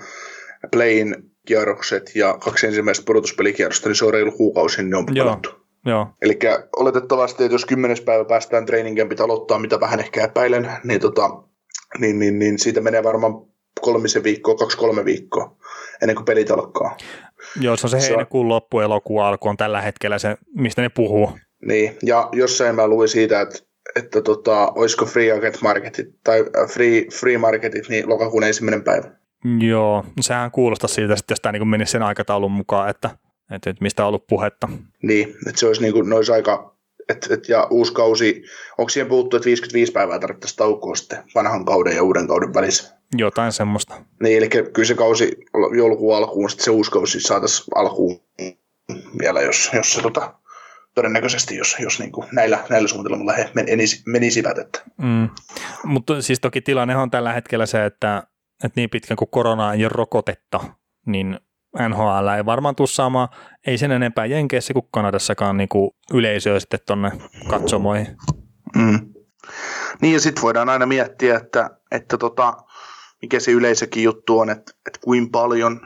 playin 0.72 1.16
kierrokset 1.46 2.16
ja 2.16 2.38
kaksi 2.44 2.68
ensimmäistä 2.68 3.06
pudotuspelikierrosta, 3.06 3.90
niin 3.90 3.96
se 3.96 4.06
on 4.06 4.14
reilu 4.14 4.32
kuukausi, 4.32 4.82
niin 4.82 4.90
ne 4.90 4.98
on 4.98 5.06
pelattu. 5.06 5.50
Joo. 5.86 6.08
Eli 6.22 6.40
oletettavasti, 6.76 7.44
että 7.44 7.56
jos 7.56 7.66
kymmenes 7.66 8.02
päivä 8.02 8.26
päästään 8.26 8.66
treeningen 8.66 9.10
pitää 9.10 9.24
aloittaa, 9.24 9.60
mitä 9.60 9.80
vähän 9.80 10.00
ehkä 10.00 10.24
epäilen, 10.24 10.72
niin 10.84 11.02
tota, 11.02 11.44
niin, 11.98 12.20
niin, 12.20 12.40
niin 12.40 12.60
siitä 12.60 12.82
menee 12.82 13.04
varmaan 13.04 13.34
kolmisen 13.82 14.24
viikkoa, 14.24 14.56
kaksi-kolme 14.56 15.06
viikkoa 15.06 15.58
ennen 16.02 16.16
kuin 16.16 16.26
pelit 16.26 16.52
alkaa. 16.52 16.98
Joo, 17.62 17.78
se 17.78 17.88
on 17.88 17.92
se 17.92 18.02
heinäkuun 18.02 18.50
loppu, 18.50 18.80
elokuun 18.80 19.24
alku 19.24 19.50
on 19.50 19.58
tällä 19.58 19.82
hetkellä 19.82 20.20
se, 20.20 20.38
mistä 20.56 20.82
ne 20.82 20.90
puhuu. 20.90 21.32
Niin, 21.66 21.98
ja 22.04 22.30
jossain 22.32 22.76
mä 22.76 22.88
luin 22.88 23.10
siitä, 23.10 23.42
että, 23.42 23.60
että 23.96 24.22
tota, 24.22 24.72
olisiko 24.76 25.06
free 25.06 25.32
agent 25.32 25.62
marketit 25.62 26.08
tai 26.24 26.40
äh, 26.40 26.70
free, 26.70 27.06
free 27.20 27.38
marketit 27.38 27.90
niin 27.90 28.10
lokakuun 28.10 28.44
ensimmäinen 28.44 28.84
päivä. 28.84 29.12
Joo, 29.60 30.06
sehän 30.22 30.52
kuulostaa 30.52 30.88
siltä, 30.88 31.14
että 31.14 31.32
jos 31.32 31.40
tämä 31.42 31.52
niin 31.52 31.68
menisi 31.68 31.92
sen 31.92 32.04
aikataulun 32.04 32.52
mukaan, 32.52 32.90
että 32.90 33.10
että, 33.52 33.70
että 33.70 33.84
mistä 33.84 34.04
on 34.04 34.08
ollut 34.08 34.28
puhetta. 34.28 34.70
Niin, 35.04 35.30
että 35.48 35.60
se 35.60 35.68
olisi, 35.68 35.82
niin 35.82 35.94
kuin, 35.94 36.10
ne 36.10 36.16
olisi 36.16 36.32
aika, 36.32 36.77
et, 37.10 37.28
et, 37.32 37.50
ja 37.50 37.68
uusi 37.70 37.94
kausi, 37.94 38.44
onko 38.78 38.90
siihen 38.90 39.10
puhuttu, 39.10 39.36
että 39.36 39.46
55 39.46 39.92
päivää 39.92 40.20
tarvittaisiin 40.20 40.58
taukoa 40.58 40.96
sitten 40.96 41.24
vanhan 41.36 41.66
kauden 41.66 41.96
ja 41.96 42.04
uuden 42.04 42.28
kauden 42.28 42.54
välissä? 42.54 42.98
Jotain 43.18 43.52
semmoista. 43.52 44.02
Niin, 44.24 44.38
eli 44.38 44.50
kyllä 44.50 44.88
se 44.88 44.96
kausi 44.96 45.38
joulukuun 45.78 46.18
alkuun, 46.18 46.50
sitten 46.50 46.66
se 46.66 46.72
uusi 46.72 46.92
kausi 46.92 47.20
saataisiin 47.20 47.66
alkuun 47.76 48.20
vielä, 49.20 49.42
jos, 49.42 49.70
jos 49.74 49.94
se 49.94 50.02
tota, 50.02 50.34
todennäköisesti, 50.96 51.56
jos, 51.56 51.76
jos 51.80 52.00
niin 52.00 52.12
kuin 52.12 52.28
näillä, 52.32 52.64
näillä 52.70 52.88
suunnitelmilla 52.88 53.34
he 53.34 53.50
menisi, 53.54 54.04
menisivät. 54.06 54.58
Että. 54.58 54.82
Mm. 54.98 55.30
Mutta 55.84 56.22
siis 56.22 56.40
toki 56.40 56.62
tilanne 56.62 56.98
on 56.98 57.12
tällä 57.12 57.34
hetkellä 57.34 57.66
se, 57.66 57.86
että, 57.86 58.24
että 58.64 58.80
niin 58.80 58.90
pitkän 58.90 59.18
kuin 59.18 59.30
korona 59.32 59.74
ei 59.74 59.86
ole 59.86 59.92
rokotetta, 59.94 60.60
niin 61.06 61.40
NHL 61.90 62.28
ei 62.38 62.46
varmaan 62.46 62.76
tule 62.76 62.88
saamaan, 62.88 63.30
ei 63.68 63.78
sen 63.78 63.92
enempää 63.92 64.26
Jenkeissä 64.26 64.74
kuin 64.74 64.88
Kanadassakaan 64.92 65.58
niin 65.58 65.70
kuin 65.70 65.92
yleisöä 66.14 66.60
sitten 66.60 66.80
tuonne 66.88 67.12
katsomoihin. 67.50 68.08
Mm. 68.76 69.00
Niin 70.02 70.14
ja 70.14 70.20
sitten 70.20 70.42
voidaan 70.42 70.70
aina 70.70 70.86
miettiä, 70.86 71.38
että, 71.38 71.70
että 71.92 72.18
tota, 72.18 72.54
mikä 73.22 73.40
se 73.40 73.52
yleisökin 73.52 74.04
juttu 74.04 74.40
on, 74.40 74.50
että, 74.50 74.72
että 74.88 75.00
kuinka 75.04 75.40
paljon, 75.40 75.82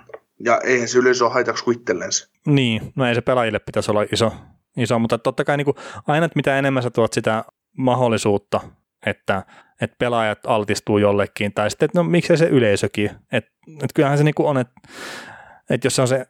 ja 0.46 0.60
eihän 0.64 0.88
se 0.88 1.00
yleisö 1.00 1.26
ole 1.26 1.34
haitaksi 1.34 1.64
kuin 1.64 1.78
itsellensä. 1.78 2.30
Niin, 2.46 2.94
no 2.96 3.06
ei 3.06 3.16
se 3.16 3.22
pelaajille 3.22 3.60
pitäisi 3.60 3.92
olla 3.92 4.06
iso, 4.12 4.34
iso 4.78 5.00
mutta 5.00 5.18
totta 5.18 5.44
kai 5.44 5.58
niin 5.58 5.66
kuin, 5.66 5.76
aina, 6.08 6.26
että 6.26 6.36
mitä 6.36 6.60
enemmän 6.60 6.84
sä 6.84 6.90
tuot 6.90 7.14
sitä 7.14 7.44
mahdollisuutta, 7.78 8.60
että, 9.06 9.44
että 9.82 9.96
pelaajat 10.00 10.40
altistuu 10.48 10.98
jollekin, 10.98 11.54
tai 11.54 11.70
sitten, 11.70 11.86
että 11.86 12.00
no 12.00 12.04
miksei 12.04 12.38
se 12.38 12.46
yleisökin, 12.46 13.10
että, 13.32 13.52
että 13.68 13.94
kyllähän 13.94 14.18
se 14.18 14.24
niin 14.24 14.36
kuin 14.36 14.48
on, 14.48 14.58
että, 14.58 14.74
että 15.72 15.86
jos 15.86 16.00
on 16.00 16.08
se 16.08 16.26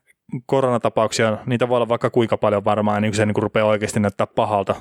koronatapauksia, 0.46 1.38
niitä 1.46 1.70
voi 1.70 1.76
olla 1.76 1.90
vaikka 1.90 2.10
kuinka 2.10 2.38
paljon 2.38 2.66
varmaan, 2.66 3.02
niin 3.02 3.14
se 3.14 3.26
niin 3.26 3.34
kuin 3.34 3.44
rupeaa 3.44 3.68
oikeasti 3.68 4.00
näyttää 4.00 4.28
pahalta 4.28 4.76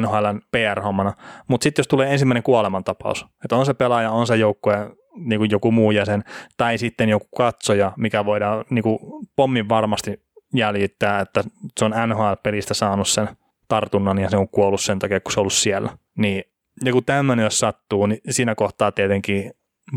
NHLn 0.00 0.40
PR-hommana, 0.50 1.12
mutta 1.48 1.64
sitten 1.64 1.80
jos 1.80 1.88
tulee 1.88 2.12
ensimmäinen 2.12 2.42
kuolemantapaus, 2.42 3.26
että 3.44 3.56
on 3.56 3.66
se 3.66 3.74
pelaaja, 3.74 4.10
on 4.10 4.26
se 4.26 4.36
joukkue, 4.36 4.90
niin 5.16 5.38
kuin 5.38 5.50
joku 5.50 5.70
muu 5.70 5.90
jäsen, 5.90 6.24
tai 6.56 6.78
sitten 6.78 7.08
joku 7.08 7.28
katsoja, 7.36 7.92
mikä 7.96 8.24
voidaan 8.24 8.64
niin 8.70 8.82
kuin 8.82 8.98
pommin 9.36 9.68
varmasti 9.68 10.22
jäljittää, 10.54 11.20
että 11.20 11.44
se 11.78 11.84
on 11.84 11.94
NHL-pelistä 12.06 12.74
saanut 12.74 13.08
sen 13.08 13.28
tartunnan 13.68 14.18
ja 14.18 14.30
se 14.30 14.36
on 14.36 14.48
kuollut 14.48 14.80
sen 14.80 14.98
takia, 14.98 15.20
kun 15.20 15.32
se 15.32 15.40
on 15.40 15.42
ollut 15.42 15.52
siellä. 15.52 15.90
Niin 16.18 16.44
joku 16.84 17.02
tämmöinen, 17.02 17.44
jos 17.44 17.58
sattuu, 17.58 18.06
niin 18.06 18.20
siinä 18.30 18.54
kohtaa 18.54 18.92
tietenkin 18.92 19.52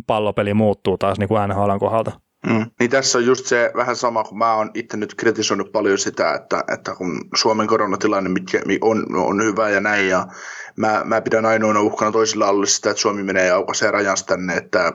pallopeli 0.08 0.54
muuttuu 0.54 0.98
taas 0.98 1.20
niin 1.20 1.28
kuin 1.28 1.50
NHLn 1.50 1.80
kohdalta. 1.80 2.12
Mm. 2.48 2.66
Niin 2.80 2.90
tässä 2.90 3.18
on 3.18 3.26
just 3.26 3.46
se 3.46 3.72
vähän 3.76 3.96
sama, 3.96 4.24
kun 4.24 4.38
mä 4.38 4.54
oon 4.54 4.72
itse 4.74 4.98
nyt 4.98 5.16
kritisoinut 5.16 5.72
paljon 5.72 5.98
sitä, 5.98 6.34
että, 6.34 6.64
että 6.74 6.96
kun 6.96 7.22
Suomen 7.36 7.68
koronatilanne 7.68 8.30
mitkä 8.30 8.62
on, 8.82 9.06
on 9.16 9.44
hyvä 9.44 9.70
ja 9.70 9.80
näin, 9.80 10.10
ja 10.10 10.28
mä, 10.76 11.02
mä 11.06 11.22
pidän 11.22 11.46
ainoana 11.46 11.82
uhkana 11.82 12.12
toisilla 12.12 12.48
alueilla 12.48 12.66
sitä, 12.66 12.90
että 12.90 13.02
Suomi 13.02 13.24
menee 13.24 13.46
ja 13.46 13.56
aukaisee 13.56 13.92
rajansa 13.92 14.26
tänne, 14.26 14.54
että 14.54 14.94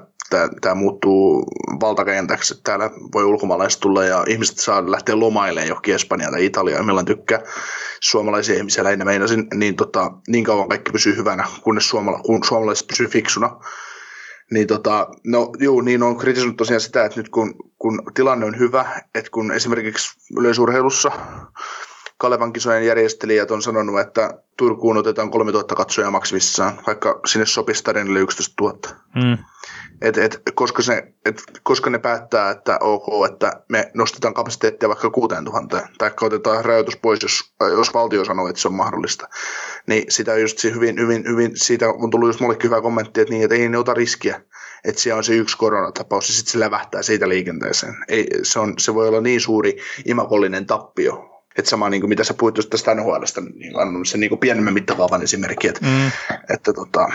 tämä 0.60 0.74
muuttuu 0.74 1.44
valtakentäksi, 1.80 2.54
että 2.54 2.62
täällä 2.64 2.90
voi 3.14 3.24
ulkomaalaiset 3.24 3.80
tulla 3.80 4.04
ja 4.04 4.24
ihmiset 4.28 4.58
saa 4.58 4.90
lähteä 4.90 5.20
lomailemaan 5.20 5.68
johonkin 5.68 5.94
Espanjaan 5.94 6.32
tai 6.32 6.44
Italiaan, 6.44 6.86
milloin 6.86 7.06
tykkää 7.06 7.40
suomalaisia 8.00 8.56
ihmisiä 8.56 8.84
lähinnä 8.84 9.04
meinasin, 9.04 9.46
niin, 9.54 9.76
tota, 9.76 10.12
niin 10.28 10.44
kauan 10.44 10.68
kaikki 10.68 10.92
pysyy 10.92 11.16
hyvänä, 11.16 11.44
kunnes 11.62 11.88
suomala, 11.88 12.18
kun 12.18 12.44
suomalaiset 12.44 12.86
pysyy 12.86 13.06
fiksuna. 13.06 13.56
Niin 14.50 14.66
tota, 14.66 15.08
no 15.24 15.52
juu, 15.58 15.80
niin 15.80 16.02
on 16.02 16.16
kritisoinut 16.16 16.56
tosiaan 16.56 16.80
sitä, 16.80 17.04
että 17.04 17.20
nyt 17.20 17.28
kun, 17.28 17.54
kun 17.78 18.02
tilanne 18.14 18.46
on 18.46 18.58
hyvä, 18.58 19.00
että 19.14 19.30
kun 19.30 19.52
esimerkiksi 19.52 20.18
yleisurheilussa 20.38 21.12
Kalevan 22.20 22.52
kisojen 22.52 22.86
järjestelijät 22.86 23.50
on 23.50 23.62
sanonut, 23.62 24.00
että 24.00 24.34
Turkuun 24.56 24.96
otetaan 24.96 25.30
3000 25.30 25.74
katsojaa 25.74 26.10
maksimissaan, 26.10 26.80
vaikka 26.86 27.20
sinne 27.26 27.46
sopisi 27.46 27.78
stadionille 27.78 28.20
11 28.20 28.54
000. 28.62 28.78
Mm. 29.14 29.44
Et, 30.02 30.18
et, 30.18 30.42
koska, 30.54 30.82
se, 30.82 31.12
et, 31.24 31.42
koska 31.62 31.90
ne 31.90 31.98
päättää, 31.98 32.50
että 32.50 32.78
ok, 32.80 33.04
että 33.32 33.62
me 33.68 33.90
nostetaan 33.94 34.34
kapasiteettia 34.34 34.88
vaikka 34.88 35.10
6000, 35.10 35.88
tai 35.98 36.10
otetaan 36.20 36.64
rajoitus 36.64 36.96
pois, 36.96 37.22
jos, 37.22 37.52
jos 37.60 37.94
valtio 37.94 38.24
sanoo, 38.24 38.48
että 38.48 38.62
se 38.62 38.68
on 38.68 38.74
mahdollista. 38.74 39.28
Niin 39.86 40.04
sitä 40.08 40.36
just 40.36 40.64
hyvin, 40.64 41.00
hyvin, 41.00 41.24
hyvin, 41.28 41.50
siitä 41.54 41.88
on 41.88 42.10
tullut 42.10 42.28
just 42.28 42.40
mullekin 42.40 42.70
hyvä 42.70 42.80
kommentti, 42.80 43.20
että, 43.20 43.34
niin, 43.34 43.44
että 43.44 43.54
ei 43.54 43.68
ne 43.68 43.78
ota 43.78 43.94
riskiä, 43.94 44.40
että 44.84 45.00
siellä 45.00 45.18
on 45.18 45.24
se 45.24 45.34
yksi 45.34 45.56
koronatapaus 45.56 46.28
ja 46.28 46.34
sitten 46.34 46.52
se 46.52 46.60
lävähtää 46.60 47.02
siitä 47.02 47.28
liikenteeseen. 47.28 47.96
Ei, 48.08 48.26
se, 48.42 48.58
on, 48.58 48.74
se 48.78 48.94
voi 48.94 49.08
olla 49.08 49.20
niin 49.20 49.40
suuri 49.40 49.76
imakollinen 50.04 50.66
tappio, 50.66 51.29
että 51.58 51.70
sama 51.70 51.90
niin 51.90 52.00
kuin 52.00 52.08
mitä 52.08 52.24
sä 52.24 52.34
puhuit 52.34 52.56
just 52.56 52.70
tästä 52.70 52.94
NHLstä, 52.94 53.40
niin 53.40 53.76
on 53.76 54.06
se 54.06 54.18
niin 54.18 54.28
kuin 54.28 54.38
pienemmän 54.38 54.74
mittakaavan 54.74 55.22
esimerkki, 55.22 55.68
että, 55.68 55.86
mm. 55.86 56.10
että 56.54 56.72
tota, 56.72 57.08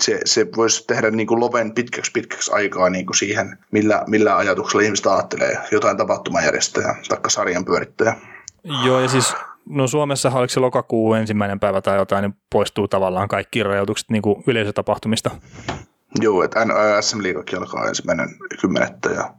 se, 0.00 0.20
se 0.24 0.46
voisi 0.56 0.84
tehdä 0.86 1.10
niin 1.10 1.26
kuin 1.26 1.40
loven 1.40 1.72
pitkäksi 1.72 2.12
pitkäksi 2.12 2.52
aikaa 2.54 2.90
niin 2.90 3.06
kuin 3.06 3.16
siihen, 3.16 3.58
millä, 3.70 4.04
millä 4.06 4.36
ajatuksella 4.36 4.82
ihmiset 4.82 5.06
ajattelee 5.06 5.58
jotain 5.72 5.96
tapahtumajärjestäjää 5.96 6.96
tai 7.08 7.18
sarjan 7.28 7.64
pyörittäjää. 7.64 8.16
Joo, 8.84 9.00
ja 9.00 9.08
siis 9.08 9.34
no 9.68 9.86
Suomessa 9.86 10.30
oliko 10.30 10.48
se 10.48 10.60
lokakuun 10.60 11.18
ensimmäinen 11.18 11.60
päivä 11.60 11.80
tai 11.80 11.96
jotain, 11.96 12.22
niin 12.22 12.34
poistuu 12.52 12.88
tavallaan 12.88 13.28
kaikki 13.28 13.62
rajoitukset 13.62 14.10
niin 14.10 14.22
kuin 14.22 14.44
yleisötapahtumista. 14.46 15.30
Joo, 16.20 16.42
että 16.42 16.66
SM 17.00 17.22
Liigakin 17.22 17.58
alkaa 17.58 17.88
ensimmäinen 17.88 18.28
kymmenettä 18.60 19.10
ja 19.10 19.34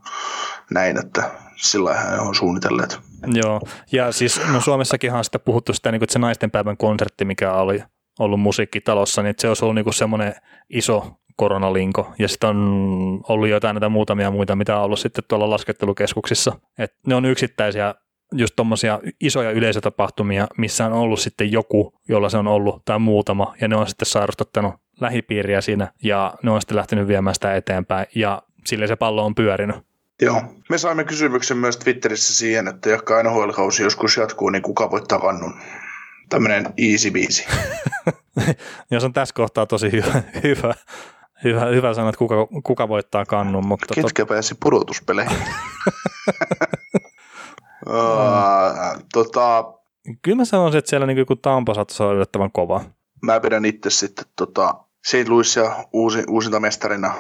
näin, 0.72 1.00
että 1.00 1.32
sillä 1.56 1.94
he 1.94 2.16
on 2.20 2.36
suunnitelleet. 2.36 3.00
Joo, 3.34 3.62
ja 3.92 4.12
siis 4.12 4.42
no 4.54 4.62
Suomessakin 4.62 5.14
on 5.14 5.24
sitä 5.24 5.40
puhuttu 5.40 5.74
sitä, 5.74 5.92
niin 5.92 6.00
kuin, 6.00 6.06
että 6.06 6.14
se 6.14 6.20
naisten 6.20 6.52
päivän 6.52 6.78
konsertti, 6.78 7.26
mikä 7.26 7.54
oli 7.54 7.84
ollut 8.20 8.40
musiikkitalossa, 8.40 9.24
niin 9.24 9.36
se 9.38 9.48
olisi 9.48 9.66
ollut 9.66 9.76
niin 9.76 9.94
semmoinen 9.94 10.36
iso 10.70 11.12
koronalinko. 11.36 12.14
Ja 12.20 12.28
sitten 12.28 12.50
on 12.50 13.22
ollut 13.30 13.50
jotain 13.50 13.74
näitä 13.74 13.90
muutamia 13.90 14.32
muita, 14.32 14.56
mitä 14.56 14.78
on 14.78 14.84
ollut 14.84 15.00
sitten 15.00 15.24
tuolla 15.28 15.50
laskettelukeskuksissa. 15.50 16.60
Et 16.78 16.94
ne 17.08 17.16
on 17.16 17.26
yksittäisiä 17.26 17.96
just 18.32 18.56
tuommoisia 18.56 19.00
isoja 19.22 19.52
yleisötapahtumia, 19.52 20.48
missä 20.58 20.86
on 20.86 20.94
ollut 20.94 21.20
sitten 21.20 21.52
joku, 21.52 22.00
jolla 22.10 22.30
se 22.30 22.38
on 22.38 22.48
ollut, 22.48 22.86
tai 22.86 23.00
muutama, 23.00 23.54
ja 23.62 23.68
ne 23.68 23.76
on 23.76 23.88
sitten 23.88 24.06
sairastattanut 24.06 24.74
lähipiiriä 25.00 25.62
siinä, 25.62 25.94
ja 26.04 26.34
ne 26.44 26.52
on 26.52 26.62
sitten 26.62 26.78
lähtenyt 26.78 27.08
viemään 27.08 27.34
sitä 27.34 27.56
eteenpäin, 27.56 28.06
ja 28.16 28.42
sille 28.66 28.88
se 28.88 28.96
pallo 28.96 29.26
on 29.26 29.36
pyörinyt. 29.36 29.76
Joo. 30.22 30.44
Me 30.70 30.78
saimme 30.78 31.04
kysymyksen 31.04 31.58
myös 31.58 31.78
Twitterissä 31.78 32.36
siihen, 32.36 32.68
että 32.68 32.90
jakka 32.90 33.24
NHL-kausi 33.24 33.84
joskus 33.84 34.18
jatkuu, 34.18 34.50
niin 34.50 34.62
kuka 34.62 34.92
voittaa 34.92 35.20
kannun? 35.20 35.54
Tämmöinen 36.30 36.74
easy 36.78 37.12
biisi. 37.12 37.46
Jos 38.92 39.04
on 39.04 39.14
tässä 39.14 39.36
kohtaa 39.36 39.66
tosi 39.66 39.92
hyvä, 39.92 40.24
hyvä, 40.44 40.74
hyvä, 41.44 41.66
hyvä 41.66 41.94
sanoa, 41.94 42.10
että 42.10 42.18
kuka, 42.18 42.36
kuka 42.64 42.88
voittaa 42.88 43.26
kannun. 43.26 43.68
Mutta 43.68 43.96
Ketkä 43.96 44.26
tot... 44.26 44.28
pääsi 44.28 44.56
pudotuspeleihin? 44.64 45.38
uh, 47.88 49.04
tota... 49.14 49.74
Kyllä 50.22 50.38
mä 50.38 50.46
sanoisin, 50.46 50.80
että 50.80 50.90
siellä 50.90 51.08
niin 51.08 51.18
joku 51.18 51.36
Tampa 51.36 51.74
saattaisi 51.74 52.04
olla 52.04 52.14
yllättävän 52.14 52.52
kova. 52.52 52.82
Mä 53.22 53.40
pidän 53.40 53.66
itse 53.66 53.90
sitten 53.90 54.26
tota, 54.36 54.76
St. 55.06 55.28
Louisia 55.28 55.86
uusi, 55.94 56.24
uusinta 56.28 56.60
mestarina 56.60 57.14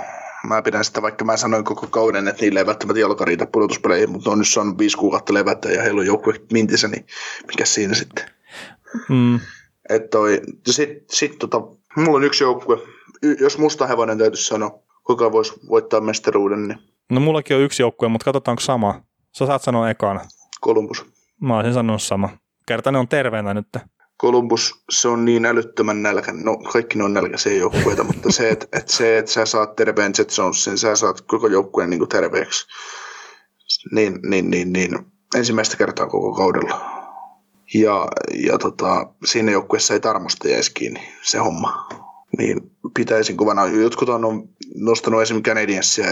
mä 0.47 0.61
pidän 0.61 0.85
sitä, 0.85 1.01
vaikka 1.01 1.25
mä 1.25 1.37
sanoin 1.37 1.63
koko 1.63 1.87
kauden, 1.87 2.27
että 2.27 2.41
niille 2.41 2.59
ei 2.59 2.65
välttämättä 2.65 2.99
jalka 2.99 3.25
riitä 3.25 3.45
pudotuspeleihin, 3.45 4.11
mutta 4.11 4.29
on 4.29 4.37
nyt 4.37 4.47
saanut 4.47 4.77
viisi 4.77 4.97
kuukautta 4.97 5.33
levätä 5.33 5.69
ja 5.71 5.81
heillä 5.81 5.99
on 5.99 6.05
joukkue 6.05 6.33
mintissä, 6.53 6.87
niin 6.87 7.05
mikä 7.47 7.65
siinä 7.65 7.93
sitten. 7.93 8.25
Mm. 9.09 9.39
Että 9.89 10.07
toi, 10.07 10.41
sit, 10.67 10.89
sit 11.09 11.39
tota, 11.39 11.61
mulla 11.95 12.17
on 12.17 12.23
yksi 12.23 12.43
joukkue, 12.43 12.77
jos 13.39 13.57
musta 13.57 13.87
hevonen 13.87 14.17
täytyisi 14.17 14.45
sanoa, 14.45 14.79
kuka 15.03 15.31
voisi 15.31 15.53
voittaa 15.69 16.01
mestaruuden, 16.01 16.67
niin... 16.67 16.79
No 17.09 17.19
mullakin 17.19 17.57
on 17.57 17.63
yksi 17.63 17.83
joukkue, 17.83 18.09
mutta 18.09 18.25
katsotaanko 18.25 18.61
sama. 18.61 19.01
Sä 19.37 19.45
saat 19.45 19.61
sanoa 19.61 19.89
ekana. 19.89 20.21
Columbus. 20.63 21.05
Mä 21.41 21.55
olisin 21.55 21.73
sanonut 21.73 22.01
sama. 22.01 22.29
Kerta 22.65 22.91
ne 22.91 22.97
on 22.97 23.07
terveenä 23.07 23.53
nyt. 23.53 23.67
Columbus, 24.21 24.83
se 24.89 25.07
on 25.07 25.25
niin 25.25 25.45
älyttömän 25.45 26.01
nälkä, 26.01 26.31
no 26.33 26.57
kaikki 26.57 26.97
ne 26.97 27.03
on 27.03 27.13
nälkäisiä 27.13 27.53
joukkueita, 27.53 28.03
mutta 28.03 28.31
se, 28.31 28.49
että 28.49 28.67
et 28.71 28.89
se, 28.89 29.17
että 29.17 29.31
sä 29.31 29.45
saat 29.45 29.75
terveen 29.75 30.13
Jet 30.17 30.37
Jonesin, 30.37 30.77
sä 30.77 30.95
saat 30.95 31.21
koko 31.21 31.47
joukkueen 31.47 31.89
niin 31.89 32.07
terveeksi, 32.09 32.67
niin, 33.91 34.19
niin, 34.23 34.49
niin, 34.49 34.73
niin, 34.73 34.99
ensimmäistä 35.35 35.77
kertaa 35.77 36.07
koko 36.07 36.33
kaudella. 36.33 36.99
Ja, 37.73 38.07
ja 38.43 38.57
tota, 38.57 39.13
siinä 39.25 39.51
joukkueessa 39.51 39.93
ei 39.93 39.99
tarmosta 39.99 40.47
jäisi 40.47 40.73
kiinni 40.73 41.13
se 41.21 41.37
homma. 41.37 41.87
Niin 42.39 42.57
pitäisin 42.93 43.37
kuvana. 43.37 43.65
Jotkut 43.65 44.09
on 44.09 44.49
nostanut 44.75 45.21
esimerkiksi 45.21 45.51
Canadiensia 45.51 46.05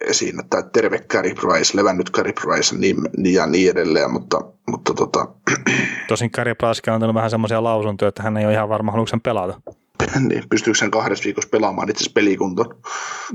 esiin, 0.00 0.40
että 0.40 0.62
terve 0.72 0.98
Carey 0.98 1.34
Price, 1.34 1.76
levännyt 1.76 2.10
Carey 2.10 2.32
Price 2.32 2.76
niin, 2.76 2.96
ja 3.32 3.46
niin 3.46 3.70
edelleen, 3.70 4.10
mutta, 4.10 4.40
mutta 4.70 4.94
tota... 4.94 5.28
Tosin 6.08 6.30
Carey 6.30 6.54
Price 6.54 6.90
on 6.90 6.94
antanut 6.94 7.14
vähän 7.14 7.30
semmoisia 7.30 7.62
lausuntoja, 7.62 8.08
että 8.08 8.22
hän 8.22 8.36
ei 8.36 8.44
ole 8.44 8.52
ihan 8.52 8.68
varma, 8.68 8.92
haluatko 8.92 9.10
sen 9.10 9.20
pelata. 9.20 9.60
niin, 10.28 10.44
pystyykö 10.50 10.78
sen 10.78 10.90
kahdessa 10.90 11.24
viikossa 11.24 11.48
pelaamaan 11.50 11.90
itse 11.90 12.10
pelikuntoon? 12.14 12.82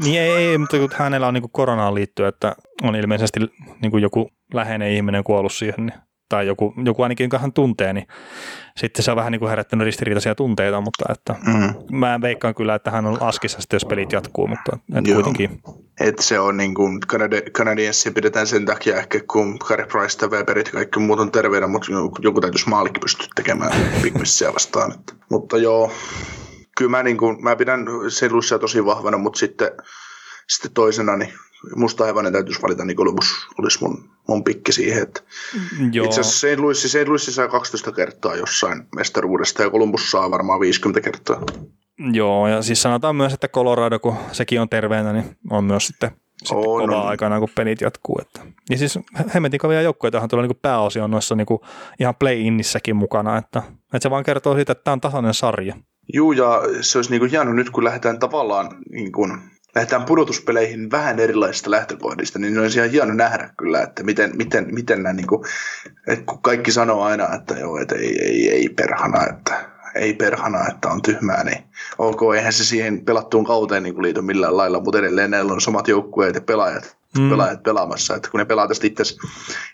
Niin 0.03 0.21
ei, 0.21 0.31
ei, 0.31 0.57
mutta 0.57 0.77
kun 0.77 0.89
hänellä 0.93 1.27
on 1.27 1.33
niin 1.33 1.51
koronaan 1.51 1.95
liittyen, 1.95 2.29
että 2.29 2.55
on 2.83 2.95
ilmeisesti 2.95 3.39
niin 3.81 4.01
joku 4.01 4.29
läheinen 4.53 4.91
ihminen 4.91 5.23
kuollut 5.23 5.53
siihen, 5.53 5.85
niin 5.85 5.99
tai 6.31 6.47
joku, 6.47 6.73
joku 6.85 7.03
ainakin, 7.03 7.23
jonka 7.23 7.37
hän 7.37 7.53
tuntee, 7.53 7.93
niin 7.93 8.07
sitten 8.77 9.03
se 9.05 9.11
on 9.11 9.17
vähän 9.17 9.31
niin 9.31 9.39
kuin 9.39 9.49
herättänyt 9.49 9.85
ristiriitaisia 9.85 10.35
tunteita, 10.35 10.81
mutta 10.81 11.05
että 11.09 11.35
mm. 11.47 11.97
mä 11.97 12.21
veikkaan 12.21 12.55
kyllä, 12.55 12.75
että 12.75 12.91
hän 12.91 13.05
on 13.05 13.21
askissa 13.21 13.61
sitten, 13.61 13.75
jos 13.75 13.85
pelit 13.85 14.11
jatkuu, 14.11 14.47
mutta 14.47 14.77
et 14.95 15.13
kuitenkin. 15.13 15.61
Et 15.99 16.19
se 16.19 16.39
on 16.39 16.57
niin 16.57 16.73
kuin 16.73 16.99
Canadiensia 17.51 18.11
pidetään 18.11 18.47
sen 18.47 18.65
takia 18.65 18.97
ehkä, 18.97 19.19
kun 19.31 19.59
Carey 19.59 19.87
Price 19.87 20.17
ja 20.21 20.27
Weberit 20.27 20.67
ja 20.67 20.73
kaikki 20.73 20.99
muut 20.99 21.19
on 21.19 21.31
terveenä, 21.31 21.67
mutta 21.67 21.87
joku 22.21 22.41
täytyisi 22.41 22.69
maalikin 22.69 23.01
pystyä 23.01 23.27
tekemään 23.35 23.71
Pigmissiä 24.01 24.53
vastaan. 24.53 24.91
Että. 24.91 25.13
Mutta 25.29 25.57
joo, 25.57 25.91
kyllä 26.77 26.91
mä, 26.91 27.03
niin 27.03 27.17
kuin, 27.17 27.43
mä 27.43 27.55
pidän 27.55 27.85
Selusia 28.07 28.59
tosi 28.59 28.85
vahvana, 28.85 29.17
mutta 29.17 29.39
sitten, 29.39 29.71
sitten 30.47 30.71
toisena 30.73 31.17
niin 31.17 31.33
musta 31.75 32.05
hevonen 32.05 32.33
täytyisi 32.33 32.61
valita, 32.61 32.85
niin 32.85 32.97
Columbus 32.97 33.47
olisi 33.59 33.79
mun, 33.81 34.09
mun 34.27 34.43
pikki 34.43 34.71
siihen. 34.71 35.03
Että 35.03 35.21
Joo. 35.91 36.05
Itse 36.05 36.21
asiassa 36.21 36.47
St. 36.47 36.59
Louis, 36.59 36.83
St. 36.83 37.07
Louis 37.07 37.35
saa 37.35 37.47
12 37.47 37.91
kertaa 37.91 38.35
jossain 38.35 38.83
mestaruudesta 38.95 39.63
ja 39.63 39.69
Columbus 39.69 40.11
saa 40.11 40.31
varmaan 40.31 40.59
50 40.59 41.01
kertaa. 41.01 41.41
Joo, 42.13 42.47
ja 42.47 42.61
siis 42.61 42.81
sanotaan 42.81 43.15
myös, 43.15 43.33
että 43.33 43.47
Colorado, 43.47 43.99
kun 43.99 44.15
sekin 44.31 44.61
on 44.61 44.69
terveenä, 44.69 45.13
niin 45.13 45.37
on 45.49 45.63
myös 45.63 45.87
sitten, 45.87 46.11
sitten 46.37 46.57
oh, 46.57 46.63
kova 46.63 46.87
no. 46.87 47.03
aikana, 47.03 47.39
kun 47.39 47.49
pelit 47.55 47.81
jatkuu. 47.81 48.19
Että. 48.21 48.41
Ja 48.69 48.77
siis 48.77 48.99
hemmetin 49.33 49.59
kovia 49.59 49.81
joukkoja 49.81 50.27
tulee 50.27 50.47
niin 50.47 50.59
pääosin 50.61 51.03
on 51.03 51.11
noissa 51.11 51.35
niin 51.35 51.47
ihan 51.99 52.15
play-innissäkin 52.15 52.95
mukana, 52.95 53.37
että, 53.37 53.63
että 53.93 53.99
se 54.03 54.09
vaan 54.09 54.23
kertoo 54.23 54.55
siitä, 54.55 54.71
että 54.71 54.83
tämä 54.83 54.93
on 54.93 55.01
tasainen 55.01 55.33
sarja. 55.33 55.75
Joo, 56.13 56.31
ja 56.31 56.61
se 56.81 56.97
olisi 56.97 57.11
niin 57.11 57.19
kuin 57.19 57.55
nyt, 57.55 57.69
kun 57.69 57.83
lähdetään 57.83 58.19
tavallaan 58.19 58.69
niin 58.89 59.11
kuin 59.11 59.37
lähdetään 59.75 60.05
pudotuspeleihin 60.05 60.91
vähän 60.91 61.19
erilaisista 61.19 61.71
lähtökohdista, 61.71 62.39
niin 62.39 62.59
olisi 62.59 62.79
ihan 62.79 62.91
hieno 62.91 63.13
nähdä 63.13 63.49
kyllä, 63.57 63.81
että 63.81 64.03
miten, 64.03 64.31
miten, 64.37 64.67
miten 64.71 65.03
nämä, 65.03 65.13
niin 65.13 65.27
kuin, 65.27 65.45
että 66.07 66.25
kun 66.25 66.41
kaikki 66.41 66.71
sanoo 66.71 67.03
aina, 67.03 67.35
että 67.35 67.53
joo, 67.53 67.77
että 67.77 67.95
ei, 67.95 68.25
ei, 68.25 68.49
ei 68.49 68.69
perhana, 68.69 69.27
että 69.29 69.71
ei 69.95 70.13
perhana, 70.13 70.67
että 70.67 70.89
on 70.89 71.01
tyhmää, 71.01 71.43
niin 71.43 71.63
ok, 71.97 72.21
eihän 72.35 72.53
se 72.53 72.63
siihen 72.63 73.05
pelattuun 73.05 73.45
kauteen 73.45 73.83
niin 73.83 74.01
liity 74.01 74.21
millään 74.21 74.57
lailla, 74.57 74.79
mutta 74.79 74.99
edelleen 74.99 75.31
näillä 75.31 75.53
on 75.53 75.61
samat 75.61 75.87
joukkueet 75.87 76.35
ja 76.35 76.41
pelaajat, 76.41 76.97
mm. 77.17 77.29
pelaajat 77.29 77.63
pelaamassa, 77.63 78.15
että 78.15 78.29
kun 78.31 78.39
ne 78.39 78.45
pelaa 78.45 78.67
tästä 78.67 78.87
itse, 78.87 79.03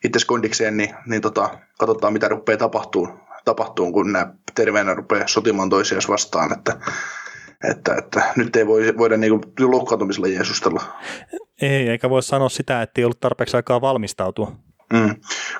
itse 0.03 0.19
kondikseen, 0.27 0.77
niin, 0.77 0.95
niin 1.05 1.21
tota, 1.21 1.49
katsotaan 1.79 2.13
mitä 2.13 2.27
rupeaa 2.27 2.57
tapahtuu, 2.57 3.09
tapahtuu, 3.45 3.91
kun 3.91 4.11
nämä 4.11 4.33
terveenä 4.55 4.93
rupeaa 4.93 5.27
sotimaan 5.27 5.69
toisiaan 5.69 6.01
vastaan, 6.07 6.53
että 6.53 6.77
että, 7.63 7.95
että 7.95 8.33
nyt 8.35 8.55
ei 8.55 8.67
voi, 8.67 8.97
voida 8.97 9.17
niin 9.17 9.41
loukkaantumisella 9.59 10.27
jeesustella. 10.27 10.83
Ei, 11.61 11.89
eikä 11.89 12.09
voi 12.09 12.23
sanoa 12.23 12.49
sitä, 12.49 12.81
että 12.81 13.01
ei 13.01 13.05
ollut 13.05 13.19
tarpeeksi 13.19 13.57
aikaa 13.57 13.81
valmistautua. 13.81 14.51
Mm. 14.93 15.15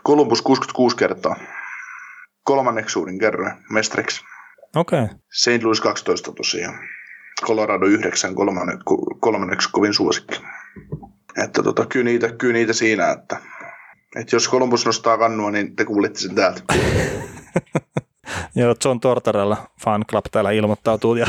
Columbus 0.08 0.42
66 0.42 0.98
kertaa. 0.98 1.36
Kolmanneksi 2.44 2.94
suurin 2.94 3.20
kerran 3.20 3.64
mestariksi. 3.70 4.22
Okei. 4.76 5.04
Okay. 5.04 5.16
St. 5.32 5.64
Louis 5.64 5.82
12 5.82 6.32
tosiaan. 6.32 6.80
Colorado 7.46 7.86
9, 7.86 8.36
kolmanne, 8.36 8.74
kolmanneksi 9.20 9.70
kovin 9.72 9.94
suosikki. 9.94 10.42
Että 11.44 11.64
tota, 11.64 11.86
kyllä, 11.86 12.06
niitä, 12.06 12.32
kyllä 12.32 12.54
niitä 12.54 12.74
siinä, 12.74 13.12
että, 13.12 13.38
että 14.16 14.36
jos 14.36 14.50
Columbus 14.50 14.86
nostaa 14.86 15.18
kannua, 15.18 15.52
niin 15.52 15.76
te 15.76 15.86
kuulitte 15.86 16.20
sen 16.20 16.36
täältä. 16.36 16.62
Joo, 18.56 18.76
John 18.86 19.00
Tortorella 19.00 19.58
fan 19.84 20.06
club 20.10 20.26
täällä 20.32 20.52
ilmoittautuu. 20.52 21.16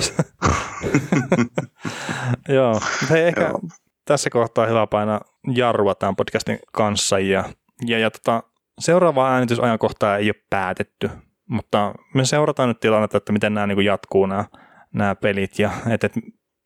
Joo, 2.48 2.80
hei, 3.10 3.26
ehkä 3.26 3.40
Joo. 3.40 3.60
tässä 4.04 4.30
kohtaa 4.30 4.66
hyvä 4.66 4.86
painaa 4.86 5.20
jarrua 5.54 5.94
tämän 5.94 6.16
podcastin 6.16 6.58
kanssa. 6.72 7.18
Ja, 7.18 7.44
ja, 7.86 7.98
ja 7.98 8.10
tota, 8.10 8.42
seuraavaa 8.78 9.32
äänitysajankohtaa 9.32 10.16
ei 10.16 10.28
ole 10.28 10.42
päätetty, 10.50 11.10
mutta 11.48 11.94
me 12.14 12.24
seurataan 12.24 12.68
nyt 12.68 12.80
tilannetta, 12.80 13.16
että 13.16 13.32
miten 13.32 13.54
nämä 13.54 13.66
niin 13.66 13.84
jatkuu 13.84 14.26
nämä, 14.26 14.44
nämä 14.92 15.14
pelit. 15.14 15.58
Ja 15.58 15.70
että 15.90 16.06
et, 16.06 16.12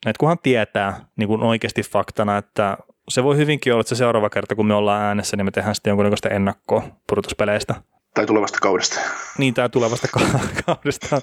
et 0.06 0.18
kunhan 0.18 0.38
tietää 0.42 1.06
niin 1.16 1.28
kuin 1.28 1.42
oikeasti 1.42 1.82
faktana, 1.82 2.36
että 2.36 2.78
se 3.08 3.24
voi 3.24 3.36
hyvinkin 3.36 3.72
olla, 3.72 3.80
että 3.80 3.88
se 3.88 3.94
seuraava 3.94 4.30
kerta, 4.30 4.54
kun 4.54 4.66
me 4.66 4.74
ollaan 4.74 5.02
äänessä, 5.02 5.36
niin 5.36 5.44
me 5.44 5.50
tehdään 5.50 5.74
sitten 5.74 5.90
jonkunnäköistä 5.90 6.28
ennakkoa 6.28 6.82
pudotuspeleistä. 7.08 7.74
Tai 8.14 8.26
tulevasta 8.26 8.58
kaudesta. 8.62 9.00
Niin, 9.38 9.54
tai 9.54 9.68
tulevasta 9.68 10.08
kaudesta. 10.66 11.20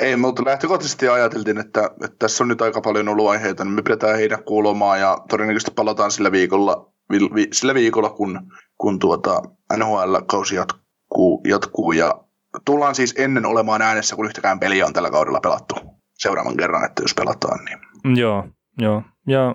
Ei, 0.00 0.16
mutta 0.16 0.44
lähtökohtaisesti 0.44 1.08
ajateltiin, 1.08 1.58
että, 1.58 1.90
että 2.04 2.16
tässä 2.18 2.44
on 2.44 2.48
nyt 2.48 2.62
aika 2.62 2.80
paljon 2.80 3.08
ollut 3.08 3.28
aiheita, 3.28 3.64
niin 3.64 3.74
me 3.74 3.82
pidetään 3.82 4.16
heidän 4.16 4.44
kuulomaa 4.44 4.96
ja 4.96 5.18
todennäköisesti 5.28 5.70
palataan 5.70 6.10
sillä 6.10 6.32
viikolla, 6.32 6.92
vi, 7.10 7.48
sillä 7.52 7.74
viikolla 7.74 8.10
kun, 8.10 8.40
kun 8.78 8.98
tuota 8.98 9.42
NHL-kausi 9.76 10.54
jatkuu, 10.56 11.42
jatkuu 11.48 11.92
ja 11.92 12.24
tullaan 12.64 12.94
siis 12.94 13.14
ennen 13.18 13.46
olemaan 13.46 13.82
äänessä, 13.82 14.16
kun 14.16 14.26
yhtäkään 14.26 14.60
peliä 14.60 14.86
on 14.86 14.92
tällä 14.92 15.10
kaudella 15.10 15.40
pelattu 15.40 15.74
seuraavan 16.14 16.56
kerran, 16.56 16.84
että 16.84 17.02
jos 17.02 17.14
pelataan. 17.14 17.64
Niin. 17.64 18.16
Joo, 18.18 18.44
joo. 18.78 19.02
Ja 19.26 19.54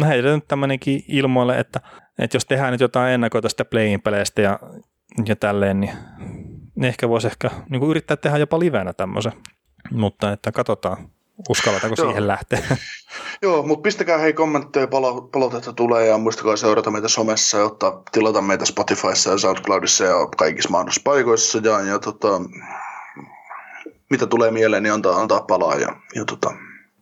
no 0.00 0.06
heille 0.06 0.34
nyt 0.34 0.48
tämmöinenkin 0.48 1.02
ilmoille, 1.08 1.58
että, 1.58 1.80
että 2.18 2.36
jos 2.36 2.44
tehdään 2.44 2.72
nyt 2.72 2.80
jotain 2.80 3.12
ennakoita 3.12 3.48
sitä 3.48 3.64
play 3.64 3.98
peleistä 3.98 4.42
ja 4.42 4.58
ja 5.26 5.36
tälleen, 5.36 5.80
niin 5.80 5.92
ehkä 6.82 7.08
voisi 7.08 7.26
ehkä 7.26 7.50
niin 7.70 7.80
kuin 7.80 7.90
yrittää 7.90 8.16
tehdä 8.16 8.38
jopa 8.38 8.58
livenä 8.58 8.92
tämmöisen, 8.92 9.32
mutta 9.90 10.32
että 10.32 10.52
katsotaan, 10.52 11.10
uskalletaanko 11.48 11.96
siihen 11.96 12.26
lähteä. 12.26 12.62
Joo, 13.42 13.62
mutta 13.62 13.82
pistäkää 13.82 14.18
hei 14.18 14.32
kommentteja, 14.32 14.86
palo- 14.86 15.28
palautetta 15.32 15.72
tulee 15.72 16.06
ja 16.06 16.18
muistakaa 16.18 16.56
seurata 16.56 16.90
meitä 16.90 17.08
somessa 17.08 17.58
ja 17.58 17.64
ottaa, 17.64 18.02
tilata 18.12 18.40
meitä 18.40 18.64
Spotifyssa 18.64 19.30
ja 19.30 19.38
SoundCloudissa 19.38 20.04
ja 20.04 20.26
kaikissa 20.36 20.70
mahdollisissa 20.70 21.04
paikoissa 21.04 21.58
ja, 21.58 21.80
ja 21.80 21.98
tota, 21.98 22.40
mitä 24.10 24.26
tulee 24.26 24.50
mieleen, 24.50 24.82
niin 24.82 24.92
antaa, 24.92 25.20
antaa 25.20 25.40
palaa 25.40 25.74
ja, 25.74 25.88
ja 26.14 26.24
tota, 26.24 26.50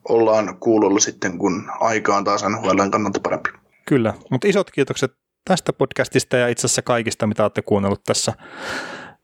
ollaan 0.08 0.56
kuulolla 0.60 1.00
sitten, 1.00 1.38
kun 1.38 1.70
aika 1.80 2.16
on 2.16 2.24
taas 2.24 2.44
NHLn 2.44 2.90
kannalta 2.90 3.20
parempi. 3.20 3.50
Kyllä, 3.86 4.14
mutta 4.30 4.48
isot 4.48 4.70
kiitokset 4.70 5.12
tästä 5.44 5.72
podcastista 5.72 6.36
ja 6.36 6.48
itse 6.48 6.66
asiassa 6.66 6.82
kaikista, 6.82 7.26
mitä 7.26 7.42
olette 7.42 7.62
kuunnellut 7.62 8.04
tässä 8.04 8.32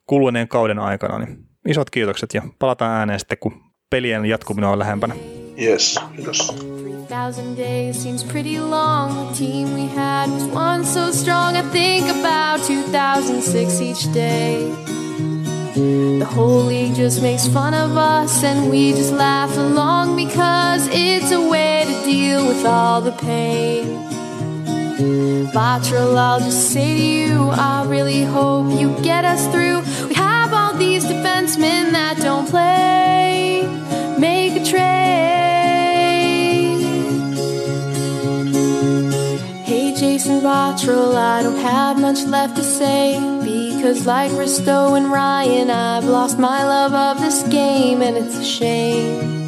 kuluneen 0.06 0.48
kauden 0.48 0.78
aikana. 0.78 1.18
Niin 1.18 1.38
isot 1.68 1.90
kiitokset 1.90 2.34
ja 2.34 2.42
palataan 2.58 2.92
ääneen 2.92 3.18
sitten, 3.18 3.38
kun 3.38 3.62
pelien 3.90 4.26
jatkuminen 4.26 4.70
on 4.70 4.78
lähempänä. 4.78 5.14
Yes, 5.62 5.98
kiitos. 6.16 6.54
thousand 7.10 7.56
days 7.56 8.00
seems 8.02 8.22
pretty 8.22 8.60
long. 8.60 9.10
The 9.10 9.34
team 9.34 9.74
we 9.74 9.86
had 9.86 10.30
was 10.30 10.44
once 10.44 10.94
so 10.94 11.10
strong. 11.10 11.56
I 11.56 11.62
think 11.62 12.08
about 12.08 12.64
2006 12.64 13.80
each 13.80 14.06
day. 14.14 14.70
The 15.74 16.24
whole 16.24 16.62
league 16.62 16.94
just 16.94 17.20
makes 17.20 17.48
fun 17.48 17.74
of 17.74 17.96
us, 17.96 18.44
and 18.44 18.70
we 18.70 18.92
just 18.92 19.12
laugh 19.12 19.56
along 19.56 20.14
because 20.14 20.88
it's 20.92 21.32
a 21.32 21.40
way 21.40 21.84
to 21.84 22.04
deal 22.04 22.46
with 22.46 22.64
all 22.64 23.00
the 23.00 23.12
pain. 23.12 24.09
Bottrell, 25.00 26.16
I'll 26.18 26.40
just 26.40 26.72
say 26.72 26.94
to 26.94 27.02
you, 27.02 27.48
I 27.50 27.86
really 27.86 28.22
hope 28.22 28.78
you 28.78 28.94
get 29.02 29.24
us 29.24 29.46
through. 29.48 29.80
We 30.08 30.14
have 30.14 30.52
all 30.52 30.74
these 30.74 31.04
defensemen 31.04 31.92
that 31.92 32.18
don't 32.18 32.46
play. 32.48 33.66
Make 34.18 34.60
a 34.60 34.64
trade. 34.64 34.80
Hey, 39.64 39.94
Jason 39.94 40.40
Bottrell, 40.42 41.14
I 41.14 41.42
don't 41.44 41.56
have 41.56 41.98
much 41.98 42.24
left 42.24 42.56
to 42.56 42.62
say. 42.62 43.18
Because, 43.42 44.06
like 44.06 44.30
Risto 44.32 44.98
and 44.98 45.10
Ryan, 45.10 45.70
I've 45.70 46.04
lost 46.04 46.38
my 46.38 46.62
love 46.62 46.92
of 46.92 47.22
this 47.22 47.42
game, 47.44 48.02
and 48.02 48.18
it's 48.18 48.36
a 48.36 48.44
shame. 48.44 49.40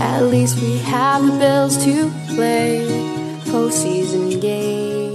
At 0.00 0.22
least 0.24 0.60
we 0.60 0.78
have 0.78 1.24
the 1.24 1.38
bills 1.38 1.76
to 1.84 2.10
play 2.34 3.17
postseason 3.48 4.40
game. 4.42 5.07